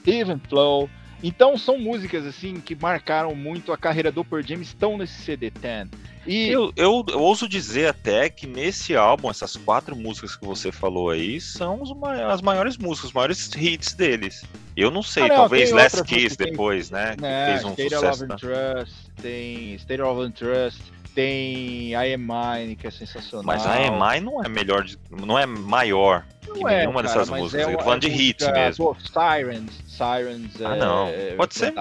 Even 0.07 0.38
Flow. 0.48 0.88
Então 1.24 1.56
são 1.56 1.78
músicas 1.78 2.26
assim 2.26 2.60
que 2.60 2.74
marcaram 2.74 3.34
muito 3.34 3.72
a 3.72 3.78
carreira 3.78 4.12
do 4.12 4.22
Pearl 4.22 4.42
Jam, 4.42 4.60
estão 4.60 4.98
nesse 4.98 5.22
CD 5.22 5.48
10. 5.48 5.88
E 6.26 6.48
eu, 6.48 6.70
eu, 6.76 7.04
eu, 7.08 7.18
ouso 7.18 7.48
dizer 7.48 7.88
até 7.88 8.28
que 8.28 8.46
nesse 8.46 8.94
álbum, 8.94 9.30
essas 9.30 9.56
quatro 9.56 9.96
músicas 9.96 10.37
que 10.37 10.44
você 10.44 10.70
falou 10.70 11.08
aí 11.08 11.40
são 11.40 11.82
as 12.30 12.42
maiores 12.42 12.76
músicas, 12.76 13.08
os 13.08 13.14
maiores 13.14 13.50
hits 13.56 13.94
deles. 13.94 14.44
Eu 14.76 14.90
não 14.90 15.02
sei, 15.02 15.24
ah, 15.24 15.28
não, 15.28 15.37
talvez 15.37 15.70
Last 15.70 16.02
Kiss 16.04 16.37
depois, 16.37 16.90
tem, 16.90 16.98
né? 16.98 17.16
né 17.18 17.46
fez 17.52 17.64
um 17.64 17.70
State 17.70 17.94
sucesso. 17.94 18.24
Of 18.24 18.37
Trust, 18.37 18.94
tem 19.22 19.74
State 19.76 20.02
of 20.02 20.32
Trust, 20.32 20.82
tem 21.14 21.92
Mine, 22.18 22.77
que 22.77 22.87
é 22.87 22.90
sensacional. 22.90 23.44
Mas 23.44 23.64
Mine 23.64 24.24
não 24.24 24.42
é 24.42 24.48
melhor, 24.48 24.85
de, 24.85 24.98
não 25.11 25.38
é 25.38 25.46
maior 25.46 26.27
não 26.46 26.55
que 26.55 26.66
é, 26.66 26.81
nenhuma 26.81 27.03
cara, 27.03 27.14
dessas 27.14 27.31
músicas. 27.31 27.66
É 27.68 27.72
eu 27.72 27.79
tô 27.79 27.85
falando 27.85 28.00
de 28.00 28.09
hits 28.09 28.48
mesmo. 28.50 28.85
Pô, 28.85 28.96
Sirens, 29.00 29.83
Sirens. 29.87 30.61
Ah, 30.61 30.77
não. 30.77 31.09
É, 31.09 31.35
Pode 31.37 31.55
ser. 31.55 31.72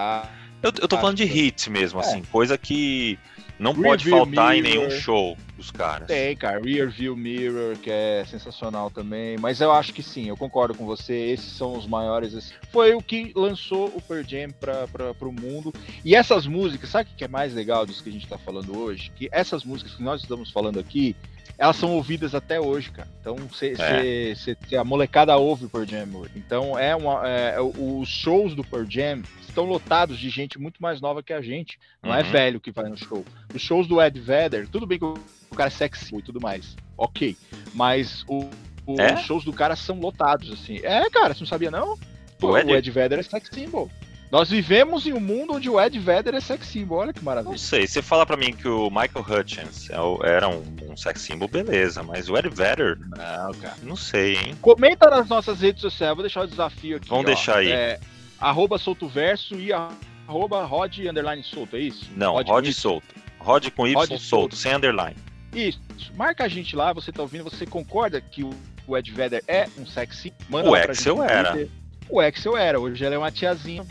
Eu, 0.61 0.71
eu 0.81 0.87
tô 0.87 0.97
falando 0.97 1.17
de 1.17 1.23
hits 1.23 1.67
mesmo, 1.67 1.99
assim, 1.99 2.19
é. 2.19 2.23
coisa 2.31 2.57
que 2.57 3.19
não 3.59 3.73
Rear 3.73 3.83
pode 3.83 4.09
faltar 4.09 4.51
Mirror. 4.51 4.53
em 4.53 4.61
nenhum 4.61 4.89
show 4.89 5.37
dos 5.63 5.71
caras. 5.71 6.07
Tem, 6.07 6.35
cara. 6.35 6.59
Rear 6.59 6.89
View 6.89 7.15
Mirror, 7.15 7.77
que 7.77 7.89
é 7.89 8.25
sensacional 8.25 8.89
também. 8.91 9.37
Mas 9.37 9.61
eu 9.61 9.71
acho 9.71 9.93
que 9.93 10.03
sim, 10.03 10.27
eu 10.27 10.35
concordo 10.35 10.75
com 10.75 10.85
você. 10.85 11.13
Esses 11.13 11.53
são 11.53 11.77
os 11.77 11.87
maiores. 11.87 12.35
Assim. 12.35 12.53
Foi 12.71 12.93
o 12.93 13.01
que 13.01 13.31
lançou 13.35 13.87
o 13.87 14.01
Pearl 14.01 14.23
Jam 14.27 14.49
para 14.51 15.13
o 15.21 15.31
mundo. 15.31 15.73
E 16.03 16.15
essas 16.15 16.45
músicas, 16.45 16.89
sabe 16.89 17.09
o 17.11 17.15
que 17.15 17.23
é 17.23 17.27
mais 17.27 17.53
legal 17.53 17.85
disso 17.85 18.03
que 18.03 18.09
a 18.09 18.13
gente 18.13 18.25
está 18.25 18.37
falando 18.37 18.77
hoje? 18.77 19.11
Que 19.15 19.29
essas 19.31 19.63
músicas 19.63 19.95
que 19.95 20.03
nós 20.03 20.21
estamos 20.21 20.51
falando 20.51 20.79
aqui, 20.79 21.15
elas 21.57 21.77
são 21.77 21.91
ouvidas 21.95 22.35
até 22.35 22.59
hoje, 22.59 22.91
cara. 22.91 23.07
Então, 23.21 23.37
se, 23.53 23.73
é. 23.79 24.35
se, 24.35 24.57
se 24.67 24.75
a 24.75 24.83
molecada 24.83 25.35
ouve 25.37 25.65
o 25.65 25.69
Pearl 25.69 25.85
Jam 25.85 26.09
hoje. 26.13 26.33
Então, 26.35 26.77
é 26.77 26.95
uma, 26.95 27.27
é, 27.27 27.55
os 27.61 28.09
shows 28.09 28.53
do 28.53 28.63
Pearl 28.63 28.85
Jam 28.89 29.23
estão 29.53 29.65
lotados 29.65 30.17
de 30.17 30.29
gente 30.29 30.59
muito 30.59 30.81
mais 30.81 30.99
nova 30.99 31.21
que 31.21 31.31
a 31.31 31.41
gente. 31.41 31.79
Não 32.01 32.11
é 32.11 32.21
uhum. 32.21 32.27
é 32.27 32.31
velho 32.31 32.59
que 32.59 32.71
vai 32.71 32.89
no 32.89 32.97
show. 32.97 33.23
Os 33.53 33.61
shows 33.61 33.87
do 33.87 34.01
Ed 34.01 34.19
Vedder, 34.19 34.67
tudo 34.67 34.87
bem 34.87 34.97
que 34.97 35.05
o 35.53 35.57
cara 35.57 35.69
é 35.69 35.71
sexy 35.71 36.15
e 36.17 36.21
tudo 36.21 36.41
mais. 36.41 36.75
Ok. 36.97 37.35
Mas 37.73 38.23
o, 38.27 38.49
os 38.85 38.99
é? 38.99 39.17
shows 39.17 39.43
do 39.45 39.53
cara 39.53 39.75
são 39.75 39.99
lotados, 39.99 40.51
assim. 40.51 40.79
É, 40.83 41.09
cara, 41.09 41.33
você 41.33 41.41
não 41.41 41.47
sabia, 41.47 41.71
não? 41.71 41.97
Pô, 42.39 42.51
o 42.51 42.57
Ed, 42.57 42.71
o 42.71 42.75
Ed 42.75 42.91
Vedder 42.91 43.19
é 43.19 43.23
sex 43.23 43.49
symbol. 43.51 43.89
Nós 44.33 44.49
vivemos 44.49 45.05
em 45.05 45.13
um 45.13 45.19
mundo 45.19 45.53
onde 45.53 45.69
o 45.69 45.79
Ed 45.79 45.97
Vedder 45.99 46.33
é 46.33 46.39
sex 46.39 46.65
symbol, 46.65 46.97
olha 46.97 47.13
que 47.13 47.23
maravilha. 47.23 47.51
Não 47.51 47.57
sei, 47.57 47.85
você 47.85 48.01
fala 48.01 48.25
para 48.25 48.35
mim 48.35 48.51
que 48.51 48.67
o 48.67 48.89
Michael 48.89 49.25
Hutchins 49.29 49.89
é 49.91 50.27
era 50.27 50.49
um, 50.49 50.63
um 50.89 50.97
sex 50.97 51.21
symbol, 51.21 51.47
beleza, 51.47 52.01
mas 52.01 52.29
o 52.29 52.35
Ed 52.35 52.49
Vedder, 52.49 52.97
não, 52.99 53.53
cara. 53.53 53.75
Não 53.83 53.95
sei, 53.95 54.35
hein? 54.35 54.55
Comenta 54.59 55.07
nas 55.07 55.29
nossas 55.29 55.61
redes 55.61 55.81
sociais, 55.81 56.15
vou 56.15 56.23
deixar 56.23 56.41
o 56.41 56.47
desafio 56.47 56.97
aqui. 56.97 57.07
Vamos 57.09 57.25
ó, 57.25 57.27
deixar 57.27 57.57
aí. 57.57 57.71
É, 57.71 57.99
arroba 58.39 58.79
solto 58.79 59.07
verso 59.07 59.53
e 59.53 59.71
arroba 59.71 60.65
rod 60.65 60.97
underline 60.97 61.43
solto, 61.43 61.75
é 61.75 61.81
isso? 61.81 62.09
Não, 62.15 62.33
rod, 62.33 62.47
rod 62.47 62.71
solto. 62.71 63.15
Rod 63.37 63.69
com 63.69 63.85
Y 63.85 63.93
rod 63.93 64.07
solto, 64.07 64.23
solto, 64.23 64.55
sem 64.55 64.73
underline. 64.73 65.15
Isso. 65.53 65.79
Marca 66.15 66.43
a 66.43 66.47
gente 66.47 66.75
lá, 66.75 66.93
você 66.93 67.11
tá 67.11 67.21
ouvindo, 67.21 67.43
você 67.43 67.65
concorda 67.65 68.19
que 68.19 68.43
o 68.43 68.97
Ed 68.97 69.11
Vedder 69.11 69.43
é 69.47 69.67
um 69.77 69.85
sexy? 69.85 70.33
Manda 70.49 70.69
o 70.69 70.75
Excel 70.75 71.23
era. 71.23 71.67
O 72.09 72.21
Excel 72.21 72.57
era, 72.57 72.79
hoje 72.79 73.03
ela 73.05 73.15
é 73.15 73.17
uma 73.17 73.31
tiazinha 73.31 73.85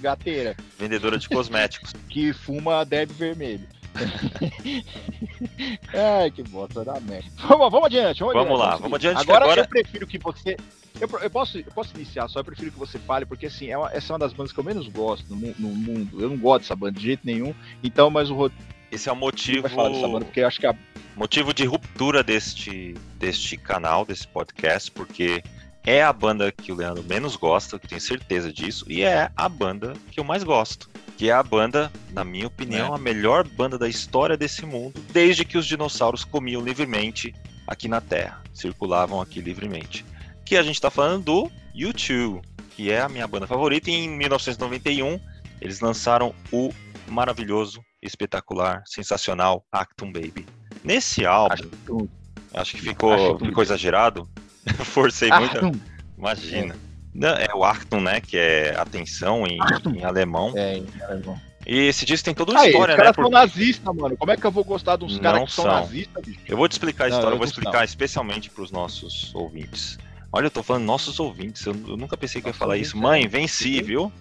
gateira. 0.00 0.56
Vendedora 0.78 1.18
de 1.18 1.28
cosméticos. 1.28 1.92
que 2.08 2.32
fuma 2.32 2.84
Deb 2.84 3.10
vermelho. 3.12 3.66
Ai, 5.94 6.30
que 6.30 6.42
bosta 6.42 6.84
da 6.84 7.00
merda. 7.00 7.30
Vamos, 7.48 7.70
vamos 7.70 7.86
adiante, 7.86 8.20
vamos, 8.20 8.34
vamos 8.34 8.58
lá, 8.58 8.76
vamos 8.76 8.96
adiante. 8.96 9.20
Agora, 9.20 9.44
agora 9.44 9.62
eu 9.62 9.68
prefiro 9.68 10.06
que 10.06 10.18
você. 10.18 10.56
Eu, 11.00 11.08
eu, 11.20 11.30
posso, 11.30 11.58
eu 11.58 11.72
posso 11.74 11.94
iniciar, 11.94 12.28
só 12.28 12.40
eu 12.40 12.44
prefiro 12.44 12.70
que 12.72 12.78
você 12.78 12.98
fale, 12.98 13.24
porque 13.24 13.46
assim, 13.46 13.68
é 13.68 13.78
uma, 13.78 13.90
essa 13.92 14.12
é 14.12 14.14
uma 14.14 14.18
das 14.18 14.32
bandas 14.32 14.52
que 14.52 14.60
eu 14.60 14.64
menos 14.64 14.88
gosto 14.88 15.34
no, 15.34 15.54
no, 15.58 15.68
mundo. 15.68 16.20
Eu 16.20 16.30
não 16.30 16.36
gosto 16.36 16.62
dessa 16.62 16.76
banda 16.76 16.98
de 16.98 17.04
jeito 17.04 17.20
nenhum. 17.24 17.54
Então, 17.82 18.10
mas 18.10 18.30
o 18.30 18.34
Rodrigo. 18.34 18.75
Esse 18.96 19.10
é 19.10 19.12
o 19.12 19.16
motivo. 19.16 19.68
Banda, 19.68 20.24
porque 20.24 20.40
eu 20.40 20.46
acho 20.46 20.58
que 20.58 20.66
a... 20.66 20.74
Motivo 21.14 21.52
de 21.52 21.66
ruptura 21.66 22.22
deste, 22.22 22.94
deste 23.18 23.58
canal, 23.58 24.06
desse 24.06 24.26
podcast, 24.26 24.90
porque 24.90 25.42
é 25.84 26.02
a 26.02 26.10
banda 26.10 26.50
que 26.50 26.72
o 26.72 26.74
Leandro 26.74 27.04
menos 27.04 27.36
gosta, 27.36 27.78
que 27.78 27.86
tenho 27.86 28.00
certeza 28.00 28.50
disso, 28.50 28.86
e 28.88 29.02
é 29.02 29.30
a 29.36 29.48
banda 29.50 29.92
que 30.10 30.18
eu 30.18 30.24
mais 30.24 30.42
gosto. 30.42 30.88
Que 31.18 31.28
é 31.28 31.32
a 31.34 31.42
banda, 31.42 31.92
na 32.10 32.24
minha 32.24 32.46
opinião, 32.46 32.94
é. 32.94 32.96
a 32.96 32.98
melhor 32.98 33.46
banda 33.46 33.76
da 33.76 33.86
história 33.86 34.34
desse 34.34 34.64
mundo, 34.64 34.98
desde 35.12 35.44
que 35.44 35.58
os 35.58 35.66
dinossauros 35.66 36.24
comiam 36.24 36.62
livremente 36.62 37.34
aqui 37.66 37.88
na 37.88 38.00
Terra, 38.00 38.42
circulavam 38.54 39.20
aqui 39.20 39.42
livremente. 39.42 40.06
Que 40.42 40.56
a 40.56 40.62
gente 40.62 40.76
está 40.76 40.90
falando 40.90 41.22
do 41.22 41.50
U2, 41.76 42.42
que 42.70 42.90
é 42.90 43.02
a 43.02 43.10
minha 43.10 43.26
banda 43.26 43.46
favorita. 43.46 43.90
E 43.90 43.94
em 43.94 44.08
1991, 44.08 45.20
eles 45.60 45.80
lançaram 45.80 46.34
o 46.50 46.72
maravilhoso, 47.08 47.84
espetacular, 48.02 48.82
sensacional 48.86 49.64
Actum 49.72 50.12
Baby. 50.12 50.46
Nesse 50.84 51.26
álbum, 51.26 51.54
acho, 51.54 52.08
acho 52.54 52.76
que 52.76 52.82
ficou, 52.82 53.38
ficou 53.38 53.62
exagerado, 53.62 54.28
Forcei 54.84 55.30
muito. 55.30 55.80
Imagina. 56.18 56.74
É. 56.74 56.86
Não, 57.14 57.28
é 57.28 57.48
o 57.54 57.64
Achtung, 57.64 58.02
né? 58.02 58.20
Que 58.20 58.36
é 58.36 58.76
atenção 58.76 59.46
em, 59.46 59.58
em 59.96 60.04
alemão. 60.04 60.52
É, 60.54 60.78
em 60.78 60.86
alemão. 61.02 61.40
E 61.66 61.78
esse 61.88 62.04
disco 62.04 62.24
tem 62.24 62.34
toda 62.34 62.52
uma 62.52 62.60
Aí, 62.60 62.70
história, 62.70 62.94
os 62.94 62.98
né? 62.98 63.04
caras 63.04 63.16
são 63.16 63.30
nazistas, 63.30 63.96
mano. 63.96 64.16
Como 64.16 64.30
é 64.30 64.36
que 64.36 64.46
eu 64.46 64.50
vou 64.52 64.62
gostar 64.62 64.96
de 64.96 65.04
uns 65.04 65.18
caras 65.18 65.44
que 65.44 65.52
são, 65.52 65.64
são 65.64 65.72
nazistas, 65.72 66.24
bicho? 66.24 66.40
Eu 66.46 66.56
vou 66.56 66.68
te 66.68 66.72
explicar 66.72 67.04
a 67.04 67.08
história, 67.08 67.24
não, 67.24 67.32
eu, 67.32 67.34
eu 67.34 67.38
vou 67.38 67.46
explicar 67.46 67.78
não. 67.78 67.84
especialmente 67.84 68.50
pros 68.50 68.70
nossos 68.70 69.34
ouvintes. 69.34 69.98
Olha, 70.30 70.46
eu 70.46 70.50
tô 70.50 70.62
falando 70.62 70.84
nossos 70.84 71.18
ouvintes, 71.18 71.64
eu, 71.66 71.74
eu 71.88 71.96
nunca 71.96 72.16
pensei 72.16 72.40
que 72.40 72.48
ia 72.48 72.54
falar 72.54 72.76
isso. 72.76 72.96
Mãe, 72.96 73.26
venci, 73.26 73.82
viu? 73.82 74.12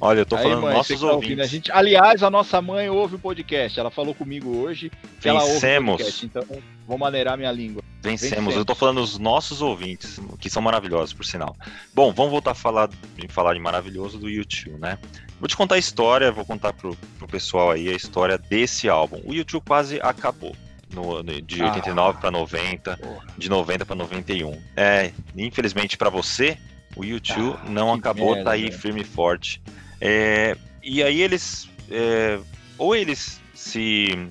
Olha, 0.00 0.20
eu 0.20 0.26
tô 0.26 0.36
Aí, 0.36 0.42
falando 0.42 0.62
mãe, 0.62 0.74
nossos 0.74 1.00
tá 1.00 1.06
ouvintes. 1.06 1.40
a 1.40 1.46
gente, 1.46 1.72
aliás, 1.72 2.22
a 2.22 2.30
nossa 2.30 2.60
mãe 2.60 2.88
ouve 2.90 3.14
o 3.14 3.18
podcast. 3.18 3.80
Ela 3.80 3.90
falou 3.90 4.14
comigo 4.14 4.56
hoje 4.58 4.90
que 5.20 5.30
Vencemos. 5.30 5.96
podcast. 5.96 6.26
Então, 6.26 6.44
vou 6.86 6.98
maneirar 6.98 7.36
minha 7.38 7.50
língua. 7.50 7.82
Vencemos. 8.02 8.30
Vencemos. 8.30 8.56
Eu 8.56 8.64
tô 8.64 8.74
falando 8.74 9.00
os 9.00 9.18
nossos 9.18 9.62
ouvintes, 9.62 10.20
que 10.38 10.50
são 10.50 10.60
maravilhosos, 10.60 11.14
por 11.14 11.24
sinal. 11.24 11.56
Bom, 11.94 12.12
vamos 12.12 12.30
voltar 12.30 12.50
a 12.50 12.54
falar, 12.54 12.90
falar 13.28 13.54
de 13.54 13.60
maravilhoso 13.60 14.18
do 14.18 14.28
YouTube, 14.28 14.78
né? 14.78 14.98
Vou 15.40 15.48
te 15.48 15.56
contar 15.56 15.76
a 15.76 15.78
história, 15.78 16.30
vou 16.30 16.44
contar 16.44 16.72
pro, 16.74 16.94
pro 17.18 17.26
pessoal 17.26 17.70
aí 17.70 17.88
a 17.88 17.92
história 17.92 18.36
desse 18.36 18.88
álbum. 18.88 19.20
O 19.24 19.32
YouTube 19.32 19.64
quase 19.66 19.98
acabou. 20.02 20.54
No, 20.88 21.22
de 21.22 21.62
89 21.62 22.16
ah, 22.16 22.20
para 22.20 22.30
90, 22.30 22.96
porra. 22.96 23.26
de 23.36 23.48
90 23.50 23.84
para 23.84 23.96
91. 23.96 24.56
É, 24.76 25.12
infelizmente 25.36 25.96
para 25.96 26.08
você, 26.08 26.56
o 26.94 27.04
YouTube 27.04 27.58
ah, 27.60 27.68
não 27.68 27.92
acabou, 27.92 28.34
merda, 28.34 28.44
tá 28.44 28.50
aí 28.52 28.70
firme 28.70 29.00
e 29.00 29.04
forte. 29.04 29.60
É, 30.00 30.56
e 30.82 31.02
aí 31.02 31.22
eles. 31.22 31.68
É, 31.90 32.38
ou 32.78 32.94
eles 32.94 33.40
se. 33.54 34.28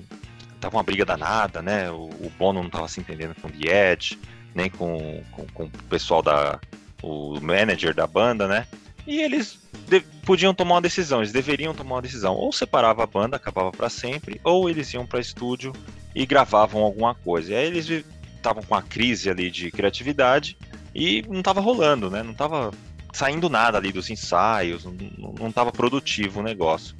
Tava 0.60 0.76
uma 0.76 0.82
briga 0.82 1.04
danada, 1.04 1.60
né? 1.60 1.90
O, 1.90 2.04
o 2.04 2.32
Bono 2.38 2.62
não 2.62 2.70
tava 2.70 2.88
se 2.88 3.00
entendendo 3.00 3.34
com 3.40 3.48
o 3.48 3.50
The 3.50 3.92
Edge, 3.92 4.18
nem 4.54 4.70
com, 4.70 5.22
com, 5.32 5.46
com, 5.48 5.64
o 5.64 5.70
pessoal 5.88 6.22
da. 6.22 6.58
o 7.02 7.38
manager 7.40 7.94
da 7.94 8.06
banda, 8.06 8.48
né? 8.48 8.66
E 9.06 9.20
eles 9.20 9.58
de, 9.88 10.00
podiam 10.24 10.52
tomar 10.52 10.76
uma 10.76 10.80
decisão, 10.80 11.20
eles 11.20 11.32
deveriam 11.32 11.74
tomar 11.74 11.96
uma 11.96 12.02
decisão. 12.02 12.34
Ou 12.34 12.52
separava 12.52 13.04
a 13.04 13.06
banda, 13.06 13.36
acabava 13.36 13.70
para 13.70 13.88
sempre, 13.88 14.40
ou 14.42 14.68
eles 14.68 14.92
iam 14.94 15.06
para 15.06 15.20
estúdio 15.20 15.72
e 16.14 16.26
gravavam 16.26 16.82
alguma 16.82 17.14
coisa. 17.14 17.52
E 17.52 17.56
aí 17.56 17.66
eles 17.66 18.04
estavam 18.34 18.62
com 18.62 18.74
a 18.74 18.82
crise 18.82 19.30
ali 19.30 19.50
de 19.50 19.70
criatividade 19.70 20.56
e 20.94 21.22
não 21.28 21.42
tava 21.42 21.60
rolando, 21.60 22.10
né? 22.10 22.22
Não 22.22 22.34
tava 22.34 22.72
saindo 23.16 23.48
nada 23.48 23.78
ali 23.78 23.92
dos 23.92 24.10
ensaios, 24.10 24.84
não 24.84 25.48
estava 25.48 25.72
produtivo 25.72 26.40
o 26.40 26.42
negócio. 26.42 26.94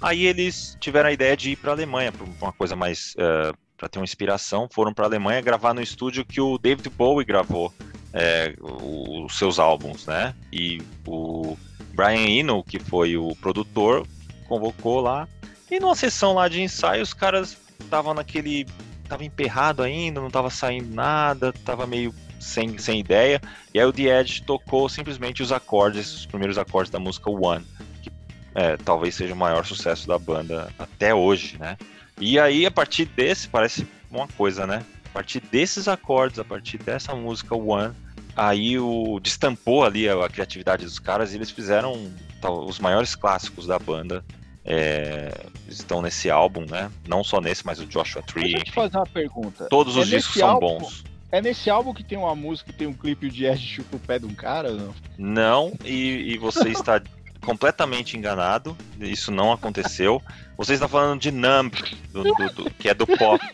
Aí 0.00 0.24
eles 0.24 0.76
tiveram 0.80 1.10
a 1.10 1.12
ideia 1.12 1.36
de 1.36 1.50
ir 1.50 1.56
para 1.56 1.70
a 1.70 1.74
Alemanha, 1.74 2.10
para 2.10 2.24
uma 2.24 2.52
coisa 2.52 2.74
mais. 2.74 3.14
Uh, 3.14 3.50
eh, 3.50 3.52
para 3.76 3.88
ter 3.88 3.98
uma 3.98 4.04
inspiração, 4.04 4.68
foram 4.70 4.94
para 4.94 5.04
a 5.04 5.08
Alemanha 5.08 5.40
gravar 5.40 5.74
no 5.74 5.82
estúdio 5.82 6.24
que 6.24 6.40
o 6.40 6.56
David 6.58 6.88
Bowie 6.90 7.26
gravou 7.26 7.74
é, 8.12 8.54
os 8.60 9.36
seus 9.36 9.58
álbuns, 9.58 10.06
né? 10.06 10.32
E 10.52 10.80
o 11.04 11.56
Brian 11.92 12.28
Eno, 12.28 12.62
que 12.62 12.78
foi 12.78 13.16
o 13.16 13.34
produtor, 13.36 14.06
convocou 14.46 15.00
lá. 15.00 15.28
E 15.68 15.80
numa 15.80 15.96
sessão 15.96 16.34
lá 16.34 16.46
de 16.48 16.62
ensaio, 16.62 17.02
os 17.02 17.12
caras 17.12 17.58
estavam 17.80 18.14
naquele. 18.14 18.64
Tava 19.08 19.24
emperrado 19.24 19.82
ainda, 19.82 20.20
não 20.20 20.30
tava 20.30 20.48
saindo 20.50 20.94
nada, 20.94 21.52
tava 21.64 21.86
meio 21.86 22.14
sem, 22.38 22.78
sem 22.78 23.00
ideia. 23.00 23.40
E 23.72 23.80
aí 23.80 23.86
o 23.86 23.92
The 23.92 24.20
Edge 24.20 24.42
tocou 24.42 24.88
simplesmente 24.88 25.42
os 25.42 25.52
acordes, 25.52 26.12
os 26.14 26.26
primeiros 26.26 26.58
acordes 26.58 26.90
da 26.90 26.98
música 26.98 27.30
One, 27.30 27.64
que 28.02 28.10
é, 28.54 28.76
talvez 28.76 29.14
seja 29.14 29.34
o 29.34 29.36
maior 29.36 29.64
sucesso 29.64 30.06
da 30.06 30.18
banda 30.18 30.72
até 30.78 31.14
hoje, 31.14 31.58
né? 31.58 31.76
E 32.20 32.38
aí, 32.38 32.64
a 32.64 32.70
partir 32.70 33.06
desse, 33.06 33.48
parece 33.48 33.86
uma 34.10 34.28
coisa, 34.28 34.66
né? 34.66 34.84
A 35.06 35.08
partir 35.08 35.40
desses 35.40 35.88
acordes, 35.88 36.38
a 36.38 36.44
partir 36.44 36.78
dessa 36.78 37.14
música 37.14 37.56
One, 37.56 37.94
aí 38.36 38.78
o 38.78 39.18
destampou 39.20 39.84
ali 39.84 40.08
a, 40.08 40.24
a 40.24 40.28
criatividade 40.28 40.84
dos 40.84 40.98
caras 40.98 41.32
e 41.32 41.36
eles 41.36 41.50
fizeram 41.50 42.12
tal, 42.40 42.64
os 42.64 42.78
maiores 42.78 43.14
clássicos 43.14 43.66
da 43.66 43.78
banda. 43.78 44.24
É, 44.66 45.44
estão 45.68 46.00
nesse 46.00 46.30
álbum, 46.30 46.64
né? 46.64 46.90
Não 47.06 47.22
só 47.22 47.38
nesse, 47.38 47.66
mas 47.66 47.78
o 47.80 47.84
Joshua 47.84 48.22
Tree. 48.22 48.44
Deixa 48.44 48.58
eu 48.58 48.64
te 48.64 48.72
fazer 48.72 48.96
uma 48.96 49.06
pergunta. 49.06 49.66
Todos 49.68 49.94
é 49.94 50.00
os 50.00 50.08
discos 50.08 50.36
são 50.36 50.48
álbum, 50.48 50.78
bons. 50.78 51.04
É 51.34 51.42
nesse 51.42 51.68
álbum 51.68 51.92
que 51.92 52.04
tem 52.04 52.16
uma 52.16 52.32
música 52.36 52.70
que 52.70 52.78
tem 52.78 52.86
um 52.86 52.92
clipe 52.92 53.28
de 53.28 53.44
Ed 53.44 53.60
chupa 53.60 53.96
o 53.96 53.98
pé 53.98 54.20
de 54.20 54.24
um 54.24 54.32
cara, 54.32 54.70
não? 54.70 54.94
Não, 55.18 55.72
e, 55.84 56.32
e 56.32 56.38
você 56.38 56.68
está 56.68 57.02
completamente 57.44 58.16
enganado. 58.16 58.76
Isso 59.00 59.32
não 59.32 59.50
aconteceu. 59.50 60.22
Você 60.56 60.74
está 60.74 60.86
falando 60.86 61.18
de 61.18 61.32
Numb, 61.32 61.74
do, 62.12 62.22
do, 62.22 62.52
do, 62.54 62.70
que 62.70 62.88
é 62.88 62.94
do 62.94 63.04
pop. 63.04 63.44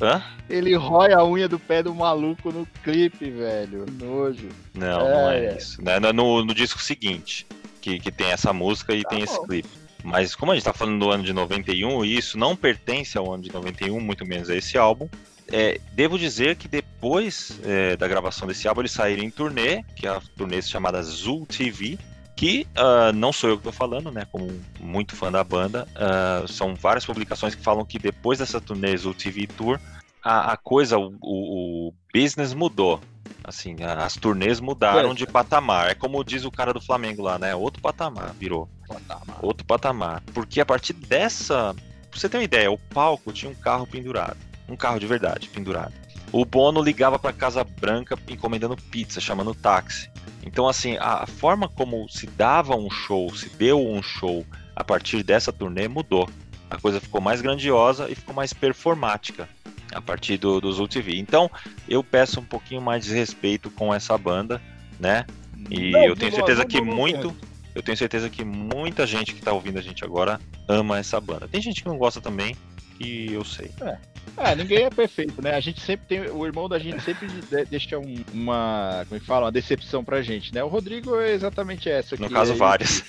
Hã? 0.00 0.22
Ele 0.48 0.74
rói 0.74 1.12
a 1.12 1.22
unha 1.22 1.46
do 1.46 1.58
pé 1.58 1.82
do 1.82 1.94
maluco 1.94 2.50
no 2.50 2.66
clipe, 2.82 3.28
velho. 3.28 3.84
Nojo. 4.00 4.48
Não, 4.72 5.06
é, 5.06 5.10
não 5.10 5.30
é, 5.30 5.44
é. 5.44 5.56
isso. 5.58 5.82
É 5.84 6.00
no, 6.10 6.42
no, 6.42 6.54
disco 6.54 6.80
seguinte, 6.80 7.46
que, 7.82 8.00
que 8.00 8.10
tem 8.10 8.30
essa 8.30 8.50
música 8.50 8.94
e 8.94 9.02
tá 9.02 9.10
tem 9.10 9.18
bom. 9.18 9.24
esse 9.26 9.46
clipe. 9.46 9.68
Mas 10.02 10.34
como 10.34 10.52
a 10.52 10.54
gente 10.54 10.64
tá 10.64 10.72
falando 10.72 11.00
do 11.00 11.10
ano 11.10 11.22
de 11.22 11.34
91, 11.34 12.02
e 12.02 12.16
isso 12.16 12.38
não 12.38 12.56
pertence 12.56 13.18
ao 13.18 13.30
ano 13.30 13.42
de 13.42 13.52
91, 13.52 14.00
muito 14.00 14.24
menos 14.24 14.48
a 14.48 14.56
esse 14.56 14.78
álbum, 14.78 15.06
é, 15.52 15.80
devo 15.92 16.18
dizer 16.18 16.56
que 16.56 16.68
depois 16.68 17.58
é, 17.64 17.96
da 17.96 18.08
gravação 18.08 18.48
desse 18.48 18.66
álbum 18.66 18.80
eles 18.80 18.92
saíram 18.92 19.22
em 19.22 19.30
turnê, 19.30 19.82
que 19.96 20.06
é 20.06 20.10
a 20.10 20.20
turnê 20.36 20.60
chamada 20.62 21.02
Zul 21.02 21.46
TV, 21.46 21.98
que 22.36 22.66
uh, 22.76 23.12
não 23.14 23.32
sou 23.32 23.50
eu 23.50 23.56
que 23.56 23.60
estou 23.60 23.72
falando, 23.72 24.10
né? 24.10 24.26
Como 24.30 24.48
muito 24.80 25.14
fã 25.14 25.30
da 25.30 25.44
banda, 25.44 25.86
uh, 25.94 26.48
são 26.48 26.74
várias 26.74 27.06
publicações 27.06 27.54
que 27.54 27.62
falam 27.62 27.84
que 27.84 27.98
depois 27.98 28.38
dessa 28.38 28.60
turnê 28.60 28.96
Zul 28.96 29.14
TV 29.14 29.46
Tour, 29.46 29.78
a, 30.22 30.52
a 30.52 30.56
coisa, 30.56 30.98
o, 30.98 31.14
o, 31.20 31.88
o, 31.88 31.94
business 32.12 32.52
mudou. 32.52 33.00
Assim, 33.44 33.76
as 33.82 34.16
turnês 34.16 34.58
mudaram 34.58 35.12
é. 35.12 35.14
de 35.14 35.26
patamar. 35.26 35.90
É 35.90 35.94
como 35.94 36.24
diz 36.24 36.44
o 36.44 36.50
cara 36.50 36.72
do 36.72 36.80
Flamengo 36.80 37.22
lá, 37.22 37.38
né? 37.38 37.54
Outro 37.54 37.80
patamar 37.80 38.34
virou. 38.34 38.68
Patamar. 38.88 39.38
Outro 39.42 39.66
patamar. 39.66 40.22
Porque 40.32 40.60
a 40.60 40.66
partir 40.66 40.94
dessa. 40.94 41.74
Pra 42.10 42.20
você 42.20 42.28
ter 42.28 42.38
uma 42.38 42.44
ideia, 42.44 42.70
o 42.70 42.78
palco 42.78 43.32
tinha 43.32 43.50
um 43.50 43.54
carro 43.54 43.86
pendurado 43.86 44.38
um 44.68 44.76
carro 44.76 44.98
de 44.98 45.06
verdade, 45.06 45.48
pendurado. 45.48 45.92
O 46.32 46.44
Bono 46.44 46.82
ligava 46.82 47.18
para 47.18 47.32
Casa 47.32 47.62
Branca 47.62 48.18
encomendando 48.28 48.76
pizza, 48.76 49.20
chamando 49.20 49.54
táxi. 49.54 50.10
Então, 50.44 50.68
assim, 50.68 50.96
a 51.00 51.26
forma 51.26 51.68
como 51.68 52.08
se 52.08 52.26
dava 52.26 52.76
um 52.76 52.90
show, 52.90 53.34
se 53.34 53.48
deu 53.50 53.80
um 53.80 54.02
show 54.02 54.44
a 54.74 54.82
partir 54.82 55.22
dessa 55.22 55.52
turnê 55.52 55.88
mudou. 55.88 56.28
A 56.68 56.76
coisa 56.76 57.00
ficou 57.00 57.20
mais 57.20 57.40
grandiosa 57.40 58.10
e 58.10 58.14
ficou 58.14 58.34
mais 58.34 58.52
performática 58.52 59.48
a 59.92 60.00
partir 60.00 60.36
do, 60.36 60.60
do 60.60 60.72
Zul 60.72 60.88
TV. 60.88 61.16
Então, 61.16 61.50
eu 61.88 62.02
peço 62.02 62.40
um 62.40 62.44
pouquinho 62.44 62.82
mais 62.82 63.04
de 63.04 63.14
respeito 63.14 63.70
com 63.70 63.94
essa 63.94 64.18
banda, 64.18 64.60
né? 64.98 65.24
E 65.70 65.92
não, 65.92 66.04
eu 66.04 66.16
tenho 66.16 66.32
certeza 66.32 66.64
que 66.64 66.80
muito, 66.80 67.34
eu 67.74 67.82
tenho 67.82 67.96
certeza 67.96 68.28
que 68.28 68.44
muita 68.44 69.06
gente 69.06 69.32
que 69.32 69.38
está 69.38 69.52
ouvindo 69.52 69.78
a 69.78 69.82
gente 69.82 70.04
agora 70.04 70.40
ama 70.68 70.98
essa 70.98 71.20
banda. 71.20 71.48
Tem 71.48 71.62
gente 71.62 71.82
que 71.82 71.88
não 71.88 71.96
gosta 71.96 72.20
também, 72.20 72.56
que 72.94 73.32
eu 73.32 73.44
sei. 73.44 73.70
É. 73.80 73.98
É, 74.36 74.54
ninguém 74.54 74.84
é 74.84 74.90
perfeito, 74.90 75.40
né? 75.40 75.54
A 75.54 75.60
gente 75.60 75.80
sempre 75.80 76.06
tem. 76.06 76.30
O 76.30 76.44
irmão 76.44 76.68
da 76.68 76.78
gente 76.78 77.00
sempre 77.02 77.28
deixa 77.70 77.98
um, 77.98 78.16
uma. 78.32 79.04
Como 79.08 79.16
é 79.16 79.20
que 79.20 79.26
fala? 79.26 79.46
Uma 79.46 79.52
decepção 79.52 80.04
pra 80.04 80.22
gente, 80.22 80.52
né? 80.52 80.62
O 80.64 80.68
Rodrigo 80.68 81.20
é 81.20 81.32
exatamente 81.32 81.88
essa. 81.88 82.16
No 82.16 82.28
caso, 82.28 82.52
é, 82.52 82.56
várias. 82.56 83.04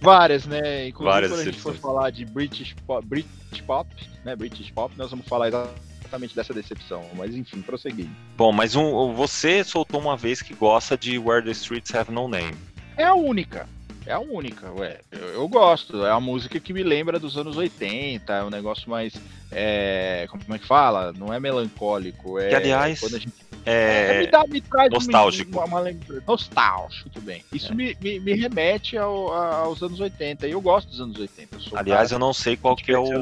Várias, 0.00 0.46
né? 0.46 0.88
Inclusive, 0.88 1.12
várias 1.12 1.30
quando 1.30 1.40
a 1.40 1.44
gente 1.44 1.60
for 1.60 1.74
falar 1.76 2.10
de 2.10 2.24
British 2.24 2.74
Pop, 2.86 3.06
British 3.06 3.60
Pop, 3.66 3.88
né? 4.24 4.34
British 4.34 4.70
Pop, 4.70 4.92
nós 4.96 5.10
vamos 5.10 5.26
falar 5.28 5.48
exatamente 5.48 6.34
dessa 6.34 6.52
decepção. 6.52 7.04
Mas 7.14 7.36
enfim, 7.36 7.62
prosseguindo. 7.62 8.10
Bom, 8.36 8.50
mas 8.50 8.74
um, 8.74 9.12
você 9.12 9.62
soltou 9.62 10.00
uma 10.00 10.16
vez 10.16 10.42
que 10.42 10.54
gosta 10.54 10.96
de 10.96 11.18
Where 11.18 11.44
the 11.44 11.52
Streets 11.52 11.94
Have 11.94 12.10
No 12.10 12.26
Name. 12.26 12.56
É 12.96 13.04
a 13.04 13.14
única. 13.14 13.68
É 14.08 14.14
a 14.14 14.20
única, 14.20 14.72
ué. 14.72 15.00
Eu, 15.12 15.28
eu, 15.34 15.48
gosto. 15.48 16.02
É 16.06 16.10
uma 16.12 16.20
música 16.20 16.58
que 16.58 16.72
me 16.72 16.82
lembra 16.82 17.18
dos 17.18 17.36
anos 17.36 17.58
80. 17.58 18.32
É 18.32 18.42
um 18.42 18.48
negócio 18.48 18.88
mais. 18.88 19.12
É, 19.52 20.26
como 20.30 20.42
é 20.54 20.58
que 20.58 20.66
fala? 20.66 21.12
Não 21.12 21.30
é 21.32 21.38
melancólico. 21.38 22.38
É, 22.38 22.48
que, 22.48 22.54
aliás. 22.54 23.00
Quando 23.00 23.16
a 23.16 23.18
gente 23.18 23.34
é, 23.66 24.16
é, 24.16 24.20
me, 24.20 24.26
dá, 24.28 24.44
me 24.48 24.62
traz 24.62 24.90
nostálgico. 24.90 25.50
Uma, 25.50 25.64
uma, 25.66 25.80
uma, 25.82 26.22
nostálgico, 26.26 27.10
tudo 27.10 27.26
bem. 27.26 27.44
Isso 27.52 27.72
é. 27.72 27.74
me, 27.74 27.94
me, 28.00 28.18
me, 28.18 28.32
remete 28.32 28.96
ao, 28.96 29.30
aos 29.30 29.82
anos 29.82 30.00
80 30.00 30.48
e 30.48 30.52
eu 30.52 30.60
gosto 30.62 30.88
dos 30.88 31.02
anos 31.02 31.18
80. 31.18 31.56
Eu 31.56 31.78
Aliás, 31.78 32.10
eu 32.10 32.18
não 32.18 32.32
sei 32.32 32.56
qual 32.56 32.74
que 32.74 32.90
é 32.90 32.98
o 32.98 33.12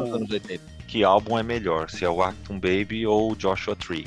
que 0.86 1.02
álbum 1.02 1.36
é 1.36 1.42
melhor, 1.42 1.90
se 1.90 2.04
é 2.04 2.08
o 2.08 2.22
Acton 2.22 2.60
Baby 2.60 3.04
ou 3.04 3.32
o 3.32 3.36
Joshua 3.36 3.74
Tree. 3.74 4.06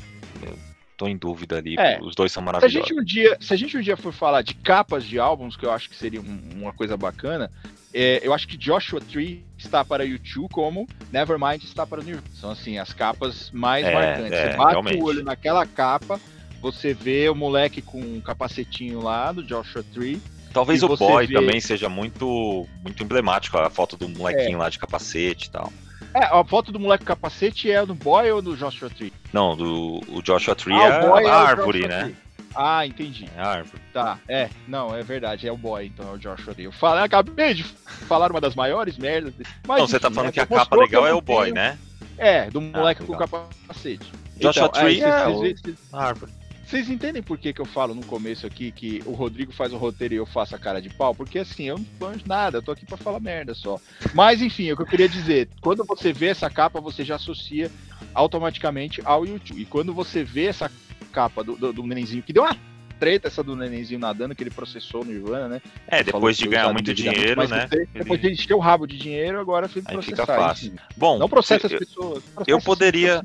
Tô 1.00 1.08
em 1.08 1.16
dúvida 1.16 1.58
ali, 1.58 1.78
é, 1.80 1.98
os 2.02 2.14
dois 2.14 2.30
são 2.30 2.44
maravilhosos. 2.44 2.74
Se 2.74 2.78
a, 2.78 2.82
gente 2.82 3.02
um 3.02 3.06
dia, 3.06 3.38
se 3.40 3.54
a 3.54 3.56
gente 3.56 3.78
um 3.78 3.80
dia 3.80 3.96
for 3.96 4.12
falar 4.12 4.42
de 4.42 4.54
capas 4.54 5.06
de 5.06 5.18
álbuns, 5.18 5.56
que 5.56 5.66
eu 5.66 5.72
acho 5.72 5.90
que 5.90 5.96
seria 5.96 6.20
uma 6.20 6.74
coisa 6.74 6.98
bacana, 6.98 7.50
é, 7.94 8.20
eu 8.22 8.34
acho 8.34 8.46
que 8.46 8.58
Joshua 8.58 9.00
Tree 9.00 9.46
está 9.58 9.86
para 9.86 10.04
YouTube 10.04 10.50
como 10.52 10.86
Nevermind 11.10 11.64
está 11.64 11.88
para 11.88 12.04
Nirvana. 12.04 12.28
São 12.34 12.52
assim 12.52 12.78
as 12.78 12.92
capas 12.92 13.50
mais 13.52 13.86
é, 13.86 13.94
marcantes. 13.94 14.34
É, 14.34 14.52
você 14.52 14.58
bate 14.58 14.72
realmente. 14.72 14.98
o 14.98 15.06
olho 15.06 15.24
naquela 15.24 15.66
capa, 15.66 16.20
você 16.62 16.94
vê 16.94 17.30
o 17.30 17.36
moleque 17.36 17.82
com 17.82 18.02
um 18.02 18.20
capacetinho 18.20 19.02
lá 19.02 19.32
do 19.32 19.42
Joshua 19.42 19.86
Tree. 19.94 20.22
Talvez 20.52 20.84
o 20.84 20.98
boy 20.98 21.28
vê... 21.28 21.34
também 21.34 21.62
seja 21.62 21.88
muito 21.88 22.68
muito 22.84 23.02
emblemático, 23.02 23.58
a 23.58 23.70
foto 23.70 23.96
do 23.96 24.10
molequinho 24.10 24.56
é. 24.56 24.64
lá 24.64 24.70
de 24.70 24.78
capacete 24.78 25.48
e 25.48 25.50
tal. 25.50 25.72
É, 26.14 26.26
a 26.26 26.44
foto 26.44 26.72
do 26.72 26.80
moleque 26.80 27.04
com 27.04 27.08
capacete 27.08 27.72
é 27.72 27.86
do 27.86 27.94
boy 27.94 28.32
ou 28.32 28.42
do 28.42 28.56
Joshua 28.56 28.90
Tree? 28.90 29.14
Não, 29.32 29.56
do 29.56 30.02
o 30.08 30.22
Joshua 30.22 30.56
Tree 30.56 30.76
ah, 30.76 30.84
é 30.84 31.14
a 31.14 31.22
é 31.22 31.30
árvore, 31.30 31.88
né? 31.88 32.04
Tree. 32.04 32.16
Ah, 32.56 32.86
entendi. 32.86 33.30
É 33.36 33.42
árvore. 33.42 33.82
Tá, 33.94 34.18
é. 34.28 34.50
Não, 34.68 34.96
é 34.96 35.04
verdade, 35.04 35.48
é 35.48 35.52
o 35.52 35.58
boy, 35.58 35.86
então 35.86 36.10
é 36.10 36.14
o 36.14 36.18
Joshua 36.18 36.54
Tree. 36.54 36.66
Eu 36.66 36.72
falei, 36.72 37.04
acabei 37.04 37.54
de 37.54 37.64
falar 37.64 38.32
uma 38.32 38.42
das 38.42 38.56
maiores 38.56 38.98
merdas. 38.98 39.34
Mas, 39.68 39.80
não, 39.80 39.88
você 39.88 40.00
tá 40.00 40.10
falando 40.10 40.28
né, 40.28 40.32
que 40.32 40.40
a 40.40 40.48
capa 40.48 40.76
legal 40.76 41.06
é 41.06 41.14
o 41.14 41.22
boy, 41.22 41.44
tenho... 41.44 41.56
né? 41.56 41.78
É, 42.18 42.50
do 42.50 42.60
ah, 42.60 42.78
moleque 42.78 43.04
ah, 43.04 43.06
com 43.06 43.16
capacete. 43.16 44.12
Joshua 44.38 44.66
então, 44.66 44.82
Tree 44.82 45.02
é, 45.02 45.08
é 45.08 45.28
o... 45.28 45.96
árvore. 45.96 46.39
Vocês 46.70 46.88
entendem 46.88 47.24
por 47.24 47.40
que, 47.40 47.52
que 47.52 47.60
eu 47.60 47.66
falo 47.66 47.96
no 47.96 48.06
começo 48.06 48.46
aqui 48.46 48.72
que 48.72 49.02
o 49.08 49.12
Rodrigo 49.12 49.52
faz 49.52 49.74
o 49.74 49.78
roteiro 49.78 50.14
e 50.14 50.18
eu 50.18 50.26
faço 50.28 50.56
a 50.56 50.60
cara 50.60 50.80
de 50.80 50.88
pau? 50.88 51.16
Porque 51.16 51.40
assim, 51.40 51.64
eu 51.64 51.80
não 51.80 51.86
banjo 52.00 52.24
nada, 52.28 52.60
eu 52.60 52.62
tô 52.62 52.72
aqui 52.72 52.86
pra 52.86 52.96
falar 52.96 53.20
merda 53.20 53.56
só. 53.56 53.82
Mas 54.14 54.40
enfim, 54.40 54.70
é 54.70 54.74
o 54.74 54.76
que 54.76 54.84
eu 54.84 54.86
queria 54.86 55.10
dizer. 55.10 55.50
Quando 55.62 55.84
você 55.84 56.14
vê 56.14 56.28
essa 56.28 56.48
capa, 56.48 56.80
você 56.80 57.04
já 57.04 57.16
associa 57.16 57.72
automaticamente 58.14 59.02
ao 59.04 59.26
YouTube. 59.26 59.60
E 59.60 59.66
quando 59.66 59.96
você 59.96 60.24
vê 60.24 60.46
essa 60.46 60.72
capa 61.12 61.44
do, 61.44 61.56
do, 61.56 61.74
do 61.74 61.88
nenenzinho 61.88 62.22
que 62.22 62.32
deu 62.32 62.44
uma 62.44 62.56
treta 63.00 63.28
essa 63.28 63.44
do 63.44 63.56
nenenzinho 63.56 64.00
nadando 64.00 64.36
que 64.36 64.44
ele 64.44 64.50
processou 64.50 65.06
no 65.06 65.12
Ivana, 65.12 65.48
né? 65.48 65.62
É, 65.88 66.04
depois 66.04 66.38
de 66.38 66.48
ganhar 66.48 66.72
muito 66.74 66.94
dinheiro, 66.94 67.48
né? 67.48 67.68
Você, 67.68 67.88
depois 67.94 68.22
de 68.22 68.32
encher 68.32 68.54
o 68.54 68.60
rabo 68.60 68.86
de 68.86 68.98
dinheiro, 68.98 69.40
agora 69.40 69.68
foi 69.68 69.82
processar. 69.82 70.24
Fica 70.24 70.26
fácil. 70.26 70.74
Bom, 70.98 71.18
não 71.18 71.30
processa 71.30 71.68
as 71.68 71.74
pessoas. 71.74 72.24
Processa 72.24 72.52
eu 72.52 72.62
poderia, 72.62 73.24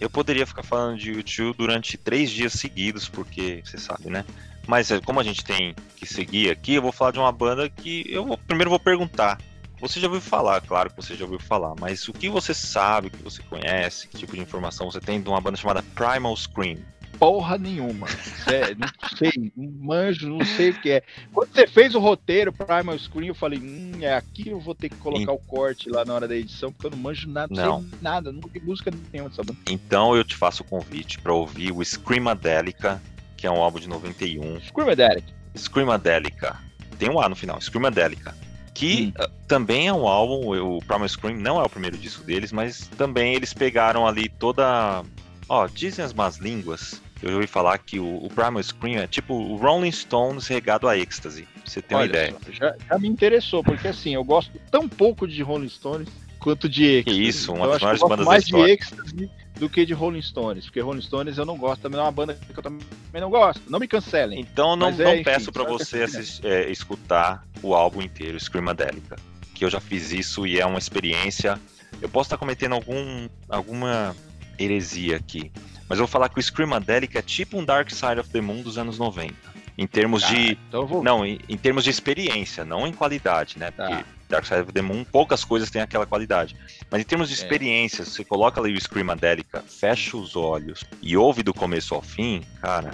eu 0.00 0.08
poderia 0.08 0.46
ficar 0.46 0.62
falando 0.62 0.98
de 0.98 1.12
YouTube 1.12 1.56
durante 1.58 1.96
três 1.96 2.30
dias 2.30 2.54
seguidos, 2.54 3.08
porque 3.08 3.62
você 3.64 3.78
sabe, 3.78 4.08
né? 4.08 4.24
Mas 4.66 4.90
é, 4.90 5.00
como 5.00 5.20
a 5.20 5.24
gente 5.24 5.44
tem 5.44 5.74
que 5.96 6.06
seguir 6.06 6.50
aqui, 6.50 6.74
eu 6.74 6.82
vou 6.82 6.92
falar 6.92 7.10
de 7.10 7.18
uma 7.18 7.32
banda 7.32 7.68
que 7.68 8.04
eu 8.08 8.24
vou, 8.24 8.38
primeiro 8.38 8.70
vou 8.70 8.80
perguntar. 8.80 9.38
Você 9.80 9.98
já 9.98 10.06
ouviu 10.06 10.20
falar, 10.20 10.60
claro 10.60 10.90
que 10.90 10.96
você 10.96 11.16
já 11.16 11.24
ouviu 11.24 11.40
falar, 11.40 11.74
mas 11.80 12.06
o 12.06 12.12
que 12.12 12.28
você 12.28 12.54
sabe, 12.54 13.08
o 13.08 13.10
que 13.10 13.22
você 13.22 13.42
conhece, 13.42 14.06
que 14.06 14.16
tipo 14.16 14.36
de 14.36 14.40
informação 14.40 14.88
você 14.88 15.00
tem 15.00 15.20
de 15.20 15.28
uma 15.28 15.40
banda 15.40 15.56
chamada 15.56 15.82
Primal 15.82 16.36
Scream? 16.36 16.78
Porra 17.18 17.58
nenhuma. 17.58 18.06
É, 18.46 18.74
não 18.74 18.88
sei, 19.16 19.52
não 19.56 19.72
manjo, 19.86 20.28
não 20.28 20.44
sei 20.44 20.70
o 20.70 20.80
que 20.80 20.90
é. 20.90 21.02
Quando 21.32 21.52
você 21.52 21.66
fez 21.66 21.94
o 21.94 22.00
roteiro 22.00 22.52
Primal 22.52 22.98
Screen, 22.98 23.28
eu 23.28 23.34
falei, 23.34 23.58
hum, 23.58 23.92
é 24.00 24.14
aqui 24.14 24.48
eu 24.48 24.60
vou 24.60 24.74
ter 24.74 24.88
que 24.88 24.96
colocar 24.96 25.32
o 25.32 25.38
corte 25.38 25.88
lá 25.88 26.04
na 26.04 26.14
hora 26.14 26.28
da 26.28 26.36
edição, 26.36 26.72
porque 26.72 26.86
eu 26.86 26.90
não 26.90 26.98
manjo 26.98 27.28
nada, 27.28 27.54
não, 27.54 27.84
nada, 28.00 28.32
nunca 28.32 28.48
vi 28.48 28.60
música 28.60 28.90
nenhuma 29.12 29.30
dessa 29.30 29.42
banda. 29.42 29.58
Então 29.70 30.16
eu 30.16 30.24
te 30.24 30.36
faço 30.36 30.62
o 30.62 30.66
convite 30.66 31.18
para 31.18 31.32
ouvir 31.32 31.72
o 31.72 31.84
Screamadelica, 31.84 33.00
que 33.36 33.46
é 33.46 33.50
um 33.50 33.62
álbum 33.62 33.78
de 33.78 33.88
91. 33.88 34.60
Screamadelica. 34.60 35.32
Screamadelica. 35.56 36.58
Tem 36.98 37.10
um 37.10 37.20
A 37.20 37.28
no 37.28 37.36
final, 37.36 37.60
Screamadelica 37.60 38.34
que 38.74 39.12
hum. 39.16 39.22
uh, 39.22 39.30
também 39.46 39.88
é 39.88 39.92
um 39.92 40.06
álbum, 40.06 40.76
o 40.76 40.78
Primal 40.80 41.08
Scream 41.08 41.36
não 41.36 41.60
é 41.60 41.62
o 41.62 41.68
primeiro 41.68 41.96
disco 41.96 42.24
deles, 42.24 42.52
mas 42.52 42.88
também 42.96 43.34
eles 43.34 43.52
pegaram 43.52 44.06
ali 44.06 44.28
toda, 44.28 45.04
ó, 45.52 45.66
dizem 45.66 46.02
as 46.02 46.14
más 46.14 46.38
línguas, 46.38 47.02
eu 47.22 47.34
ouvi 47.34 47.46
falar 47.46 47.76
que 47.76 48.00
o, 48.00 48.24
o 48.24 48.28
Primal 48.30 48.62
Scream 48.62 48.98
é 48.98 49.06
tipo 49.06 49.34
o 49.34 49.56
Rolling 49.56 49.92
Stones 49.92 50.46
regado 50.48 50.88
a 50.88 50.96
êxtase. 50.96 51.46
Você 51.64 51.82
ter 51.82 51.94
Olha, 51.94 52.04
uma 52.04 52.06
ideia. 52.06 52.36
Já, 52.50 52.74
já, 52.88 52.98
me 52.98 53.06
interessou, 53.06 53.62
porque 53.62 53.88
assim, 53.88 54.14
eu 54.14 54.24
gosto 54.24 54.50
tão 54.70 54.88
pouco 54.88 55.28
de 55.28 55.42
Rolling 55.42 55.68
Stones 55.68 56.08
quanto 56.38 56.70
de 56.70 56.84
êxtase. 56.84 57.22
Isso, 57.22 57.52
uma 57.52 57.68
das 57.68 57.82
maiores 57.82 58.00
bandas 58.00 58.26
mais 58.26 58.42
da 58.44 58.46
história. 58.46 58.66
de 58.66 58.72
êxtase 58.72 59.30
do 59.60 59.68
que 59.68 59.84
de 59.84 59.92
Rolling 59.92 60.22
Stones, 60.22 60.64
porque 60.64 60.80
Rolling 60.80 61.02
Stones 61.02 61.36
eu 61.36 61.44
não 61.44 61.58
gosto, 61.58 61.82
também 61.82 62.00
é 62.00 62.02
uma 62.02 62.10
banda 62.10 62.34
que 62.34 62.58
eu 62.58 62.62
também 62.62 62.80
não 63.12 63.30
gosto. 63.30 63.60
Não 63.68 63.78
me 63.78 63.86
cancelem. 63.86 64.40
Então 64.40 64.74
não, 64.74 64.90
não 64.90 65.08
é, 65.08 65.22
peço 65.22 65.52
para 65.52 65.64
você 65.64 66.04
assistir, 66.04 66.46
é, 66.46 66.70
escutar 66.70 67.46
o 67.62 67.74
álbum 67.74 68.00
inteiro, 68.00 68.40
Screamadelica, 68.40 69.16
que 69.54 69.66
eu 69.66 69.70
já 69.70 69.80
fiz 69.80 70.12
isso 70.12 70.46
e 70.46 70.58
é 70.58 70.64
uma 70.64 70.78
experiência. 70.78 71.60
Eu 72.00 72.08
posso 72.08 72.28
estar 72.28 72.38
cometendo 72.38 72.72
algum, 72.72 73.28
alguma 73.48 74.16
heresia 74.58 75.16
aqui, 75.16 75.50
mas 75.88 75.98
eu 75.98 76.06
vou 76.06 76.10
falar 76.10 76.28
que 76.28 76.38
o 76.38 76.42
Screamadelic 76.42 77.16
é 77.18 77.22
tipo 77.22 77.58
um 77.58 77.64
Dark 77.64 77.90
Side 77.90 78.18
of 78.18 78.30
the 78.30 78.40
Moon 78.40 78.62
dos 78.62 78.78
anos 78.78 78.98
90. 78.98 79.34
Em 79.76 79.86
termos 79.86 80.22
ah, 80.24 80.28
de. 80.28 80.58
Então 80.68 80.86
vou... 80.86 81.02
Não, 81.02 81.24
em, 81.24 81.38
em, 81.48 81.56
termos 81.56 81.84
de 81.84 81.90
experiência, 81.90 82.64
não 82.64 82.86
em 82.86 82.92
qualidade, 82.92 83.58
né? 83.58 83.70
Porque 83.70 83.96
tá. 83.96 84.04
Dark 84.28 84.46
Side 84.46 84.62
of 84.62 84.72
the 84.72 84.82
Moon, 84.82 85.04
poucas 85.04 85.44
coisas 85.44 85.70
têm 85.70 85.82
aquela 85.82 86.06
qualidade. 86.06 86.56
Mas 86.90 87.00
em 87.02 87.04
termos 87.04 87.28
de 87.28 87.34
é. 87.34 87.36
experiência, 87.36 88.02
é. 88.02 88.04
você 88.04 88.24
coloca 88.24 88.60
ali 88.60 88.72
o 88.72 88.80
Screamadelica, 88.80 89.62
fecha 89.62 90.16
os 90.16 90.36
olhos 90.36 90.84
e 91.02 91.16
ouve 91.16 91.42
do 91.42 91.52
começo 91.52 91.94
ao 91.94 92.02
fim, 92.02 92.42
cara, 92.60 92.92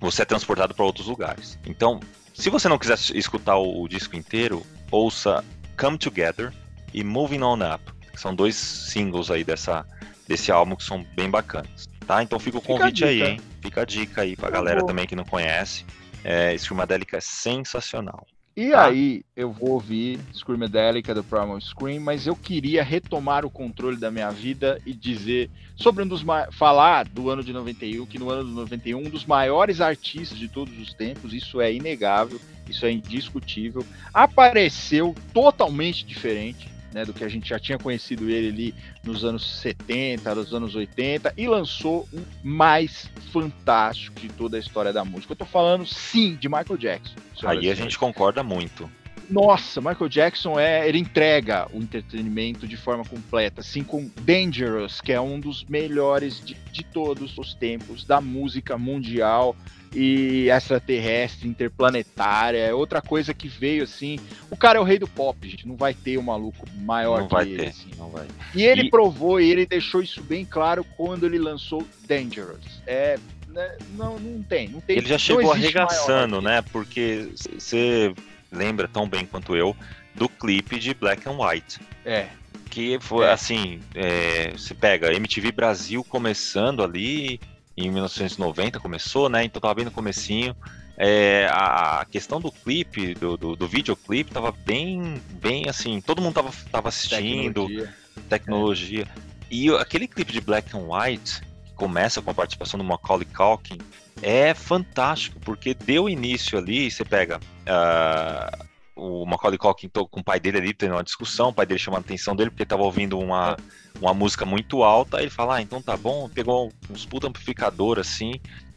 você 0.00 0.22
é 0.22 0.24
transportado 0.24 0.74
para 0.74 0.84
outros 0.84 1.06
lugares. 1.06 1.58
Então, 1.66 2.00
se 2.32 2.50
você 2.50 2.68
não 2.68 2.78
quiser 2.78 2.98
escutar 3.14 3.56
o, 3.56 3.82
o 3.82 3.88
disco 3.88 4.14
inteiro, 4.16 4.64
ouça 4.90 5.44
Come 5.76 5.98
Together 5.98 6.52
e 6.94 7.02
Moving 7.02 7.42
On 7.42 7.58
Up. 7.74 7.82
Que 8.12 8.20
são 8.20 8.34
dois 8.34 8.56
singles 8.56 9.30
aí 9.30 9.44
dessa, 9.44 9.84
desse 10.28 10.52
álbum 10.52 10.76
que 10.76 10.84
são 10.84 11.04
bem 11.16 11.30
bacanas. 11.30 11.88
Tá? 12.06 12.22
Então 12.22 12.38
fica 12.38 12.58
o 12.58 12.62
convite 12.62 12.98
fica 12.98 13.08
aí, 13.08 13.22
hein? 13.22 13.40
Fica 13.60 13.82
a 13.82 13.84
dica 13.84 14.22
aí 14.22 14.36
pra 14.36 14.48
eu 14.48 14.52
galera 14.52 14.80
vou. 14.80 14.88
também 14.88 15.06
que 15.06 15.16
não 15.16 15.24
conhece. 15.24 15.84
É, 16.22 16.56
Screamadelica 16.56 17.16
é 17.16 17.20
sensacional. 17.20 18.26
E 18.56 18.70
tá? 18.70 18.86
aí 18.86 19.22
eu 19.36 19.52
vou 19.52 19.70
ouvir 19.70 20.18
Screamadelica 20.34 21.14
do 21.14 21.22
Primal 21.22 21.60
Scream, 21.60 22.00
mas 22.00 22.26
eu 22.26 22.34
queria 22.34 22.82
retomar 22.82 23.44
o 23.44 23.50
controle 23.50 23.96
da 23.96 24.10
minha 24.10 24.30
vida 24.30 24.80
e 24.84 24.92
dizer 24.92 25.48
sobre 25.76 26.02
um 26.02 26.08
dos 26.08 26.24
falar 26.52 27.06
do 27.06 27.30
ano 27.30 27.44
de 27.44 27.52
91, 27.52 28.04
que 28.04 28.18
no 28.18 28.30
ano 28.30 28.48
de 28.48 28.54
91 28.54 28.98
um 28.98 29.02
dos 29.08 29.24
maiores 29.24 29.80
artistas 29.80 30.36
de 30.36 30.48
todos 30.48 30.76
os 30.76 30.92
tempos, 30.92 31.32
isso 31.32 31.60
é 31.60 31.72
inegável, 31.72 32.40
isso 32.68 32.84
é 32.84 32.90
indiscutível, 32.90 33.86
apareceu 34.12 35.14
totalmente 35.32 36.04
diferente 36.04 36.68
né, 36.92 37.04
do 37.04 37.12
que 37.12 37.24
a 37.24 37.28
gente 37.28 37.48
já 37.48 37.58
tinha 37.58 37.78
conhecido 37.78 38.28
ele 38.28 38.48
ali 38.48 38.74
nos 39.04 39.24
anos 39.24 39.60
70, 39.60 40.34
nos 40.34 40.54
anos 40.54 40.74
80, 40.74 41.34
e 41.36 41.46
lançou 41.46 42.08
um 42.12 42.22
mais 42.42 43.10
fantástico 43.32 44.18
de 44.20 44.28
toda 44.28 44.56
a 44.56 44.60
história 44.60 44.92
da 44.92 45.04
música. 45.04 45.32
Eu 45.32 45.36
tô 45.36 45.44
falando, 45.44 45.86
sim, 45.86 46.36
de 46.36 46.48
Michael 46.48 46.76
Jackson. 46.76 47.16
Aí 47.44 47.70
a 47.70 47.74
gente 47.74 47.98
concorda 47.98 48.42
muito. 48.42 48.90
Nossa, 49.30 49.80
Michael 49.80 50.08
Jackson 50.08 50.58
é, 50.58 50.88
ele 50.88 50.98
entrega 50.98 51.68
o 51.72 51.78
entretenimento 51.78 52.66
de 52.66 52.78
forma 52.78 53.04
completa, 53.04 53.60
assim 53.60 53.84
com 53.84 54.10
Dangerous, 54.22 55.02
que 55.02 55.12
é 55.12 55.20
um 55.20 55.38
dos 55.38 55.64
melhores 55.64 56.42
de, 56.42 56.54
de 56.72 56.82
todos 56.82 57.36
os 57.36 57.52
tempos 57.52 58.04
da 58.04 58.22
música 58.22 58.78
mundial 58.78 59.54
e 59.94 60.48
extraterrestre, 60.50 61.48
interplanetária, 61.48 62.58
é 62.58 62.74
outra 62.74 63.00
coisa 63.00 63.32
que 63.32 63.48
veio 63.48 63.84
assim. 63.84 64.18
O 64.50 64.56
cara 64.56 64.78
é 64.78 64.80
o 64.80 64.84
rei 64.84 64.98
do 64.98 65.08
pop, 65.08 65.48
gente, 65.48 65.66
não 65.66 65.76
vai 65.76 65.94
ter 65.94 66.18
um 66.18 66.22
maluco 66.22 66.66
maior 66.76 67.20
não 67.20 67.28
que 67.28 67.34
vai 67.34 67.48
ele. 67.48 67.56
Ter, 67.58 67.68
assim. 67.68 67.90
não 67.96 68.10
vai. 68.10 68.26
E 68.54 68.64
ele 68.64 68.82
e... 68.82 68.90
provou 68.90 69.40
e 69.40 69.50
ele 69.50 69.66
deixou 69.66 70.02
isso 70.02 70.22
bem 70.22 70.44
claro 70.44 70.84
quando 70.96 71.24
ele 71.24 71.38
lançou 71.38 71.86
Dangerous. 72.06 72.82
É, 72.86 73.18
né, 73.48 73.76
não, 73.96 74.18
não 74.18 74.42
tem, 74.42 74.68
não 74.68 74.80
tem. 74.80 74.98
Ele 74.98 75.08
já 75.08 75.18
chegou 75.18 75.52
arregaçando, 75.52 76.40
né? 76.40 76.62
Porque 76.72 77.28
você 77.58 78.14
lembra 78.50 78.88
tão 78.88 79.08
bem 79.08 79.26
quanto 79.26 79.56
eu 79.56 79.74
do 80.14 80.28
clipe 80.28 80.78
de 80.78 80.94
Black 80.94 81.28
and 81.28 81.38
White. 81.38 81.80
É. 82.04 82.28
Que 82.70 82.98
foi 83.00 83.26
é. 83.26 83.32
assim, 83.32 83.80
é, 83.94 84.50
você 84.50 84.74
pega 84.74 85.12
MTV 85.12 85.52
Brasil 85.52 86.04
começando 86.04 86.82
ali 86.82 87.40
em 87.86 87.90
1990 87.90 88.80
começou, 88.80 89.28
né? 89.28 89.44
Então 89.44 89.60
tava 89.60 89.74
bem 89.74 89.84
no 89.84 89.90
comecinho. 89.90 90.56
É, 90.96 91.48
a, 91.52 92.04
questão 92.10 92.40
do 92.40 92.50
clipe, 92.50 93.14
do, 93.14 93.36
do, 93.36 93.54
do 93.54 93.68
videoclipe, 93.68 94.32
tava 94.32 94.50
bem, 94.50 95.22
bem 95.30 95.68
assim, 95.68 96.00
todo 96.00 96.20
mundo 96.20 96.34
tava, 96.34 96.50
tava 96.72 96.88
assistindo, 96.88 97.68
tecnologia. 97.68 97.94
tecnologia. 98.28 99.02
É. 99.02 99.28
E 99.50 99.70
aquele 99.76 100.08
clipe 100.08 100.32
de 100.32 100.40
Black 100.40 100.76
and 100.76 100.86
White, 100.88 101.42
que 101.64 101.72
começa 101.74 102.20
com 102.20 102.30
a 102.30 102.34
participação 102.34 102.78
do 102.78 102.84
Macaulay 102.84 103.26
Culkin, 103.26 103.78
é 104.20 104.52
fantástico, 104.54 105.38
porque 105.40 105.72
deu 105.72 106.08
início 106.08 106.58
ali, 106.58 106.90
você 106.90 107.04
pega 107.04 107.38
uh, 107.38 108.67
o 108.98 109.24
Macaulay 109.24 109.56
Culkin 109.56 109.88
com 109.88 110.20
o 110.20 110.24
pai 110.24 110.40
dele 110.40 110.58
ali 110.58 110.74
tendo 110.74 110.92
uma 110.92 111.04
discussão, 111.04 111.50
o 111.50 111.52
pai 111.52 111.64
dele 111.64 111.78
chamando 111.78 112.02
a 112.02 112.04
atenção 112.04 112.34
dele 112.34 112.50
porque 112.50 112.62
ele 112.62 112.68
tava 112.68 112.82
ouvindo 112.82 113.18
uma, 113.18 113.56
uma 114.00 114.12
música 114.12 114.44
muito 114.44 114.82
alta, 114.82 115.18
aí 115.18 115.24
ele 115.24 115.30
fala, 115.30 115.56
ah, 115.56 115.62
então 115.62 115.80
tá 115.80 115.96
bom, 115.96 116.28
pegou 116.28 116.72
uns 116.90 117.06
puta 117.06 117.28
amplificador 117.28 117.98
assim, 117.98 118.32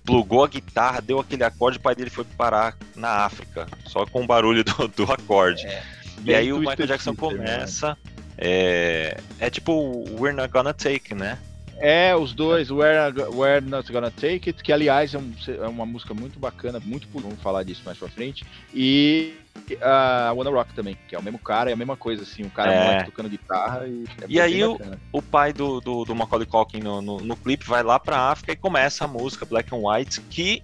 plugou 0.05 0.43
a 0.43 0.47
guitarra, 0.47 1.01
deu 1.01 1.19
aquele 1.19 1.43
acorde, 1.43 1.77
o 1.77 1.81
pai 1.81 1.95
dele 1.95 2.09
foi 2.09 2.23
parar 2.23 2.77
na 2.95 3.25
África, 3.25 3.67
só 3.85 4.05
com 4.05 4.23
o 4.23 4.27
barulho 4.27 4.63
do, 4.63 4.87
do 4.87 5.11
acorde. 5.11 5.65
É, 5.65 5.83
e 6.23 6.35
aí 6.35 6.53
o 6.53 6.59
Michael 6.59 6.87
Jackson 6.87 7.11
né? 7.11 7.17
começa, 7.17 7.89
né? 7.89 7.97
é, 8.37 9.17
é 9.39 9.49
tipo 9.49 10.05
We're 10.19 10.35
Not 10.35 10.49
Gonna 10.49 10.73
Take, 10.73 11.15
né? 11.15 11.37
É, 11.81 12.15
os 12.15 12.33
dois, 12.33 12.69
We're, 12.69 13.11
We're 13.33 13.61
Not 13.61 13.91
Gonna 13.91 14.11
Take 14.11 14.49
It, 14.49 14.63
que 14.63 14.71
aliás 14.71 15.13
é, 15.13 15.17
um, 15.17 15.33
é, 15.47 15.67
uma 15.67 15.85
música 15.85 16.13
muito 16.13 16.39
bacana, 16.39 16.79
muito 16.79 17.07
vamos 17.13 17.41
falar 17.41 17.63
disso 17.63 17.81
mais 17.85 17.97
pra 17.97 18.07
frente. 18.07 18.45
E 18.73 19.33
a 19.81 20.31
uh, 20.31 20.37
Wanna 20.37 20.51
Rock 20.51 20.73
também, 20.73 20.97
que 21.07 21.15
é 21.15 21.19
o 21.19 21.23
mesmo 21.23 21.39
cara, 21.39 21.69
é 21.69 21.73
a 21.73 21.75
mesma 21.75 21.97
coisa, 21.97 22.23
assim, 22.23 22.43
o 22.43 22.49
cara 22.49 22.71
é. 22.71 23.03
tocando 23.03 23.29
guitarra 23.29 23.87
e. 23.87 24.03
É 24.21 24.25
e 24.27 24.39
aí 24.39 24.63
o, 24.63 24.79
o 25.11 25.21
pai 25.21 25.51
do, 25.51 25.81
do, 25.81 26.05
do 26.05 26.15
Macaulay 26.15 26.47
Culkin 26.47 26.79
no, 26.79 27.01
no, 27.01 27.17
no, 27.19 27.35
clipe 27.35 27.65
vai 27.65 27.83
lá 27.83 27.99
pra 27.99 28.29
África 28.29 28.51
e 28.51 28.55
começa 28.55 29.05
a 29.05 29.07
música 29.07 29.45
Black 29.45 29.73
and 29.73 29.79
White, 29.79 30.21
que 30.29 30.63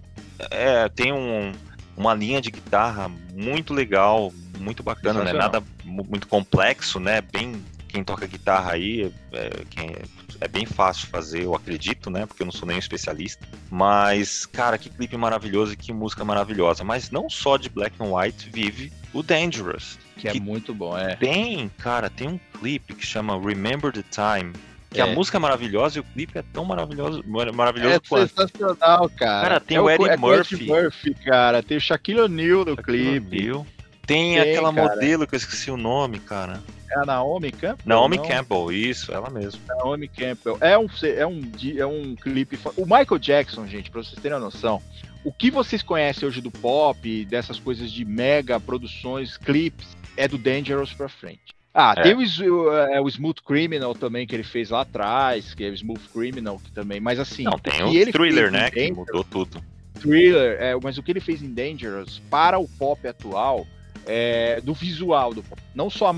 é, 0.51 0.87
tem 0.89 1.11
um, 1.11 1.51
uma 1.95 2.13
linha 2.13 2.39
de 2.39 2.51
guitarra 2.51 3.09
muito 3.33 3.73
legal, 3.73 4.31
muito 4.59 4.83
bacana, 4.83 5.23
né? 5.23 5.33
Nada 5.33 5.63
muito 5.83 6.27
complexo, 6.27 6.99
né? 6.99 7.21
Bem 7.21 7.63
quem 7.87 8.03
toca 8.03 8.27
guitarra 8.27 8.73
aí, 8.73 9.11
é, 9.31 9.49
quem, 9.69 9.95
é 10.39 10.47
bem 10.47 10.65
fácil 10.65 11.07
fazer, 11.07 11.43
eu 11.43 11.55
acredito, 11.55 12.09
né? 12.09 12.25
Porque 12.25 12.43
eu 12.43 12.45
não 12.45 12.51
sou 12.51 12.67
nem 12.67 12.77
especialista. 12.77 13.45
Mas, 13.69 14.45
cara, 14.45 14.77
que 14.77 14.89
clipe 14.89 15.17
maravilhoso 15.17 15.73
e 15.73 15.77
que 15.77 15.91
música 15.91 16.23
maravilhosa. 16.23 16.83
Mas 16.83 17.09
não 17.09 17.29
só 17.29 17.57
de 17.57 17.69
Black 17.69 18.01
and 18.01 18.13
White 18.13 18.49
vive 18.49 18.91
o 19.13 19.23
Dangerous. 19.23 19.97
Que, 20.15 20.27
é 20.27 20.31
que 20.31 20.37
é 20.37 20.41
muito 20.41 20.73
bom, 20.73 20.97
é. 20.97 21.15
Tem, 21.15 21.69
cara, 21.77 22.09
tem 22.09 22.27
um 22.27 22.39
clipe 22.59 22.93
que 22.93 23.05
chama 23.05 23.39
Remember 23.39 23.91
the 23.91 24.03
Time. 24.03 24.53
Que 24.89 25.01
é. 25.01 25.03
a 25.03 25.07
música 25.07 25.37
é 25.37 25.39
maravilhosa 25.39 25.97
e 25.97 26.01
o 26.01 26.03
clipe 26.03 26.37
é 26.37 26.43
tão 26.53 26.63
maravilhoso, 26.63 27.23
maravilhoso 27.53 27.95
é 27.95 27.99
quanto. 27.99 28.29
sensacional, 28.29 29.09
cara. 29.09 29.41
Cara, 29.47 29.59
tem 29.59 29.77
é 29.77 29.81
o 29.81 29.89
Eddie 29.89 30.09
é 30.09 30.17
Murphy. 30.17 30.65
Murphy, 30.65 31.13
cara. 31.13 31.61
Tem 31.61 31.77
o 31.77 31.81
Shaquille 31.81 32.21
O'Neal 32.21 32.65
no 32.65 32.75
Shaquille 32.75 33.19
clipe. 33.19 33.51
Tem, 34.05 34.35
tem, 34.35 34.39
aquela 34.39 34.73
cara. 34.73 34.89
modelo 34.89 35.27
que 35.27 35.35
eu 35.35 35.37
esqueci 35.37 35.69
o 35.69 35.77
nome, 35.77 36.19
cara. 36.19 36.63
É 36.91 36.99
a 36.99 37.05
Naomi 37.05 37.51
Campbell? 37.51 37.77
Naomi 37.85 38.17
não? 38.17 38.25
Campbell, 38.25 38.71
isso, 38.71 39.13
ela 39.13 39.29
mesma. 39.29 39.59
Naomi 39.67 40.07
Campbell. 40.07 40.57
É 40.61 40.77
um, 40.77 40.87
é 41.03 41.27
um, 41.27 41.41
é 41.77 41.85
um 41.85 42.15
clipe. 42.15 42.57
O 42.75 42.83
Michael 42.83 43.19
Jackson, 43.19 43.67
gente, 43.67 43.91
pra 43.91 44.03
vocês 44.03 44.21
terem 44.21 44.37
a 44.37 44.39
noção, 44.39 44.81
o 45.23 45.31
que 45.31 45.51
vocês 45.51 45.83
conhecem 45.83 46.27
hoje 46.27 46.39
do 46.39 46.51
pop, 46.51 47.25
dessas 47.25 47.59
coisas 47.59 47.91
de 47.91 48.05
mega 48.05 48.59
produções, 48.59 49.35
clipes, 49.37 49.97
é 50.15 50.27
do 50.27 50.37
Dangerous 50.37 50.93
pra 50.93 51.09
frente. 51.09 51.55
Ah, 51.73 51.93
é. 51.95 52.01
tem 52.01 52.15
o, 52.15 52.73
é, 52.73 52.99
o, 52.99 53.07
Smooth 53.07 53.43
Criminal 53.43 53.93
também 53.93 54.25
que 54.25 54.33
ele 54.33 54.43
fez 54.43 54.71
lá 54.71 54.81
atrás, 54.81 55.53
que 55.53 55.63
é 55.63 55.69
o 55.69 55.73
Smooth 55.73 56.09
Criminal 56.11 56.57
que 56.57 56.71
também, 56.71 56.99
mas 56.99 57.19
assim. 57.19 57.43
Não, 57.43 57.59
tem 57.59 57.83
o, 57.83 57.89
o 57.89 58.11
Thriller, 58.11 58.51
né? 58.51 58.71
que 58.71 58.91
mudou 58.91 59.23
tudo. 59.23 59.63
Thriller, 59.99 60.57
é, 60.59 60.75
mas 60.81 60.97
o 60.97 61.03
que 61.03 61.11
ele 61.11 61.19
fez 61.19 61.43
em 61.43 61.53
Dangerous 61.53 62.19
para 62.31 62.57
o 62.57 62.67
pop 62.67 63.07
atual 63.07 63.67
é, 64.07 64.61
do 64.61 64.73
visual 64.73 65.33
do 65.33 65.43
não 65.75 65.89
só 65.89 66.07
a 66.07 66.15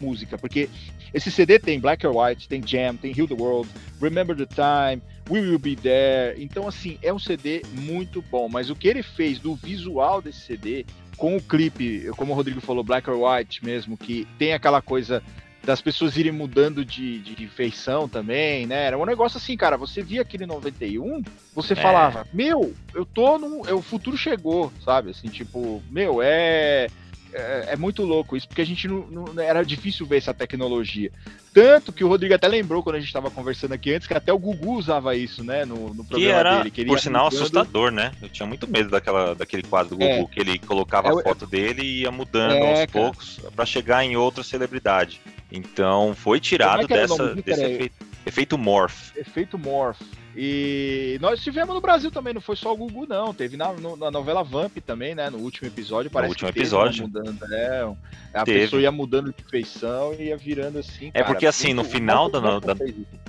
música, 0.00 0.36
porque 0.36 0.68
esse 1.12 1.30
CD 1.30 1.58
tem 1.58 1.80
Black 1.80 2.06
or 2.06 2.16
White, 2.16 2.48
tem 2.48 2.66
Jam, 2.66 2.96
tem 2.96 3.16
Heal 3.16 3.26
the 3.26 3.34
World, 3.34 3.68
Remember 4.00 4.36
the 4.36 4.46
Time, 4.46 5.02
We 5.30 5.40
Will 5.40 5.58
Be 5.58 5.76
There. 5.76 6.42
Então, 6.42 6.68
assim, 6.68 6.98
é 7.02 7.12
um 7.12 7.18
CD 7.18 7.62
muito 7.72 8.22
bom. 8.22 8.48
Mas 8.48 8.70
o 8.70 8.76
que 8.76 8.88
ele 8.88 9.02
fez 9.02 9.38
do 9.38 9.54
visual 9.54 10.20
desse 10.20 10.40
CD, 10.40 10.84
com 11.16 11.36
o 11.36 11.42
clipe, 11.42 12.10
como 12.16 12.32
o 12.32 12.36
Rodrigo 12.36 12.60
falou, 12.60 12.84
Black 12.84 13.08
or 13.08 13.18
White 13.18 13.64
mesmo, 13.64 13.96
que 13.96 14.26
tem 14.38 14.52
aquela 14.52 14.82
coisa 14.82 15.22
das 15.64 15.82
pessoas 15.82 16.16
irem 16.16 16.32
mudando 16.32 16.84
de, 16.84 17.18
de, 17.18 17.34
de, 17.34 17.46
feição 17.46 18.08
também, 18.08 18.66
né? 18.66 18.86
Era 18.86 18.98
um 18.98 19.04
negócio 19.04 19.38
assim, 19.38 19.56
cara. 19.56 19.76
Você 19.76 20.02
via 20.02 20.22
aquele 20.22 20.46
91, 20.46 21.22
você 21.54 21.72
é. 21.72 21.76
falava, 21.76 22.26
meu, 22.32 22.74
eu 22.94 23.04
tô 23.04 23.38
no. 23.38 23.60
O 23.74 23.82
futuro 23.82 24.16
chegou, 24.16 24.72
sabe? 24.84 25.10
Assim, 25.10 25.28
tipo, 25.28 25.82
meu, 25.90 26.22
é 26.22 26.86
é, 27.32 27.68
é, 27.72 27.76
muito 27.76 28.02
louco 28.02 28.36
isso, 28.36 28.48
porque 28.48 28.62
a 28.62 28.66
gente 28.66 28.88
não, 28.88 29.06
não, 29.06 29.42
era 29.42 29.62
difícil 29.62 30.06
ver 30.06 30.18
essa 30.18 30.32
tecnologia. 30.32 31.10
Tanto 31.52 31.92
que 31.92 32.04
o 32.04 32.08
Rodrigo 32.08 32.34
até 32.34 32.46
lembrou 32.46 32.82
quando 32.82 32.96
a 32.96 32.98
gente 32.98 33.08
estava 33.08 33.30
conversando 33.30 33.72
aqui 33.72 33.92
antes 33.92 34.06
que 34.06 34.14
até 34.14 34.32
o 34.32 34.38
Gugu 34.38 34.74
usava 34.74 35.16
isso, 35.16 35.42
né? 35.42 35.64
No, 35.64 35.92
no 35.92 36.04
programa 36.04 36.18
que 36.18 36.28
era, 36.28 36.58
dele. 36.58 36.70
Que 36.70 36.84
por 36.84 37.00
sinal, 37.00 37.24
mudando... 37.24 37.40
assustador, 37.40 37.90
né? 37.90 38.12
Eu 38.22 38.28
tinha 38.28 38.46
muito 38.46 38.68
medo 38.68 38.90
daquela, 38.90 39.34
daquele 39.34 39.62
quadro 39.62 39.90
do 39.90 39.96
Gugu, 39.96 40.22
é. 40.22 40.26
que 40.26 40.40
ele 40.40 40.58
colocava 40.58 41.08
é, 41.08 41.12
a 41.12 41.22
foto 41.22 41.46
dele 41.46 41.82
e 41.82 42.02
ia 42.02 42.10
mudando 42.10 42.52
é, 42.52 42.70
aos 42.70 42.78
cara. 42.78 42.88
poucos 42.92 43.40
para 43.54 43.66
chegar 43.66 44.04
em 44.04 44.16
outra 44.16 44.42
celebridade. 44.42 45.20
Então 45.50 46.14
foi 46.14 46.40
tirado 46.40 46.86
dessa, 46.86 47.34
desse 47.34 47.64
efeito, 47.64 48.06
efeito 48.26 48.58
morph. 48.58 49.16
Efeito 49.16 49.58
morph. 49.58 50.00
E 50.40 51.18
nós 51.20 51.42
tivemos 51.42 51.74
no 51.74 51.80
Brasil 51.80 52.12
também, 52.12 52.32
não 52.32 52.40
foi 52.40 52.54
só 52.54 52.72
o 52.72 52.76
Gugu, 52.76 53.08
não. 53.08 53.34
Teve 53.34 53.56
na, 53.56 53.72
no, 53.72 53.96
na 53.96 54.08
novela 54.08 54.44
Vamp 54.44 54.76
também, 54.86 55.12
né? 55.12 55.28
No 55.28 55.38
último 55.38 55.66
episódio, 55.66 56.08
parece 56.08 56.28
no 56.28 56.34
último 56.34 56.52
que 56.52 56.60
episódio. 56.60 57.08
Mudando, 57.08 57.40
né? 57.48 57.96
A 58.32 58.44
teve. 58.44 58.60
pessoa 58.60 58.80
ia 58.80 58.92
mudando 58.92 59.34
de 59.36 59.42
feição 59.50 60.14
e 60.14 60.26
ia 60.26 60.36
virando 60.36 60.78
assim. 60.78 61.10
É 61.12 61.24
porque 61.24 61.44
assim, 61.44 61.74
no 61.74 61.82
final, 61.82 62.30
da, 62.30 62.40
no, 62.40 62.60
da, 62.60 62.76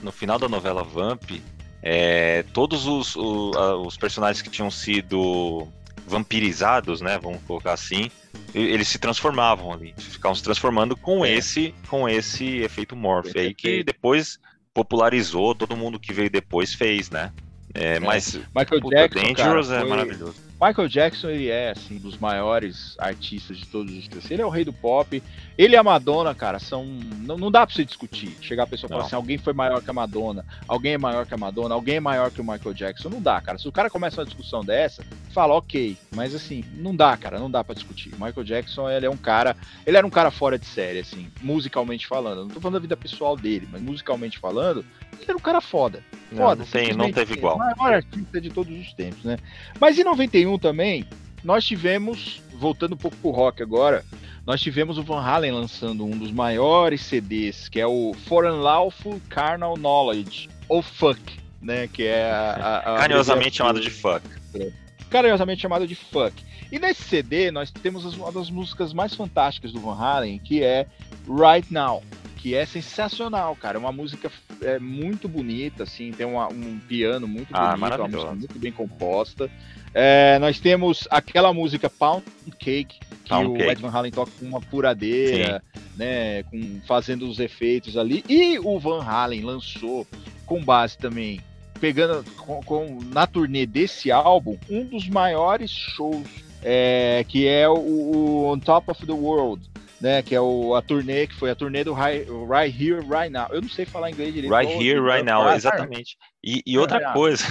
no 0.04 0.12
final 0.12 0.38
da 0.38 0.48
novela 0.48 0.84
Vamp, 0.84 1.32
é, 1.82 2.44
todos 2.54 2.86
os, 2.86 3.16
os, 3.16 3.56
os 3.88 3.98
personagens 3.98 4.44
que 4.44 4.50
tinham 4.52 4.70
sido 4.70 5.68
vampirizados, 6.06 7.02
né? 7.02 7.18
Vamos 7.18 7.42
colocar 7.42 7.74
assim, 7.74 8.12
eles 8.54 8.88
se 8.88 9.00
transformavam 9.00 9.74
ali, 9.74 9.96
ficavam 9.98 10.36
se 10.36 10.44
transformando 10.44 10.96
com 10.96 11.26
é. 11.26 11.34
esse 11.34 11.74
com 11.88 12.08
esse 12.08 12.58
efeito 12.58 12.96
morph 12.96 13.36
aí 13.36 13.54
que 13.54 13.84
depois 13.84 14.40
popularizou, 14.80 15.54
todo 15.54 15.76
mundo 15.76 16.00
que 16.00 16.14
veio 16.14 16.30
depois 16.30 16.74
fez, 16.74 17.10
né? 17.10 17.32
É, 17.74 17.96
é. 17.96 18.00
Mas 18.00 18.40
Michael 18.56 18.82
puta, 18.82 18.96
Jackson, 18.96 19.20
Dangerous 19.20 19.68
cara, 19.68 19.78
é 19.78 19.82
foi... 19.82 19.90
maravilhoso. 19.90 20.49
Michael 20.62 20.90
Jackson, 20.90 21.30
ele 21.30 21.50
é, 21.50 21.72
assim, 21.72 21.98
dos 21.98 22.18
maiores 22.18 22.96
artistas 23.00 23.58
de 23.58 23.66
todos 23.66 23.96
os 23.96 24.08
tempos. 24.10 24.30
Ele 24.30 24.42
é 24.42 24.46
o 24.46 24.50
rei 24.50 24.66
do 24.66 24.74
pop. 24.74 25.24
Ele 25.58 25.74
e 25.74 25.78
a 25.78 25.84
Madonna, 25.84 26.36
cara, 26.36 26.60
são. 26.60 26.86
Não, 26.86 27.38
não 27.38 27.50
dá 27.50 27.66
pra 27.66 27.74
você 27.74 27.86
discutir. 27.86 28.36
Chegar 28.42 28.64
a 28.64 28.68
pessoa 28.68 28.88
e 28.88 28.92
falar 28.92 29.06
assim: 29.06 29.16
alguém 29.16 29.38
foi 29.38 29.54
maior 29.54 29.82
que 29.82 29.90
a 29.90 29.94
Madonna, 29.94 30.46
alguém 30.68 30.94
é 30.94 30.98
maior 30.98 31.26
que 31.26 31.34
a 31.34 31.38
Madonna, 31.38 31.74
alguém 31.74 31.96
é 31.96 32.00
maior 32.02 32.30
que 32.30 32.42
o 32.42 32.44
Michael 32.44 32.74
Jackson. 32.74 33.10
Não 33.10 33.22
dá, 33.22 33.40
cara. 33.40 33.58
Se 33.58 33.70
o 33.70 33.72
cara 33.72 33.90
começa 33.90 34.20
uma 34.20 34.26
discussão 34.26 34.64
dessa, 34.64 35.04
fala, 35.32 35.56
ok. 35.56 35.98
Mas 36.14 36.36
assim, 36.36 36.64
não 36.76 36.94
dá, 36.94 37.16
cara, 37.16 37.40
não 37.40 37.50
dá 37.50 37.64
pra 37.64 37.74
discutir. 37.74 38.14
O 38.14 38.24
Michael 38.24 38.44
Jackson, 38.44 38.90
ele 38.90 39.06
é 39.06 39.10
um 39.10 39.18
cara. 39.18 39.56
Ele 39.86 39.96
era 39.96 40.06
um 40.06 40.10
cara 40.10 40.30
fora 40.30 40.60
de 40.60 40.66
série, 40.66 41.00
assim, 41.00 41.32
musicalmente 41.42 42.06
falando. 42.06 42.42
Não 42.42 42.50
tô 42.50 42.60
falando 42.60 42.74
da 42.74 42.80
vida 42.80 42.98
pessoal 42.98 43.38
dele, 43.38 43.68
mas 43.72 43.82
musicalmente 43.82 44.38
falando, 44.38 44.86
ele 45.14 45.26
era 45.28 45.38
um 45.38 45.42
cara 45.42 45.62
foda. 45.62 46.04
Foda. 46.30 46.56
Não, 46.56 46.56
não, 46.56 46.66
tem, 46.66 46.94
não 46.94 47.12
teve 47.12 47.34
igual. 47.34 47.56
O 47.56 47.60
maior 47.60 47.96
artista 47.96 48.40
de 48.40 48.50
todos 48.50 48.78
os 48.78 48.94
tempos, 48.94 49.24
né? 49.24 49.38
Mas 49.80 49.98
em 49.98 50.04
91, 50.04 50.49
2001 50.50 50.58
também, 50.58 51.06
nós 51.44 51.66
tivemos, 51.66 52.42
voltando 52.54 52.94
um 52.94 52.98
pouco 52.98 53.16
pro 53.18 53.30
rock 53.30 53.62
agora, 53.62 54.04
nós 54.46 54.60
tivemos 54.60 54.98
o 54.98 55.04
Van 55.04 55.22
Halen 55.22 55.52
lançando 55.52 56.04
um 56.04 56.18
dos 56.18 56.32
maiores 56.32 57.02
CDs, 57.02 57.70
que 57.70 57.80
é 57.80 57.86
o 57.86 58.14
For 58.26 58.46
Unlawful 58.46 59.22
Carnal 59.30 59.78
Knowledge, 59.78 60.50
ou 60.68 60.82
Fuck, 60.82 61.22
né? 61.62 61.88
Que 61.88 62.04
é 62.04 62.32
a. 62.32 62.82
a, 62.86 62.96
a 62.96 62.98
Carinhosamente 63.00 63.58
chamado 63.58 63.80
de 63.80 63.90
Fuck. 63.90 64.24
Carinhosamente 65.10 65.62
chamado 65.62 65.88
de 65.88 65.96
Fuck. 65.96 66.34
E 66.72 66.80
nesse 66.80 67.04
CD 67.04 67.52
nós 67.52 67.72
temos 67.72 68.06
uma 68.16 68.32
das 68.32 68.50
músicas 68.50 68.94
mais 68.94 69.14
fantásticas 69.14 69.72
do 69.72 69.80
Van 69.80 69.96
Halen, 69.96 70.40
que 70.40 70.64
é 70.64 70.88
Right 71.28 71.72
Now 71.72 72.04
que 72.40 72.56
é 72.56 72.66
sensacional, 72.66 73.54
cara. 73.56 73.78
É 73.78 73.80
uma 73.80 73.92
música 73.92 74.32
é, 74.62 74.80
muito 74.80 75.28
bonita, 75.28 75.84
assim, 75.84 76.12
tem 76.12 76.26
uma, 76.26 76.48
um 76.48 76.80
piano 76.80 77.28
muito 77.28 77.50
ah, 77.54 77.76
bonito, 77.76 77.96
uma 77.96 78.08
música 78.08 78.34
muito 78.34 78.60
bem 78.60 78.72
composta. 78.72 79.52
É, 79.94 80.38
nós 80.40 80.60
temos 80.60 81.08
aquela 81.10 81.54
música 81.54 81.90
Pound 81.90 82.24
Cake, 82.60 83.00
que 83.24 83.30
Pound 83.30 83.50
o 83.50 83.54
Cake. 83.54 83.72
Ed 83.72 83.82
Van 83.82 83.90
Halen 83.90 84.12
toca 84.12 84.32
com 84.40 84.46
uma 84.46 84.62
furadeira, 84.62 85.64
Sim. 85.74 85.82
né, 85.98 86.44
com, 86.44 86.82
fazendo 86.88 87.28
os 87.28 87.40
efeitos 87.40 87.98
ali. 87.98 88.24
E 88.30 88.60
o 88.60 88.80
Van 88.80 89.04
Halen 89.04 89.42
lançou, 89.42 90.06
com 90.46 90.64
base 90.64 90.98
também, 90.98 91.42
pegando 91.80 92.24
com, 92.38 92.62
com 92.64 93.00
na 93.12 93.26
turnê 93.26 93.66
desse 93.66 94.12
álbum, 94.12 94.58
um 94.70 94.84
dos 94.84 95.08
maiores 95.08 95.72
shows, 95.72 96.28
é, 96.64 97.26
que 97.28 97.48
é 97.48 97.68
o, 97.68 97.74
o 97.74 98.52
On 98.52 98.60
Top 98.60 98.92
of 98.92 99.06
the 99.06 99.12
World, 99.12 99.70
né? 100.00 100.22
Que 100.22 100.36
é 100.36 100.42
o, 100.42 100.76
a 100.76 100.82
turnê, 100.82 101.28
que 101.28 101.36
foi 101.36 101.50
a 101.50 101.56
turnê 101.56 101.84
do 101.84 101.94
Right, 101.94 102.26
right 102.48 102.84
Here, 102.84 103.02
Right 103.02 103.30
Now. 103.30 103.48
Eu 103.52 103.62
não 103.62 103.70
sei 103.70 103.86
falar 103.86 104.12
inglês 104.12 104.34
direito. 104.34 104.54
Right 104.54 104.72
Here, 104.74 105.00
Right 105.00 105.24
Now, 105.24 105.50
exatamente. 105.52 106.18
E, 106.44 106.62
e 106.66 106.78
outra 106.78 107.14
coisa. 107.14 107.46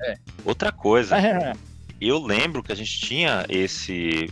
É. 0.00 0.16
Outra 0.44 0.70
coisa. 0.70 1.16
Eu 2.00 2.22
lembro 2.22 2.62
que 2.62 2.70
a 2.70 2.76
gente 2.76 3.00
tinha 3.00 3.44
esse, 3.48 4.30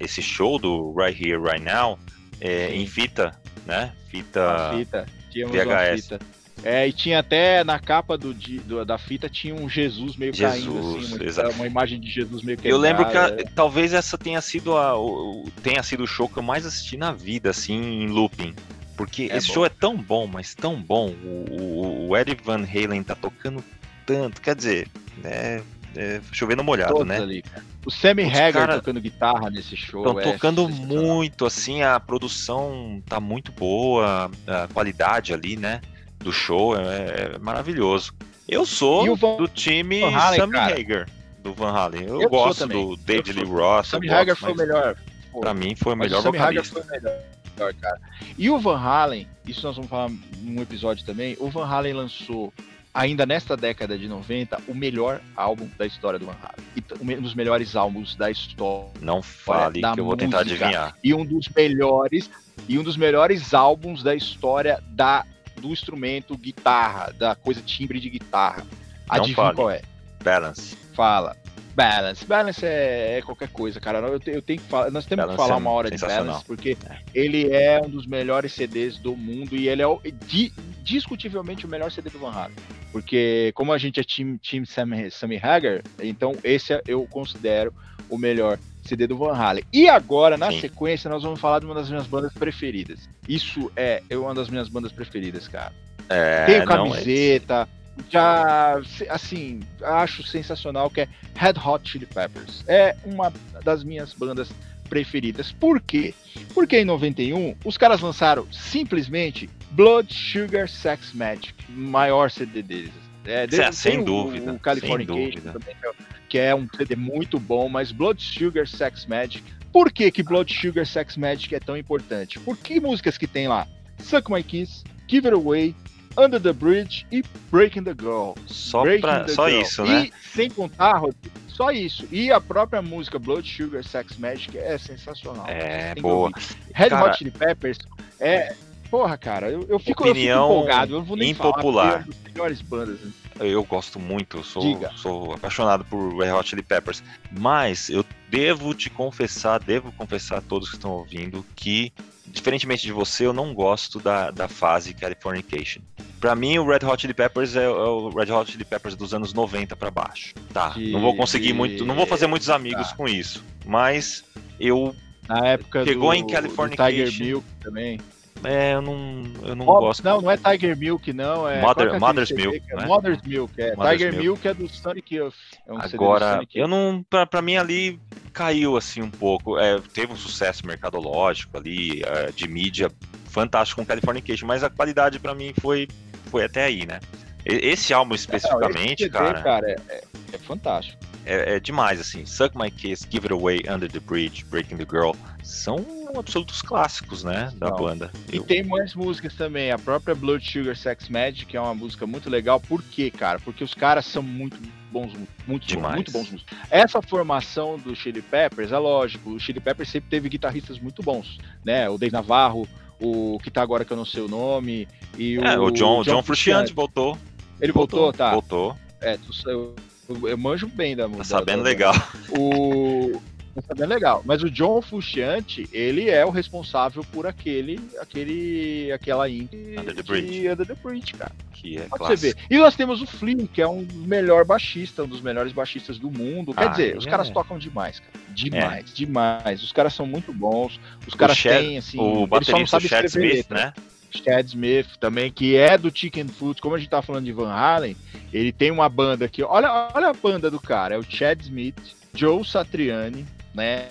esse 0.00 0.20
show 0.20 0.58
do 0.58 0.92
Right 0.92 1.18
Here, 1.18 1.40
Right 1.40 1.64
Now 1.64 1.98
é, 2.40 2.74
em 2.74 2.86
fita, 2.86 3.32
né? 3.64 3.92
Fita, 4.10 4.74
fita. 4.76 5.06
VHS. 5.32 6.02
Fita. 6.02 6.20
É, 6.64 6.88
e 6.88 6.92
tinha 6.92 7.18
até 7.18 7.62
na 7.62 7.78
capa 7.78 8.16
do, 8.16 8.32
do, 8.32 8.84
da 8.84 8.96
fita 8.96 9.28
tinha 9.28 9.54
um 9.54 9.68
Jesus 9.68 10.16
meio 10.16 10.32
Jesus, 10.32 10.64
caindo 10.64 10.96
assim, 10.96 11.24
exato. 11.24 11.48
uma, 11.50 11.56
uma 11.56 11.66
imagem 11.66 12.00
de 12.00 12.10
Jesus 12.10 12.42
meio 12.42 12.58
Eu 12.64 12.78
lembro 12.78 13.08
que 13.08 13.16
a, 13.16 13.44
talvez 13.54 13.92
essa 13.92 14.16
tenha 14.16 14.40
sido 14.40 14.76
a, 14.76 14.98
o, 14.98 15.44
tenha 15.62 15.82
sido 15.82 16.04
o 16.04 16.06
show 16.06 16.28
que 16.28 16.38
eu 16.38 16.42
mais 16.42 16.64
assisti 16.64 16.96
na 16.96 17.12
vida, 17.12 17.50
assim, 17.50 17.74
em 17.74 18.06
looping. 18.08 18.54
Porque 18.96 19.28
É 19.30 19.36
esse 19.36 19.48
bom. 19.48 19.54
show 19.54 19.66
é 19.66 19.68
tão 19.68 19.96
bom, 19.96 20.26
mas 20.26 20.54
tão 20.54 20.80
bom. 20.80 21.10
O, 21.22 21.44
o, 21.50 22.08
o 22.08 22.16
Eddie 22.16 22.36
Van 22.42 22.64
Halen 22.64 23.02
tá 23.02 23.14
tocando 23.14 23.62
tanto. 24.06 24.40
Quer 24.40 24.54
dizer, 24.56 24.88
é, 25.24 25.60
é 25.96 26.20
chovendo 26.32 26.64
molhado, 26.64 26.92
todos 26.92 27.06
né? 27.06 27.18
ali. 27.18 27.44
O 27.84 27.90
Sammy 27.90 28.24
Os 28.24 28.32
Hagar 28.34 28.52
cara- 28.52 28.74
tocando 28.76 29.00
guitarra 29.00 29.50
nesse 29.50 29.76
show. 29.76 30.04
Estão 30.04 30.20
é 30.20 30.32
tocando 30.32 30.68
muito, 30.68 31.44
assim, 31.46 31.82
a 31.82 32.00
produção 32.00 33.00
tá 33.06 33.20
muito 33.20 33.52
boa, 33.52 34.30
a 34.46 34.66
qualidade 34.72 35.32
ali, 35.32 35.56
né? 35.56 35.80
Do 36.18 36.32
show 36.32 36.74
é, 36.76 37.34
é 37.34 37.38
maravilhoso. 37.38 38.12
Eu 38.48 38.64
sou 38.66 39.08
o 39.08 39.14
Van- 39.16 39.36
do 39.36 39.46
time 39.46 40.02
Halen, 40.02 40.40
Sammy 40.40 40.52
cara? 40.52 40.80
Hagar, 40.80 41.06
do 41.42 41.52
Van 41.54 41.70
Halen. 41.70 42.02
Eu, 42.06 42.22
Eu 42.22 42.28
gosto 42.30 42.66
do 42.66 42.96
David 42.96 43.32
Lee. 43.40 43.44
O 43.48 43.82
Sammy 43.84 44.08
Hagar 44.10 44.34
foi 44.36 44.52
o 44.52 44.56
mas 44.56 44.66
melhor. 44.66 44.96
Pô, 45.30 45.40
Pra 45.40 45.52
mim 45.54 45.76
foi 45.76 45.92
o 45.92 45.96
mas 45.96 46.08
melhor 46.08 46.20
o 46.20 46.22
Sammy 46.22 46.38
Hagar 46.38 46.64
foi 46.64 46.82
o 46.82 46.86
melhor, 46.86 47.20
cara. 47.56 48.00
E 48.36 48.50
o 48.50 48.58
Van 48.58 48.78
Halen, 48.78 49.26
isso 49.46 49.66
nós 49.66 49.76
vamos 49.76 49.90
falar 49.90 50.10
num 50.38 50.60
episódio 50.60 51.04
também. 51.04 51.36
O 51.38 51.48
Van 51.48 51.66
Halen 51.66 51.94
lançou, 51.94 52.52
ainda 52.92 53.24
nesta 53.26 53.56
década 53.56 53.98
de 53.98 54.08
90, 54.08 54.60
o 54.68 54.74
melhor 54.74 55.20
álbum 55.36 55.68
da 55.78 55.86
história 55.86 56.18
do 56.18 56.26
Van 56.26 56.36
Halen. 56.42 56.66
E 56.76 57.14
um 57.14 57.22
dos 57.22 57.34
melhores 57.34 57.76
álbuns 57.76 58.14
da 58.16 58.30
história. 58.30 58.92
Não 59.00 59.22
fale 59.22 59.80
que 59.80 60.00
eu 60.00 60.04
vou 60.04 60.16
tentar 60.16 60.40
adivinhar. 60.40 60.96
E 61.02 61.14
um 61.14 61.24
dos 61.24 61.48
melhores. 61.48 62.30
E 62.68 62.78
um 62.78 62.82
dos 62.82 62.96
melhores 62.96 63.54
álbuns 63.54 64.02
da 64.02 64.14
história 64.14 64.82
da, 64.88 65.24
do 65.60 65.68
instrumento 65.68 66.36
guitarra, 66.36 67.12
da 67.12 67.34
coisa 67.34 67.60
timbre 67.60 68.00
de 68.00 68.10
guitarra. 68.10 68.66
Adivinha 69.08 69.36
fale. 69.36 69.56
qual 69.56 69.70
é? 69.70 69.82
Balance. 70.22 70.76
Fala. 70.94 71.36
Balance. 71.76 72.24
Balance 72.24 72.64
é, 72.64 73.18
é 73.18 73.22
qualquer 73.22 73.48
coisa, 73.50 73.78
cara. 73.78 73.98
Eu, 73.98 74.18
eu 74.26 74.40
tenho 74.42 74.58
que 74.58 74.66
falar. 74.66 74.90
Nós 74.90 75.04
temos 75.04 75.24
Balance 75.26 75.36
que 75.36 75.42
falar 75.48 75.54
é 75.56 75.58
uma 75.60 75.70
hora 75.70 75.90
de. 75.90 75.98
Balance, 75.98 76.44
porque 76.46 76.76
ele 77.14 77.50
é 77.52 77.78
um 77.84 77.88
dos 77.90 78.06
melhores 78.06 78.52
CDs 78.52 78.96
do 78.98 79.14
mundo 79.14 79.54
e 79.54 79.68
ele 79.68 79.82
é 79.82 79.86
o- 79.86 80.00
di- 80.26 80.52
discutivelmente 80.82 81.66
o 81.66 81.68
melhor 81.68 81.90
CD 81.92 82.08
do 82.08 82.18
Van 82.18 82.30
Halen. 82.32 82.56
Porque, 82.90 83.52
como 83.54 83.72
a 83.74 83.78
gente 83.78 84.00
é 84.00 84.02
time, 84.02 84.38
time 84.38 84.64
Sammy, 84.66 85.10
Sammy 85.10 85.36
Hagar, 85.36 85.82
então 86.00 86.34
esse 86.42 86.72
é- 86.72 86.82
eu 86.86 87.06
considero 87.06 87.74
o 88.08 88.16
melhor 88.16 88.58
CD 88.82 89.06
do 89.06 89.18
Van 89.18 89.34
Halen. 89.34 89.64
E 89.70 89.86
agora, 89.88 90.38
na 90.38 90.50
Sim. 90.50 90.60
sequência, 90.60 91.10
nós 91.10 91.22
vamos 91.22 91.38
falar 91.40 91.58
de 91.58 91.66
uma 91.66 91.74
das 91.74 91.90
minhas 91.90 92.06
bandas 92.06 92.32
preferidas. 92.32 93.06
Isso 93.28 93.70
é 93.76 94.00
uma 94.12 94.32
das 94.34 94.48
minhas 94.48 94.68
bandas 94.70 94.92
preferidas, 94.92 95.46
cara. 95.46 95.72
É, 96.08 96.46
Tenho 96.46 96.62
é- 96.62 96.64
camiseta, 96.66 97.68
já, 98.10 98.80
assim, 99.10 99.60
acho 99.82 100.22
sensacional 100.22 100.88
que 100.90 101.02
é 101.02 101.08
Red 101.34 101.54
Hot 101.64 101.88
Chili 101.90 102.06
Peppers. 102.06 102.64
É 102.66 102.96
uma 103.04 103.32
das 103.64 103.82
minhas 103.84 104.12
bandas 104.14 104.48
preferidas. 104.88 105.50
Por 105.52 105.80
quê? 105.80 106.14
Porque 106.54 106.78
em 106.80 106.84
91, 106.84 107.54
os 107.64 107.76
caras 107.76 108.00
lançaram 108.00 108.46
simplesmente 108.52 109.48
Blood 109.72 110.12
Sugar 110.14 110.68
Sex 110.68 111.12
Magic, 111.12 111.54
maior 111.68 112.30
CD 112.30 112.62
deles. 112.62 112.92
É, 113.24 113.46
tem 113.46 113.72
sem 113.72 113.98
o- 113.98 114.04
dúvida, 114.04 114.52
O 114.52 114.58
Californication 114.60 115.16
sem 115.16 115.30
dúvida. 115.30 115.52
também, 115.52 115.74
que 115.80 115.86
é- 115.86 115.92
que 116.28 116.38
é 116.38 116.54
um 116.54 116.68
CD 116.76 116.94
muito 116.94 117.40
bom, 117.40 117.68
mas 117.68 117.90
Blood 117.90 118.22
Sugar 118.22 118.66
Sex 118.68 119.04
Magic. 119.06 119.42
Por 119.72 119.90
que, 119.90 120.10
que 120.12 120.22
Blood 120.22 120.54
Sugar 120.54 120.86
Sex 120.86 121.16
Magic 121.16 121.52
é 121.54 121.58
tão 121.58 121.76
importante? 121.76 122.38
Por 122.38 122.56
que 122.56 122.78
músicas 122.80 123.18
que 123.18 123.26
tem 123.26 123.48
lá? 123.48 123.66
Suck 123.98 124.30
My 124.30 124.42
Kiss, 124.44 124.84
Give 125.08 125.26
It 125.26 125.34
Away, 125.36 125.74
Under 126.18 126.40
the 126.40 126.52
Bridge 126.52 127.06
e 127.12 127.22
Breaking 127.50 127.84
the 127.84 127.94
Girl. 127.98 128.32
Só, 128.46 128.82
Breaking 128.82 129.00
pra, 129.02 129.28
só 129.28 129.48
Girl. 129.48 129.60
isso, 129.62 129.84
né? 129.84 130.04
E 130.06 130.12
sem 130.36 130.50
contar, 130.50 131.00
só 131.48 131.70
isso. 131.70 132.06
E 132.10 132.30
a 132.32 132.40
própria 132.40 132.80
música 132.82 133.18
Blood 133.18 133.48
Sugar 133.50 133.84
Sex 133.84 134.16
Magic 134.18 134.56
é 134.56 134.78
sensacional. 134.78 135.46
É, 135.48 135.94
boa. 135.96 136.30
Red 136.74 136.88
Cara- 136.90 137.06
Hot 137.10 137.18
Chili 137.18 137.30
Peppers 137.30 137.78
é. 138.20 138.54
Porra, 138.90 139.18
cara, 139.18 139.50
eu, 139.50 139.62
eu, 139.62 139.62
fico, 139.62 139.72
eu 139.72 139.78
fico 139.80 140.08
Opinião 140.10 140.44
empolgado. 140.46 140.94
Eu 140.94 140.98
não 141.00 141.04
vou 141.04 141.16
nem 141.16 141.30
impopular. 141.32 141.86
falar, 141.86 141.92
é 141.92 142.04
uma 142.04 142.06
das 142.06 142.32
melhores 142.32 142.62
bandas. 142.62 143.00
né? 143.00 143.10
Eu 143.40 143.64
gosto 143.64 143.98
muito, 143.98 144.36
eu 144.38 144.44
sou, 144.44 144.62
Diga. 144.62 144.92
sou 144.96 145.34
apaixonado 145.34 145.84
por 145.84 146.16
Red 146.16 146.30
Hot 146.32 146.48
Chili 146.48 146.62
Peppers. 146.62 147.02
Mas 147.32 147.90
eu 147.90 148.04
devo 148.28 148.74
te 148.74 148.90
confessar, 148.90 149.58
devo 149.58 149.92
confessar 149.92 150.38
a 150.38 150.40
todos 150.40 150.68
que 150.68 150.76
estão 150.76 150.92
ouvindo, 150.92 151.44
que, 151.54 151.92
diferentemente 152.26 152.82
de 152.82 152.92
você, 152.92 153.26
eu 153.26 153.32
não 153.32 153.54
gosto 153.54 153.98
da, 153.98 154.30
da 154.30 154.48
fase 154.48 154.94
Californication. 154.94 155.80
Pra 156.20 156.34
mim, 156.34 156.58
o 156.58 156.66
Red 156.66 156.84
Hot 156.84 157.00
Chili 157.00 157.14
Peppers 157.14 157.56
é, 157.56 157.64
é 157.64 157.68
o 157.68 158.08
Red 158.08 158.32
Hot 158.32 158.50
Chili 158.50 158.64
Peppers 158.64 158.96
dos 158.96 159.14
anos 159.14 159.32
90 159.32 159.76
pra 159.76 159.90
baixo. 159.90 160.34
Tá, 160.52 160.74
não 160.76 161.00
vou 161.00 161.16
conseguir 161.16 161.52
muito, 161.52 161.84
não 161.84 161.94
vou 161.94 162.06
fazer 162.06 162.26
muitos 162.26 162.50
amigos 162.50 162.88
tá. 162.88 162.96
com 162.96 163.08
isso. 163.08 163.44
Mas 163.64 164.24
eu, 164.58 164.94
Na 165.28 165.46
época 165.48 165.84
Pegou 165.84 166.10
do, 166.10 166.14
em 166.14 166.26
Californication. 166.26 167.10
Tiger 167.10 167.26
Milk 167.26 167.46
também. 167.60 168.00
É, 168.44 168.74
eu 168.74 168.82
não, 168.82 169.22
eu 169.42 169.54
não 169.56 169.64
gosto. 169.64 170.04
Não, 170.04 170.20
não 170.20 170.30
é 170.30 170.36
Tiger 170.36 170.76
Milk, 170.76 171.12
não. 171.12 171.48
É, 171.48 171.60
Mother- 171.60 171.94
é 171.94 171.98
Mother's 171.98 172.30
Milk, 172.30 172.62
é? 172.70 172.76
né? 172.76 172.86
Mother's 172.86 173.22
Milk, 173.22 173.60
é. 173.60 173.74
Mother's 173.76 173.92
Tiger 173.98 174.12
Milk. 174.12 174.24
Milk. 174.26 174.48
é 174.48 174.54
do 174.54 174.68
Sonic 174.68 175.14
Youth. 175.14 175.34
É 175.66 175.72
um 175.72 175.78
Agora, 175.80 176.32
Sonic 176.34 176.58
eu 176.58 176.68
não. 176.68 177.04
Pra, 177.08 177.26
pra 177.26 177.42
mim 177.42 177.56
ali 177.56 177.98
caiu 178.32 178.76
assim 178.76 179.02
um 179.02 179.10
pouco. 179.10 179.58
É, 179.58 179.80
teve 179.92 180.12
um 180.12 180.16
sucesso 180.16 180.66
mercadológico 180.66 181.56
ali, 181.56 182.02
é, 182.04 182.30
de 182.30 182.46
mídia 182.46 182.90
fantástico 183.28 183.80
com 183.80 183.86
Californication, 183.86 184.46
mas 184.46 184.62
a 184.62 184.70
qualidade 184.70 185.18
pra 185.18 185.34
mim 185.34 185.52
foi, 185.60 185.88
foi 186.30 186.44
até 186.44 186.64
aí, 186.64 186.86
né? 186.86 187.00
Esse 187.44 187.94
álbum 187.94 188.10
Não, 188.10 188.14
esse 188.16 188.24
especificamente, 188.24 189.04
CD, 189.04 189.10
cara, 189.10 189.70
é, 189.70 189.76
é- 189.88 190.02
é 190.32 190.38
fantástico. 190.38 190.98
É, 191.26 191.56
é 191.56 191.60
demais, 191.60 192.00
assim. 192.00 192.24
Suck 192.24 192.56
My 192.56 192.70
Kiss, 192.70 193.06
Give 193.10 193.24
It 193.26 193.32
Away, 193.32 193.62
Under 193.68 193.90
the 193.90 194.00
Bridge, 194.00 194.44
Breaking 194.44 194.76
the 194.76 194.86
Girl, 194.88 195.12
são 195.42 195.84
absolutos 196.16 196.62
clássicos, 196.62 197.22
né, 197.24 197.52
da 197.56 197.68
Não. 197.70 197.76
banda. 197.76 198.10
E 198.32 198.36
Eu- 198.36 198.44
tem 198.44 198.62
mais 198.64 198.94
músicas 198.94 199.34
também. 199.34 199.70
A 199.70 199.78
própria 199.78 200.14
Blood 200.14 200.48
Sugar 200.50 200.76
Sex 200.76 201.08
Magic 201.08 201.54
é 201.56 201.60
uma 201.60 201.74
música 201.74 202.06
muito 202.06 202.30
legal. 202.30 202.58
Por 202.60 202.82
quê, 202.82 203.10
cara? 203.10 203.38
Porque 203.40 203.62
os 203.62 203.74
caras 203.74 204.06
são 204.06 204.22
muito 204.22 204.56
bons, 204.90 205.12
muito 205.46 205.66
Demais. 205.66 205.84
bons, 205.88 205.94
muito 205.96 206.12
bons 206.12 206.30
músicos. 206.30 206.58
Essa 206.70 207.02
formação 207.02 207.78
do 207.78 207.94
Chili 207.94 208.22
Peppers, 208.22 208.72
é 208.72 208.78
lógico, 208.78 209.30
o 209.30 209.40
Chili 209.40 209.60
Peppers 209.60 209.90
sempre 209.90 210.08
teve 210.08 210.28
guitarristas 210.28 210.78
muito 210.78 211.02
bons, 211.02 211.38
né? 211.64 211.88
O 211.90 211.98
Dave 211.98 212.12
Navarro, 212.12 212.66
o 212.98 213.38
que 213.42 213.50
tá 213.50 213.60
agora 213.60 213.84
que 213.84 213.92
eu 213.92 213.96
não 213.96 214.06
sei 214.06 214.22
o 214.22 214.28
nome, 214.28 214.88
e 215.18 215.36
É, 215.36 215.58
o 215.58 215.70
John, 215.70 216.02
John, 216.02 216.22
Frusciante 216.22 216.26
Frusciante. 216.26 216.72
voltou. 216.72 217.18
Ele 217.60 217.72
voltou, 217.72 218.12
tá? 218.12 218.30
Voltou, 218.32 218.76
É, 219.00 219.18
tu- 219.18 219.50
eu, 219.50 219.76
eu, 220.08 220.28
eu 220.28 220.38
manjo 220.38 220.66
bem 220.68 220.94
da 220.96 221.04
tá 221.04 221.08
música. 221.08 221.24
sabendo 221.38 221.62
legal. 221.62 221.94
O. 222.38 223.20
Tá 223.54 223.62
sabendo 223.68 223.88
legal. 223.88 224.22
Mas 224.26 224.42
o 224.42 224.50
John 224.50 224.82
Frusciante, 224.82 225.66
ele 225.72 226.10
é 226.10 226.24
o 226.26 226.30
responsável 226.30 227.02
por 227.10 227.26
aquele. 227.26 227.80
aquele. 228.00 228.92
aquela 228.92 229.28
indie 229.28 229.76
Under 229.78 229.94
the 229.94 230.02
de 230.02 230.02
Bridge. 230.02 230.48
Under 230.48 230.66
the 230.66 230.74
Bridge, 230.74 231.14
cara. 231.14 231.32
Que 231.54 231.78
é 231.78 231.80
Pode 231.84 231.90
clássico. 231.90 232.18
você 232.18 232.34
ver. 232.34 232.36
E 232.50 232.58
nós 232.58 232.76
temos 232.76 233.00
o 233.00 233.06
Flynn, 233.06 233.46
que 233.46 233.62
é 233.62 233.66
um 233.66 233.86
melhor 233.94 234.44
baixista, 234.44 235.04
um 235.04 235.08
dos 235.08 235.22
melhores 235.22 235.52
baixistas 235.52 235.98
do 235.98 236.10
mundo. 236.10 236.52
Quer 236.52 236.64
Ah, 236.64 236.68
dizer, 236.68 236.96
os 236.98 237.06
é. 237.06 237.10
caras 237.10 237.30
tocam 237.30 237.58
demais, 237.58 237.98
cara. 238.00 238.12
Demais, 238.28 238.92
demais. 238.92 239.62
Os 239.62 239.72
caras 239.72 239.94
são 239.94 240.04
muito 240.06 240.34
bons. 240.34 240.78
Os 241.06 241.14
caras 241.14 241.42
têm, 241.42 241.78
assim. 241.78 241.98
O 241.98 242.26
baterista 242.26 242.78
Chad 242.78 243.06
Smith, 243.06 243.46
né? 243.50 243.72
Chad 244.10 244.46
Smith 244.48 244.96
também, 244.98 245.30
que 245.30 245.56
é 245.56 245.76
do 245.76 245.90
Chicken 245.94 246.28
Foot, 246.28 246.60
como 246.60 246.74
a 246.74 246.78
gente 246.78 246.88
tá 246.90 247.02
falando 247.02 247.24
de 247.24 247.32
Van 247.32 247.50
Halen, 247.52 247.96
ele 248.32 248.52
tem 248.52 248.70
uma 248.70 248.88
banda 248.88 249.24
aqui. 249.24 249.42
Olha, 249.42 249.90
olha 249.94 250.08
a 250.08 250.12
banda 250.12 250.50
do 250.50 250.60
cara, 250.60 250.94
é 250.94 250.98
o 250.98 251.02
Chad 251.02 251.40
Smith, 251.42 251.76
Joe 252.14 252.44
Satriani, 252.44 253.26
né? 253.54 253.88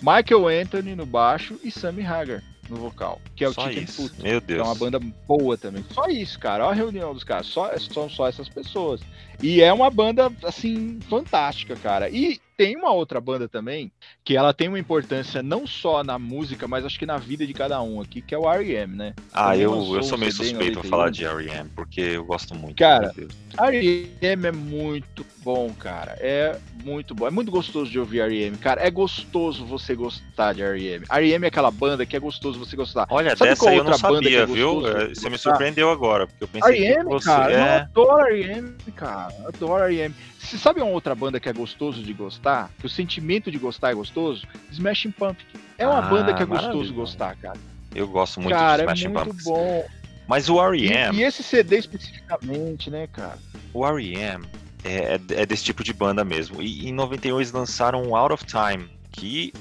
Michael 0.00 0.46
Anthony 0.48 0.94
no 0.94 1.04
baixo 1.06 1.58
e 1.62 1.70
Sammy 1.70 2.04
Hagar 2.04 2.42
no 2.68 2.76
vocal, 2.76 3.20
que 3.34 3.44
é 3.44 3.48
o 3.48 3.52
Só 3.52 3.62
Chicken 3.66 3.84
isso. 3.84 4.02
Foot. 4.08 4.22
Meu 4.22 4.40
Que 4.42 4.52
é 4.52 4.56
Deus. 4.56 4.68
uma 4.68 4.74
banda 4.74 5.00
boa 5.26 5.56
também. 5.56 5.84
Só 5.90 6.06
isso, 6.06 6.38
cara. 6.38 6.64
Olha 6.64 6.72
a 6.72 6.76
reunião 6.76 7.14
dos 7.14 7.24
caras. 7.24 7.46
Só, 7.46 7.70
são 7.78 8.08
só 8.10 8.28
essas 8.28 8.48
pessoas. 8.48 9.00
E 9.42 9.62
é 9.62 9.72
uma 9.72 9.90
banda, 9.90 10.30
assim, 10.44 10.98
fantástica, 11.08 11.74
cara. 11.76 12.10
E 12.10 12.40
tem 12.58 12.76
uma 12.76 12.92
outra 12.92 13.20
banda 13.20 13.48
também, 13.48 13.92
que 14.24 14.36
ela 14.36 14.52
tem 14.52 14.66
uma 14.66 14.80
importância 14.80 15.44
não 15.44 15.64
só 15.64 16.02
na 16.02 16.18
música, 16.18 16.66
mas 16.66 16.84
acho 16.84 16.98
que 16.98 17.06
na 17.06 17.16
vida 17.16 17.46
de 17.46 17.54
cada 17.54 17.80
um 17.80 18.00
aqui, 18.00 18.20
que 18.20 18.34
é 18.34 18.38
o 18.38 18.50
R.E.M., 18.52 18.96
né? 18.96 19.14
Ah, 19.32 19.56
eu, 19.56 19.94
eu 19.94 20.02
sou 20.02 20.18
meio 20.18 20.32
suspeito 20.32 20.80
pra 20.80 20.88
91. 20.88 20.90
falar 20.90 21.10
de 21.10 21.24
R.E.M., 21.24 21.70
porque 21.76 22.00
eu 22.00 22.24
gosto 22.24 22.56
muito. 22.56 22.74
Cara. 22.74 23.14
R.E.M. 23.60 24.46
é 24.48 24.50
muito 24.50 25.24
bom, 25.44 25.72
cara. 25.72 26.16
É 26.18 26.58
muito 26.82 27.14
bom. 27.14 27.28
É 27.28 27.30
muito 27.30 27.52
gostoso 27.52 27.88
de 27.88 28.00
ouvir 28.00 28.22
R.E.M., 28.22 28.56
cara. 28.58 28.84
É 28.84 28.90
gostoso 28.90 29.64
você 29.64 29.94
gostar 29.94 30.52
de 30.52 30.62
R.E.M. 30.62 31.06
R.E.M. 31.08 31.44
é 31.44 31.48
aquela 31.48 31.70
banda 31.70 32.04
que 32.04 32.16
é 32.16 32.18
gostoso 32.18 32.58
você 32.58 32.74
gostar. 32.74 33.06
Olha, 33.08 33.36
Sabe 33.36 33.50
dessa 33.50 33.72
eu 33.72 33.84
não 33.84 33.92
que 33.92 33.98
sabia, 33.98 34.40
é 34.40 34.46
viu? 34.46 34.84
É, 34.84 35.08
Você 35.10 35.30
me 35.30 35.38
surpreendeu 35.38 35.92
agora, 35.92 36.26
porque 36.26 36.42
eu 36.42 36.48
pensei 36.48 36.76
que 36.76 36.84
R.E.M., 36.84 37.04
você... 37.04 37.26
cara. 37.26 37.52
Eu 37.52 37.58
é, 37.60 37.76
adoro 37.78 38.26
R.E.M., 38.26 38.76
cara. 38.96 39.32
Adoro 39.46 39.84
R.E.M. 39.84 40.12
Você 40.40 40.56
sabe 40.56 40.80
uma 40.80 40.90
outra 40.90 41.14
banda 41.14 41.38
que 41.38 41.48
é 41.48 41.52
gostoso 41.52 42.02
de 42.02 42.12
gostar? 42.12 42.47
Que 42.78 42.86
o 42.86 42.88
sentimento 42.88 43.50
de 43.50 43.58
gostar 43.58 43.90
é 43.90 43.94
gostoso? 43.94 44.46
Smashing 44.70 45.10
Pumpkin. 45.12 45.58
É 45.76 45.86
uma 45.86 45.98
Ah, 45.98 46.02
banda 46.02 46.34
que 46.34 46.42
é 46.42 46.46
gostoso 46.46 46.92
gostar, 46.92 47.36
cara. 47.36 47.58
Eu 47.94 48.08
gosto 48.08 48.40
muito 48.40 48.54
cara, 48.54 48.76
de 48.76 48.82
é 48.82 48.84
Smashing 48.84 49.08
muito 49.08 49.24
Pumpkins. 49.26 49.44
bom. 49.44 49.86
Mas 50.26 50.48
o 50.48 50.62
R.E.M. 50.62 51.16
E, 51.16 51.20
e, 51.20 51.24
esse 51.24 51.42
CD 51.42 51.78
especificamente, 51.78 52.90
né, 52.90 53.06
cara? 53.06 53.38
O 53.72 53.86
R.E.M. 53.86 54.44
É, 54.84 55.14
é, 55.14 55.20
é, 55.30 55.46
desse 55.46 55.64
tipo 55.64 55.82
de 55.82 55.92
banda 55.92 56.24
mesmo. 56.24 56.62
E 56.62 56.88
em 56.88 56.92
91 56.92 57.36
eles 57.36 57.50
lançaram 57.50 58.14
Out 58.14 58.34
of 58.34 58.44
Time, 58.44 58.88
que 59.10 59.52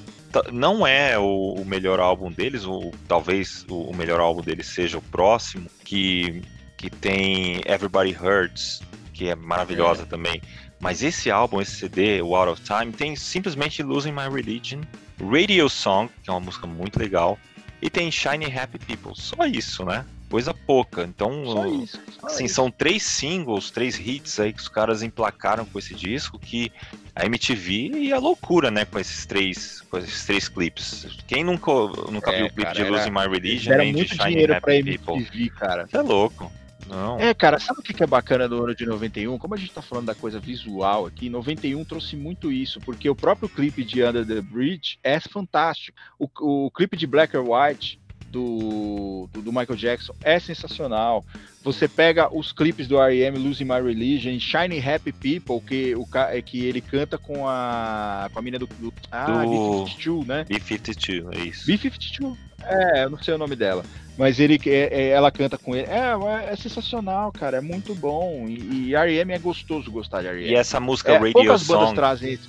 não 0.52 0.86
é 0.86 1.18
o, 1.18 1.54
o, 1.54 1.66
melhor 1.66 2.00
álbum 2.00 2.32
deles, 2.32 2.66
ou 2.66 2.94
talvez 3.08 3.66
o, 3.70 3.76
o, 3.76 3.96
melhor 3.96 4.20
álbum 4.20 4.42
deles 4.42 4.68
seja 4.68 4.98
o 4.98 5.02
próximo, 5.02 5.70
que, 5.84 6.42
que 6.78 6.90
tem 6.90 7.62
Everybody 7.66 8.16
Hurts, 8.16 8.82
que 9.14 9.30
é 9.30 9.36
maravilhosa 9.36 10.04
é. 10.04 10.06
também. 10.06 10.42
Mas 10.80 11.02
esse 11.02 11.32
álbum, 11.32 11.60
esse 11.60 11.76
CD, 11.76 12.22
o 12.22 12.36
Out 12.36 12.52
of 12.54 12.62
Time, 12.62 12.92
tem 12.92 13.16
simplesmente 13.16 13.82
Losing 13.82 14.12
My 14.12 14.30
Religion, 14.32 14.82
Radio 15.20 15.68
Song, 15.70 16.12
que 16.24 16.30
é 16.30 16.34
uma 16.34 16.40
música 16.40 16.68
muito 16.68 17.00
legal, 17.00 17.38
e 17.82 17.90
tem 17.90 18.12
Shiny 18.12 18.46
Happy 18.46 18.80
People. 18.80 19.14
Só 19.16 19.46
isso, 19.46 19.84
né? 19.84 20.06
Coisa 20.30 20.54
pouca. 20.54 21.04
Então, 21.04 21.46
só 21.46 21.66
isso, 21.68 22.00
só 22.20 22.28
assim, 22.28 22.46
isso. 22.46 22.56
são 22.56 22.70
três 22.70 23.02
singles, 23.02 23.72
três 23.72 23.98
hits 23.98 24.40
aí 24.40 24.52
que 24.52 24.60
os 24.60 24.68
caras 24.68 25.02
emplacaram 25.02 25.66
com 25.66 25.80
esse 25.80 25.96
disco 25.96 26.38
que 26.38 26.72
a 27.16 27.26
MTV 27.26 27.92
ia 27.94 28.20
loucura, 28.20 28.70
né, 28.70 28.84
com 28.84 29.00
esses 29.00 29.26
três, 29.26 29.82
com 29.90 29.98
esses 29.98 30.26
três 30.26 30.50
clipes. 30.50 31.08
Quem 31.28 31.46
nunca, 31.46 31.72
nunca 32.12 32.32
é, 32.32 32.38
viu 32.38 32.46
o 32.48 32.50
clipe 32.50 32.64
cara, 32.64 32.76
de 32.76 32.90
Losing 32.90 33.10
My 33.10 33.28
Religion, 33.28 33.78
nem 33.78 33.96
de 33.96 34.08
Shiny 34.08 34.44
Happy 34.44 34.48
pra 34.48 34.60
People? 34.60 35.16
MTV, 35.16 35.50
cara. 35.52 35.88
é 35.92 36.02
louco. 36.02 36.52
Não. 36.88 37.20
É, 37.20 37.34
cara, 37.34 37.60
sabe 37.60 37.80
o 37.80 37.84
que 37.84 38.04
é 38.04 38.08
bacana 38.08 38.48
do 38.48 38.64
ano 38.64 38.76
de 38.76 38.86
91? 38.86 39.38
Como 39.38 39.54
a 39.54 39.58
gente 39.58 39.74
tá 39.74 39.82
falando 39.82 40.06
da 40.06 40.16
coisa 40.16 40.40
visual 40.40 41.06
aqui, 41.06 41.30
91 41.30 41.84
trouxe 41.84 42.16
muito 42.16 42.52
isso, 42.52 42.80
porque 42.82 43.10
o 43.10 43.16
próprio 43.16 43.50
clipe 43.50 43.84
de 43.84 44.04
Under 44.04 44.26
the 44.26 44.42
Bridge 44.42 44.98
é 45.04 45.20
fantástico. 45.20 45.98
O, 46.18 46.66
o 46.66 46.72
clipe 46.72 46.96
de 46.96 47.06
Black 47.06 47.36
or 47.36 47.46
White 47.50 48.00
do, 48.38 49.28
do, 49.34 49.42
do, 49.42 49.52
Michael 49.52 49.76
Jackson 49.76 50.14
é 50.24 50.40
sensacional. 50.40 51.26
Você 51.64 51.88
pega 51.88 52.34
os 52.34 52.52
clipes 52.52 52.88
do 52.88 53.02
R.E.M. 53.02 53.38
Losing 53.40 53.66
My 53.66 53.82
Religion, 53.82 54.40
Shiny 54.40 54.80
Happy 54.80 55.12
People, 55.12 55.60
que, 55.60 55.96
o, 55.96 56.08
é 56.30 56.42
que 56.42 56.66
ele 56.66 56.80
canta 56.80 57.18
com 57.18 57.48
a, 57.48 58.30
com 58.32 58.40
a 58.40 58.42
mina 58.42 58.60
do, 58.60 58.68
do 58.68 58.94
ah, 59.12 59.26
B-52, 59.26 60.26
né? 60.26 60.46
B-52, 60.48 61.36
é 61.36 61.40
isso. 61.48 61.66
B-52, 61.66 62.38
é, 62.64 63.04
eu 63.04 63.10
não 63.10 63.22
sei 63.22 63.34
o 63.34 63.38
nome 63.38 63.56
dela. 63.56 63.84
Mas 64.18 64.40
ele, 64.40 64.60
é, 64.66 64.90
é, 64.92 65.10
ela 65.10 65.32
canta 65.32 65.58
com 65.58 65.76
ele. 65.76 65.88
É, 65.88 66.14
é, 66.14 66.54
é 66.54 66.56
sensacional, 66.56 67.32
cara. 67.32 67.58
É 67.58 67.62
muito 67.62 67.94
bom. 67.94 68.46
E, 68.48 68.90
e 68.90 68.96
R.E.M. 68.96 69.34
é 69.34 69.40
gostoso 69.40 69.92
gostar 69.92 70.22
de 70.22 70.28
R.E.M. 70.28 70.52
E 70.52 70.56
essa 70.56 70.80
música 70.80 71.12
é, 71.12 71.18
Radio 71.18 71.34
poucas 71.34 71.62
Song... 71.62 71.80
bandas 71.80 71.94
trazem 71.94 72.34
esse 72.34 72.48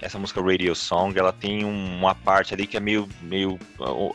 essa 0.00 0.18
música 0.18 0.42
Radio 0.42 0.74
Song, 0.74 1.18
ela 1.18 1.32
tem 1.32 1.64
uma 1.64 2.14
parte 2.14 2.52
ali 2.52 2.66
que 2.66 2.76
é 2.76 2.80
meio, 2.80 3.08
meio 3.22 3.58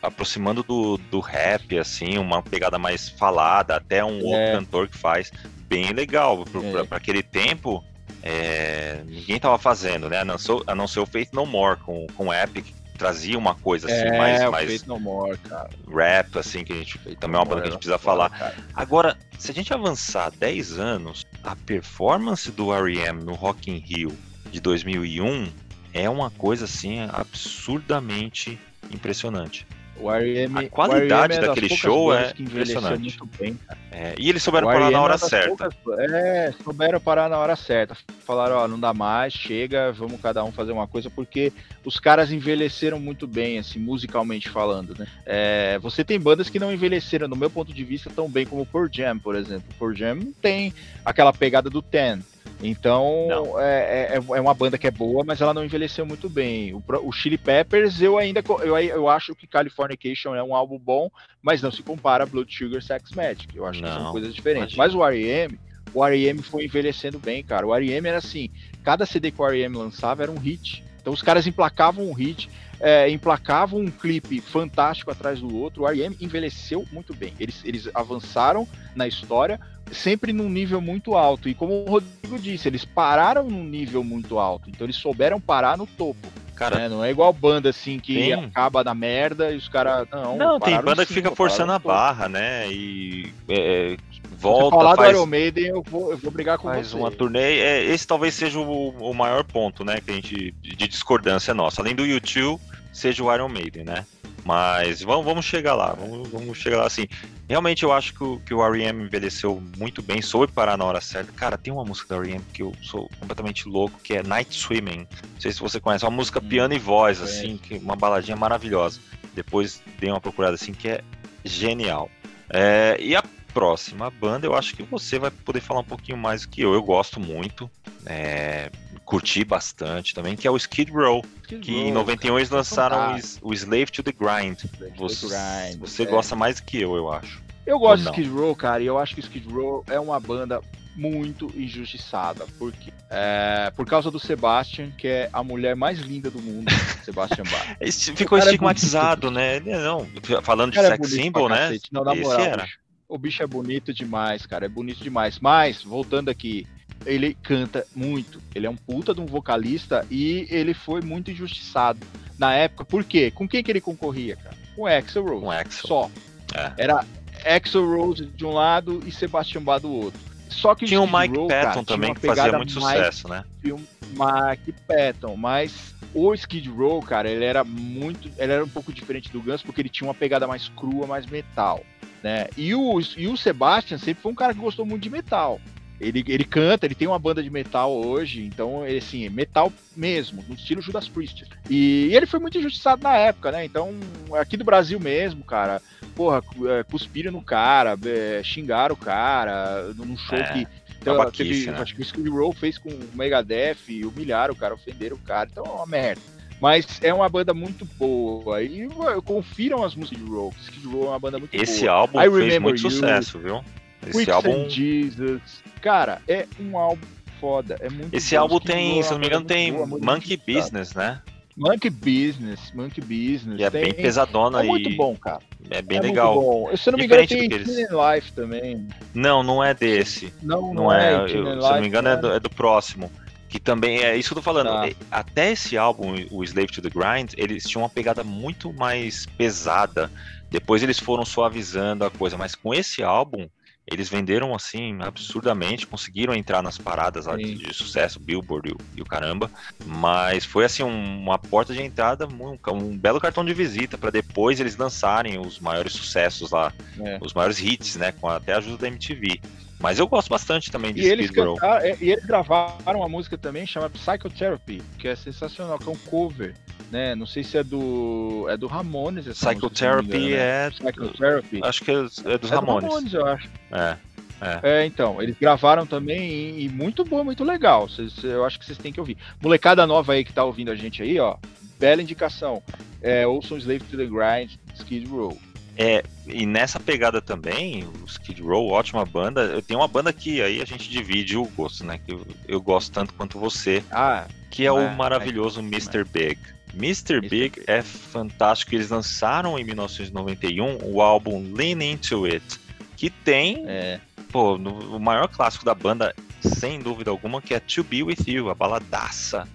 aproximando 0.02 0.64
do, 0.64 0.98
do 0.98 1.20
rap, 1.20 1.78
assim, 1.78 2.18
uma 2.18 2.42
pegada 2.42 2.78
mais 2.78 3.10
falada, 3.10 3.76
até 3.76 4.04
um 4.04 4.20
é. 4.20 4.24
outro 4.24 4.60
cantor 4.60 4.88
que 4.88 4.98
faz. 4.98 5.32
Bem 5.68 5.92
legal. 5.92 6.46
É. 6.80 6.84
Para 6.84 6.98
aquele 6.98 7.24
tempo, 7.24 7.84
é, 8.22 9.02
ninguém 9.06 9.40
tava 9.40 9.58
fazendo, 9.58 10.10
né? 10.10 10.20
A 10.20 10.26
não, 10.26 10.38
ser, 10.38 10.62
a 10.68 10.76
não 10.76 10.88
ser 10.88 11.00
o 11.00 11.06
Faith 11.06 11.30
No 11.34 11.46
More 11.46 11.80
com, 11.80 12.06
com 12.16 12.34
Epic, 12.34 12.68
trazia 12.98 13.38
uma 13.38 13.56
coisa 13.56 13.88
assim, 13.88 14.08
é, 14.08 14.18
mais, 14.18 14.52
mais 14.52 14.70
Faith 14.70 14.86
No 14.86 15.00
More, 15.00 15.38
cara. 15.40 15.70
rap, 15.92 16.38
assim, 16.38 16.64
que 16.64 16.74
a 16.74 16.76
gente 16.76 17.00
também 17.16 17.38
é 17.38 17.40
uma 17.40 17.46
banda 17.46 17.62
que 17.62 17.68
a 17.70 17.72
gente 17.72 17.80
precisa 17.80 17.98
falar. 17.98 18.30
Cara. 18.30 18.56
Agora, 18.76 19.18
se 19.40 19.50
a 19.50 19.54
gente 19.54 19.74
avançar 19.74 20.32
10 20.38 20.78
anos, 20.78 21.26
a 21.44 21.56
performance 21.56 22.52
do 22.52 22.72
R.E.M. 22.72 23.24
no 23.24 23.34
Rock 23.34 23.72
in 23.72 23.80
Rio 23.80 24.16
de 24.52 24.60
2001 24.60 25.52
é 25.94 26.10
uma 26.10 26.30
coisa 26.30 26.66
assim 26.66 27.00
absurdamente 27.12 28.60
impressionante. 28.92 29.66
O 30.02 30.12
R.E.M. 30.12 30.58
A 30.58 30.70
qualidade 30.70 31.38
é 31.38 31.42
daquele 31.42 31.70
show 31.70 32.14
é 32.14 32.34
impressionante. 32.40 33.20
Bem, 33.40 33.58
é, 33.92 34.16
e 34.18 34.30
eles 34.30 34.42
souberam 34.42 34.68
parar 34.68 34.90
na 34.90 35.00
hora 35.00 35.14
é 35.14 35.18
certa. 35.18 35.70
Poucas, 35.70 36.00
é, 36.00 36.54
souberam 36.64 37.00
parar 37.00 37.30
na 37.30 37.38
hora 37.38 37.56
certa. 37.56 37.96
Falaram, 38.26 38.56
ó, 38.58 38.68
não 38.68 38.80
dá 38.80 38.94
mais, 38.96 39.32
chega, 39.32 39.92
vamos 39.92 40.20
cada 40.20 40.44
um 40.44 40.52
fazer 40.52 40.72
uma 40.72 40.88
coisa, 40.88 41.10
porque 41.10 41.54
os 41.86 42.00
caras 42.00 42.32
envelheceram 42.32 43.00
muito 43.00 43.28
bem, 43.28 43.60
assim, 43.60 43.78
musicalmente 43.78 44.50
falando, 44.50 44.98
né? 44.98 45.06
É, 45.24 45.78
você 45.80 46.04
tem 46.04 46.20
bandas 46.20 46.50
que 46.50 46.60
não 46.60 46.74
envelheceram, 46.74 47.28
no 47.28 47.36
meu 47.36 47.50
ponto 47.50 47.72
de 47.72 47.84
vista, 47.84 48.10
tão 48.10 48.28
bem 48.28 48.46
como 48.46 48.64
o 48.64 48.66
Pearl 48.66 48.88
Jam, 48.92 49.20
por 49.20 49.36
exemplo. 49.36 49.66
O 49.70 49.78
Pearl 49.78 49.94
Jam 49.94 50.16
não 50.16 50.34
tem 50.34 50.74
aquela 51.06 51.32
pegada 51.32 51.70
do 51.70 51.82
Ten. 51.82 52.22
Então 52.64 53.60
é, 53.60 54.14
é, 54.14 54.16
é, 54.16 54.42
uma 54.42 54.54
banda 54.54 54.78
que 54.78 54.88
é 54.88 54.92
boa, 54.92 55.24
mas 55.24 55.42
ela 55.42 55.54
não 55.54 55.66
envelheceu 55.66 56.06
muito 56.06 56.30
bem. 56.30 56.74
O, 56.74 56.84
o 57.04 57.12
Chili 57.12 57.38
Peppers, 57.38 58.02
eu 58.02 58.18
ainda 58.18 58.44
eu, 58.64 58.78
eu 58.78 59.10
acho 59.10 59.34
que 59.34 59.48
Californication 59.48 60.36
é 60.36 60.44
um 60.44 60.56
álbum 60.56 60.78
bom, 60.78 61.10
mas 61.42 61.62
não 61.62 61.72
se 61.72 61.82
compara 61.82 62.24
a 62.24 62.28
Blood 62.28 62.54
Sugar 62.56 62.82
Sex 62.82 63.12
Magic. 63.14 63.56
Eu 63.56 63.66
acho 63.66 63.82
não, 63.82 63.90
que 63.90 63.96
são 63.96 64.12
coisas 64.12 64.36
diferentes. 64.36 64.76
Mas 64.76 64.94
o 64.94 65.04
R.E.M., 65.04 65.60
o 65.94 66.06
R.E.M. 66.06 66.42
foi 66.42 66.66
envelhecendo 66.66 67.18
bem, 67.18 67.44
cara. 67.44 67.66
O 67.66 67.76
R.E.M. 67.76 68.08
era 68.08 68.20
assim, 68.20 68.50
cada 68.84 69.06
CD 69.06 69.32
que 69.32 69.42
o 69.42 69.46
R.E.M. 69.46 69.76
lançava 69.76 70.24
era 70.24 70.32
um 70.32 70.38
hit. 70.38 70.84
Então 71.02 71.12
os 71.12 71.22
caras 71.22 71.48
emplacavam 71.48 72.08
um 72.08 72.14
hit, 72.14 72.48
é, 72.82 73.10
emplacavam 73.10 73.80
um 73.80 73.92
clipe 73.92 74.42
fantástico 74.42 75.12
atrás 75.12 75.40
do 75.40 75.56
outro. 75.56 75.84
O 75.84 75.88
R.E.M. 75.88 76.18
envelheceu 76.20 76.86
muito 76.92 77.14
bem. 77.14 77.34
Eles, 77.40 77.62
eles 77.64 77.90
avançaram 77.94 78.68
na 78.96 79.08
história, 79.08 79.60
sempre 79.92 80.34
num 80.34 80.50
nível 80.50 80.82
muito 80.82 81.16
alto. 81.16 81.48
E 81.48 81.54
como 81.54 81.86
o 81.86 81.90
Rodrigo 81.90 82.40
disse, 82.40 82.68
eles 82.68 82.84
pararam 82.84 83.50
num 83.50 83.64
nível 83.64 84.04
muito 84.04 84.40
alto. 84.40 84.70
Então 84.70 84.86
eles 84.86 84.96
souberam 84.96 85.40
parar 85.40 85.78
no 85.78 85.86
topo. 85.86 86.28
Cara, 86.56 86.78
né? 86.78 86.90
não 86.90 87.04
é 87.04 87.10
igual 87.10 87.34
banda 87.34 87.70
assim 87.70 87.98
que 87.98 88.14
tem... 88.14 88.34
acaba 88.34 88.84
na 88.84 88.94
merda 88.94 89.52
e 89.52 89.58
os 89.58 89.68
caras. 89.68 90.08
Não, 90.12 90.38
não 90.38 90.60
tem 90.60 90.80
banda 90.80 91.04
que 91.06 91.14
fica 91.14 91.36
forçando 91.36 91.72
a 91.72 91.80
barra, 91.80 92.30
né? 92.30 92.72
E 92.72 93.34
é, 93.50 93.98
volta. 94.38 94.66
Se 94.66 94.70
falar 94.70 94.96
faz... 94.96 95.10
do 95.10 95.18
Iron 95.18 95.26
Maiden, 95.26 95.66
eu 95.66 95.82
vou, 95.82 96.12
eu 96.12 96.18
vou 96.20 96.30
brigar 96.30 96.60
com 96.60 96.72
você. 96.72 96.96
uma 96.96 97.10
turnê. 97.10 97.60
É, 97.60 97.84
esse 97.86 98.06
talvez 98.06 98.36
seja 98.36 98.60
o, 98.60 98.90
o 98.90 99.12
maior 99.12 99.44
ponto, 99.44 99.84
né? 99.84 100.00
Que 100.02 100.12
a 100.12 100.14
gente. 100.14 100.52
de 100.62 100.88
discordância 100.88 101.52
nossa. 101.52 101.82
Além 101.82 101.96
do 101.96 102.06
YouTube, 102.06 102.62
seja 102.92 103.24
o 103.24 103.34
Iron 103.34 103.50
Maiden, 103.50 103.84
né? 103.84 104.06
Mas 104.44 105.02
vamos, 105.02 105.26
vamos 105.26 105.46
chegar 105.46 105.76
lá, 105.76 105.94
vamos, 105.94 106.28
vamos 106.30 106.58
chegar 106.58 106.78
lá 106.78 106.88
assim. 106.88 107.08
Realmente 107.48 107.84
eu 107.84 107.92
acho 107.92 108.14
que 108.14 108.24
o, 108.24 108.40
que 108.40 108.54
o 108.54 108.66
R.E.M. 108.66 109.04
envelheceu 109.04 109.62
muito 109.78 110.02
bem, 110.02 110.22
soube 110.22 110.52
parar 110.52 110.78
na 110.78 110.86
hora 110.86 111.02
certa. 111.02 111.32
Cara, 111.34 111.58
tem 111.58 111.72
uma 111.72 111.84
música 111.84 112.16
do 112.16 112.22
R.E.M. 112.22 112.44
que 112.54 112.64
eu 112.64 112.74
sou 112.82 113.10
completamente 113.20 113.68
louco, 113.68 114.00
que 114.02 114.16
é 114.16 114.24
Night 114.24 114.56
Swimming. 114.56 115.08
Não 115.34 115.42
sei 115.42 115.52
se 115.52 115.60
você 115.60 115.80
conhece, 115.80 116.06
é 116.06 116.08
uma 116.08 116.16
música 116.16 116.40
hum, 116.40 116.48
piano 116.48 116.74
e 116.74 116.80
voz, 116.80 117.22
assim, 117.22 117.58
que 117.58 117.78
uma 117.78 117.96
baladinha 117.96 118.38
maravilhosa. 118.38 119.00
Depois 119.34 119.82
dei 120.00 120.10
uma 120.10 120.22
procurada 120.22 120.56
assim, 120.56 120.74
que 120.74 120.88
é 120.88 121.02
genial. 121.44 122.10
É, 122.50 122.98
e 123.00 123.16
a 123.16 123.24
próxima 123.54 124.10
banda, 124.10 124.48
eu 124.48 124.56
acho 124.56 124.76
que 124.76 124.84
você 124.84 125.20
vai 125.20 125.30
poder 125.30 125.62
falar 125.62 125.82
um 125.82 125.86
pouquinho 125.86 126.18
mais 126.18 126.44
do 126.44 126.50
que 126.50 126.62
eu. 126.62 126.74
Eu 126.74 126.82
gosto 126.82 127.20
muito. 127.20 127.70
É, 128.06 128.72
curti 129.12 129.44
bastante 129.44 130.16
também, 130.16 130.38
que 130.38 130.48
é 130.48 130.52
o 130.52 130.56
Skid 130.56 130.90
Row, 130.90 131.22
Skid 131.44 131.60
que 131.62 131.74
Row, 131.74 131.82
em 131.82 131.92
91 131.92 132.38
eles 132.40 132.50
lançaram 132.50 133.20
o 133.42 133.54
Slave 133.54 133.88
to 133.88 134.02
the 134.02 134.14
Grind. 134.14 134.64
Você, 134.96 135.28
grind, 135.28 135.80
você 135.82 136.04
é. 136.04 136.06
gosta 136.06 136.34
mais 136.34 136.62
do 136.62 136.64
que 136.64 136.80
eu, 136.80 136.96
eu 136.96 137.12
acho. 137.12 137.42
Eu 137.66 137.78
gosto 137.78 138.04
de 138.04 138.10
Skid 138.10 138.30
Row, 138.30 138.56
cara, 138.56 138.82
e 138.82 138.86
eu 138.86 138.98
acho 138.98 139.14
que 139.14 139.20
Skid 139.20 139.46
Row 139.50 139.84
é 139.90 140.00
uma 140.00 140.18
banda 140.18 140.62
muito 140.96 141.52
injustiçada, 141.58 142.46
porque 142.58 142.94
é, 143.10 143.70
por 143.76 143.86
causa 143.86 144.10
do 144.10 144.18
Sebastian, 144.18 144.92
que 144.92 145.08
é 145.10 145.30
a 145.34 145.44
mulher 145.44 145.76
mais 145.76 146.00
linda 146.00 146.32
do 146.32 146.42
mundo, 146.42 146.72
Sebastian 147.04 147.44
Bach. 147.44 147.78
Ficou 148.16 148.38
é 148.38 148.42
estigmatizado, 148.42 149.28
é 149.28 149.32
né? 149.32 149.60
Não, 149.60 150.08
falando 150.42 150.72
de 150.72 150.80
é 150.80 150.88
sex 150.88 151.10
symbol, 151.10 151.50
né? 151.50 151.78
Não, 151.92 152.06
na 152.06 152.16
moral, 152.16 152.40
o 152.40 152.58
bicho, 152.58 152.78
o 153.10 153.18
bicho 153.18 153.44
é 153.44 153.48
bonito 153.48 153.94
demais, 153.94 154.46
cara, 154.46 154.66
é 154.66 154.70
bonito 154.70 155.04
demais. 155.04 155.38
Mas, 155.40 155.84
voltando 155.84 156.30
aqui, 156.30 156.66
ele 157.06 157.36
canta 157.42 157.86
muito. 157.96 158.42
Ele 158.54 158.68
é 158.68 158.70
um 158.70 158.76
puta 158.76 159.14
de 159.14 159.22
um 159.22 159.26
vocalista 159.26 160.06
e 160.10 160.48
ele 160.50 160.74
foi 160.74 161.02
muito 161.02 161.32
injustiçado 161.32 162.00
na 162.38 162.54
época. 162.54 162.86
Por 162.86 163.04
quê? 163.04 163.32
Com 163.32 163.48
quem 163.48 163.64
que 163.64 163.72
ele 163.72 163.82
concorria, 163.82 164.36
cara? 164.36 164.56
Com 164.76 164.86
Axel 164.86 165.24
Rose. 165.24 165.42
Com 165.42 165.52
Axel. 165.52 165.88
Só. 165.88 166.12
É. 166.56 166.74
Era 166.78 167.06
Axel 167.46 167.86
Rose 167.86 168.26
de 168.26 168.46
um 168.46 168.52
lado 168.52 169.02
e 169.06 169.12
Sebastian 169.12 169.62
Bach 169.62 169.82
do 169.82 169.92
outro. 169.92 170.32
Só 170.50 170.76
que 170.76 170.86
tinha 170.86 171.02
o 171.02 171.08
Mike 171.08 171.36
Rowe, 171.36 171.48
Patton 171.48 171.74
cara, 171.74 171.86
também 171.86 172.14
que 172.14 172.28
fazia 172.28 172.52
muito 172.58 172.74
sucesso, 172.74 173.28
né? 173.30 173.44
Tinha 173.62 173.76
o 173.76 173.80
Mike 173.80 174.74
Patton, 174.86 175.38
mas 175.38 175.96
o 176.14 176.34
Skid 176.34 176.70
Row, 176.70 177.02
cara, 177.02 177.30
ele 177.30 177.46
era 177.46 177.64
muito, 177.64 178.30
ele 178.38 178.52
era 178.52 178.64
um 178.64 178.68
pouco 178.68 178.92
diferente 178.92 179.32
do 179.32 179.42
Guns 179.42 179.64
porque 179.64 179.82
ele 179.82 179.90
tinha 179.90 180.08
uma 180.08 180.14
pegada 180.14 180.46
mais 180.46 180.68
crua, 180.70 181.08
mais 181.08 181.26
metal, 181.26 181.82
né? 182.22 182.48
E 182.58 182.76
o, 182.76 183.00
e 183.16 183.28
o 183.28 183.38
Sebastian 183.38 183.98
sempre 183.98 184.22
foi 184.22 184.32
um 184.32 184.36
cara 184.36 184.54
que 184.54 184.60
gostou 184.60 184.86
muito 184.86 185.04
de 185.04 185.10
metal. 185.10 185.60
Ele, 186.02 186.24
ele 186.28 186.44
canta, 186.44 186.88
ele 186.88 186.96
tem 186.96 187.08
uma 187.08 187.20
banda 187.20 187.44
de 187.44 187.50
metal 187.50 187.94
hoje, 187.94 188.44
então, 188.44 188.86
ele, 188.86 188.98
assim, 188.98 189.30
metal 189.30 189.72
mesmo, 189.96 190.44
no 190.50 190.56
estilo 190.56 190.82
Judas 190.82 191.08
Priest. 191.08 191.46
E, 191.70 192.08
e 192.10 192.16
ele 192.16 192.26
foi 192.26 192.40
muito 192.40 192.58
injustiçado 192.58 193.04
na 193.04 193.16
época, 193.16 193.52
né? 193.52 193.64
Então, 193.64 193.94
aqui 194.34 194.58
do 194.58 194.64
Brasil 194.64 195.00
mesmo, 195.00 195.44
cara, 195.44 195.80
porra, 196.16 196.42
é, 196.70 196.84
cuspiram 196.84 197.32
no 197.32 197.42
cara, 197.42 197.96
é, 198.04 198.42
xingaram 198.44 198.96
o 198.96 198.98
cara, 198.98 199.94
num 199.96 200.18
show 200.18 200.40
é, 200.40 200.54
que. 200.54 200.68
Então, 201.00 201.32
teve, 201.32 201.70
né? 201.70 201.78
Acho 201.80 201.96
que 201.96 202.02
o 202.02 202.04
Skid 202.04 202.30
Row 202.30 202.52
fez 202.52 202.78
com 202.78 202.90
o 202.90 203.10
Megadeth, 203.14 203.78
humilharam 204.04 204.54
o 204.54 204.58
cara, 204.58 204.74
ofenderam 204.74 205.16
o 205.16 205.20
cara, 205.20 205.50
então 205.52 205.66
é 205.66 205.70
uma 205.70 205.88
merda. 205.88 206.22
Mas 206.60 207.00
é 207.02 207.12
uma 207.12 207.28
banda 207.28 207.56
muito 207.56 207.86
boa. 207.86 208.62
E 208.62 208.88
confiram 209.26 209.84
as 209.84 209.96
músicas 209.96 210.24
de 210.24 210.30
Row. 210.30 210.54
Skid 210.62 210.86
Row 210.86 211.06
é 211.06 211.10
uma 211.10 211.20
banda 211.20 211.40
muito 211.40 211.56
Esse 211.56 211.82
boa. 211.82 211.94
álbum 211.94 212.20
fez 212.20 212.60
muito 212.60 212.84
you, 212.84 212.92
sucesso, 212.92 213.40
viu? 213.40 213.64
Esse 214.08 214.20
Quick 214.20 214.32
álbum. 214.32 214.70
Jesus. 214.70 215.42
Cara, 215.82 216.22
é 216.28 216.48
um 216.60 216.78
álbum 216.78 217.06
foda. 217.40 217.78
É 217.80 217.90
muito 217.90 218.14
Esse 218.14 218.36
álbum 218.36 218.60
tem, 218.60 219.02
se 219.02 219.12
não 219.12 219.20
me 219.20 219.28
engano, 219.28 219.46
tem 219.46 219.74
boa, 219.74 219.88
Monkey 219.88 220.38
Business, 220.38 220.94
né? 220.94 221.22
Monkey 221.58 221.90
Business, 221.90 222.72
Monkey 222.74 223.02
Business. 223.02 223.60
E 223.60 223.64
é 223.64 223.70
tem... 223.70 223.84
bem 223.84 223.94
pesadona 223.94 224.62
é 224.62 224.66
e... 224.66 224.68
muito 224.68 224.90
bom, 224.96 225.16
cara. 225.16 225.42
É 225.70 225.82
bem 225.82 225.98
é 225.98 226.02
legal. 226.02 226.36
Bom. 226.36 226.76
Se 226.76 226.90
eu 226.90 226.92
não 226.92 227.00
me 227.00 227.06
engano, 227.06 227.28
tem 227.28 227.46
eles... 227.46 227.68
Life 227.68 228.32
também. 228.34 228.88
Não, 229.14 229.44
não 229.44 229.64
é 229.64 229.74
desse. 229.74 230.34
Não, 230.42 230.62
não, 230.62 230.74
não 230.74 230.94
é. 230.94 231.14
é. 231.14 231.16
Eu, 231.16 231.28
se 231.30 231.36
eu 231.36 231.44
não 231.44 231.82
me 231.82 231.88
engano, 231.88 232.10
é 232.10 232.18
do, 232.18 232.32
é 232.34 232.40
do 232.40 232.50
próximo. 232.50 233.12
Que 233.50 233.60
também 233.60 234.02
é 234.02 234.16
isso 234.16 234.30
que 234.30 234.34
eu 234.34 234.42
tô 234.42 234.42
falando. 234.42 234.68
Tá. 234.68 234.96
Até 235.12 235.52
esse 235.52 235.78
álbum, 235.78 236.16
o 236.32 236.42
Slave 236.44 236.72
to 236.72 236.82
the 236.82 236.90
Grind, 236.90 237.34
eles 237.36 237.66
tinham 237.66 237.84
uma 237.84 237.90
pegada 237.90 238.24
muito 238.24 238.72
mais 238.72 239.26
pesada. 239.26 240.10
Depois 240.50 240.82
eles 240.84 241.00
foram 241.00 241.26
suavizando 241.26 242.06
a 242.06 242.10
coisa, 242.10 242.38
mas 242.38 242.56
com 242.56 242.74
esse 242.74 243.04
álbum, 243.04 243.48
eles 243.92 244.10
venderam 244.10 244.56
assim 244.56 244.98
absurdamente, 245.02 245.86
conseguiram 245.86 246.34
entrar 246.34 246.62
nas 246.62 246.78
paradas 246.78 247.26
lá 247.26 247.36
de, 247.36 247.56
de, 247.56 247.74
sucesso, 247.74 248.20
Billboard 248.20 248.70
e 248.70 248.72
o, 248.72 248.78
e 248.98 249.02
o, 249.02 249.06
caramba, 249.06 249.52
mas 249.86 250.46
foi 250.46 250.66
assim 250.66 250.84
um, 250.84 251.20
uma 251.20 251.38
porta 251.38 251.74
de 251.74 251.82
entrada, 251.82 252.28
um, 252.28 252.58
um 252.74 252.98
belo 252.98 253.20
cartão 253.20 253.44
de 253.44 253.54
visita 253.54 253.98
para 253.98 254.10
depois 254.10 254.60
eles 254.60 254.78
lançarem 254.78 255.40
os 255.40 255.60
maiores 255.60 255.94
sucessos 255.94 256.52
lá, 256.52 256.72
é. 257.00 257.20
os 257.22 257.34
maiores 257.34 257.60
hits, 257.60 257.98
né, 257.98 258.12
com 258.12 258.28
até 258.28 258.54
a 258.54 258.58
ajuda 258.58 258.78
da 258.78 258.88
MTV. 258.88 259.40
Mas 259.82 259.98
eu 259.98 260.08
gosto 260.08 260.30
bastante 260.30 260.72
também 260.72 260.94
de 260.94 261.02
e 261.02 261.06
eles 261.06 261.32
cantaram, 261.32 261.84
é, 261.84 261.98
E 262.00 262.12
eles 262.12 262.26
gravaram 262.26 263.00
uma 263.00 263.10
música 263.10 263.38
também 263.38 263.66
chamada 263.66 263.94
Psychotherapy, 263.94 264.82
que 265.00 265.08
é 265.08 265.16
sensacional, 265.16 265.80
que 265.80 265.90
é 265.90 265.92
um 265.92 265.98
cover, 265.98 266.54
né? 266.92 267.16
Não 267.16 267.26
sei 267.26 267.44
se 267.44 267.58
é 267.58 267.64
do 267.64 268.46
é 268.50 268.56
do 268.56 268.68
Ramones 268.68 269.28
essa 269.28 269.50
Psychotherapy 269.50 270.06
música, 270.06 270.18
engano, 270.18 270.42
é 270.42 270.66
né? 270.66 270.70
Psychotherapy. 270.70 271.60
Acho 271.64 271.84
que 271.84 271.92
é, 271.92 271.96
é 271.96 272.38
dos 272.38 272.52
é 272.52 272.56
Ramones. 272.56 272.90
Do 272.90 272.94
Ramones, 272.94 273.14
eu 273.14 273.26
acho. 273.26 273.50
É. 273.72 273.98
É. 274.42 274.82
é. 274.82 274.86
então, 274.86 275.22
eles 275.22 275.38
gravaram 275.40 275.86
também 275.86 276.30
e, 276.30 276.66
e 276.66 276.70
muito 276.70 277.04
bom, 277.04 277.24
muito 277.24 277.44
legal. 277.44 277.88
Cês, 277.88 278.24
eu 278.24 278.44
acho 278.44 278.60
que 278.60 278.66
vocês 278.66 278.78
têm 278.78 278.92
que 278.92 279.00
ouvir. 279.00 279.18
Molecada 279.42 279.86
nova 279.86 280.14
aí 280.14 280.24
que 280.24 280.34
tá 280.34 280.44
ouvindo 280.44 280.72
a 280.72 280.76
gente 280.76 281.02
aí, 281.04 281.20
ó, 281.20 281.38
bela 281.80 282.02
indicação. 282.02 282.62
É, 283.02 283.26
ouçam 283.26 283.58
Slave 283.58 283.84
to 283.86 283.98
the 283.98 284.06
Grind, 284.06 284.54
Skid 284.76 285.08
Row. 285.08 285.38
É, 285.78 286.04
e 286.28 286.46
nessa 286.46 286.80
pegada 286.80 287.22
também, 287.22 287.84
o 287.84 288.06
Skid 288.06 288.42
Row, 288.42 288.70
ótima 288.70 289.06
banda. 289.06 289.42
Eu 289.42 289.62
tenho 289.62 289.80
uma 289.80 289.88
banda 289.88 290.12
que 290.12 290.42
aí 290.42 290.62
a 290.62 290.66
gente 290.66 290.90
divide 290.90 291.38
o 291.38 291.46
gosto, 291.46 291.86
né? 291.86 292.00
Que 292.06 292.14
eu, 292.14 292.28
eu 292.48 292.62
gosto 292.62 292.92
tanto 292.92 293.14
quanto 293.14 293.40
você. 293.40 293.84
Ah, 293.92 294.28
que 294.50 294.66
é, 294.66 294.72
o 294.72 294.96
maravilhoso 294.96 295.60
é, 295.60 295.64
Mr. 295.64 296.04
Big. 296.04 296.38
Mr. 296.74 297.22
Big 297.22 297.64
é 297.68 297.82
fantástico. 297.82 298.76
Eles 298.76 298.90
lançaram 298.90 299.58
em 299.58 299.64
1991 299.64 300.80
o 300.84 301.02
álbum 301.02 301.52
Lean 301.54 301.84
Into 301.84 302.26
It, 302.26 302.60
que 302.96 303.10
tem, 303.10 303.64
é. 303.68 304.00
pô, 304.32 304.58
no, 304.58 304.96
o 304.96 305.00
maior 305.00 305.28
clássico 305.28 305.66
da 305.66 305.74
banda, 305.74 306.14
sem 306.42 306.80
dúvida 306.80 307.10
alguma, 307.10 307.42
que 307.42 307.54
é 307.54 307.60
To 307.60 307.84
Be 307.84 308.04
With 308.04 308.24
You, 308.28 308.50
a 308.50 308.56
baladaça. 308.56 309.48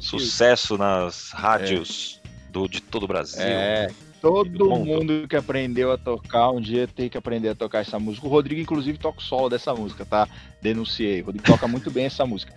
Sucesso 0.00 0.78
nas 0.78 1.30
rádios 1.32 2.20
é. 2.24 2.52
do, 2.52 2.68
de 2.68 2.80
todo 2.80 3.02
o 3.02 3.08
Brasil. 3.08 3.42
É, 3.42 3.88
Todo 4.26 4.70
mundo 4.70 5.28
que 5.28 5.36
aprendeu 5.36 5.92
a 5.92 5.96
tocar 5.96 6.50
um 6.50 6.60
dia 6.60 6.88
tem 6.88 7.08
que 7.08 7.16
aprender 7.16 7.50
a 7.50 7.54
tocar 7.54 7.78
essa 7.78 7.96
música. 7.96 8.26
O 8.26 8.30
Rodrigo, 8.30 8.60
inclusive, 8.60 8.98
toca 8.98 9.20
o 9.20 9.22
solo 9.22 9.48
dessa 9.48 9.72
música, 9.72 10.04
tá? 10.04 10.28
Denunciei. 10.60 11.22
O 11.22 11.26
Rodrigo 11.26 11.46
toca 11.46 11.68
muito 11.68 11.92
bem 11.92 12.06
essa 12.06 12.26
música. 12.26 12.52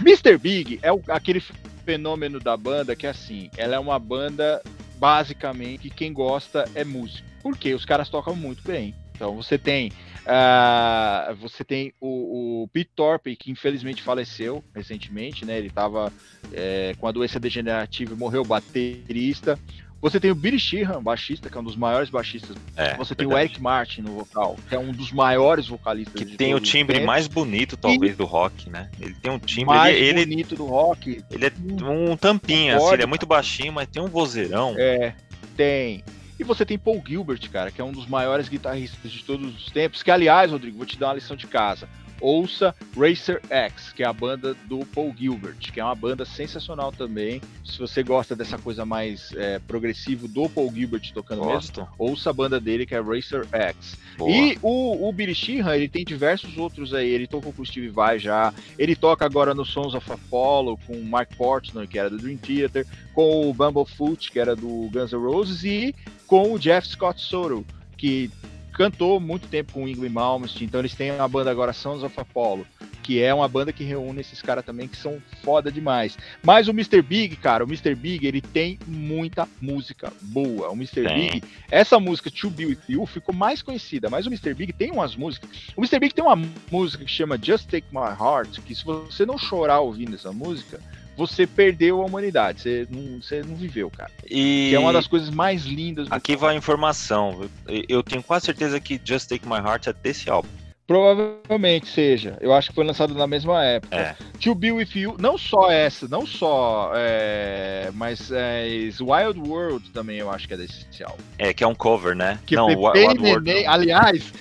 Mr. 0.00 0.36
Big 0.36 0.78
é 0.82 0.92
o, 0.92 1.00
aquele 1.08 1.40
fenômeno 1.86 2.38
da 2.38 2.54
banda 2.54 2.94
que, 2.94 3.06
assim, 3.06 3.48
ela 3.56 3.76
é 3.76 3.78
uma 3.78 3.98
banda, 3.98 4.62
basicamente, 4.98 5.88
que 5.88 5.90
quem 5.90 6.12
gosta 6.12 6.68
é 6.74 6.84
músico. 6.84 7.26
Porque 7.42 7.72
os 7.72 7.86
caras 7.86 8.10
tocam 8.10 8.36
muito 8.36 8.62
bem. 8.62 8.94
Então 9.16 9.34
você 9.34 9.56
tem 9.56 9.90
uh, 10.26 11.34
você 11.36 11.64
tem 11.64 11.94
o, 11.98 12.64
o 12.64 12.68
Pete 12.68 13.34
que 13.38 13.50
infelizmente 13.50 14.02
faleceu 14.02 14.62
recentemente, 14.74 15.46
né? 15.46 15.56
Ele 15.56 15.68
estava 15.68 16.12
é, 16.52 16.94
com 16.98 17.06
a 17.06 17.12
doença 17.12 17.40
degenerativa 17.40 18.12
e 18.12 18.16
morreu 18.16 18.44
baterista. 18.44 19.58
Você 20.06 20.20
tem 20.20 20.30
o 20.30 20.36
Billy 20.36 20.60
Sheehan, 20.60 21.02
baixista, 21.02 21.50
que 21.50 21.58
é 21.58 21.60
um 21.60 21.64
dos 21.64 21.74
maiores 21.74 22.08
baixistas. 22.08 22.56
É, 22.76 22.96
você 22.96 23.12
tem 23.12 23.26
verdade. 23.26 23.44
o 23.44 23.50
Eric 23.50 23.60
Martin 23.60 24.02
no 24.02 24.12
vocal, 24.12 24.56
que 24.68 24.72
é 24.72 24.78
um 24.78 24.92
dos 24.92 25.10
maiores 25.10 25.66
vocalistas. 25.66 26.14
Que 26.14 26.36
tem 26.36 26.54
o 26.54 26.60
timbre 26.60 27.00
mais 27.00 27.26
bonito, 27.26 27.76
talvez, 27.76 28.12
e... 28.12 28.16
do 28.16 28.24
rock, 28.24 28.70
né? 28.70 28.88
Ele 29.00 29.14
tem 29.14 29.32
um 29.32 29.38
timbre. 29.40 29.64
Mais 29.64 29.96
ele, 29.96 30.24
bonito 30.24 30.54
do 30.54 30.64
rock. 30.64 31.24
Ele 31.28 31.46
é 31.46 31.52
um 31.84 32.16
tampinha, 32.16 32.76
assim, 32.76 32.92
ele 32.92 33.02
é 33.02 33.06
muito 33.06 33.26
baixinho, 33.26 33.72
mas 33.72 33.88
tem 33.88 34.00
um 34.00 34.06
vozeirão. 34.06 34.76
É, 34.78 35.12
tem. 35.56 36.04
E 36.38 36.44
você 36.44 36.64
tem 36.64 36.78
Paul 36.78 37.02
Gilbert, 37.04 37.50
cara, 37.50 37.72
que 37.72 37.80
é 37.80 37.84
um 37.84 37.90
dos 37.90 38.06
maiores 38.06 38.48
guitarristas 38.48 39.10
de 39.10 39.24
todos 39.24 39.56
os 39.56 39.72
tempos. 39.72 40.04
Que, 40.04 40.12
aliás, 40.12 40.52
Rodrigo, 40.52 40.76
vou 40.76 40.86
te 40.86 40.96
dar 40.96 41.08
uma 41.08 41.14
lição 41.14 41.36
de 41.36 41.48
casa 41.48 41.88
ouça 42.20 42.74
Racer 42.96 43.40
X, 43.50 43.92
que 43.92 44.02
é 44.02 44.06
a 44.06 44.12
banda 44.12 44.54
do 44.68 44.84
Paul 44.86 45.14
Gilbert, 45.16 45.56
que 45.58 45.80
é 45.80 45.84
uma 45.84 45.94
banda 45.94 46.24
sensacional 46.24 46.92
também. 46.92 47.40
Se 47.64 47.78
você 47.78 48.02
gosta 48.02 48.34
dessa 48.34 48.58
coisa 48.58 48.84
mais 48.84 49.32
é, 49.34 49.58
progressivo 49.58 50.28
do 50.28 50.48
Paul 50.48 50.72
Gilbert 50.72 51.12
tocando 51.12 51.42
Gosto. 51.42 51.80
mesmo, 51.80 51.94
ouça 51.98 52.30
a 52.30 52.32
banda 52.32 52.60
dele, 52.60 52.86
que 52.86 52.94
é 52.94 53.00
Racer 53.00 53.46
X. 53.52 53.96
Boa. 54.16 54.30
E 54.30 54.58
o, 54.62 55.08
o 55.08 55.12
Billy 55.12 55.34
Sheehan, 55.34 55.76
ele 55.76 55.88
tem 55.88 56.04
diversos 56.04 56.56
outros 56.56 56.94
aí. 56.94 57.08
Ele 57.08 57.26
tocou 57.26 57.52
com 57.52 57.62
o 57.62 57.66
Steve 57.66 57.88
Vai 57.88 58.18
já. 58.18 58.52
Ele 58.78 58.96
toca 58.96 59.24
agora 59.24 59.54
no 59.54 59.64
Sons 59.64 59.94
of 59.94 60.10
Apollo 60.10 60.78
com 60.86 60.94
o 60.94 61.04
Mark 61.04 61.34
Portnoy, 61.36 61.86
que 61.86 61.98
era 61.98 62.08
do 62.08 62.16
Dream 62.16 62.36
Theater, 62.36 62.86
com 63.14 63.48
o 63.48 63.54
Bumblefoot, 63.54 64.30
que 64.30 64.38
era 64.38 64.56
do 64.56 64.88
Guns 64.92 65.12
N' 65.12 65.18
Roses, 65.18 65.64
e 65.64 65.94
com 66.26 66.52
o 66.52 66.58
Jeff 66.58 66.88
Scott 66.88 67.20
Soto, 67.20 67.64
que 67.96 68.30
cantou 68.76 69.18
muito 69.18 69.48
tempo 69.48 69.72
com 69.72 69.84
o 69.84 69.88
Ingrid 69.88 70.12
Malmsteen, 70.12 70.66
então 70.66 70.80
eles 70.80 70.94
têm 70.94 71.10
uma 71.10 71.26
banda 71.26 71.50
agora, 71.50 71.72
Sons 71.72 72.02
of 72.02 72.14
Apollo, 72.20 72.66
que 73.02 73.22
é 73.22 73.32
uma 73.32 73.48
banda 73.48 73.72
que 73.72 73.82
reúne 73.82 74.20
esses 74.20 74.42
caras 74.42 74.64
também 74.66 74.86
que 74.86 74.98
são 74.98 75.16
foda 75.42 75.72
demais. 75.72 76.18
Mas 76.42 76.68
o 76.68 76.72
Mr. 76.72 77.00
Big, 77.00 77.36
cara, 77.36 77.64
o 77.64 77.66
Mr. 77.66 77.94
Big, 77.94 78.26
ele 78.26 78.42
tem 78.42 78.78
muita 78.86 79.48
música 79.62 80.12
boa. 80.20 80.68
O 80.68 80.74
Mr. 80.74 81.04
Tem. 81.04 81.30
Big, 81.30 81.42
essa 81.70 81.98
música 81.98 82.30
To 82.30 82.50
Be 82.50 82.66
With 82.66 82.80
You 82.86 83.06
ficou 83.06 83.34
mais 83.34 83.62
conhecida, 83.62 84.10
mas 84.10 84.26
o 84.26 84.28
Mr. 84.28 84.52
Big 84.52 84.74
tem 84.74 84.90
umas 84.90 85.16
músicas. 85.16 85.48
O 85.74 85.80
Mr. 85.80 85.98
Big 85.98 86.14
tem 86.14 86.22
uma 86.22 86.36
música 86.70 87.02
que 87.02 87.10
chama 87.10 87.38
Just 87.42 87.70
Take 87.70 87.86
My 87.90 88.10
Heart, 88.20 88.60
que 88.60 88.74
se 88.74 88.84
você 88.84 89.24
não 89.24 89.38
chorar 89.38 89.80
ouvindo 89.80 90.16
essa 90.16 90.32
música, 90.32 90.82
você 91.16 91.46
perdeu 91.46 92.02
a 92.02 92.04
humanidade, 92.04 92.60
você 92.60 92.86
não, 92.90 93.20
você 93.20 93.42
não 93.42 93.56
viveu, 93.56 93.90
cara. 93.90 94.10
E 94.24 94.68
Que 94.70 94.74
é 94.74 94.78
uma 94.78 94.92
das 94.92 95.06
coisas 95.06 95.30
mais 95.30 95.64
lindas 95.64 96.08
do 96.08 96.14
aqui 96.14 96.36
vai 96.36 96.54
a 96.54 96.58
informação. 96.58 97.48
Eu, 97.88 98.02
tenho 98.02 98.22
quase 98.22 98.46
certeza 98.46 98.78
que 98.78 99.00
Just 99.02 99.28
Take 99.28 99.46
My 99.46 99.56
Heart 99.56 99.88
é 99.88 99.92
desse 99.92 100.28
álbum. 100.28 100.48
Provavelmente 100.86 101.88
seja. 101.88 102.38
Eu 102.40 102.54
acho 102.54 102.68
que 102.68 102.74
foi 102.76 102.84
lançado 102.84 103.12
na 103.12 103.26
mesma 103.26 103.64
época. 103.64 103.96
É. 103.96 104.16
To 104.40 104.54
Be 104.54 104.70
With 104.70 104.90
You, 104.94 105.16
não 105.18 105.36
só 105.36 105.68
essa, 105.68 106.06
não 106.06 106.24
só, 106.24 106.92
é, 106.94 107.90
mas 107.92 108.30
é, 108.30 108.68
Wild 109.00 109.40
World 109.48 109.90
também 109.90 110.18
eu 110.18 110.30
acho 110.30 110.46
que 110.46 110.54
é 110.54 110.56
desse 110.56 111.02
álbum. 111.02 111.22
É, 111.38 111.52
que 111.52 111.64
é 111.64 111.66
um 111.66 111.74
cover, 111.74 112.14
né? 112.14 112.38
Que 112.46 112.54
não, 112.54 112.68
Pepe 112.68 112.80
Wild 112.80 113.20
World. 113.20 113.52
Não. 113.52 113.72
aliás, 113.72 114.32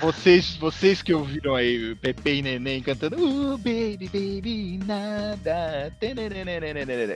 vocês, 0.00 0.56
vocês 0.56 1.02
que 1.02 1.12
ouviram 1.12 1.54
aí 1.54 1.94
Pepe 1.96 2.38
e 2.38 2.42
Neném 2.42 2.82
cantando 2.82 3.16
uh, 3.16 3.58
Baby, 3.58 4.08
Baby, 4.12 4.80
nada. 4.84 5.92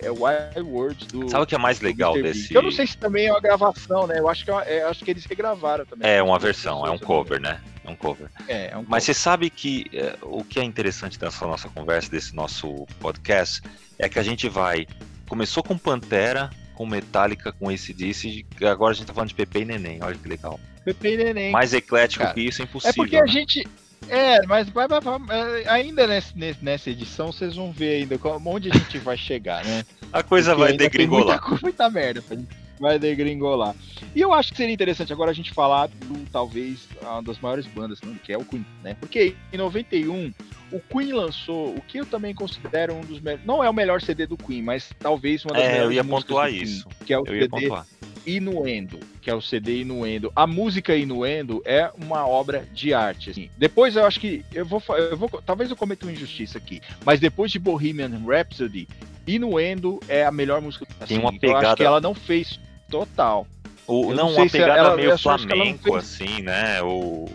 É 0.02 0.10
Wild 0.10 0.70
World 0.70 1.06
do. 1.08 1.28
Sabe 1.28 1.44
o 1.44 1.46
que 1.46 1.54
é 1.54 1.58
mais 1.58 1.80
legal 1.80 2.14
desse. 2.14 2.54
Eu 2.54 2.62
não 2.62 2.70
sei 2.70 2.86
se 2.86 2.96
também 2.96 3.26
é 3.26 3.32
uma 3.32 3.40
gravação, 3.40 4.06
né? 4.06 4.18
Eu 4.18 4.28
acho 4.28 4.44
que, 4.44 4.50
é, 4.50 4.82
eu 4.82 4.88
acho 4.88 5.04
que 5.04 5.10
eles 5.10 5.24
regravaram 5.24 5.86
também. 5.86 6.08
É 6.08 6.22
uma 6.22 6.38
versão, 6.38 6.86
é 6.86 6.90
um 6.90 6.98
cover, 6.98 7.40
né? 7.40 7.60
É 7.84 7.90
um 7.90 7.96
cover. 7.96 8.28
É, 8.46 8.70
é 8.72 8.76
um 8.76 8.84
Mas 8.86 9.04
você 9.04 9.14
sabe 9.14 9.48
que 9.50 9.86
é, 9.92 10.16
o 10.22 10.44
que 10.44 10.60
é 10.60 10.64
interessante 10.64 11.18
dessa 11.18 11.46
nossa 11.46 11.68
conversa, 11.68 12.10
desse 12.10 12.34
nosso 12.34 12.86
podcast, 13.00 13.62
é 13.98 14.08
que 14.08 14.18
a 14.18 14.22
gente 14.22 14.48
vai. 14.48 14.86
Começou 15.26 15.62
com 15.62 15.76
Pantera, 15.76 16.50
com 16.74 16.86
Metallica, 16.86 17.52
com 17.52 17.70
esse 17.70 17.92
DC, 17.92 18.28
e 18.28 18.66
agora 18.66 18.92
a 18.92 18.94
gente 18.94 19.06
tá 19.06 19.14
falando 19.14 19.28
de 19.28 19.34
Pepe 19.34 19.60
e 19.60 19.64
Neném, 19.64 19.98
olha 20.02 20.16
que 20.16 20.28
legal. 20.28 20.58
Pepe 20.94 21.14
e 21.14 21.16
Neném. 21.24 21.50
Mais 21.52 21.72
eclético 21.74 22.22
Cara, 22.24 22.34
que 22.34 22.40
isso 22.42 22.62
é 22.62 22.64
impossível. 22.64 22.90
É 22.90 22.96
porque 22.96 23.16
a 23.16 23.22
né? 23.22 23.28
gente. 23.28 23.66
É, 24.08 24.46
mas 24.46 24.68
vai, 24.68 24.86
vai, 24.88 25.00
vai, 25.00 25.18
é, 25.62 25.68
ainda 25.68 26.06
nesse- 26.06 26.32
nessa 26.62 26.88
edição 26.90 27.30
vocês 27.32 27.56
vão 27.56 27.72
ver 27.72 28.02
ainda 28.02 28.18
onde 28.46 28.70
a 28.70 28.74
gente 28.74 28.98
vai 28.98 29.16
chegar, 29.16 29.64
né? 29.64 29.84
A 30.12 30.22
coisa 30.22 30.54
Porque 30.54 30.68
vai 30.68 30.76
degringolar. 30.76 31.40
Muita, 31.46 31.62
muita 31.62 31.90
merda, 31.90 32.22
pra 32.22 32.36
gente- 32.36 32.48
vai 32.80 32.98
degringolar. 32.98 33.74
E 34.14 34.20
eu 34.20 34.32
acho 34.32 34.52
que 34.52 34.56
seria 34.56 34.72
interessante 34.72 35.12
agora 35.12 35.30
a 35.32 35.34
gente 35.34 35.52
falar 35.52 35.88
do 35.88 36.24
talvez 36.32 36.88
uma 37.02 37.22
das 37.22 37.38
maiores 37.40 37.66
bandas, 37.66 38.00
né, 38.00 38.16
que 38.24 38.32
é 38.32 38.38
o 38.38 38.44
Queen, 38.44 38.64
né? 38.82 38.96
Porque 38.98 39.34
em 39.52 39.56
91 39.58 40.32
o 40.70 40.80
Queen 40.80 41.12
lançou 41.12 41.74
o 41.74 41.80
que 41.80 41.98
eu 41.98 42.06
também 42.06 42.34
considero 42.34 42.94
um 42.94 43.00
dos 43.00 43.20
melhores, 43.20 43.46
não 43.46 43.62
é 43.62 43.70
o 43.70 43.74
melhor 43.74 44.00
CD 44.00 44.26
do 44.26 44.36
Queen, 44.36 44.62
mas 44.62 44.90
talvez 44.98 45.44
uma 45.44 45.54
das 45.54 45.62
É, 45.62 45.66
eu 45.66 45.72
melhores 45.72 45.96
ia 45.96 46.02
músicas 46.02 46.24
pontuar 46.26 46.48
do 46.48 46.54
Queen, 46.54 46.62
isso. 46.62 46.88
que 47.04 47.12
é 47.12 47.18
o 47.18 47.24
Eu 47.26 47.36
ia 47.36 47.42
CD. 47.42 47.98
Inuendo, 48.26 49.00
que 49.22 49.30
é 49.30 49.34
o 49.34 49.40
CD 49.40 49.80
Inuendo. 49.80 50.30
A 50.36 50.46
música 50.46 50.94
Inuendo 50.94 51.62
é 51.64 51.90
uma 51.96 52.26
obra 52.26 52.68
de 52.74 52.92
arte. 52.92 53.30
Assim. 53.30 53.50
Depois 53.56 53.96
eu 53.96 54.04
acho 54.04 54.20
que 54.20 54.44
eu 54.52 54.66
vou, 54.66 54.82
eu 54.96 55.16
vou, 55.16 55.30
talvez 55.44 55.70
eu 55.70 55.76
cometa 55.76 56.04
uma 56.04 56.12
injustiça 56.12 56.58
aqui, 56.58 56.82
mas 57.04 57.20
depois 57.20 57.50
de 57.50 57.58
Bohemian 57.58 58.10
Rhapsody, 58.26 58.86
Inuendo 59.26 60.00
é 60.08 60.26
a 60.26 60.30
melhor 60.30 60.60
música. 60.60 60.86
Assim, 61.00 61.14
Tem 61.14 61.18
uma 61.18 61.32
pegada. 61.32 61.64
Eu 61.64 61.68
acho 61.68 61.76
que 61.76 61.84
ela 61.84 62.00
não 62.00 62.14
fez 62.14 62.60
total. 62.90 63.46
O, 63.86 64.12
não, 64.12 64.30
uma 64.32 64.46
pegada 64.46 64.78
ela, 64.78 64.96
meio 64.96 65.16
flamenco, 65.16 65.96
assim, 65.96 66.42
né? 66.42 66.82
O, 66.82 67.26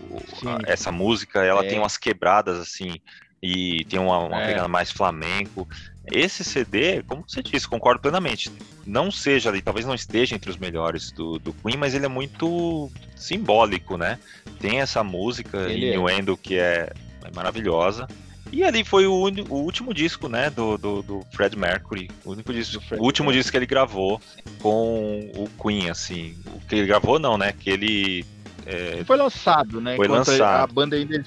a, 0.46 0.70
essa 0.70 0.92
música, 0.92 1.42
ela 1.42 1.64
é. 1.64 1.68
tem 1.68 1.80
umas 1.80 1.96
quebradas, 1.96 2.60
assim, 2.60 3.00
e 3.44 3.84
tem 3.84 4.00
uma, 4.00 4.20
uma 4.20 4.42
é. 4.42 4.46
pegada 4.46 4.68
mais 4.68 4.90
flamenco. 4.90 5.68
Esse 6.10 6.42
CD, 6.42 7.02
como 7.02 7.24
você 7.28 7.42
disse, 7.42 7.68
concordo 7.68 8.00
plenamente. 8.00 8.50
Não 8.86 9.10
seja 9.10 9.50
ali, 9.50 9.60
talvez 9.60 9.84
não 9.84 9.94
esteja 9.94 10.34
entre 10.34 10.50
os 10.50 10.56
melhores 10.56 11.12
do, 11.12 11.38
do 11.38 11.52
Queen, 11.52 11.76
mas 11.76 11.94
ele 11.94 12.06
é 12.06 12.08
muito 12.08 12.90
simbólico, 13.14 13.98
né? 13.98 14.18
Tem 14.58 14.80
essa 14.80 15.04
música, 15.04 15.58
ele 15.70 15.92
Innuendo, 15.92 16.32
é. 16.32 16.36
que 16.40 16.58
é, 16.58 16.90
é 17.22 17.30
maravilhosa. 17.34 18.08
E 18.50 18.64
ali 18.64 18.82
foi 18.82 19.06
o, 19.06 19.12
o 19.12 19.54
último 19.56 19.92
disco, 19.92 20.26
né, 20.26 20.48
do, 20.48 20.78
do, 20.78 21.02
do, 21.02 21.26
Fred 21.32 21.58
Mercury. 21.58 22.10
O 22.24 22.32
único 22.32 22.50
disco, 22.50 22.82
o 22.96 23.04
último 23.04 23.30
disco 23.30 23.50
que 23.50 23.58
ele 23.58 23.66
gravou 23.66 24.20
com 24.60 25.30
o 25.36 25.48
Queen, 25.62 25.90
assim. 25.90 26.34
O 26.46 26.60
que 26.60 26.76
ele 26.76 26.86
gravou, 26.86 27.18
não, 27.18 27.36
né? 27.36 27.52
Que 27.52 27.68
ele. 27.68 28.24
É, 28.64 29.04
foi 29.04 29.18
lançado, 29.18 29.82
né? 29.82 29.96
Foi 29.96 30.08
lançado. 30.08 30.62
A 30.62 30.66
banda 30.66 30.96
ainda 30.96 31.18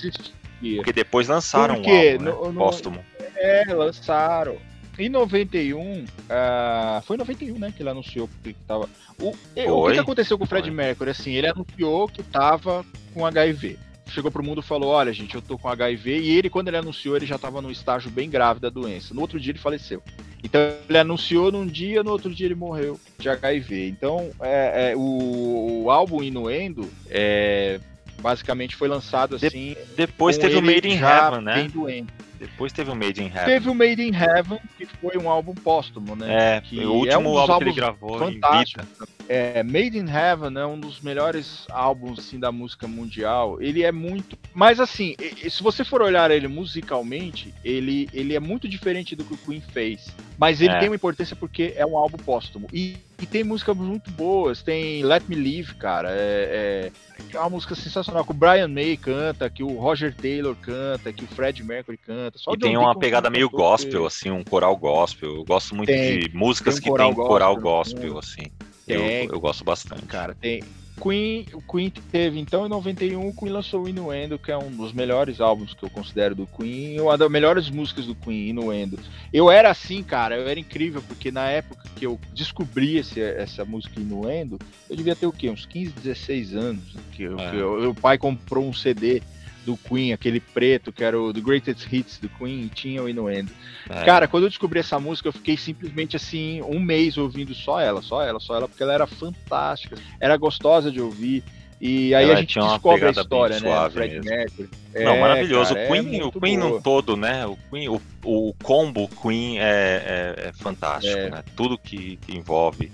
Porque 0.75 0.93
depois 0.93 1.27
lançaram 1.27 1.81
Por 1.81 1.89
um 1.89 1.95
álbum, 1.95 2.51
né, 2.51 2.57
póstumo. 2.57 3.05
É, 3.35 3.65
lançaram. 3.73 4.57
Em 4.99 5.09
91, 5.09 5.79
uh, 5.79 6.05
ah, 6.27 7.03
foi 7.05 7.17
em 7.17 7.19
91, 7.19 7.59
né, 7.59 7.71
que 7.75 7.83
ele 7.83 7.89
anunciou 7.89 8.27
que 8.43 8.53
tava. 8.67 8.89
O, 9.19 9.29
o 9.29 9.91
que, 9.91 9.99
aconteceu 9.99 10.39
com 10.39 10.43
o 10.43 10.47
Fred 10.47 10.67
foi. 10.67 10.75
Mercury? 10.75 11.11
Assim, 11.11 11.33
ele 11.33 11.47
anunciou 11.47 12.07
que 12.07 12.23
tava 12.23 12.83
com 13.13 13.23
HIV 13.23 13.77
chegou 14.09 14.31
pro 14.31 14.43
mundo 14.43 14.61
e 14.61 14.63
falou: 14.63 14.89
Olha, 14.89 15.13
gente, 15.13 15.35
eu 15.35 15.41
tô 15.41 15.57
com 15.57 15.67
HIV. 15.67 16.19
E 16.19 16.37
ele, 16.37 16.49
quando 16.49 16.69
ele 16.69 16.77
anunciou, 16.77 17.15
ele 17.15 17.25
já 17.25 17.35
estava 17.35 17.61
num 17.61 17.71
estágio 17.71 18.09
bem 18.09 18.29
grave 18.29 18.59
da 18.59 18.69
doença. 18.69 19.13
No 19.13 19.21
outro 19.21 19.39
dia 19.39 19.51
ele 19.51 19.59
faleceu. 19.59 20.01
Então 20.43 20.61
ele 20.87 20.97
anunciou 20.97 21.51
num 21.51 21.65
dia, 21.65 22.03
no 22.03 22.11
outro 22.11 22.33
dia 22.33 22.47
ele 22.47 22.55
morreu 22.55 22.99
de 23.17 23.29
HIV. 23.29 23.87
Então 23.89 24.31
é, 24.41 24.91
é, 24.91 24.95
o, 24.95 25.83
o, 25.83 25.91
álbum 25.91 26.23
Inuendo 26.23 26.89
é, 27.09 27.79
basicamente 28.19 28.75
foi 28.75 28.87
lançado 28.87 29.35
assim. 29.35 29.49
De, 29.49 29.77
depois 29.95 30.37
teve 30.37 30.55
o 30.57 30.61
Made 30.61 30.87
in 30.87 30.99
Heaven, 30.99 31.41
né? 31.41 31.67
Doente. 31.73 32.13
Depois 32.39 32.71
teve 32.71 32.91
o 32.91 32.95
Made 32.95 33.21
in 33.21 33.27
Heaven. 33.27 33.45
Teve 33.45 33.69
o 33.69 33.75
Made 33.75 34.01
in 34.01 34.13
Heaven, 34.13 34.59
que 34.77 34.85
foi 34.85 35.17
um 35.17 35.29
álbum 35.29 35.53
póstumo, 35.53 36.15
né? 36.15 36.57
É, 36.57 36.61
que 36.61 36.79
o 36.85 36.93
último 36.93 37.13
é 37.13 37.17
um 37.17 37.37
álbum 37.37 37.57
que 37.57 37.63
ele 37.65 37.73
gravou 37.73 38.19
fantástico. 38.19 38.85
É, 39.27 39.63
Made 39.63 39.97
in 39.97 40.09
Heaven 40.09 40.57
é 40.57 40.65
um 40.65 40.79
dos 40.79 41.01
melhores 41.01 41.65
álbuns 41.69 42.19
assim 42.19 42.39
da 42.39 42.51
música 42.51 42.87
mundial. 42.87 43.61
Ele 43.61 43.83
é 43.83 43.91
muito, 43.91 44.37
mas 44.53 44.79
assim, 44.79 45.15
se 45.49 45.61
você 45.63 45.83
for 45.83 46.01
olhar 46.01 46.29
ele 46.31 46.47
musicalmente, 46.47 47.53
ele, 47.63 48.07
ele 48.13 48.35
é 48.35 48.39
muito 48.39 48.67
diferente 48.67 49.15
do 49.15 49.23
que 49.23 49.33
o 49.33 49.37
Queen 49.37 49.61
fez. 49.61 50.07
Mas 50.37 50.61
ele 50.61 50.73
é. 50.73 50.79
tem 50.79 50.89
uma 50.89 50.95
importância 50.95 51.35
porque 51.35 51.73
é 51.75 51.85
um 51.85 51.97
álbum 51.97 52.17
póstumo. 52.17 52.67
E, 52.71 52.97
e, 53.19 53.25
tem 53.25 53.43
músicas 53.43 53.75
muito 53.75 54.11
boas. 54.11 54.61
Tem 54.61 55.03
Let 55.03 55.23
Me 55.27 55.35
Live, 55.35 55.73
cara. 55.75 56.09
É, 56.11 56.91
é, 57.31 57.35
é, 57.35 57.39
uma 57.39 57.49
música 57.49 57.73
sensacional. 57.73 58.23
Que 58.23 58.31
o 58.31 58.35
Brian 58.35 58.67
May 58.67 58.95
canta, 58.97 59.49
que 59.49 59.63
o 59.63 59.79
Roger 59.79 60.13
Taylor 60.15 60.55
canta, 60.55 61.11
que 61.11 61.23
o 61.23 61.27
Fred 61.27 61.63
Mercury 61.63 61.97
canta. 61.97 62.26
Só 62.35 62.53
e 62.53 62.57
tem 62.57 62.77
uma 62.77 62.97
pegada 62.97 63.29
meio 63.29 63.49
gospel, 63.49 64.01
que... 64.01 64.07
assim, 64.07 64.31
um 64.31 64.43
coral 64.43 64.75
gospel. 64.75 65.35
Eu 65.35 65.45
gosto 65.45 65.75
muito 65.75 65.89
tem, 65.89 66.19
de 66.19 66.35
músicas 66.35 66.79
tem 66.79 66.91
um 66.91 66.95
que 66.95 67.03
tem 67.03 67.13
coral 67.13 67.55
gospel, 67.55 68.13
gospel 68.13 68.19
assim. 68.19 68.51
Eu, 68.87 69.01
eu 69.01 69.39
gosto 69.39 69.63
bastante. 69.63 70.03
Cara, 70.03 70.35
tem, 70.39 70.61
Queen, 71.01 71.45
o 71.53 71.61
Queen 71.61 71.91
teve, 72.11 72.39
então, 72.39 72.65
em 72.65 72.69
91, 72.69 73.27
o 73.27 73.33
Queen 73.33 73.51
lançou 73.51 73.83
o 73.83 73.89
Inuendo, 73.89 74.39
que 74.39 74.51
é 74.51 74.57
um 74.57 74.71
dos 74.71 74.91
melhores 74.91 75.39
álbuns 75.39 75.73
que 75.73 75.83
eu 75.83 75.89
considero 75.89 76.33
do 76.33 76.47
Queen, 76.47 76.99
uma 76.99 77.17
das 77.17 77.29
melhores 77.29 77.69
músicas 77.69 78.07
do 78.07 78.15
Queen, 78.15 78.49
Inuendo. 78.49 78.99
Eu 79.31 79.51
era 79.51 79.69
assim, 79.69 80.01
cara, 80.01 80.35
eu 80.35 80.47
era 80.47 80.59
incrível, 80.59 81.01
porque 81.07 81.31
na 81.31 81.49
época 81.49 81.83
que 81.95 82.05
eu 82.05 82.19
descobri 82.33 82.97
esse, 82.97 83.21
essa 83.21 83.63
música 83.63 83.99
Inuendo, 83.99 84.57
eu 84.89 84.95
devia 84.95 85.15
ter 85.15 85.27
o 85.27 85.31
quê? 85.31 85.49
Uns 85.49 85.65
15, 85.65 85.91
16 85.91 86.55
anos. 86.55 86.95
Que, 87.11 87.25
é. 87.25 87.51
que 87.51 87.57
eu, 87.57 87.91
o 87.91 87.95
pai 87.95 88.17
comprou 88.17 88.67
um 88.67 88.73
CD 88.73 89.21
do 89.67 89.75
Queen, 89.75 90.13
aquele 90.13 90.39
preto, 90.39 90.93
que 90.93 91.03
era 91.03 91.19
o 91.19 91.33
The 91.33 91.41
Greatest 91.41 91.91
Hits 91.91 92.19
do 92.19 92.29
Queen, 92.29 92.61
e 92.61 92.69
tinha 92.69 93.03
o 93.03 93.09
Inuendo. 93.09 93.51
É. 93.89 94.05
Cara, 94.05 94.25
quando 94.25 94.43
eu 94.43 94.49
descobri 94.49 94.79
essa 94.79 94.97
música, 94.97 95.27
eu 95.27 95.33
fiquei 95.33 95.57
simplesmente 95.57 96.15
assim, 96.15 96.61
um 96.61 96.79
mês 96.79 97.17
ouvindo 97.17 97.53
só 97.53 97.81
ela, 97.81 98.01
só 98.01 98.23
ela, 98.23 98.39
só 98.39 98.55
ela, 98.55 98.69
porque 98.69 98.81
ela 98.81 98.93
era 98.93 99.05
fantástica, 99.05 99.97
era 100.21 100.37
gostosa 100.37 100.89
de 100.89 101.01
ouvir. 101.01 101.43
E 101.81 102.15
aí 102.15 102.23
ela 102.23 102.33
a 102.33 102.37
gente 102.37 102.57
descobre 102.57 103.05
a 103.05 103.11
história, 103.11 103.59
né? 103.59 103.89
Fred 103.91 104.21
Mercury. 104.21 104.69
Não, 104.95 105.11
é, 105.11 105.19
maravilhoso. 105.19 105.75
Cara, 105.75 105.85
o 105.85 105.91
Queen, 105.91 106.19
é 106.19 106.25
o 106.25 106.31
Queen 106.31 106.57
no 106.57 106.81
todo, 106.81 107.17
né? 107.17 107.45
O, 107.45 107.57
Queen, 107.69 107.89
o, 107.89 108.01
o 108.23 108.53
combo 108.63 109.07
Queen 109.21 109.59
é, 109.59 109.65
é, 109.65 110.47
é 110.47 110.51
fantástico, 110.53 111.17
é. 111.17 111.29
né? 111.29 111.43
Tudo 111.55 111.77
que, 111.77 112.17
que 112.17 112.35
envolve 112.35 112.89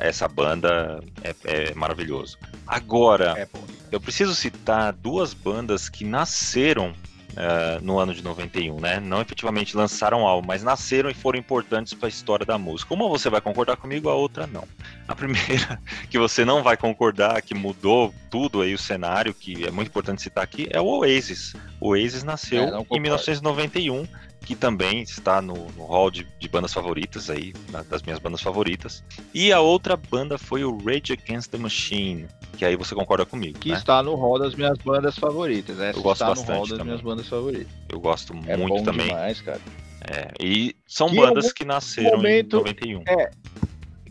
essa 0.00 0.26
banda 0.28 1.02
é, 1.22 1.34
é 1.44 1.74
maravilhoso. 1.74 2.38
Agora, 2.66 3.34
é 3.38 3.46
eu 3.94 4.00
preciso 4.00 4.34
citar 4.34 4.92
duas 4.92 5.32
bandas 5.32 5.88
que 5.88 6.04
nasceram 6.04 6.92
uh, 7.34 7.80
no 7.80 7.98
ano 7.98 8.12
de 8.12 8.22
91, 8.22 8.80
né? 8.80 8.98
Não 8.98 9.20
efetivamente 9.20 9.76
lançaram 9.76 10.26
álbum, 10.26 10.46
mas 10.46 10.62
nasceram 10.62 11.10
e 11.10 11.14
foram 11.14 11.38
importantes 11.38 11.94
para 11.94 12.06
a 12.06 12.08
história 12.08 12.44
da 12.44 12.58
música. 12.58 12.92
Uma 12.92 13.08
você 13.08 13.30
vai 13.30 13.40
concordar 13.40 13.76
comigo, 13.76 14.08
a 14.08 14.14
outra 14.14 14.46
não. 14.46 14.66
A 15.06 15.14
primeira 15.14 15.80
que 16.10 16.18
você 16.18 16.44
não 16.44 16.62
vai 16.62 16.76
concordar, 16.76 17.40
que 17.42 17.54
mudou 17.54 18.12
tudo 18.30 18.62
aí 18.62 18.74
o 18.74 18.78
cenário, 18.78 19.32
que 19.32 19.64
é 19.64 19.70
muito 19.70 19.88
importante 19.88 20.22
citar 20.22 20.42
aqui, 20.42 20.66
é 20.70 20.80
o 20.80 20.86
Oasis. 20.86 21.54
O 21.80 21.90
Oasis 21.90 22.24
nasceu 22.24 22.64
é, 22.64 22.86
em 22.96 23.00
1991 23.00 24.08
que 24.44 24.54
também 24.54 25.02
está 25.02 25.40
no, 25.40 25.54
no 25.72 25.84
hall 25.84 26.10
de, 26.10 26.26
de, 26.38 26.48
bandas 26.48 26.72
favoritas 26.72 27.30
aí, 27.30 27.52
das 27.88 28.02
minhas 28.02 28.18
bandas 28.18 28.40
favoritas. 28.40 29.02
E 29.32 29.52
a 29.52 29.60
outra 29.60 29.96
banda 29.96 30.36
foi 30.36 30.64
o 30.64 30.76
Rage 30.76 31.12
Against 31.12 31.50
the 31.50 31.58
Machine, 31.58 32.26
que 32.56 32.64
aí 32.64 32.76
você 32.76 32.94
concorda 32.94 33.24
comigo, 33.24 33.58
Que 33.58 33.70
né? 33.70 33.76
está 33.76 34.02
no 34.02 34.14
hall 34.14 34.38
das 34.38 34.54
minhas 34.54 34.78
bandas 34.78 35.18
favoritas, 35.18 35.76
né? 35.76 35.92
Eu 35.94 36.02
gosto 36.02 36.22
está 36.22 36.28
bastante 36.28 36.48
no 36.48 36.54
hall 36.54 36.62
das 36.62 36.70
também. 36.70 36.84
minhas 36.86 37.00
bandas 37.00 37.28
favoritas. 37.28 37.72
Eu 37.88 38.00
gosto 38.00 38.34
é 38.46 38.56
muito 38.56 38.84
também. 38.84 39.06
Demais, 39.06 39.40
cara. 39.40 39.60
É, 40.06 40.32
e 40.38 40.76
são 40.86 41.08
que 41.08 41.16
bandas 41.16 41.52
que 41.52 41.64
nasceram 41.64 42.18
momento, 42.18 42.56
em 42.56 42.60
91. 42.60 43.02
É, 43.08 43.30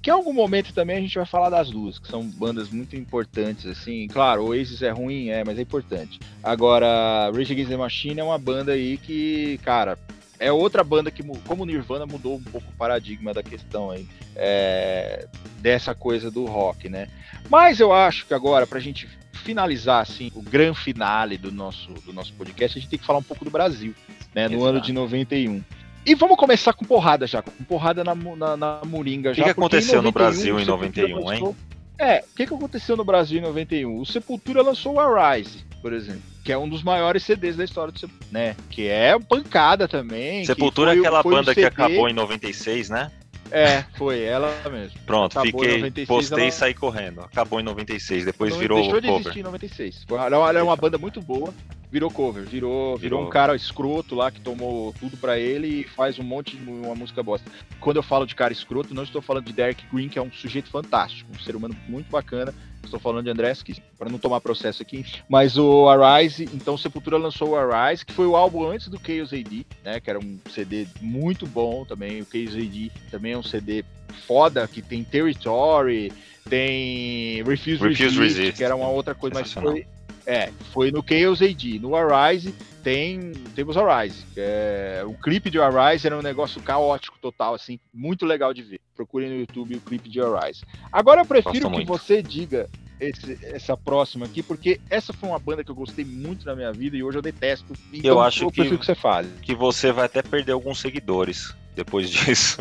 que 0.01 0.09
em 0.09 0.13
algum 0.13 0.33
momento 0.33 0.73
também 0.73 0.97
a 0.97 1.01
gente 1.01 1.15
vai 1.15 1.25
falar 1.25 1.49
das 1.49 1.69
duas, 1.69 1.99
que 1.99 2.07
são 2.07 2.23
bandas 2.23 2.69
muito 2.69 2.95
importantes, 2.95 3.65
assim. 3.65 4.07
Claro, 4.07 4.43
o 4.43 4.47
Oasis 4.47 4.81
é 4.81 4.89
ruim, 4.89 5.29
é, 5.29 5.43
mas 5.45 5.57
é 5.57 5.61
importante. 5.61 6.19
Agora, 6.43 7.31
Rage 7.33 7.53
Against 7.53 7.69
the 7.69 7.77
Machine 7.77 8.19
é 8.19 8.23
uma 8.23 8.37
banda 8.37 8.73
aí 8.73 8.97
que, 8.97 9.59
cara, 9.59 9.97
é 10.43 10.51
outra 10.51 10.83
banda 10.83 11.09
que, 11.09 11.23
como 11.47 11.65
Nirvana, 11.65 12.05
mudou 12.05 12.35
um 12.35 12.43
pouco 12.43 12.67
o 12.69 12.77
paradigma 12.77 13.33
da 13.33 13.41
questão 13.41 13.89
aí, 13.89 14.07
é, 14.35 15.27
dessa 15.59 15.95
coisa 15.95 16.29
do 16.29 16.45
rock, 16.45 16.89
né? 16.89 17.07
Mas 17.49 17.79
eu 17.79 17.93
acho 17.93 18.25
que 18.25 18.33
agora, 18.33 18.67
pra 18.67 18.79
gente 18.79 19.07
finalizar, 19.31 20.01
assim, 20.01 20.31
o 20.35 20.41
grande 20.41 20.79
finale 20.79 21.37
do 21.37 21.51
nosso, 21.51 21.93
do 22.05 22.11
nosso 22.11 22.33
podcast, 22.33 22.77
a 22.77 22.81
gente 22.81 22.89
tem 22.89 22.99
que 22.99 23.05
falar 23.05 23.19
um 23.19 23.23
pouco 23.23 23.45
do 23.45 23.51
Brasil, 23.51 23.93
né? 24.35 24.47
No 24.47 24.55
Exato. 24.55 24.69
ano 24.69 24.81
de 24.81 24.93
91. 24.93 25.63
E 26.05 26.15
vamos 26.15 26.35
começar 26.35 26.73
com 26.73 26.83
porrada 26.83 27.25
já, 27.25 27.41
com 27.41 27.63
porrada 27.63 28.03
na, 28.03 28.13
na, 28.13 28.57
na 28.57 28.81
Moringa 28.85 29.33
já. 29.33 29.41
O 29.41 29.45
que, 29.45 29.53
que 29.53 29.59
aconteceu 29.59 30.01
91, 30.01 30.03
no 30.03 30.11
Brasil 30.11 30.59
em 30.59 30.65
91, 30.65 31.25
lançou, 31.25 31.47
hein? 31.49 31.55
É, 31.97 32.19
o 32.19 32.35
que, 32.35 32.45
que 32.45 32.53
aconteceu 32.53 32.97
no 32.97 33.05
Brasil 33.05 33.39
em 33.39 33.41
91? 33.41 33.99
O 33.99 34.05
Sepultura 34.05 34.61
lançou 34.61 34.95
o 34.95 34.99
Arise, 34.99 35.63
por 35.81 35.93
exemplo 35.93 36.32
que 36.43 36.51
é 36.51 36.57
um 36.57 36.67
dos 36.67 36.83
maiores 36.83 37.23
CDs 37.23 37.55
da 37.55 37.63
história 37.63 37.91
do 37.91 37.99
Sepultura, 37.99 38.29
né? 38.31 38.55
Que 38.69 38.87
é 38.87 39.17
pancada 39.17 39.87
também. 39.87 40.43
Sepultura 40.45 40.93
é 40.93 40.99
aquela 40.99 41.23
banda 41.23 41.55
que 41.55 41.63
acabou 41.63 42.09
em 42.09 42.13
96, 42.13 42.89
né? 42.89 43.11
É, 43.49 43.83
foi 43.95 44.21
ela 44.21 44.51
mesmo. 44.69 44.99
Pronto, 45.05 45.37
acabou 45.37 45.61
fiquei, 45.61 45.77
96, 45.77 46.07
postei 46.07 46.39
ela... 46.39 46.47
e 46.47 46.51
saí 46.51 46.73
correndo. 46.73 47.21
Acabou 47.21 47.59
em 47.59 47.63
96, 47.63 48.25
depois 48.25 48.55
virou 48.55 48.81
deixou 48.81 48.99
de 48.99 49.07
cover. 49.07 49.21
existir 49.21 49.39
em 49.39 49.43
96. 49.43 50.05
Ela 50.09 50.49
era 50.49 50.63
uma 50.63 50.75
banda 50.75 50.97
muito 50.97 51.21
boa, 51.21 51.53
virou 51.91 52.09
cover, 52.09 52.43
virou, 52.43 52.97
virou, 52.97 52.97
virou 52.97 53.23
um 53.23 53.29
cara 53.29 53.55
escroto 53.55 54.15
lá 54.15 54.31
que 54.31 54.41
tomou 54.41 54.91
tudo 54.99 55.15
para 55.17 55.37
ele 55.37 55.67
e 55.67 55.83
faz 55.83 56.17
um 56.17 56.23
monte 56.23 56.57
de 56.57 56.69
uma 56.69 56.95
música 56.95 57.21
bosta. 57.21 57.49
Quando 57.79 57.97
eu 57.97 58.03
falo 58.03 58.25
de 58.25 58.33
cara 58.33 58.51
escroto, 58.51 58.93
não 58.93 59.03
estou 59.03 59.21
falando 59.21 59.45
de 59.45 59.53
Derek 59.53 59.85
Green, 59.93 60.09
que 60.09 60.17
é 60.17 60.21
um 60.21 60.31
sujeito 60.31 60.69
fantástico, 60.69 61.29
um 61.31 61.39
ser 61.39 61.55
humano 61.55 61.75
muito 61.87 62.09
bacana, 62.09 62.53
Estou 62.83 62.99
falando 62.99 63.25
de 63.25 63.31
André 63.31 63.51
Esquis, 63.51 63.81
para 63.97 64.09
não 64.09 64.19
tomar 64.19 64.41
processo 64.41 64.81
aqui. 64.81 65.05
Mas 65.27 65.57
o 65.57 65.89
Arise, 65.89 66.47
então 66.53 66.77
Sepultura 66.77 67.17
lançou 67.17 67.49
o 67.49 67.55
Arise, 67.55 68.05
que 68.05 68.13
foi 68.13 68.27
o 68.27 68.35
álbum 68.35 68.69
antes 68.69 68.87
do 68.87 68.99
Chaos 68.99 69.33
AD, 69.33 69.65
né? 69.83 69.99
Que 69.99 70.09
era 70.09 70.19
um 70.19 70.39
CD 70.49 70.87
muito 71.01 71.47
bom 71.47 71.85
também. 71.85 72.21
O 72.21 72.25
Chaos 72.25 72.55
AD 72.55 72.91
também 73.09 73.33
é 73.33 73.37
um 73.37 73.43
CD 73.43 73.83
foda, 74.27 74.67
que 74.67 74.81
tem 74.81 75.03
Territory, 75.03 76.11
tem 76.49 77.41
Refuse, 77.43 77.81
Refuse 77.81 78.03
Resist, 78.03 78.19
Resist, 78.19 78.57
que 78.57 78.63
era 78.63 78.75
uma 78.75 78.89
outra 78.89 79.15
coisa, 79.15 79.39
mas 79.39 79.51
foi 79.51 79.87
é, 80.25 80.51
foi 80.71 80.91
no 80.91 81.03
Chaos 81.03 81.41
AD. 81.41 81.79
No 81.79 81.95
Arise 81.95 82.53
tem 82.83 83.31
temos 83.55 83.77
Arise. 83.77 84.25
É, 84.35 85.03
o 85.05 85.13
clipe 85.13 85.49
de 85.49 85.59
Arise 85.59 86.05
era 86.05 86.17
um 86.17 86.21
negócio 86.21 86.61
caótico 86.61 87.17
total, 87.21 87.53
assim, 87.53 87.79
muito 87.93 88.25
legal 88.25 88.53
de 88.53 88.61
ver. 88.61 88.79
Procurem 88.95 89.29
no 89.29 89.35
YouTube 89.37 89.75
o 89.75 89.81
clipe 89.81 90.09
de 90.09 90.21
Arise. 90.21 90.61
Agora 90.91 91.21
eu 91.21 91.25
prefiro 91.25 91.71
que 91.71 91.85
você 91.85 92.21
diga 92.21 92.69
esse, 92.99 93.37
essa 93.43 93.75
próxima 93.75 94.25
aqui, 94.25 94.43
porque 94.43 94.79
essa 94.89 95.13
foi 95.13 95.29
uma 95.29 95.39
banda 95.39 95.63
que 95.63 95.71
eu 95.71 95.75
gostei 95.75 96.05
muito 96.05 96.45
na 96.45 96.55
minha 96.55 96.71
vida 96.71 96.95
e 96.95 97.03
hoje 97.03 97.17
eu 97.17 97.21
detesto. 97.21 97.73
Então 97.91 98.11
eu 98.11 98.21
acho 98.21 98.45
eu 98.45 98.51
que, 98.51 98.77
que 98.77 98.85
você 98.85 98.95
fale. 98.95 99.29
Que 99.41 99.55
você 99.55 99.91
vai 99.91 100.05
até 100.05 100.21
perder 100.21 100.51
alguns 100.51 100.79
seguidores 100.79 101.53
depois 101.75 102.09
disso. 102.11 102.57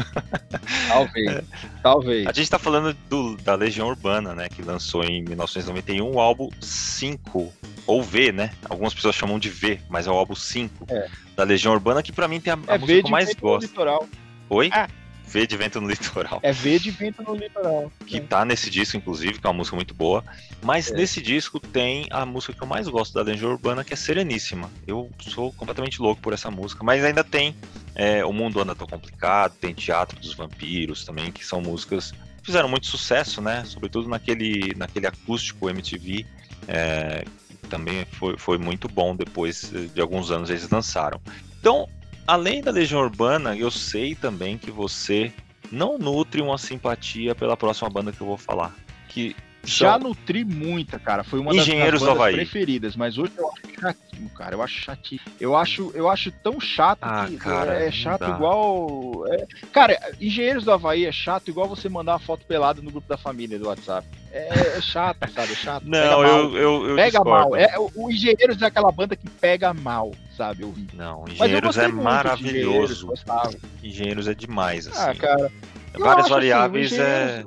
Talvez, 0.89 1.44
talvez. 1.82 2.26
A 2.26 2.32
gente 2.32 2.51
tá 2.51 2.59
falando 2.59 2.97
do, 3.09 3.36
da 3.36 3.55
Legião 3.55 3.89
Urbana, 3.89 4.34
né, 4.34 4.48
que 4.48 4.62
lançou 4.62 5.05
em 5.05 5.22
1991 5.22 6.10
o 6.10 6.20
álbum 6.20 6.48
5, 6.60 7.52
ou 7.86 8.02
V, 8.02 8.32
né? 8.32 8.51
Algumas 8.68 8.94
pessoas 8.94 9.14
chamam 9.14 9.39
de 9.39 9.48
V, 9.48 9.80
mas 9.89 10.06
é 10.06 10.10
o 10.10 10.14
álbum 10.14 10.34
5 10.34 10.86
é. 10.89 11.09
da 11.36 11.44
Legião 11.44 11.72
Urbana, 11.72 12.02
que 12.02 12.12
para 12.12 12.28
mim 12.28 12.40
tem 12.40 12.52
a, 12.52 12.59
a 12.68 12.74
é 12.74 12.78
música 12.78 13.01
que 13.01 13.06
eu 13.06 13.10
mais 13.10 13.34
gosto. 13.34 14.09
Oi? 14.48 14.70
Ah. 14.72 14.89
V 15.32 15.46
de 15.46 15.56
Vento 15.56 15.80
no 15.80 15.88
Litoral. 15.88 16.40
É 16.42 16.52
V 16.52 16.78
de 16.78 16.90
Vento 16.90 17.22
no 17.22 17.34
Litoral. 17.34 17.90
Que 18.06 18.18
é. 18.18 18.20
tá 18.20 18.44
nesse 18.44 18.68
disco, 18.68 18.98
inclusive, 18.98 19.38
que 19.38 19.46
é 19.46 19.48
uma 19.48 19.56
música 19.56 19.74
muito 19.74 19.94
boa. 19.94 20.22
Mas 20.62 20.90
é. 20.90 20.94
nesse 20.94 21.22
disco 21.22 21.59
tem 21.59 22.06
a 22.10 22.26
música 22.26 22.52
que 22.52 22.62
eu 22.62 22.66
mais 22.66 22.86
gosto 22.86 23.14
da 23.14 23.22
Legião 23.22 23.50
Urbana, 23.50 23.82
que 23.82 23.94
é 23.94 23.96
Sereníssima. 23.96 24.70
Eu 24.86 25.10
sou 25.20 25.50
completamente 25.54 26.02
louco 26.02 26.20
por 26.20 26.34
essa 26.34 26.50
música. 26.50 26.84
Mas 26.84 27.02
ainda 27.02 27.24
tem 27.24 27.56
é, 27.94 28.22
O 28.22 28.32
Mundo 28.32 28.60
Anda 28.60 28.74
Tão 28.74 28.86
Complicado, 28.86 29.54
tem 29.59 29.72
Teatro 29.72 30.20
dos 30.20 30.34
Vampiros 30.34 31.04
também, 31.06 31.32
que 31.32 31.44
são 31.44 31.62
músicas 31.62 32.10
que 32.10 32.46
fizeram 32.46 32.68
muito 32.68 32.86
sucesso, 32.86 33.40
né? 33.40 33.64
Sobretudo 33.64 34.10
naquele, 34.10 34.74
naquele 34.76 35.06
acústico 35.06 35.70
MTV. 35.70 36.26
É, 36.68 37.24
também 37.70 38.04
foi, 38.04 38.36
foi 38.36 38.59
muito 38.59 38.86
bom 38.86 39.16
depois 39.16 39.72
de 39.94 39.98
alguns 39.98 40.30
anos 40.30 40.50
eles 40.50 40.68
lançaram. 40.68 41.18
Então, 41.59 41.88
Além 42.26 42.62
da 42.62 42.70
Legião 42.70 43.00
Urbana, 43.00 43.56
eu 43.56 43.70
sei 43.70 44.14
também 44.14 44.56
que 44.56 44.70
você 44.70 45.32
não 45.70 45.98
nutre 45.98 46.40
uma 46.40 46.58
simpatia 46.58 47.34
pela 47.34 47.56
próxima 47.56 47.88
banda 47.88 48.12
que 48.12 48.20
eu 48.20 48.26
vou 48.26 48.36
falar. 48.36 48.74
Que 49.08 49.34
já 49.64 49.98
nutri 49.98 50.44
muita, 50.44 50.98
cara. 50.98 51.22
Foi 51.22 51.38
uma 51.38 51.54
Engenheiros 51.54 52.02
das 52.02 52.14
minhas 52.14 52.34
preferidas, 52.34 52.96
mas 52.96 53.16
hoje 53.16 53.32
eu 53.36 53.48
acho 53.48 53.80
chatinho, 53.80 54.28
cara. 54.30 54.56
Eu 54.56 54.62
acho 54.62 54.80
chatinho. 54.80 55.20
Eu 55.40 55.56
acho, 55.56 55.92
eu 55.94 56.08
acho 56.08 56.32
tão 56.32 56.60
chato 56.60 56.98
ah, 57.02 57.26
que 57.28 57.36
cara, 57.36 57.74
é, 57.74 57.90
chato 57.90 58.28
igual. 58.28 59.24
É... 59.28 59.46
Cara, 59.72 59.98
Engenheiros 60.20 60.64
do 60.64 60.72
Havaí 60.72 61.06
é 61.06 61.12
chato 61.12 61.48
igual 61.48 61.68
você 61.68 61.88
mandar 61.88 62.12
uma 62.12 62.18
foto 62.18 62.44
pelada 62.44 62.82
no 62.82 62.90
grupo 62.90 63.08
da 63.08 63.16
família 63.16 63.58
do 63.58 63.68
WhatsApp. 63.68 64.06
É, 64.32 64.78
é 64.78 64.80
chato, 64.80 65.30
sabe? 65.30 65.52
É 65.52 65.56
chato. 65.56 65.84
Não, 65.86 66.24
eu, 66.24 66.56
eu, 66.56 66.88
eu, 66.88 66.96
Pega 66.96 67.18
discordo. 67.18 67.30
mal. 67.30 67.56
É, 67.56 67.74
o 67.78 68.10
Engenheiros 68.10 68.60
é 68.60 68.66
aquela 68.66 68.90
banda 68.90 69.14
que 69.14 69.28
pega 69.30 69.72
mal, 69.72 70.12
sabe? 70.43 70.62
Eu 70.62 70.74
Não, 70.94 71.24
Engenheiros 71.28 71.78
é 71.78 71.89
maravilhoso. 71.89 73.12
Engenheiros, 73.12 73.56
Engenheiros 73.82 74.28
é 74.28 74.35
demais, 74.35 74.89
ah, 74.89 74.90
assim. 74.90 75.10
Ah, 75.10 75.14
cara. 75.14 75.52
Várias 75.97 76.24
assim, 76.24 76.35
variáveis 76.35 76.93
assim, 76.93 77.02
é. 77.02 77.44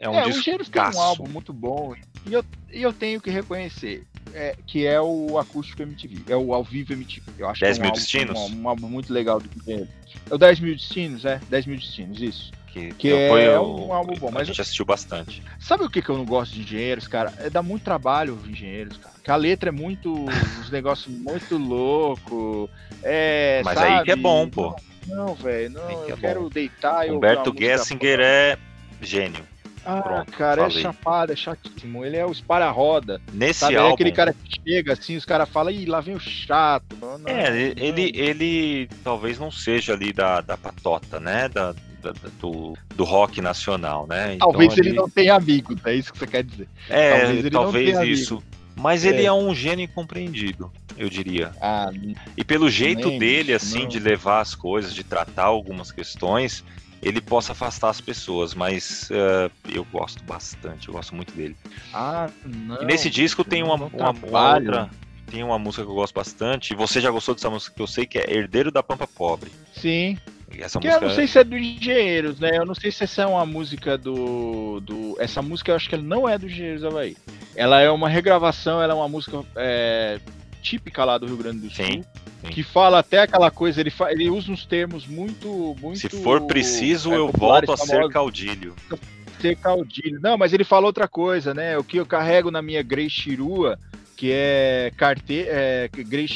É 0.00 0.08
um 0.08 0.14
é, 0.14 0.24
disco. 0.24 0.40
Engenheiros 0.40 0.68
tem 0.68 0.82
um 0.82 1.00
álbum 1.00 1.28
muito 1.28 1.52
bom. 1.52 1.94
E 2.26 2.32
eu, 2.32 2.44
e 2.70 2.82
eu 2.82 2.92
tenho 2.92 3.20
que 3.20 3.30
reconhecer. 3.30 4.06
É, 4.34 4.54
que 4.66 4.86
é 4.86 5.00
o 5.00 5.38
acústico 5.38 5.80
MTV, 5.80 6.30
é 6.30 6.36
o 6.36 6.52
ao 6.52 6.62
vivo 6.62 6.92
MTV. 6.92 7.32
Eu 7.38 7.48
acho 7.48 7.62
10 7.62 7.78
é 7.78 7.80
um 7.80 7.82
mil 7.82 7.90
álbum, 7.90 7.98
destinos? 7.98 8.38
Um, 8.38 8.60
um, 8.60 8.68
álbum 8.68 8.88
muito 8.88 9.10
legal 9.10 9.40
do 9.40 9.48
Engenheiros. 9.58 9.88
É 10.30 10.34
o 10.34 10.36
10 10.36 10.60
mil 10.60 10.74
destinos, 10.74 11.24
é? 11.24 11.40
10 11.48 11.66
mil 11.66 11.78
destinos, 11.78 12.20
isso. 12.20 12.52
Que, 12.78 12.94
que 12.94 13.12
é 13.12 13.60
um 13.60 13.92
álbum 13.92 14.14
bom. 14.16 14.30
Mas 14.30 14.42
a 14.42 14.44
gente 14.44 14.60
assistiu 14.60 14.84
bastante. 14.84 15.42
Sabe 15.58 15.84
o 15.84 15.90
que, 15.90 16.00
que 16.00 16.08
eu 16.08 16.16
não 16.16 16.24
gosto 16.24 16.54
de 16.54 16.60
engenheiros, 16.60 17.08
cara? 17.08 17.32
É 17.38 17.50
dar 17.50 17.62
muito 17.62 17.82
trabalho 17.82 18.38
engenheiros, 18.46 18.96
cara. 18.96 19.14
Que 19.22 19.30
a 19.30 19.36
letra 19.36 19.70
é 19.70 19.72
muito. 19.72 20.14
os 20.60 20.70
negócios 20.70 21.14
muito 21.14 21.56
louco. 21.56 22.70
É, 23.02 23.62
mas 23.64 23.78
sabe? 23.78 23.92
aí 23.92 24.04
que 24.04 24.10
é 24.12 24.16
bom, 24.16 24.48
pô. 24.48 24.74
Não, 25.06 25.34
velho, 25.34 25.70
não. 25.70 25.90
eu 26.06 26.14
é 26.14 26.18
quero 26.18 26.42
bom. 26.42 26.48
deitar. 26.48 27.08
Humberto 27.08 27.54
Gessinger 27.56 28.20
é 28.20 28.58
gênio. 29.00 29.42
Ah, 29.84 30.02
Pronto, 30.02 30.32
cara, 30.32 30.60
é 30.60 30.64
falei. 30.64 30.78
é 30.78 30.82
chapado, 30.82 31.32
é 31.32 31.36
chatíssimo. 31.36 32.04
Ele 32.04 32.16
é 32.16 32.26
o 32.26 32.30
espara-roda. 32.30 33.22
Nesse 33.32 33.60
sabe? 33.60 33.76
álbum... 33.76 33.90
É 33.90 33.94
aquele 33.94 34.12
cara 34.12 34.34
que 34.34 34.60
chega 34.62 34.92
assim, 34.92 35.16
os 35.16 35.24
caras 35.24 35.48
falam, 35.48 35.72
ih, 35.72 35.86
lá 35.86 36.00
vem 36.02 36.14
o 36.14 36.20
chato. 36.20 36.94
Não, 37.00 37.16
não, 37.16 37.28
é, 37.30 37.56
ele, 37.56 38.12
não. 38.12 38.22
ele 38.22 38.88
talvez 39.02 39.38
não 39.38 39.50
seja 39.50 39.94
ali 39.94 40.12
da, 40.12 40.42
da 40.42 40.58
patota, 40.58 41.18
né? 41.18 41.48
Da, 41.48 41.74
da, 42.02 42.12
do, 42.40 42.76
do 42.94 43.04
rock 43.04 43.40
nacional, 43.40 44.06
né? 44.06 44.34
Então, 44.34 44.50
talvez 44.50 44.76
ele... 44.78 44.90
ele 44.90 44.96
não 44.96 45.08
tenha 45.08 45.34
amigos, 45.34 45.78
é 45.84 45.94
isso 45.94 46.12
que 46.12 46.18
você 46.18 46.26
quer 46.26 46.44
dizer. 46.44 46.68
É, 46.88 47.20
talvez, 47.20 47.50
talvez 47.50 47.98
isso. 48.00 48.42
Mas 48.76 49.04
ele 49.04 49.22
é. 49.22 49.24
é 49.24 49.32
um 49.32 49.54
gênio 49.54 49.84
incompreendido, 49.84 50.70
eu 50.96 51.08
diria. 51.08 51.50
Ah, 51.60 51.90
e 52.36 52.44
pelo 52.44 52.70
jeito 52.70 53.18
dele, 53.18 53.52
assim, 53.52 53.88
de 53.88 53.98
levar 53.98 54.40
as 54.40 54.54
coisas, 54.54 54.94
de 54.94 55.02
tratar 55.02 55.44
algumas 55.44 55.90
questões, 55.90 56.64
ele 57.02 57.20
possa 57.20 57.52
afastar 57.52 57.90
as 57.90 58.00
pessoas, 58.00 58.54
mas 58.54 59.08
uh, 59.10 59.50
eu 59.68 59.84
gosto 59.92 60.22
bastante, 60.24 60.88
eu 60.88 60.94
gosto 60.94 61.14
muito 61.14 61.32
dele. 61.32 61.56
Ah, 61.92 62.28
não. 62.44 62.82
E 62.82 62.84
nesse 62.84 63.08
disco 63.10 63.44
tem 63.44 63.62
uma, 63.62 63.74
uma, 63.74 64.10
uma, 64.10 64.54
outra. 64.54 64.90
Tem 65.30 65.42
uma 65.42 65.58
música 65.58 65.84
que 65.84 65.90
eu 65.90 65.94
gosto 65.94 66.14
bastante. 66.14 66.72
E 66.72 66.76
você 66.76 67.00
já 67.00 67.10
gostou 67.10 67.34
dessa 67.34 67.50
música 67.50 67.74
que 67.74 67.82
eu 67.82 67.86
sei 67.86 68.06
que 68.06 68.18
é 68.18 68.36
Herdeiro 68.36 68.70
da 68.70 68.82
Pampa 68.82 69.06
Pobre. 69.06 69.50
Sim. 69.72 70.16
E 70.50 70.62
essa 70.62 70.78
que 70.78 70.86
música... 70.86 71.04
eu 71.04 71.08
não 71.08 71.14
sei 71.14 71.26
se 71.26 71.38
é 71.38 71.44
do 71.44 71.56
Engenheiros, 71.56 72.40
né? 72.40 72.56
Eu 72.56 72.64
não 72.64 72.74
sei 72.74 72.90
se 72.90 73.04
essa 73.04 73.22
é 73.22 73.26
uma 73.26 73.44
música 73.44 73.98
do. 73.98 74.80
do... 74.80 75.16
Essa 75.18 75.42
música 75.42 75.72
eu 75.72 75.76
acho 75.76 75.88
que 75.88 75.94
ela 75.94 76.04
não 76.04 76.28
é 76.28 76.38
do 76.38 76.46
Engenheiros 76.46 76.84
Havaí. 76.84 77.16
Ela 77.54 77.80
é 77.80 77.90
uma 77.90 78.08
regravação, 78.08 78.80
ela 78.80 78.92
é 78.92 78.96
uma 78.96 79.08
música 79.08 79.44
é, 79.56 80.18
típica 80.62 81.04
lá 81.04 81.18
do 81.18 81.26
Rio 81.26 81.36
Grande 81.36 81.60
do 81.60 81.70
Sul. 81.70 81.84
Sim. 81.84 82.04
Sim. 82.40 82.50
que 82.50 82.62
fala 82.62 83.00
até 83.00 83.20
aquela 83.20 83.50
coisa, 83.50 83.80
ele, 83.80 83.90
fa... 83.90 84.12
ele 84.12 84.30
usa 84.30 84.52
uns 84.52 84.64
termos 84.64 85.06
muito, 85.06 85.76
muito. 85.80 85.98
Se 85.98 86.08
for 86.08 86.40
preciso, 86.42 87.12
é, 87.12 87.16
eu 87.16 87.30
volto 87.32 87.72
a 87.72 87.76
ser 87.76 88.08
caudilho. 88.08 88.74
Ser 89.40 89.56
caudilho. 89.56 90.20
Não, 90.20 90.38
mas 90.38 90.52
ele 90.52 90.64
fala 90.64 90.86
outra 90.86 91.08
coisa, 91.08 91.52
né? 91.52 91.76
O 91.76 91.84
que 91.84 91.96
eu 91.96 92.06
carrego 92.06 92.50
na 92.50 92.62
minha 92.62 92.82
Grey 92.82 93.10
Chirua, 93.10 93.78
que 94.18 94.32
é 94.32 94.90
carteira. 94.96 95.48
É, 95.48 95.88
Grey 95.88 96.26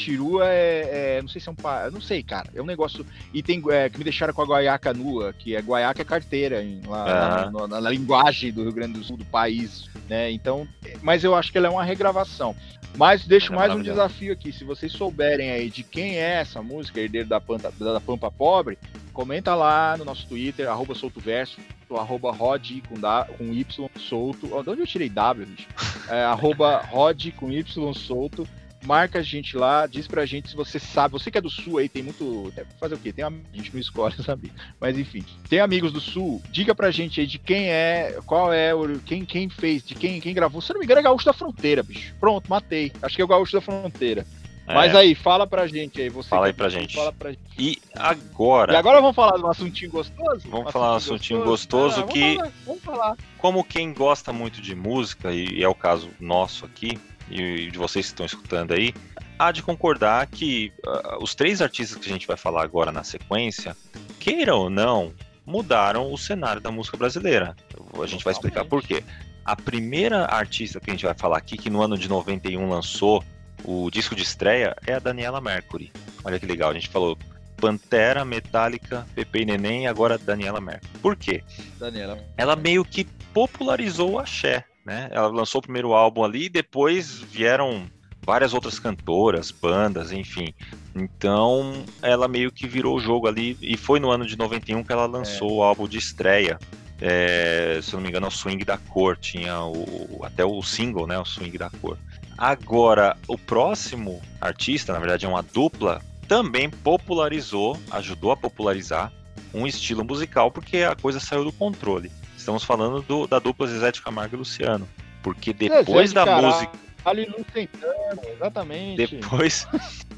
é, 0.41 1.17
é, 1.17 1.21
Não 1.21 1.27
sei 1.27 1.41
se 1.41 1.49
é 1.49 1.51
um. 1.51 1.91
Não 1.91 1.99
sei, 1.99 2.23
cara. 2.23 2.49
É 2.55 2.61
um 2.61 2.65
negócio. 2.65 3.05
E 3.33 3.43
tem 3.43 3.61
é, 3.69 3.89
que 3.89 3.97
me 3.97 4.05
deixaram 4.05 4.33
com 4.33 4.41
a 4.41 4.45
guaiaca 4.45 4.93
nua, 4.93 5.33
que 5.33 5.53
é 5.53 5.61
guaiaca 5.61 6.01
é 6.01 6.05
carteira, 6.05 6.63
em, 6.63 6.81
lá, 6.87 7.51
na, 7.51 7.67
na, 7.67 7.81
na, 7.81 7.89
linguagem 7.89 8.53
do 8.53 8.63
Rio 8.63 8.71
Grande 8.71 8.93
do 8.93 9.03
Sul, 9.03 9.17
do 9.17 9.25
país. 9.25 9.89
Né? 10.09 10.31
Então. 10.31 10.65
Mas 11.01 11.25
eu 11.25 11.35
acho 11.35 11.51
que 11.51 11.57
ela 11.57 11.67
é 11.67 11.69
uma 11.69 11.83
regravação. 11.83 12.55
Mas 12.95 13.25
deixo 13.25 13.51
é 13.51 13.55
mais 13.57 13.73
um 13.73 13.81
desafio 13.81 14.31
aqui. 14.31 14.53
Se 14.53 14.63
vocês 14.63 14.93
souberem 14.93 15.51
aí 15.51 15.69
de 15.69 15.83
quem 15.83 16.15
é 16.15 16.35
essa 16.35 16.61
música, 16.61 17.01
Herdeiro 17.01 17.27
da 17.27 17.41
Pampa, 17.41 17.73
da 17.77 17.99
Pampa 17.99 18.31
Pobre, 18.31 18.77
comenta 19.11 19.53
lá 19.55 19.97
no 19.97 20.05
nosso 20.05 20.25
Twitter, 20.25 20.69
arroba 20.69 20.95
soltoverso, 20.95 21.59
arroba 21.97 22.31
rod 22.31 22.81
com, 22.87 22.99
da, 22.99 23.27
com 23.37 23.45
Y 23.53 23.89
solto. 23.97 24.47
De 24.47 24.69
onde 24.69 24.81
eu 24.81 24.87
tirei 24.87 25.09
W, 25.09 25.45
bicho? 25.45 25.67
É, 26.09 26.23
arroba 26.23 26.77
rod 26.79 27.31
com 27.31 27.51
Y 27.51 27.93
solto 27.93 28.47
marca 28.85 29.19
a 29.19 29.21
gente 29.21 29.57
lá, 29.57 29.87
diz 29.87 30.07
pra 30.07 30.25
gente 30.25 30.49
se 30.49 30.55
você 30.55 30.79
sabe. 30.79 31.13
Você 31.13 31.31
que 31.31 31.37
é 31.37 31.41
do 31.41 31.49
sul 31.49 31.77
aí, 31.77 31.89
tem 31.89 32.03
muito. 32.03 32.53
Fazer 32.79 32.95
o 32.95 32.97
quê? 32.97 33.11
Tem 33.11 33.25
a 33.25 33.31
gente 33.53 33.73
não 33.73 33.79
escolhe, 33.79 34.15
sabe? 34.23 34.51
Mas 34.79 34.97
enfim, 34.97 35.23
tem 35.49 35.59
amigos 35.59 35.91
do 35.91 35.99
sul, 35.99 36.41
diga 36.49 36.75
pra 36.75 36.91
gente 36.91 37.19
aí 37.19 37.27
de 37.27 37.39
quem 37.39 37.69
é, 37.69 38.19
qual 38.25 38.53
é, 38.53 38.71
quem, 39.05 39.25
quem 39.25 39.49
fez, 39.49 39.83
de 39.83 39.95
quem, 39.95 40.19
quem 40.19 40.33
gravou. 40.33 40.61
Se 40.61 40.73
não 40.73 40.79
me 40.79 40.85
engano, 40.85 40.99
é 40.99 41.03
Gaúcho 41.03 41.25
da 41.25 41.33
Fronteira, 41.33 41.81
bicho. 41.81 42.13
Pronto, 42.19 42.49
matei. 42.49 42.91
Acho 43.01 43.15
que 43.15 43.21
é 43.21 43.25
o 43.25 43.27
Gaúcho 43.27 43.53
da 43.53 43.61
Fronteira. 43.61 44.25
É. 44.65 44.73
Mas 44.73 44.95
aí, 44.95 45.13
fala 45.13 45.45
pra 45.45 45.67
gente 45.67 46.01
aí. 46.01 46.09
Você 46.09 46.29
fala 46.29 46.47
aí 46.47 46.53
pra 46.53 46.69
gente. 46.69 46.95
Fala 46.95 47.11
pra 47.11 47.31
gente. 47.31 47.41
E 47.57 47.81
agora? 47.95 48.73
E 48.73 48.75
agora 48.75 49.01
vamos 49.01 49.15
falar 49.15 49.37
de 49.37 49.43
um 49.43 49.49
assuntinho 49.49 49.91
gostoso? 49.91 50.47
Vamos 50.49 50.67
um 50.67 50.71
falar 50.71 50.87
de 50.87 50.93
um 50.93 50.97
assuntinho 50.97 51.43
gostoso, 51.43 52.01
gostoso 52.01 52.09
ah, 52.09 52.13
que, 52.13 52.35
vamos 52.37 52.37
falar, 52.37 52.51
vamos 52.65 52.83
falar. 52.83 53.17
como 53.37 53.63
quem 53.63 53.93
gosta 53.93 54.31
muito 54.31 54.61
de 54.61 54.73
música, 54.73 55.33
e 55.33 55.61
é 55.61 55.67
o 55.67 55.75
caso 55.75 56.09
nosso 56.19 56.65
aqui, 56.65 56.97
e 57.29 57.69
de 57.69 57.77
vocês 57.77 58.05
que 58.05 58.13
estão 58.13 58.25
escutando 58.25 58.73
aí, 58.73 58.93
há 59.37 59.51
de 59.51 59.61
concordar 59.61 60.25
que 60.27 60.71
uh, 60.85 61.21
os 61.21 61.35
três 61.35 61.61
artistas 61.61 61.97
que 61.97 62.09
a 62.09 62.13
gente 62.13 62.27
vai 62.27 62.37
falar 62.37 62.63
agora 62.63 62.91
na 62.91 63.03
sequência, 63.03 63.75
queiram 64.19 64.59
ou 64.59 64.69
não, 64.69 65.13
mudaram 65.45 66.11
o 66.11 66.17
cenário 66.17 66.61
da 66.61 66.71
música 66.71 66.95
brasileira. 66.95 67.55
A 68.01 68.07
gente 68.07 68.23
vai 68.23 68.31
explicar 68.31 68.63
por 68.65 68.81
quê. 68.81 69.03
A 69.43 69.57
primeira 69.57 70.25
artista 70.25 70.79
que 70.79 70.89
a 70.89 70.93
gente 70.93 71.05
vai 71.05 71.13
falar 71.13 71.37
aqui, 71.37 71.57
que 71.57 71.69
no 71.69 71.81
ano 71.81 71.97
de 71.97 72.07
91 72.07 72.69
lançou 72.69 73.21
o 73.63 73.89
disco 73.89 74.15
de 74.15 74.23
estreia, 74.23 74.75
é 74.85 74.93
a 74.93 74.99
Daniela 74.99 75.41
Mercury. 75.41 75.91
Olha 76.23 76.39
que 76.39 76.45
legal, 76.45 76.71
a 76.71 76.73
gente 76.73 76.89
falou 76.89 77.17
Pantera, 77.57 78.25
Metallica, 78.25 79.05
Pepe 79.15 79.41
e 79.41 79.45
Neném 79.45 79.83
e 79.83 79.87
agora 79.87 80.17
Daniela 80.17 80.59
Mercury. 80.59 80.99
Por 81.01 81.15
quê? 81.15 81.43
Daniela. 81.79 82.17
Ela 82.37 82.55
meio 82.55 82.83
que 82.83 83.05
popularizou 83.33 84.11
o 84.11 84.19
axé 84.19 84.65
né? 84.85 85.07
Ela 85.11 85.27
lançou 85.27 85.59
o 85.59 85.61
primeiro 85.61 85.93
álbum 85.93 86.23
ali 86.23 86.45
e 86.45 86.49
depois 86.49 87.19
vieram 87.19 87.89
várias 88.25 88.53
outras 88.53 88.79
cantoras, 88.79 89.51
bandas, 89.51 90.11
enfim. 90.11 90.53
Então, 90.95 91.83
ela 92.01 92.27
meio 92.27 92.51
que 92.51 92.67
virou 92.67 92.95
o 92.95 92.99
jogo 92.99 93.27
ali 93.27 93.57
e 93.61 93.75
foi 93.77 93.99
no 93.99 94.11
ano 94.11 94.25
de 94.25 94.37
91 94.37 94.83
que 94.83 94.91
ela 94.91 95.05
lançou 95.05 95.49
é. 95.49 95.53
o 95.53 95.63
álbum 95.63 95.87
de 95.87 95.97
estreia. 95.97 96.59
É, 97.01 97.79
se 97.81 97.93
eu 97.93 97.97
não 97.97 98.03
me 98.03 98.09
engano, 98.09 98.27
é 98.27 98.29
o 98.29 98.31
Swing 98.31 98.63
da 98.63 98.77
Cor, 98.77 99.17
tinha 99.17 99.61
o, 99.61 100.21
até 100.23 100.45
o 100.45 100.61
single, 100.61 101.07
né, 101.07 101.19
o 101.19 101.25
Swing 101.25 101.57
da 101.57 101.69
Cor. 101.69 101.97
Agora, 102.37 103.15
o 103.27 103.37
próximo 103.37 104.21
artista, 104.41 104.93
na 104.93 104.99
verdade 104.99 105.25
é 105.25 105.29
uma 105.29 105.43
dupla, 105.43 106.01
também 106.27 106.69
popularizou, 106.69 107.77
ajudou 107.91 108.31
a 108.31 108.37
popularizar 108.37 109.11
um 109.53 109.67
estilo 109.67 110.03
musical 110.03 110.49
porque 110.49 110.77
a 110.77 110.95
coisa 110.95 111.19
saiu 111.19 111.43
do 111.43 111.51
controle. 111.51 112.11
Estamos 112.37 112.63
falando 112.63 113.01
do, 113.01 113.27
da 113.27 113.39
dupla 113.39 113.67
Zezé 113.67 113.91
de 113.91 114.01
Camargo 114.01 114.35
e 114.35 114.39
Luciano. 114.39 114.87
Porque 115.21 115.53
depois 115.53 116.11
da 116.11 116.25
caralho, 116.25 116.47
música. 116.47 116.71
Ali 117.05 117.25
Lucentano, 117.25 118.21
exatamente. 118.29 118.97
Depois, 118.97 119.67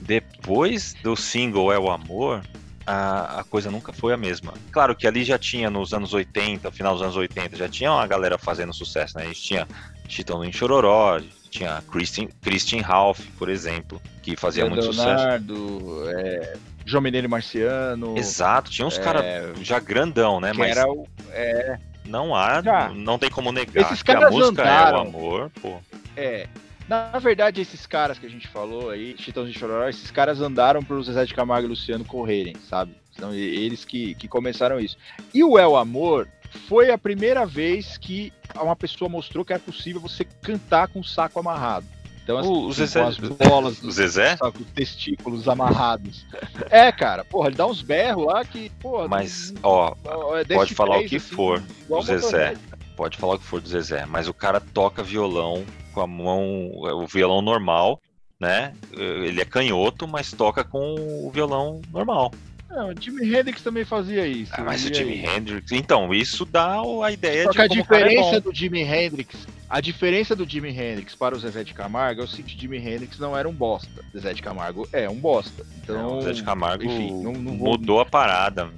depois 0.01 0.93
do 1.03 1.15
single 1.15 1.71
É 1.71 1.77
o 1.77 1.91
Amor, 1.91 2.41
a, 2.85 3.41
a 3.41 3.43
coisa 3.43 3.69
nunca 3.69 3.91
foi 3.91 4.13
a 4.13 4.17
mesma. 4.17 4.53
Claro 4.71 4.95
que 4.95 5.07
ali 5.07 5.23
já 5.23 5.37
tinha 5.37 5.69
nos 5.69 5.93
anos 5.93 6.13
80, 6.13 6.71
final 6.71 6.93
dos 6.93 7.01
anos 7.01 7.15
80, 7.15 7.55
já 7.55 7.69
tinha 7.69 7.91
uma 7.91 8.05
galera 8.07 8.37
fazendo 8.37 8.73
sucesso, 8.73 9.17
né? 9.17 9.23
A 9.23 9.27
gente 9.27 9.41
tinha 9.41 9.67
Chitão 10.07 10.43
em 10.43 10.51
Chororó, 10.51 11.19
tinha 11.57 11.81
Christian, 11.91 12.27
Christian 12.41 12.81
Ralph, 12.81 13.21
por 13.37 13.49
exemplo, 13.49 14.01
que 14.21 14.35
fazia 14.35 14.65
muito 14.65 14.89
Leonardo, 14.89 15.79
sucesso. 15.79 16.09
É, 16.17 16.57
João 16.85 17.01
Mineiro 17.01 17.29
Marciano. 17.29 18.17
Exato, 18.17 18.69
tinha 18.69 18.85
uns 18.85 18.97
é, 18.97 19.01
caras 19.01 19.23
já 19.61 19.79
grandão, 19.79 20.39
né? 20.39 20.51
Mas 20.53 20.75
era 20.75 20.87
o, 20.89 21.07
é, 21.31 21.79
não 22.05 22.35
há, 22.35 22.61
já. 22.61 22.89
não 22.89 23.17
tem 23.17 23.29
como 23.29 23.51
negar 23.51 23.85
Esses 23.85 24.03
que 24.03 24.11
a 24.11 24.29
música 24.29 24.61
andaram, 24.61 24.97
é 24.97 25.01
o 25.01 25.07
amor, 25.07 25.51
pô. 25.61 25.77
É, 26.15 26.47
na 26.87 27.17
verdade, 27.19 27.61
esses 27.61 27.85
caras 27.85 28.19
que 28.19 28.25
a 28.25 28.29
gente 28.29 28.47
falou 28.47 28.89
aí, 28.89 29.15
Chitãos 29.17 29.51
de 29.51 29.57
Chororó, 29.57 29.87
esses 29.87 30.11
caras 30.11 30.41
andaram 30.41 30.83
para 30.83 30.95
o 30.95 31.03
Zezé 31.03 31.25
de 31.25 31.33
Camargo 31.33 31.67
e 31.67 31.69
Luciano 31.69 32.05
correrem, 32.05 32.55
sabe? 32.69 32.95
São 33.17 33.33
eles 33.33 33.85
que, 33.85 34.13
que 34.15 34.27
começaram 34.27 34.79
isso. 34.79 34.97
E 35.33 35.43
o 35.43 35.57
El 35.57 35.77
Amor 35.77 36.27
foi 36.55 36.91
a 36.91 36.97
primeira 36.97 37.45
vez 37.45 37.97
que 37.97 38.33
uma 38.55 38.75
pessoa 38.75 39.09
mostrou 39.09 39.43
que 39.43 39.53
era 39.53 39.61
possível 39.61 40.01
você 40.01 40.23
cantar 40.23 40.87
com 40.87 40.99
o 40.99 41.03
saco 41.03 41.39
amarrado. 41.39 41.85
Então, 42.23 42.39
assim, 42.39 42.49
o 42.49 42.71
Zezé, 42.73 43.01
com 43.01 43.07
as 43.07 43.17
bolas 43.17 43.83
o 43.83 43.91
Zezé? 43.91 44.35
com 44.37 44.47
os 44.47 44.71
testículos 44.73 45.47
amarrados. 45.47 46.25
É, 46.71 46.91
cara, 46.91 47.23
porra, 47.23 47.49
ele 47.49 47.55
dá 47.55 47.67
uns 47.67 47.83
berros 47.83 48.25
lá 48.25 48.43
que, 48.43 48.71
porra. 48.81 49.07
Mas, 49.07 49.53
ó, 49.61 49.95
é 50.35 50.55
pode 50.55 50.73
falar 50.73 50.97
o 50.97 51.05
que 51.05 51.17
assim, 51.17 51.35
for 51.35 51.61
do 51.87 52.01
Zezé. 52.01 52.55
Pode 52.95 53.17
falar 53.17 53.35
o 53.35 53.39
que 53.39 53.45
for 53.45 53.61
do 53.61 53.69
Zezé, 53.69 54.07
mas 54.07 54.27
o 54.27 54.33
cara 54.33 54.59
toca 54.59 55.03
violão 55.03 55.63
com 55.93 56.01
a 56.01 56.07
mão, 56.07 56.71
o 56.73 57.05
violão 57.05 57.43
normal, 57.43 58.01
né? 58.39 58.73
Ele 58.91 59.39
é 59.39 59.45
canhoto, 59.45 60.07
mas 60.07 60.31
toca 60.31 60.63
com 60.63 60.95
o 61.23 61.29
violão 61.29 61.79
normal. 61.91 62.31
Não, 62.75 62.89
o 62.89 62.93
Jimi 62.99 63.33
Hendrix 63.33 63.61
também 63.61 63.85
fazia 63.85 64.27
isso. 64.27 64.51
Ah, 64.53 64.61
mas 64.61 64.83
o 64.83 64.93
Jimi 64.93 65.25
Hendrix. 65.25 65.71
Então, 65.71 66.13
isso 66.13 66.43
dá 66.43 66.81
a 67.03 67.09
ideia 67.09 67.45
Só 67.45 67.51
de 67.51 67.55
que 67.55 67.61
a 67.61 67.65
é 67.65 67.67
diferença 67.69 68.35
é 68.35 68.39
do 68.41 68.53
Jimi 68.53 68.81
Hendrix. 68.81 69.47
A 69.69 69.79
diferença 69.79 70.35
do 70.35 70.47
Jimi 70.47 70.69
Hendrix 70.69 71.15
para 71.15 71.33
o 71.33 71.39
Zezé 71.39 71.63
de 71.63 71.73
Camargo 71.73 72.21
é 72.21 72.23
o 72.25 72.27
seguinte: 72.27 72.59
Jimi 72.59 72.77
Hendrix 72.77 73.17
não 73.17 73.35
era 73.35 73.47
um 73.47 73.53
bosta. 73.53 74.03
Zezé 74.11 74.33
de 74.33 74.41
Camargo 74.41 74.85
é 74.91 75.09
um 75.09 75.15
bosta. 75.15 75.65
Então, 75.81 76.17
o 76.17 76.21
Zezé 76.21 76.33
de 76.33 76.43
Camargo 76.43 76.83
enfim, 76.83 77.13
não, 77.23 77.31
não 77.31 77.57
vou... 77.57 77.69
mudou 77.69 78.01
a 78.01 78.05
parada. 78.05 78.69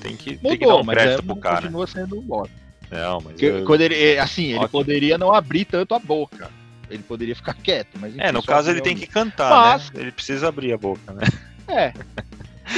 Tem 0.00 0.16
que, 0.16 0.30
mudou, 0.36 0.50
tem 0.50 0.58
que 0.58 0.66
dar 0.66 0.76
um 0.76 0.86
crédito 0.86 1.18
é, 1.20 1.22
pro 1.22 1.36
cara. 1.36 1.56
continua 1.56 1.86
sendo 1.86 2.18
um 2.18 2.22
bosta. 2.22 2.54
Não, 2.90 3.20
mas. 3.20 3.42
eu... 3.42 3.64
Quando 3.66 3.82
ele, 3.82 4.02
é, 4.02 4.18
assim, 4.18 4.56
ele 4.56 4.68
poderia 4.68 5.18
não 5.18 5.30
abrir 5.30 5.66
tanto 5.66 5.94
a 5.94 5.98
boca. 5.98 6.50
Ele 6.88 7.02
poderia 7.02 7.36
ficar 7.36 7.52
quieto, 7.52 7.98
mas. 8.00 8.14
Enfim, 8.14 8.24
é, 8.24 8.32
no 8.32 8.42
caso 8.42 8.70
ele 8.70 8.80
tem 8.80 8.96
que 8.96 9.06
cantar, 9.06 9.50
né? 9.50 9.72
mas... 9.72 9.90
né? 9.90 10.00
Ele 10.00 10.12
precisa 10.12 10.48
abrir 10.48 10.72
a 10.72 10.78
boca, 10.78 11.12
né? 11.12 11.22
É. 11.68 11.92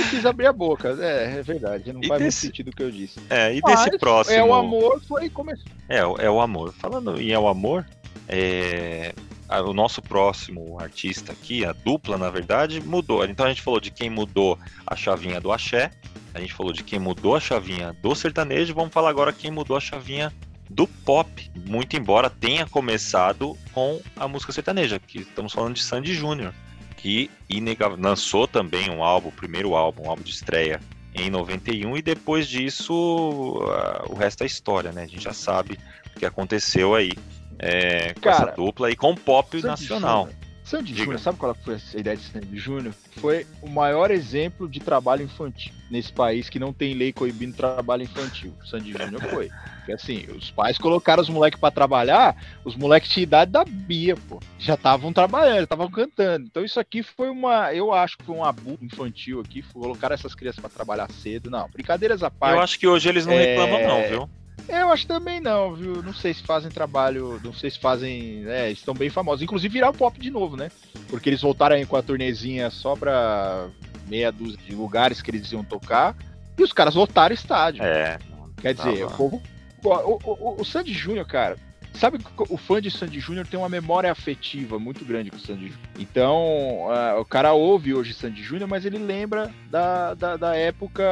Precisa 0.02 0.30
abrir 0.30 0.46
a 0.46 0.52
boca, 0.52 0.96
é, 1.00 1.38
é 1.38 1.42
verdade, 1.42 1.92
não 1.92 2.00
e 2.02 2.06
faz 2.06 2.22
desse... 2.22 2.46
muito 2.46 2.56
sentido 2.56 2.68
o 2.68 2.76
que 2.76 2.82
eu 2.82 2.90
disse. 2.90 3.18
É, 3.28 3.54
e 3.54 3.60
Mas 3.62 3.84
desse 3.84 3.98
próximo. 3.98 4.36
É 4.36 4.42
o 4.42 4.54
amor, 4.54 5.00
foi 5.06 5.28
começou. 5.28 5.66
É, 5.88 5.98
é 5.98 6.30
o 6.30 6.40
amor. 6.40 6.72
Falando 6.74 7.20
em 7.20 7.32
é 7.32 7.38
o 7.38 7.48
amor, 7.48 7.86
é... 8.28 9.12
o 9.48 9.72
nosso 9.72 10.00
próximo 10.00 10.78
artista 10.80 11.32
aqui, 11.32 11.64
a 11.64 11.72
dupla, 11.72 12.16
na 12.16 12.30
verdade, 12.30 12.80
mudou. 12.80 13.24
Então 13.24 13.46
a 13.46 13.48
gente 13.48 13.62
falou 13.62 13.80
de 13.80 13.90
quem 13.90 14.08
mudou 14.08 14.58
a 14.86 14.94
chavinha 14.94 15.40
do 15.40 15.52
axé, 15.52 15.90
a 16.34 16.40
gente 16.40 16.54
falou 16.54 16.72
de 16.72 16.84
quem 16.84 16.98
mudou 16.98 17.34
a 17.34 17.40
chavinha 17.40 17.96
do 18.02 18.14
sertanejo, 18.14 18.74
vamos 18.74 18.92
falar 18.92 19.10
agora 19.10 19.32
quem 19.32 19.50
mudou 19.50 19.76
a 19.76 19.80
chavinha 19.80 20.32
do 20.70 20.86
pop, 20.86 21.50
muito 21.66 21.96
embora 21.96 22.28
tenha 22.28 22.66
começado 22.66 23.56
com 23.72 24.00
a 24.14 24.28
música 24.28 24.52
sertaneja, 24.52 24.98
que 24.98 25.20
estamos 25.20 25.52
falando 25.52 25.74
de 25.74 25.82
Sandy 25.82 26.12
Júnior 26.12 26.52
que 26.98 27.30
inegável, 27.48 27.96
lançou 27.98 28.46
também 28.46 28.90
um 28.90 29.02
álbum, 29.02 29.28
o 29.28 29.32
primeiro 29.32 29.74
álbum, 29.74 30.04
um 30.06 30.10
álbum 30.10 30.22
de 30.22 30.30
estreia 30.30 30.80
em 31.14 31.30
91 31.30 31.96
e 31.96 32.02
depois 32.02 32.46
disso 32.46 32.92
uh, 32.92 34.12
o 34.12 34.14
resto 34.14 34.42
é 34.42 34.46
história, 34.46 34.92
né? 34.92 35.04
A 35.04 35.06
gente 35.06 35.22
já 35.22 35.32
sabe 35.32 35.78
o 36.14 36.18
que 36.18 36.26
aconteceu 36.26 36.94
aí 36.94 37.12
é, 37.58 38.12
com 38.14 38.20
Cara, 38.20 38.36
essa 38.36 38.56
dupla 38.56 38.90
e 38.90 38.96
com 38.96 39.14
pop 39.14 39.50
Sandy 39.50 39.66
nacional. 39.66 40.24
Júnior. 40.24 40.38
Sandy 40.64 40.94
Júnior, 40.94 41.18
sabe 41.18 41.38
qual 41.38 41.54
foi 41.54 41.76
a 41.76 41.98
ideia 41.98 42.16
de 42.16 42.22
Sandy 42.24 42.58
Júnior? 42.58 42.94
Foi 43.16 43.46
o 43.62 43.68
maior 43.68 44.10
exemplo 44.10 44.68
de 44.68 44.80
trabalho 44.80 45.22
infantil 45.22 45.72
nesse 45.90 46.12
país 46.12 46.48
que 46.48 46.58
não 46.58 46.72
tem 46.72 46.94
lei 46.94 47.12
coibindo 47.12 47.56
trabalho 47.56 48.02
infantil. 48.02 48.52
Sandy 48.64 48.92
Júnior 48.92 49.22
foi. 49.30 49.50
Porque 49.78 49.92
assim, 49.92 50.26
os 50.36 50.50
pais 50.50 50.76
colocaram 50.76 51.22
os 51.22 51.28
moleques 51.28 51.58
para 51.58 51.70
trabalhar, 51.70 52.36
os 52.64 52.76
moleques 52.76 53.10
tinham 53.10 53.22
idade 53.22 53.50
da 53.52 53.64
Bia, 53.64 54.16
pô. 54.28 54.38
Já 54.58 54.74
estavam 54.74 55.12
trabalhando, 55.12 55.62
estavam 55.62 55.90
cantando. 55.90 56.46
Então 56.46 56.64
isso 56.64 56.78
aqui 56.78 57.02
foi 57.02 57.30
uma, 57.30 57.72
eu 57.72 57.92
acho 57.92 58.18
que 58.18 58.24
foi 58.24 58.36
um 58.36 58.44
abuso 58.44 58.78
infantil 58.82 59.40
aqui, 59.40 59.62
colocar 59.62 60.12
essas 60.12 60.34
crianças 60.34 60.60
para 60.60 60.70
trabalhar 60.70 61.10
cedo. 61.10 61.50
Não, 61.50 61.68
brincadeiras 61.68 62.22
à 62.22 62.30
parte. 62.30 62.56
Eu 62.56 62.62
acho 62.62 62.78
que 62.78 62.86
hoje 62.86 63.08
eles 63.08 63.24
não 63.24 63.32
é... 63.34 63.56
reclamam 63.56 63.86
não, 63.86 64.08
viu? 64.08 64.30
Eu 64.68 64.92
acho 64.92 65.06
também 65.06 65.40
não, 65.40 65.74
viu? 65.74 66.02
Não 66.02 66.12
sei 66.12 66.34
se 66.34 66.42
fazem 66.42 66.70
trabalho, 66.70 67.40
não 67.44 67.52
sei 67.52 67.70
se 67.70 67.78
fazem, 67.78 68.44
é, 68.46 68.70
estão 68.70 68.94
bem 68.94 69.10
famosos. 69.10 69.42
Inclusive 69.42 69.72
virar 69.72 69.90
o 69.90 69.94
pop 69.94 70.18
de 70.18 70.30
novo, 70.30 70.56
né? 70.56 70.70
Porque 71.08 71.28
eles 71.28 71.40
voltaram 71.40 71.76
aí 71.76 71.86
com 71.86 71.96
a 71.96 72.02
turnezinha 72.02 72.70
só 72.70 72.94
pra 72.94 73.68
meia 74.08 74.32
dúzia 74.32 74.58
de 74.58 74.74
lugares 74.74 75.22
que 75.22 75.30
eles 75.30 75.50
iam 75.52 75.64
tocar 75.64 76.16
e 76.58 76.62
os 76.62 76.72
caras 76.72 76.94
lotaram 76.94 77.34
estádio. 77.34 77.82
É. 77.82 78.18
Quer 78.60 78.74
dizer, 78.74 79.04
o 79.04 79.10
povo 79.10 79.42
o, 79.84 80.18
o, 80.24 80.60
o 80.60 80.64
Sandy 80.64 80.92
Júnior, 80.92 81.26
cara, 81.26 81.56
sabe 81.94 82.18
que 82.18 82.24
o 82.38 82.56
fã 82.56 82.80
de 82.80 82.90
Sandy 82.90 83.20
Júnior 83.20 83.46
tem 83.46 83.58
uma 83.58 83.68
memória 83.68 84.10
afetiva 84.10 84.78
muito 84.78 85.04
grande 85.04 85.30
com 85.30 85.36
o 85.36 85.40
Sandy 85.40 85.68
Júnior. 85.68 85.78
Então, 85.98 86.86
uh, 86.86 87.20
o 87.20 87.24
cara 87.24 87.52
ouve 87.52 87.94
hoje 87.94 88.14
Sandy 88.14 88.42
Júnior, 88.42 88.68
mas 88.68 88.84
ele 88.84 88.98
lembra 88.98 89.52
da, 89.70 90.14
da, 90.14 90.36
da, 90.36 90.56
época, 90.56 91.04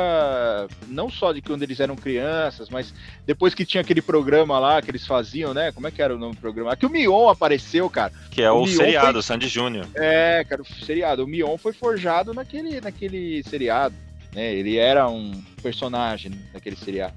não 0.88 1.10
só 1.10 1.32
de 1.32 1.42
quando 1.42 1.62
eles 1.62 1.80
eram 1.80 1.96
crianças, 1.96 2.68
mas 2.68 2.94
depois 3.26 3.54
que 3.54 3.64
tinha 3.64 3.80
aquele 3.80 4.02
programa 4.02 4.58
lá 4.58 4.80
que 4.80 4.90
eles 4.90 5.06
faziam, 5.06 5.52
né? 5.52 5.72
Como 5.72 5.86
é 5.86 5.90
que 5.90 6.02
era 6.02 6.14
o 6.14 6.18
nome 6.18 6.34
do 6.34 6.40
programa? 6.40 6.72
Aqui 6.72 6.86
o 6.86 6.90
Mion 6.90 7.28
apareceu, 7.28 7.88
cara. 7.90 8.12
Que 8.30 8.42
é 8.42 8.50
o, 8.50 8.62
o 8.62 8.66
seriado, 8.66 9.14
foi... 9.14 9.22
Sandy 9.22 9.48
Júnior. 9.48 9.86
É, 9.94 10.44
cara, 10.48 10.62
o 10.62 10.64
seriado. 10.64 11.24
O 11.24 11.26
Mion 11.26 11.56
foi 11.56 11.72
forjado 11.72 12.32
naquele, 12.32 12.80
naquele 12.80 13.42
seriado. 13.42 13.94
Né? 14.34 14.54
Ele 14.54 14.76
era 14.76 15.08
um 15.08 15.32
personagem 15.62 16.32
naquele 16.52 16.76
seriado 16.76 17.14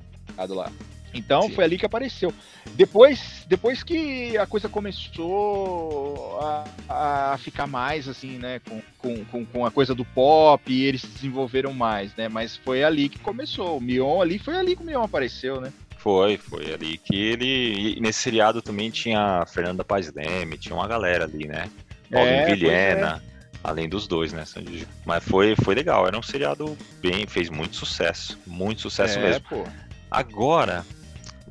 lá. 0.47 0.71
Então 1.13 1.43
Sim. 1.43 1.53
foi 1.53 1.63
ali 1.63 1.77
que 1.77 1.85
apareceu. 1.85 2.33
Depois, 2.75 3.45
depois 3.47 3.83
que 3.83 4.37
a 4.37 4.45
coisa 4.45 4.69
começou 4.69 6.39
a, 6.87 7.33
a 7.33 7.37
ficar 7.37 7.67
mais 7.67 8.07
assim, 8.07 8.37
né, 8.37 8.59
com, 8.59 8.81
com, 9.25 9.45
com 9.45 9.65
a 9.65 9.71
coisa 9.71 9.95
do 9.95 10.05
pop, 10.05 10.71
e 10.71 10.83
eles 10.85 11.01
se 11.01 11.07
desenvolveram 11.07 11.73
mais, 11.73 12.15
né? 12.15 12.29
Mas 12.29 12.55
foi 12.57 12.83
ali 12.83 13.09
que 13.09 13.19
começou. 13.19 13.77
O 13.77 13.81
Mion 13.81 14.21
ali 14.21 14.37
foi 14.37 14.55
ali 14.55 14.75
que 14.75 14.83
o 14.83 14.85
Mion 14.85 15.03
apareceu, 15.03 15.59
né? 15.59 15.73
Foi, 15.97 16.37
foi 16.37 16.73
ali 16.73 16.97
que 16.97 17.15
ele. 17.15 17.97
E 17.97 17.99
nesse 17.99 18.19
seriado 18.19 18.61
também 18.61 18.89
tinha 18.89 19.41
a 19.41 19.45
Fernanda 19.45 19.83
Paz 19.83 20.11
Leme, 20.13 20.57
tinha 20.57 20.75
uma 20.75 20.87
galera 20.87 21.25
ali, 21.25 21.47
né? 21.47 21.69
Paulo 22.09 22.27
é, 22.27 22.45
Vilhena, 22.45 23.21
é. 23.23 23.57
além 23.63 23.89
dos 23.89 24.07
dois, 24.07 24.31
né? 24.31 24.43
Mas 25.05 25.23
foi, 25.23 25.55
foi 25.57 25.75
legal, 25.75 26.07
era 26.07 26.17
um 26.17 26.23
seriado 26.23 26.77
bem, 27.01 27.27
fez 27.27 27.49
muito 27.49 27.75
sucesso, 27.75 28.39
muito 28.47 28.81
sucesso 28.81 29.19
é, 29.19 29.21
mesmo. 29.21 29.45
Pô. 29.49 29.63
Agora, 30.09 30.85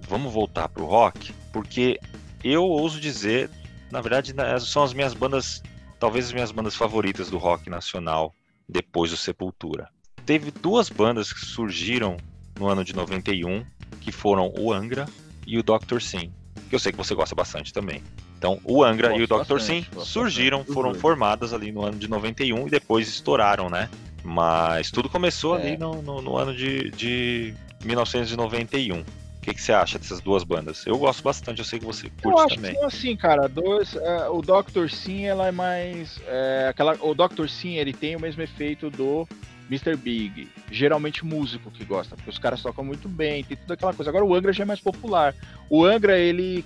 vamos 0.08 0.32
voltar 0.32 0.68
pro 0.68 0.86
rock, 0.86 1.32
porque 1.52 2.00
eu 2.42 2.64
ouso 2.64 3.00
dizer, 3.00 3.50
na 3.90 4.00
verdade, 4.00 4.34
são 4.60 4.82
as 4.82 4.92
minhas 4.92 5.14
bandas, 5.14 5.62
talvez 6.00 6.26
as 6.26 6.32
minhas 6.32 6.50
bandas 6.50 6.74
favoritas 6.74 7.30
do 7.30 7.38
rock 7.38 7.68
nacional 7.68 8.34
depois 8.68 9.10
do 9.10 9.16
Sepultura. 9.16 9.88
Teve 10.24 10.50
duas 10.50 10.88
bandas 10.88 11.32
que 11.32 11.40
surgiram 11.40 12.16
no 12.58 12.68
ano 12.68 12.84
de 12.84 12.94
91, 12.94 13.64
que 14.00 14.10
foram 14.10 14.52
o 14.58 14.72
Angra 14.72 15.06
e 15.46 15.58
o 15.58 15.62
Dr. 15.62 16.00
Sim, 16.00 16.32
que 16.68 16.74
eu 16.74 16.78
sei 16.78 16.92
que 16.92 16.98
você 16.98 17.14
gosta 17.14 17.34
bastante 17.34 17.72
também. 17.72 18.02
Então, 18.36 18.60
o 18.64 18.84
Angra 18.84 19.16
e 19.16 19.22
o 19.22 19.26
Dr. 19.26 19.58
Sim 19.58 19.84
surgiram, 20.04 20.64
foram 20.64 20.94
formadas 20.94 21.52
ali 21.52 21.72
no 21.72 21.84
ano 21.84 21.98
de 21.98 22.08
91 22.08 22.66
e 22.66 22.70
depois 22.70 23.08
estouraram, 23.08 23.68
né? 23.68 23.88
Mas 24.22 24.90
tudo 24.90 25.08
começou 25.08 25.56
é. 25.56 25.62
ali 25.62 25.76
no, 25.76 26.02
no, 26.02 26.20
no, 26.20 26.36
ano 26.36 26.54
de, 26.54 26.90
de 26.90 27.54
1991 27.84 29.02
que, 29.38 29.54
que 29.54 29.60
você 29.60 29.72
acha 29.72 29.98
dessas 29.98 30.20
duas 30.20 30.44
bandas? 30.44 30.86
Eu 30.86 30.98
gosto 30.98 31.22
bastante, 31.22 31.58
eu 31.58 31.64
sei 31.64 31.78
que 31.78 31.84
você 31.84 32.08
curte 32.10 32.26
eu 32.26 32.38
acho 32.38 32.54
também. 32.56 32.74
Que, 32.74 32.84
assim, 32.84 33.16
cara, 33.16 33.48
dois, 33.48 33.94
é, 33.96 34.28
o 34.28 34.42
Dr. 34.42 34.88
Sim, 34.90 35.24
ela 35.26 35.48
é 35.48 35.52
mais. 35.52 36.20
É, 36.26 36.66
aquela, 36.70 36.96
o 37.00 37.14
Dr. 37.14 37.48
Sim, 37.48 37.76
ele 37.76 37.92
tem 37.92 38.16
o 38.16 38.20
mesmo 38.20 38.42
efeito 38.42 38.90
do 38.90 39.26
Mr. 39.70 39.96
Big. 39.96 40.48
Geralmente 40.70 41.24
músico 41.24 41.70
que 41.70 41.84
gosta, 41.84 42.16
porque 42.16 42.30
os 42.30 42.38
caras 42.38 42.62
tocam 42.62 42.84
muito 42.84 43.08
bem, 43.08 43.44
tem 43.44 43.56
tudo 43.56 43.72
aquela 43.72 43.94
coisa. 43.94 44.10
Agora 44.10 44.24
o 44.24 44.34
Angra 44.34 44.52
já 44.52 44.64
é 44.64 44.66
mais 44.66 44.80
popular. 44.80 45.34
O 45.70 45.84
Angra, 45.84 46.18
ele 46.18 46.64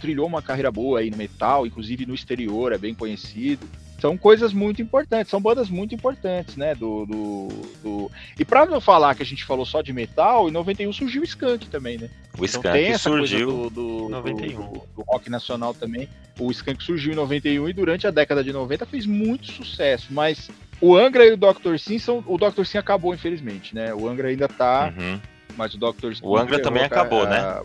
trilhou 0.00 0.26
uma 0.26 0.42
carreira 0.42 0.70
boa 0.70 1.00
aí 1.00 1.10
no 1.10 1.16
metal, 1.16 1.66
inclusive 1.66 2.06
no 2.06 2.14
exterior, 2.14 2.72
é 2.72 2.78
bem 2.78 2.94
conhecido 2.94 3.66
são 4.04 4.18
coisas 4.18 4.52
muito 4.52 4.82
importantes, 4.82 5.30
são 5.30 5.40
bandas 5.40 5.70
muito 5.70 5.94
importantes, 5.94 6.56
né? 6.56 6.74
Do, 6.74 7.06
do, 7.06 7.48
do... 7.82 8.10
E 8.38 8.44
pra 8.44 8.66
não 8.66 8.78
falar 8.78 9.14
que 9.14 9.22
a 9.22 9.26
gente 9.26 9.46
falou 9.46 9.64
só 9.64 9.80
de 9.80 9.94
metal, 9.94 10.46
em 10.46 10.52
91 10.52 10.92
surgiu 10.92 11.22
o 11.22 11.24
Skank 11.24 11.68
também, 11.70 11.96
né? 11.96 12.10
O 12.38 12.44
então, 12.44 12.60
Skank 12.60 12.78
então, 12.84 12.98
surgiu 12.98 13.70
do, 13.70 13.70
do, 13.70 14.08
91. 14.10 14.56
Do, 14.60 14.82
do, 14.94 15.02
rock 15.08 15.30
nacional 15.30 15.72
também. 15.72 16.06
O 16.38 16.50
Skank 16.50 16.84
surgiu 16.84 17.14
em 17.14 17.16
91 17.16 17.66
e 17.66 17.72
durante 17.72 18.06
a 18.06 18.10
década 18.10 18.44
de 18.44 18.52
90 18.52 18.84
fez 18.84 19.06
muito 19.06 19.50
sucesso, 19.50 20.08
mas 20.10 20.50
O 20.82 20.94
Angra 20.94 21.24
e 21.24 21.32
o 21.32 21.36
Dr. 21.38 21.78
Sim 21.78 21.98
são. 21.98 22.22
O 22.26 22.36
Dr. 22.36 22.64
Sim 22.66 22.76
acabou, 22.76 23.14
infelizmente, 23.14 23.74
né? 23.74 23.94
O 23.94 24.06
Angra 24.06 24.28
ainda 24.28 24.46
tá. 24.46 24.92
Uhum. 24.98 25.18
Mas 25.56 25.72
o 25.72 25.78
Dr. 25.78 26.12
Sim. 26.14 26.20
O 26.24 26.36
Angra 26.36 26.60
também 26.60 26.82
acabou, 26.84 27.22
a- 27.22 27.26
né? 27.26 27.38
a- 27.38 27.62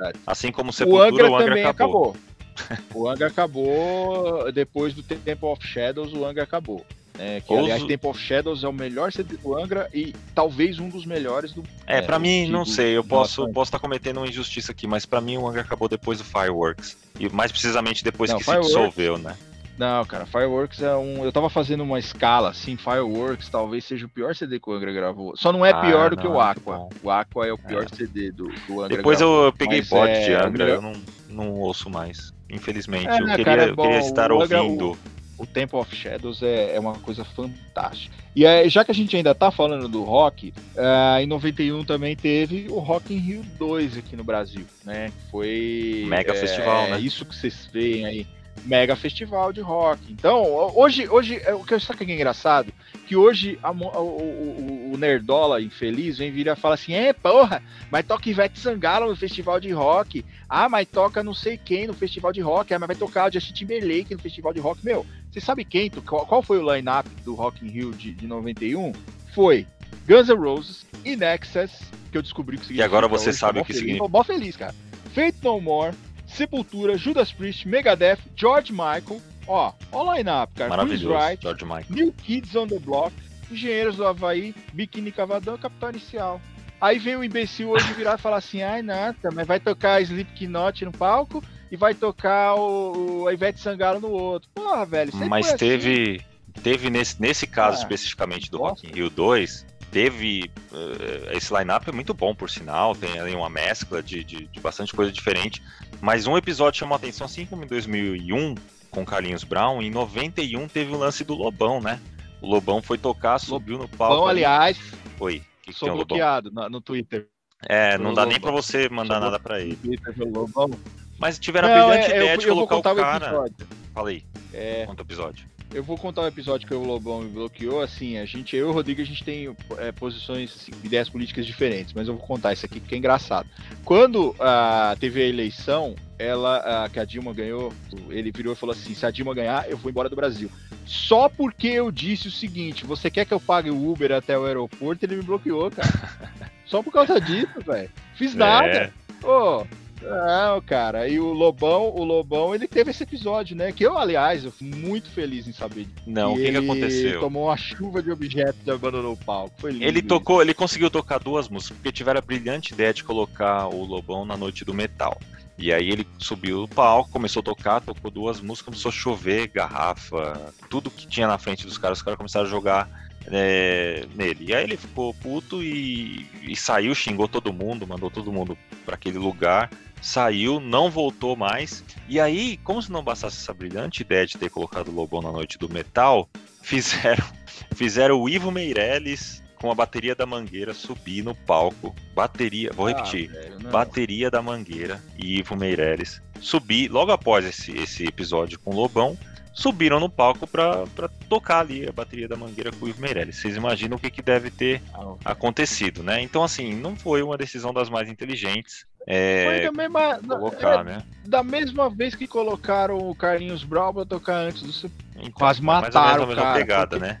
a- 0.00 0.12
Assim 0.26 0.50
como 0.50 0.70
o 0.70 0.70
O 0.70 0.72
Sepultura, 0.72 1.08
Angra 1.10 1.30
o 1.30 1.34
Angra 1.36 1.48
também 1.48 1.64
acabou. 1.64 2.10
acabou. 2.10 2.29
o 2.94 3.08
Angra 3.08 3.28
acabou 3.28 4.50
depois 4.52 4.94
do 4.94 5.02
Temple 5.02 5.48
of 5.48 5.66
Shadows, 5.66 6.12
o 6.12 6.24
Angra 6.24 6.42
acabou. 6.44 6.84
né? 7.16 7.40
que, 7.40 7.54
aliás, 7.54 7.82
Temple 7.84 8.08
of 8.10 8.18
Shadows 8.20 8.64
é 8.64 8.68
o 8.68 8.72
melhor 8.72 9.12
CD 9.12 9.36
do 9.36 9.56
Angra 9.56 9.88
e 9.92 10.14
talvez 10.34 10.78
um 10.78 10.88
dos 10.88 11.04
melhores 11.04 11.52
do. 11.52 11.62
É, 11.86 12.00
pra 12.02 12.18
mim, 12.18 12.46
do- 12.46 12.52
não 12.52 12.64
sei, 12.64 12.96
eu 12.96 13.04
posso 13.04 13.42
Angra. 13.42 13.54
posso 13.54 13.68
estar 13.68 13.78
cometendo 13.78 14.18
uma 14.18 14.26
injustiça 14.28 14.72
aqui, 14.72 14.86
mas 14.86 15.04
pra 15.06 15.20
mim 15.20 15.36
o 15.36 15.46
Angra 15.46 15.62
acabou 15.62 15.88
depois 15.88 16.18
do 16.18 16.24
Fireworks. 16.24 16.96
E 17.18 17.28
mais 17.28 17.50
precisamente 17.52 18.02
depois 18.04 18.30
Não, 18.30 18.38
que 18.38 18.44
Fireworks- 18.44 18.72
se 18.72 18.78
dissolveu, 18.78 19.18
né? 19.18 19.36
Não, 19.78 20.04
cara, 20.04 20.26
Fireworks 20.26 20.82
é 20.82 20.94
um. 20.94 21.24
Eu 21.24 21.32
tava 21.32 21.48
fazendo 21.48 21.82
uma 21.82 21.98
escala, 21.98 22.50
assim, 22.50 22.76
Fireworks 22.76 23.48
talvez 23.48 23.82
seja 23.84 24.04
o 24.04 24.08
pior 24.10 24.34
CD 24.34 24.60
que 24.60 24.68
o 24.68 24.74
Angra 24.74 24.92
gravou. 24.92 25.34
Só 25.38 25.50
não 25.52 25.64
é 25.64 25.70
Ah, 25.70 25.80
pior 25.80 26.10
do 26.10 26.16
não, 26.16 26.22
que 26.22 26.28
o 26.28 26.32
muito 26.32 26.42
Aqua. 26.44 26.88
O 27.02 27.10
Aqua 27.10 27.46
é 27.46 27.52
o 27.52 27.56
pior 27.56 27.86
CD 27.88 28.30
do, 28.30 28.48
do 28.68 28.82
Angra. 28.82 28.96
Depois 28.98 29.18
gravou. 29.20 29.44
eu 29.46 29.52
peguei 29.54 29.80
bode 29.80 30.12
é, 30.12 30.20
de 30.26 30.32
Angra, 30.34 30.68
eu 30.68 30.82
não, 30.82 30.92
não 31.30 31.52
ouço 31.54 31.88
mais, 31.88 32.30
infelizmente. 32.50 33.08
É, 33.08 33.20
eu 33.20 33.26
né, 33.26 33.36
queria, 33.36 33.44
cara, 33.44 33.62
é 33.62 33.70
eu 33.70 33.76
queria 33.76 34.00
bom, 34.00 34.06
estar 34.06 34.32
o 34.32 34.42
Angra- 34.42 34.62
ouvindo. 34.62 34.98
O 35.38 35.46
Temple 35.46 35.78
of 35.78 35.96
Shadows 35.96 36.42
é, 36.42 36.76
é 36.76 36.78
uma 36.78 36.92
coisa 36.98 37.24
fantástica. 37.24 38.14
E 38.36 38.46
aí, 38.46 38.68
já 38.68 38.84
que 38.84 38.90
a 38.90 38.94
gente 38.94 39.16
ainda 39.16 39.34
tá 39.34 39.50
falando 39.50 39.88
do 39.88 40.02
rock, 40.02 40.52
ah, 40.76 41.16
em 41.22 41.26
91 41.26 41.82
também 41.82 42.14
teve 42.14 42.66
o 42.68 42.78
Rock 42.78 43.14
in 43.14 43.16
Rio 43.16 43.42
2 43.58 43.96
aqui 43.96 44.14
no 44.16 44.22
Brasil, 44.22 44.66
né? 44.84 45.10
Foi 45.30 46.04
Mega 46.06 46.32
é, 46.32 46.34
festival, 46.34 46.84
é 46.84 46.90
né? 46.90 47.00
Isso 47.00 47.24
que 47.24 47.34
vocês 47.34 47.66
veem 47.72 48.04
aí, 48.04 48.26
mega 48.64 48.96
festival 48.96 49.52
de 49.52 49.60
rock. 49.60 50.12
Então, 50.12 50.42
hoje, 50.76 51.08
hoje 51.08 51.40
é 51.44 51.54
o 51.54 51.64
que 51.64 51.74
eu 51.74 51.80
sabe 51.80 52.04
que 52.04 52.12
é 52.12 52.14
engraçado, 52.14 52.72
que 53.06 53.16
hoje 53.16 53.58
a 53.62 53.70
o, 53.70 53.76
o, 53.76 54.92
o 54.94 54.96
nerdola 54.98 55.60
infeliz 55.60 56.18
vem 56.18 56.30
vir 56.30 56.46
e 56.46 56.56
fala 56.56 56.74
assim: 56.74 56.92
"É, 56.92 57.12
porra, 57.12 57.62
mas 57.90 58.06
toca 58.06 58.28
Ivete 58.28 58.58
Sangalo 58.58 59.08
no 59.08 59.16
festival 59.16 59.58
de 59.60 59.70
rock. 59.70 60.24
Ah, 60.48 60.68
mas 60.68 60.88
toca 60.88 61.22
não 61.22 61.34
sei 61.34 61.56
quem 61.56 61.86
no 61.86 61.94
festival 61.94 62.32
de 62.32 62.40
rock. 62.40 62.74
Ah, 62.74 62.78
mas 62.78 62.88
vai 62.88 62.96
tocar 62.96 63.28
o 63.28 63.32
Justin 63.32 63.52
Timberlake 63.52 64.14
no 64.14 64.20
festival 64.20 64.52
de 64.52 64.60
rock. 64.60 64.84
Meu, 64.84 65.06
você 65.30 65.40
sabe 65.40 65.64
quem? 65.64 65.90
Qual, 65.90 66.26
qual 66.26 66.42
foi 66.42 66.58
o 66.58 66.74
line-up 66.74 67.08
do 67.24 67.34
Rock 67.34 67.64
in 67.64 67.68
Rio 67.68 67.92
de, 67.92 68.12
de 68.12 68.26
91? 68.26 68.92
Foi 69.34 69.66
Guns 70.06 70.28
N' 70.28 70.34
Roses, 70.34 70.86
In 71.04 71.18
Excess, 71.22 71.80
que 72.10 72.18
eu 72.18 72.22
descobri 72.22 72.56
que 72.56 72.64
significa. 72.64 72.84
agora 72.84 73.08
você 73.08 73.30
hoje, 73.30 73.38
sabe 73.38 73.60
o 73.60 73.64
que 73.64 73.68
feliz, 73.72 73.80
significa. 73.80 74.04
Tô 74.04 74.10
mó 74.10 74.24
feliz, 74.24 74.56
cara. 74.56 74.74
Fate 75.14 75.36
No 75.42 75.60
More, 75.60 75.94
Sepultura, 76.30 76.96
Judas 76.96 77.32
Priest, 77.32 77.66
Megadeth, 77.66 78.18
George 78.36 78.72
Michael. 78.72 79.20
Ó, 79.46 79.72
ó 79.90 80.04
o 80.04 80.14
line-up, 80.14 80.52
cara. 80.54 80.70
Maravilhoso, 80.70 81.12
Wright, 81.12 81.42
George 81.42 81.64
Michael. 81.64 81.86
New 81.90 82.12
Kids 82.12 82.54
on 82.54 82.66
the 82.66 82.78
Block, 82.78 83.12
Engenheiros 83.50 83.96
do 83.96 84.06
Havaí, 84.06 84.54
Biquíni 84.72 85.10
Cavadão, 85.10 85.58
Capitão 85.58 85.90
Inicial. 85.90 86.40
Aí 86.80 86.98
vem 86.98 87.16
o 87.16 87.24
imbecil 87.24 87.70
hoje 87.70 87.92
virar 87.92 88.14
e 88.14 88.22
falar 88.22 88.38
assim: 88.38 88.62
ai, 88.62 88.80
nada, 88.80 89.30
mas 89.32 89.46
vai 89.46 89.60
tocar 89.60 90.00
Slipknot 90.00 90.84
no 90.84 90.92
palco 90.92 91.42
e 91.70 91.76
vai 91.76 91.94
tocar 91.94 92.54
o, 92.54 93.24
o 93.24 93.30
Ivete 93.30 93.60
Sangalo 93.60 94.00
no 94.00 94.08
outro. 94.08 94.48
Porra, 94.54 94.86
velho. 94.86 95.14
Mas 95.28 95.48
assim. 95.48 95.56
teve, 95.56 96.24
teve 96.62 96.88
nesse, 96.88 97.20
nesse 97.20 97.46
caso 97.46 97.76
Ah, 97.76 97.80
especificamente 97.80 98.50
do. 98.50 98.58
Rock 98.58 98.86
in 98.86 98.92
Rio 98.92 99.10
2, 99.10 99.66
teve. 99.90 100.50
eh, 100.72 101.36
esse 101.36 101.52
line-up 101.54 101.88
é 101.88 101.92
muito 101.92 102.14
bom, 102.14 102.34
por 102.34 102.48
sinal, 102.50 102.94
tem 102.94 103.18
ali 103.18 103.34
uma 103.34 103.50
mescla 103.50 104.02
de, 104.02 104.22
de, 104.24 104.46
de 104.46 104.60
bastante 104.60 104.92
coisa 104.94 105.10
diferente. 105.12 105.62
Mas 106.00 106.26
um 106.26 106.36
episódio 106.36 106.78
chamou 106.78 106.94
a 106.94 106.98
atenção, 106.98 107.24
assim 107.26 107.44
como 107.46 107.64
em 107.64 107.66
2001, 107.66 108.54
com 108.90 109.04
Carlinhos 109.04 109.44
Brown, 109.44 109.82
em 109.82 109.90
91 109.90 110.66
teve 110.68 110.92
o 110.94 110.98
lance 110.98 111.24
do 111.24 111.34
Lobão, 111.34 111.80
né? 111.80 112.00
O 112.40 112.46
Lobão 112.48 112.80
foi 112.80 112.96
tocar, 112.98 113.38
subiu 113.38 113.76
no 113.78 113.88
palco. 113.88 114.26
Ali. 114.26 114.44
aliás, 114.44 114.78
Oi, 115.18 115.38
o 115.38 115.62
que, 115.62 115.72
sou 115.72 115.88
Lobão? 115.88 116.06
bloqueado 116.06 116.50
no, 116.50 116.68
no 116.70 116.80
Twitter. 116.80 117.28
É, 117.68 117.98
não 117.98 118.14
dá 118.14 118.24
nem 118.24 118.36
Lobão. 118.38 118.52
pra 118.52 118.62
você 118.62 118.88
mandar 118.88 119.16
Sou 119.16 119.24
nada 119.24 119.38
pra 119.38 119.60
ele. 119.60 119.76
Twitter 119.76 120.14
Lobão. 120.16 120.70
Mas 121.18 121.38
tiveram 121.38 121.68
a 121.68 121.76
Não, 121.76 121.88
brilhante 121.88 122.10
é, 122.12 122.16
ideia 122.16 122.34
eu, 122.34 122.38
de 122.38 122.48
eu 122.48 122.54
colocar 122.54 122.92
o 122.92 122.96
cara. 122.96 123.44
Falei, 123.92 124.24
É, 124.54 124.86
conta 124.86 125.02
o 125.02 125.04
episódio. 125.04 125.46
Eu 125.72 125.84
vou 125.84 125.96
contar 125.96 126.22
um 126.22 126.26
episódio 126.26 126.66
que 126.66 126.74
o 126.74 126.82
Lobão 126.82 127.22
me 127.22 127.28
bloqueou. 127.28 127.80
Assim, 127.80 128.18
a 128.18 128.24
gente, 128.24 128.56
eu 128.56 128.66
e 128.66 128.70
o 128.70 128.72
Rodrigo, 128.72 129.00
a 129.00 129.04
gente 129.04 129.22
tem 129.22 129.54
é, 129.78 129.92
posições, 129.92 130.52
assim, 130.54 130.72
ideias 130.82 131.08
políticas 131.08 131.46
diferentes, 131.46 131.92
mas 131.92 132.08
eu 132.08 132.14
vou 132.14 132.26
contar 132.26 132.52
isso 132.52 132.66
aqui 132.66 132.80
porque 132.80 132.94
é 132.94 132.98
engraçado. 132.98 133.48
Quando 133.84 134.34
ah, 134.40 134.96
teve 134.98 135.22
a 135.22 135.26
eleição, 135.26 135.94
ela, 136.18 136.84
ah, 136.84 136.88
que 136.88 136.98
a 136.98 137.04
Dilma 137.04 137.32
ganhou, 137.32 137.72
ele 138.08 138.32
virou 138.32 138.52
e 138.52 138.56
falou 138.56 138.74
assim: 138.74 138.94
se 138.94 139.06
a 139.06 139.10
Dilma 139.10 139.32
ganhar, 139.32 139.70
eu 139.70 139.76
vou 139.76 139.90
embora 139.90 140.08
do 140.08 140.16
Brasil. 140.16 140.50
Só 140.84 141.28
porque 141.28 141.68
eu 141.68 141.92
disse 141.92 142.26
o 142.26 142.32
seguinte: 142.32 142.84
você 142.84 143.08
quer 143.08 143.24
que 143.24 143.32
eu 143.32 143.40
pague 143.40 143.70
o 143.70 143.90
Uber 143.90 144.10
até 144.12 144.36
o 144.36 144.46
aeroporto? 144.46 145.04
Ele 145.04 145.16
me 145.16 145.22
bloqueou, 145.22 145.70
cara. 145.70 145.88
Só 146.66 146.82
por 146.82 146.92
causa 146.92 147.20
disso, 147.20 147.60
velho. 147.64 147.90
Fiz 148.14 148.34
nada. 148.34 148.66
É, 148.66 148.92
Ô, 149.26 149.66
não, 150.02 150.60
cara. 150.60 151.08
E 151.08 151.18
o 151.20 151.32
Lobão, 151.32 151.88
o 151.94 152.04
Lobão, 152.04 152.54
ele 152.54 152.66
teve 152.66 152.90
esse 152.90 153.02
episódio, 153.02 153.56
né? 153.56 153.72
Que 153.72 153.84
eu, 153.84 153.96
aliás, 153.98 154.44
eu 154.44 154.50
fui 154.50 154.68
muito 154.68 155.10
feliz 155.10 155.46
em 155.46 155.52
saber. 155.52 155.86
não, 156.06 156.32
o 156.32 156.36
que, 156.36 156.42
que 156.42 156.48
ele 156.48 156.58
aconteceu? 156.58 157.20
tomou 157.20 157.46
uma 157.46 157.56
chuva 157.56 158.02
de 158.02 158.10
objetos 158.10 158.60
e 158.66 158.70
abandonou 158.70 159.12
o 159.12 159.16
palco. 159.16 159.54
Foi 159.58 159.72
lindo 159.72 159.84
Ele 159.84 159.98
isso. 159.98 160.08
tocou, 160.08 160.40
ele 160.42 160.54
conseguiu 160.54 160.90
tocar 160.90 161.18
duas 161.18 161.48
músicas, 161.48 161.76
porque 161.76 161.92
tiveram 161.92 162.18
a 162.18 162.22
brilhante 162.22 162.72
ideia 162.72 162.92
de 162.92 163.04
colocar 163.04 163.68
o 163.68 163.84
Lobão 163.84 164.24
na 164.24 164.36
noite 164.36 164.64
do 164.64 164.74
metal. 164.74 165.18
E 165.58 165.72
aí 165.72 165.90
ele 165.90 166.06
subiu 166.18 166.62
no 166.62 166.68
palco, 166.68 167.10
começou 167.10 167.40
a 167.40 167.44
tocar, 167.44 167.80
tocou 167.82 168.10
duas 168.10 168.40
músicas, 168.40 168.64
começou 168.64 168.88
a 168.88 168.92
chover, 168.92 169.48
garrafa, 169.48 170.54
tudo 170.70 170.90
que 170.90 171.06
tinha 171.06 171.26
na 171.26 171.36
frente 171.36 171.66
dos 171.66 171.76
caras, 171.76 171.98
os 171.98 172.02
caras 172.02 172.16
começaram 172.16 172.46
a 172.46 172.50
jogar 172.50 172.88
é, 173.26 174.06
nele. 174.14 174.46
E 174.48 174.54
aí 174.54 174.64
ele 174.64 174.76
ficou 174.78 175.12
puto 175.12 175.62
e, 175.62 176.26
e 176.42 176.56
saiu, 176.56 176.94
xingou 176.94 177.28
todo 177.28 177.52
mundo, 177.52 177.86
mandou 177.86 178.10
todo 178.10 178.32
mundo 178.32 178.56
para 178.86 178.94
aquele 178.94 179.18
lugar. 179.18 179.70
Saiu, 180.00 180.60
não 180.60 180.90
voltou 180.90 181.36
mais. 181.36 181.84
E 182.08 182.18
aí, 182.18 182.56
como 182.58 182.80
se 182.82 182.90
não 182.90 183.02
bastasse 183.02 183.36
essa 183.38 183.52
brilhante 183.54 184.02
ideia 184.02 184.26
de 184.26 184.36
ter 184.38 184.50
colocado 184.50 184.88
o 184.88 184.94
Lobão 184.94 185.20
na 185.22 185.30
noite 185.30 185.58
do 185.58 185.68
metal, 185.68 186.28
fizeram, 186.62 187.26
fizeram 187.74 188.20
o 188.20 188.28
Ivo 188.28 188.50
Meirelles 188.50 189.42
com 189.56 189.70
a 189.70 189.74
bateria 189.74 190.14
da 190.14 190.24
Mangueira 190.24 190.72
subir 190.72 191.22
no 191.22 191.34
palco. 191.34 191.94
Bateria, 192.14 192.72
vou 192.72 192.86
Ah, 192.86 192.90
repetir. 192.90 193.30
velho, 193.30 193.58
não. 193.60 193.70
Bateria 193.70 194.30
da 194.30 194.40
Mangueira 194.40 195.02
e 195.18 195.38
Ivo 195.40 195.54
Meirelles 195.54 196.22
subir 196.40 196.88
logo 196.90 197.12
após 197.12 197.44
esse, 197.44 197.70
esse 197.76 198.04
episódio 198.06 198.58
com 198.58 198.70
o 198.70 198.74
Lobão. 198.74 199.18
Subiram 199.52 200.00
no 200.00 200.08
palco 200.08 200.46
pra 200.46 200.84
tocar 201.28 201.58
ali 201.60 201.86
a 201.86 201.92
bateria 201.92 202.26
da 202.26 202.36
Mangueira 202.36 202.70
com 202.72 202.86
o 202.86 202.88
Ivo 202.88 203.02
Meirelles. 203.02 203.36
Vocês 203.36 203.56
imaginam 203.56 203.98
o 203.98 204.00
que, 204.00 204.08
que 204.10 204.22
deve 204.22 204.50
ter 204.50 204.80
Ah, 204.94 205.32
acontecido, 205.32 206.02
né? 206.02 206.22
Então, 206.22 206.42
assim, 206.42 206.72
não 206.74 206.96
foi 206.96 207.20
uma 207.22 207.36
decisão 207.36 207.74
das 207.74 207.90
mais 207.90 208.08
inteligentes. 208.08 208.86
É, 209.06 209.62
da 209.64 209.72
mesma, 209.72 210.18
colocar, 210.18 210.80
é, 210.80 210.84
né? 210.84 211.02
da 211.26 211.42
mesma 211.42 211.88
vez 211.88 212.14
que 212.14 212.26
colocaram 212.26 212.98
o 212.98 213.14
Carlinhos 213.14 213.64
Brown 213.64 213.92
pra 213.94 214.04
tocar 214.04 214.36
antes 214.36 214.62
do 214.62 214.90
Então, 215.16 215.30
Quase 215.32 215.60
é 215.60 215.64
mais 215.64 215.94
ou 215.94 216.02
menos 216.02 216.28
mataram 216.28 216.34
cara, 216.36 216.58
pegada, 216.58 216.98
porque- 216.98 217.06
né? 217.06 217.20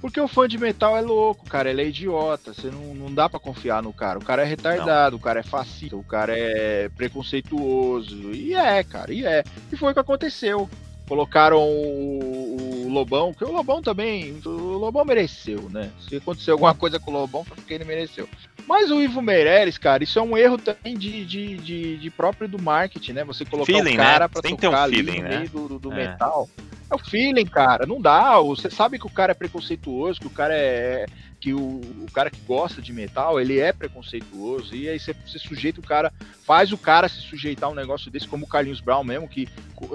Porque 0.00 0.20
o 0.20 0.28
fã 0.28 0.48
de 0.48 0.56
metal 0.56 0.96
é 0.96 1.00
louco, 1.02 1.44
cara. 1.46 1.68
Ele 1.68 1.82
é 1.82 1.88
idiota. 1.88 2.54
Você 2.54 2.70
não, 2.70 2.94
não 2.94 3.12
dá 3.12 3.28
pra 3.28 3.38
confiar 3.38 3.82
no 3.82 3.92
cara. 3.92 4.18
O 4.18 4.24
cara 4.24 4.42
é 4.42 4.44
retardado, 4.46 5.16
o 5.16 5.20
cara 5.20 5.40
é 5.40 5.42
fascista, 5.42 5.94
o 5.96 6.02
cara 6.02 6.32
é 6.34 6.88
preconceituoso. 6.96 8.30
E 8.32 8.54
é, 8.54 8.82
cara, 8.82 9.12
e 9.12 9.26
é. 9.26 9.44
E 9.70 9.76
foi 9.76 9.90
o 9.90 9.94
que 9.94 10.00
aconteceu. 10.00 10.70
Colocaram 11.08 11.58
o, 11.62 12.84
o 12.86 12.92
Lobão, 12.92 13.32
que 13.32 13.44
o 13.44 13.50
Lobão 13.50 13.80
também. 13.82 14.38
O 14.44 14.48
Lobão 14.50 15.04
mereceu, 15.04 15.68
né? 15.70 15.90
Se 16.08 16.16
aconteceu 16.16 16.54
alguma 16.54 16.74
coisa 16.74 17.00
com 17.00 17.10
o 17.10 17.14
Lobão, 17.14 17.44
foi 17.44 17.56
porque 17.56 17.72
ele 17.74 17.84
mereceu. 17.84 18.28
Mas 18.66 18.90
o 18.90 19.00
Ivo 19.00 19.22
Meirelles, 19.22 19.78
cara, 19.78 20.04
isso 20.04 20.18
é 20.18 20.22
um 20.22 20.36
erro 20.36 20.58
também 20.58 20.96
de, 20.96 21.24
de, 21.24 21.56
de, 21.56 21.96
de 21.96 22.10
próprio 22.10 22.46
do 22.46 22.60
marketing, 22.60 23.12
né? 23.12 23.24
Você 23.24 23.44
colocar 23.44 23.72
Feeling, 23.72 23.94
o 23.94 23.96
cara 23.96 24.24
né? 24.26 24.28
pra 24.28 24.42
Tem 24.42 24.54
ter 24.54 24.66
um 24.68 24.70
tocar 24.70 24.82
ali 24.84 24.96
feeling, 24.96 25.22
no 25.22 25.28
né? 25.28 25.36
meio 25.38 25.48
do, 25.50 25.68
do- 25.68 25.78
do 25.78 25.92
É. 25.92 25.96
metal. 25.96 26.48
É 26.90 26.94
o 26.94 26.98
feeling, 26.98 27.44
cara. 27.46 27.86
Não 27.86 28.00
dá. 28.00 28.38
Você 28.40 28.70
sabe 28.70 28.98
que 28.98 29.06
o 29.06 29.10
cara 29.10 29.32
é 29.32 29.34
preconceituoso, 29.34 30.20
que 30.20 30.26
o 30.26 30.30
cara 30.30 30.54
é. 30.54 31.06
Que 31.40 31.54
o, 31.54 31.58
o 31.60 32.06
cara 32.12 32.30
que 32.30 32.40
gosta 32.40 32.82
de 32.82 32.92
metal, 32.92 33.40
ele 33.40 33.60
é 33.60 33.72
preconceituoso. 33.72 34.74
E 34.74 34.88
aí 34.88 34.98
você, 34.98 35.14
você 35.24 35.38
sujeita 35.38 35.78
o 35.78 35.82
cara, 35.84 36.12
faz 36.44 36.72
o 36.72 36.78
cara 36.78 37.08
se 37.08 37.20
sujeitar 37.20 37.68
a 37.68 37.72
um 37.72 37.76
negócio 37.76 38.10
desse, 38.10 38.26
como 38.26 38.44
o 38.44 38.48
Carlinhos 38.48 38.80
Brown 38.80 39.04
mesmo, 39.04 39.28
que. 39.28 39.48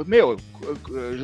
Meu, 0.06 0.38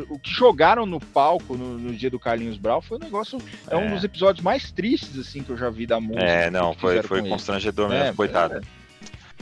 o 0.10 0.20
que 0.20 0.30
jogaram 0.30 0.86
no 0.86 1.00
palco 1.00 1.56
no, 1.56 1.78
no 1.78 1.94
dia 1.94 2.10
do 2.10 2.20
Carlinhos 2.20 2.58
Brown 2.58 2.82
foi 2.82 2.98
um 2.98 3.02
negócio. 3.02 3.38
É. 3.70 3.76
um 3.78 3.86
É. 3.86 3.90
dos 3.92 4.04
episódios 4.04 4.44
mais 4.44 4.72
tristes, 4.72 5.18
assim, 5.18 5.42
que 5.42 5.50
eu 5.52 5.58
já 5.58 5.70
vi 5.70 5.86
da 5.86 6.00
música. 6.02 6.26
É, 6.26 6.50
não, 6.52 6.74
foi, 6.74 7.02
foi 7.02 7.28
constrangedor 7.28 7.88
mesmo, 7.88 8.04
É, 8.06 8.14
coitado. 8.14 8.58
é. 8.58 8.62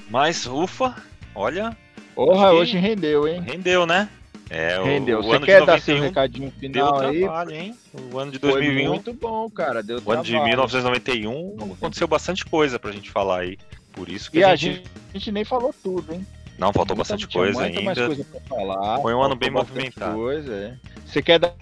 Mas, 0.10 0.46
ufa, 0.46 0.96
olha, 1.34 1.76
Porra, 2.14 2.52
hoje 2.54 2.78
rendeu, 2.78 3.28
hein? 3.28 3.42
rendeu, 3.46 3.86
né? 3.86 4.08
É, 4.50 4.80
o- 4.80 4.84
Rendeu. 4.86 5.20
o, 5.20 5.24
Você 5.24 5.36
ano 5.36 5.46
quer 5.46 5.60
de 5.62 5.66
dar 5.66 5.82
seu 5.82 5.96
91 5.96 6.08
recadinho 6.08 6.52
deu 6.52 6.60
final 6.60 7.00
aí? 7.02 7.20
trabalho, 7.20 7.52
hein? 7.52 7.76
O 8.14 8.18
ano 8.18 8.32
de 8.32 8.40
Foi 8.40 8.52
2001 8.52 8.88
muito 8.90 9.14
bom, 9.14 9.50
cara. 9.50 9.84
Deu 9.84 10.02
O 10.06 10.12
ano 10.12 10.24
de 10.24 10.32
trabalho. 10.32 10.50
1991 10.50 11.74
aconteceu 11.74 12.08
bastante 12.08 12.46
coisa 12.46 12.80
pra 12.80 12.92
gente 12.92 13.10
falar 13.12 13.40
aí. 13.42 13.58
Por 13.92 14.08
isso 14.10 14.32
que 14.32 14.40
E 14.40 14.44
a 14.44 14.56
gente. 14.56 14.84
a 15.14 15.18
gente 15.18 15.32
nem 15.32 15.44
falou 15.44 15.74
tudo, 15.84 16.14
hein? 16.14 16.26
Não, 16.58 16.72
faltou 16.74 16.96
bastante 16.96 17.28
coisa 17.28 17.62
ainda. 17.64 17.94
coisa 18.06 18.26
falar. 18.48 19.00
Foi 19.02 19.14
um 19.14 19.22
ano 19.22 19.36
bem 19.36 19.50
movimentado. 19.52 20.16
Coisa, 20.16 20.54
é. 20.54 20.74
Você 21.06 21.22
quer 21.22 21.40
dar 21.40 21.54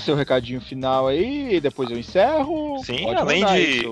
seu 0.00 0.14
recadinho 0.14 0.60
final 0.60 1.08
aí, 1.08 1.60
depois 1.60 1.90
eu 1.90 1.98
encerro. 1.98 2.82
Sim, 2.84 3.14
além 3.14 3.44
de 3.44 3.84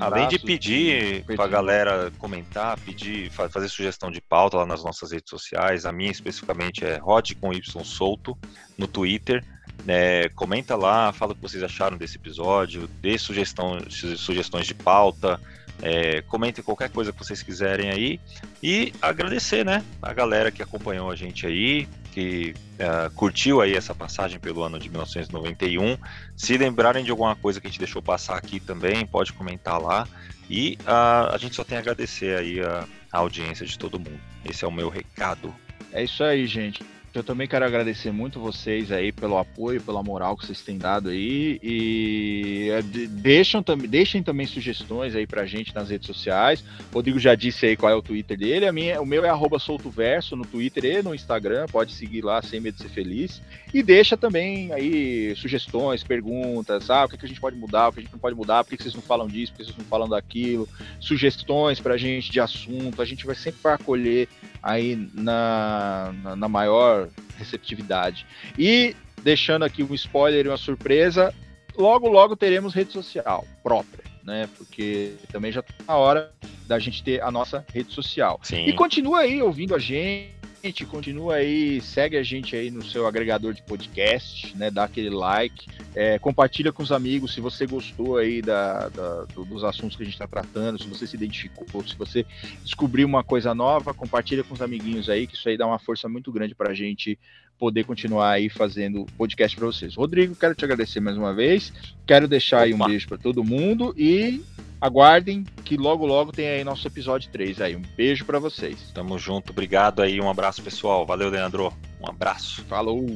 além 0.00 0.28
de 0.28 0.38
pedir 0.38 1.24
para 1.24 1.44
a 1.44 1.48
galera 1.48 2.12
comentar, 2.18 2.78
pedir, 2.80 3.30
fazer 3.30 3.68
sugestão 3.68 4.10
de 4.10 4.20
pauta 4.20 4.58
lá 4.58 4.66
nas 4.66 4.84
nossas 4.84 5.12
redes 5.12 5.30
sociais. 5.30 5.84
A 5.84 5.92
minha 5.92 6.10
especificamente 6.10 6.84
é 6.84 6.96
Rod 6.96 7.32
com 7.40 7.52
Y 7.52 7.84
solto 7.84 8.36
no 8.78 8.86
Twitter. 8.86 9.44
É, 9.86 10.28
comenta 10.36 10.76
lá, 10.76 11.12
fala 11.12 11.32
o 11.32 11.34
que 11.34 11.42
vocês 11.42 11.62
acharam 11.62 11.96
desse 11.96 12.16
episódio, 12.16 12.88
dê 13.00 13.18
sugestão, 13.18 13.78
sugestões 13.88 14.66
de 14.66 14.74
pauta, 14.74 15.40
é, 15.82 16.22
comentem 16.22 16.62
qualquer 16.62 16.88
coisa 16.88 17.12
que 17.12 17.18
vocês 17.18 17.42
quiserem 17.42 17.90
aí 17.90 18.20
e 18.62 18.92
agradecer, 19.02 19.64
né, 19.64 19.84
a 20.00 20.12
galera 20.12 20.52
que 20.52 20.62
acompanhou 20.62 21.10
a 21.10 21.16
gente 21.16 21.44
aí, 21.44 21.88
que 22.12 22.54
uh, 22.74 23.10
curtiu 23.14 23.60
aí 23.60 23.74
essa 23.74 23.94
passagem 23.94 24.38
pelo 24.38 24.62
ano 24.62 24.78
de 24.78 24.88
1991. 24.88 25.96
Se 26.36 26.56
lembrarem 26.56 27.02
de 27.02 27.10
alguma 27.10 27.34
coisa 27.34 27.60
que 27.60 27.66
a 27.66 27.70
gente 27.70 27.78
deixou 27.78 28.02
passar 28.02 28.36
aqui 28.36 28.60
também, 28.60 29.06
pode 29.06 29.32
comentar 29.32 29.80
lá. 29.80 30.06
E 30.48 30.78
uh, 30.82 31.32
a 31.32 31.38
gente 31.38 31.56
só 31.56 31.64
tem 31.64 31.78
a 31.78 31.80
agradecer 31.80 32.38
aí 32.38 32.60
a, 32.60 32.86
a 33.10 33.18
audiência 33.18 33.64
de 33.64 33.78
todo 33.78 33.98
mundo. 33.98 34.20
Esse 34.44 34.64
é 34.64 34.68
o 34.68 34.72
meu 34.72 34.90
recado. 34.90 35.54
É 35.90 36.04
isso 36.04 36.22
aí, 36.22 36.46
gente. 36.46 36.84
Eu 37.14 37.22
também 37.22 37.46
quero 37.46 37.64
agradecer 37.64 38.10
muito 38.10 38.40
vocês 38.40 38.90
aí 38.90 39.12
pelo 39.12 39.36
apoio, 39.36 39.82
pela 39.82 40.02
moral 40.02 40.34
que 40.34 40.46
vocês 40.46 40.62
têm 40.62 40.78
dado 40.78 41.10
aí 41.10 41.60
e 41.62 42.70
é, 42.70 42.80
deixam, 42.82 43.62
deixem 43.86 44.22
também 44.22 44.46
sugestões 44.46 45.14
aí 45.14 45.26
pra 45.26 45.44
gente 45.44 45.74
nas 45.74 45.90
redes 45.90 46.06
sociais. 46.06 46.64
O 46.90 46.94
Rodrigo 46.94 47.18
já 47.18 47.34
disse 47.34 47.66
aí 47.66 47.76
qual 47.76 47.92
é 47.92 47.94
o 47.94 48.00
Twitter 48.00 48.38
dele, 48.38 48.66
a 48.66 48.72
minha, 48.72 49.00
o 49.00 49.04
meu 49.04 49.26
é 49.26 49.58
soltoverso 49.58 50.34
no 50.34 50.46
Twitter 50.46 50.84
e 50.84 51.02
no 51.02 51.14
Instagram, 51.14 51.66
pode 51.70 51.92
seguir 51.92 52.24
lá 52.24 52.40
sem 52.40 52.60
medo 52.60 52.76
de 52.76 52.82
ser 52.82 52.88
feliz. 52.88 53.42
E 53.72 53.82
deixa 53.82 54.16
também 54.16 54.70
aí 54.72 55.34
sugestões, 55.36 56.04
perguntas, 56.04 56.90
ah, 56.90 57.04
o 57.04 57.08
que, 57.08 57.16
que 57.16 57.24
a 57.24 57.28
gente 57.28 57.40
pode 57.40 57.56
mudar, 57.56 57.88
o 57.88 57.92
que 57.92 58.00
a 58.00 58.02
gente 58.02 58.12
não 58.12 58.18
pode 58.18 58.36
mudar, 58.36 58.62
por 58.62 58.70
que, 58.70 58.76
que 58.76 58.82
vocês 58.82 58.94
não 58.94 59.02
falam 59.02 59.26
disso, 59.26 59.52
por 59.52 59.58
que 59.58 59.64
vocês 59.64 59.78
não 59.78 59.84
falam 59.86 60.08
daquilo, 60.08 60.68
sugestões 61.00 61.80
pra 61.80 61.96
gente 61.96 62.30
de 62.30 62.38
assunto, 62.38 63.00
a 63.00 63.04
gente 63.04 63.24
vai 63.24 63.34
sempre 63.34 63.70
acolher 63.70 64.28
aí 64.62 65.08
na, 65.14 66.14
na, 66.22 66.36
na 66.36 66.48
maior 66.48 67.08
receptividade. 67.38 68.26
E 68.58 68.94
deixando 69.22 69.64
aqui 69.64 69.82
um 69.82 69.94
spoiler 69.94 70.44
e 70.44 70.48
uma 70.48 70.58
surpresa, 70.58 71.34
logo 71.76 72.08
logo 72.08 72.36
teremos 72.36 72.74
rede 72.74 72.92
social 72.92 73.46
própria, 73.62 74.04
né? 74.22 74.48
Porque 74.58 75.14
também 75.30 75.50
já 75.50 75.60
está 75.60 75.72
na 75.86 75.96
hora 75.96 76.32
da 76.66 76.78
gente 76.78 77.02
ter 77.02 77.22
a 77.22 77.30
nossa 77.30 77.64
rede 77.72 77.92
social. 77.92 78.38
Sim. 78.42 78.66
E 78.66 78.72
continua 78.74 79.20
aí 79.20 79.42
ouvindo 79.42 79.74
a 79.74 79.78
gente 79.78 80.41
gente, 80.62 80.86
continua 80.86 81.34
aí, 81.34 81.80
segue 81.80 82.16
a 82.16 82.22
gente 82.22 82.54
aí 82.54 82.70
no 82.70 82.84
seu 82.84 83.06
agregador 83.06 83.52
de 83.52 83.62
podcast, 83.62 84.56
né? 84.56 84.70
Dá 84.70 84.84
aquele 84.84 85.10
like, 85.10 85.66
é, 85.92 86.20
compartilha 86.20 86.72
com 86.72 86.84
os 86.84 86.92
amigos 86.92 87.34
se 87.34 87.40
você 87.40 87.66
gostou 87.66 88.16
aí 88.16 88.40
da, 88.40 88.88
da 88.88 89.24
dos 89.24 89.64
assuntos 89.64 89.96
que 89.96 90.02
a 90.02 90.06
gente 90.06 90.14
está 90.14 90.28
tratando, 90.28 90.80
se 90.80 90.86
você 90.86 91.04
se 91.04 91.16
identificou, 91.16 91.84
se 91.84 91.96
você 91.96 92.24
descobriu 92.62 93.08
uma 93.08 93.24
coisa 93.24 93.52
nova, 93.54 93.92
compartilha 93.92 94.44
com 94.44 94.54
os 94.54 94.62
amiguinhos 94.62 95.08
aí, 95.08 95.26
que 95.26 95.34
isso 95.34 95.48
aí 95.48 95.56
dá 95.56 95.66
uma 95.66 95.80
força 95.80 96.08
muito 96.08 96.30
grande 96.30 96.54
para 96.54 96.70
a 96.70 96.74
gente 96.74 97.18
poder 97.62 97.84
continuar 97.84 98.32
aí 98.32 98.48
fazendo 98.48 99.06
podcast 99.16 99.56
para 99.56 99.66
vocês. 99.66 99.94
Rodrigo, 99.94 100.34
quero 100.34 100.52
te 100.52 100.64
agradecer 100.64 100.98
mais 100.98 101.16
uma 101.16 101.32
vez, 101.32 101.72
quero 102.04 102.26
deixar 102.26 102.56
Opa. 102.56 102.64
aí 102.64 102.74
um 102.74 102.78
beijo 102.78 103.06
para 103.06 103.18
todo 103.18 103.44
mundo 103.44 103.94
e 103.96 104.42
aguardem 104.80 105.44
que 105.64 105.76
logo 105.76 106.04
logo 106.04 106.32
tem 106.32 106.48
aí 106.48 106.64
nosso 106.64 106.84
episódio 106.88 107.30
3 107.30 107.60
aí. 107.60 107.76
Um 107.76 107.82
beijo 107.96 108.24
para 108.24 108.40
vocês. 108.40 108.90
Tamo 108.92 109.16
junto, 109.16 109.52
obrigado 109.52 110.02
aí, 110.02 110.20
um 110.20 110.28
abraço 110.28 110.60
pessoal. 110.60 111.06
Valeu, 111.06 111.30
Leandro. 111.30 111.72
Um 112.00 112.10
abraço. 112.10 112.64
Falou. 112.64 113.06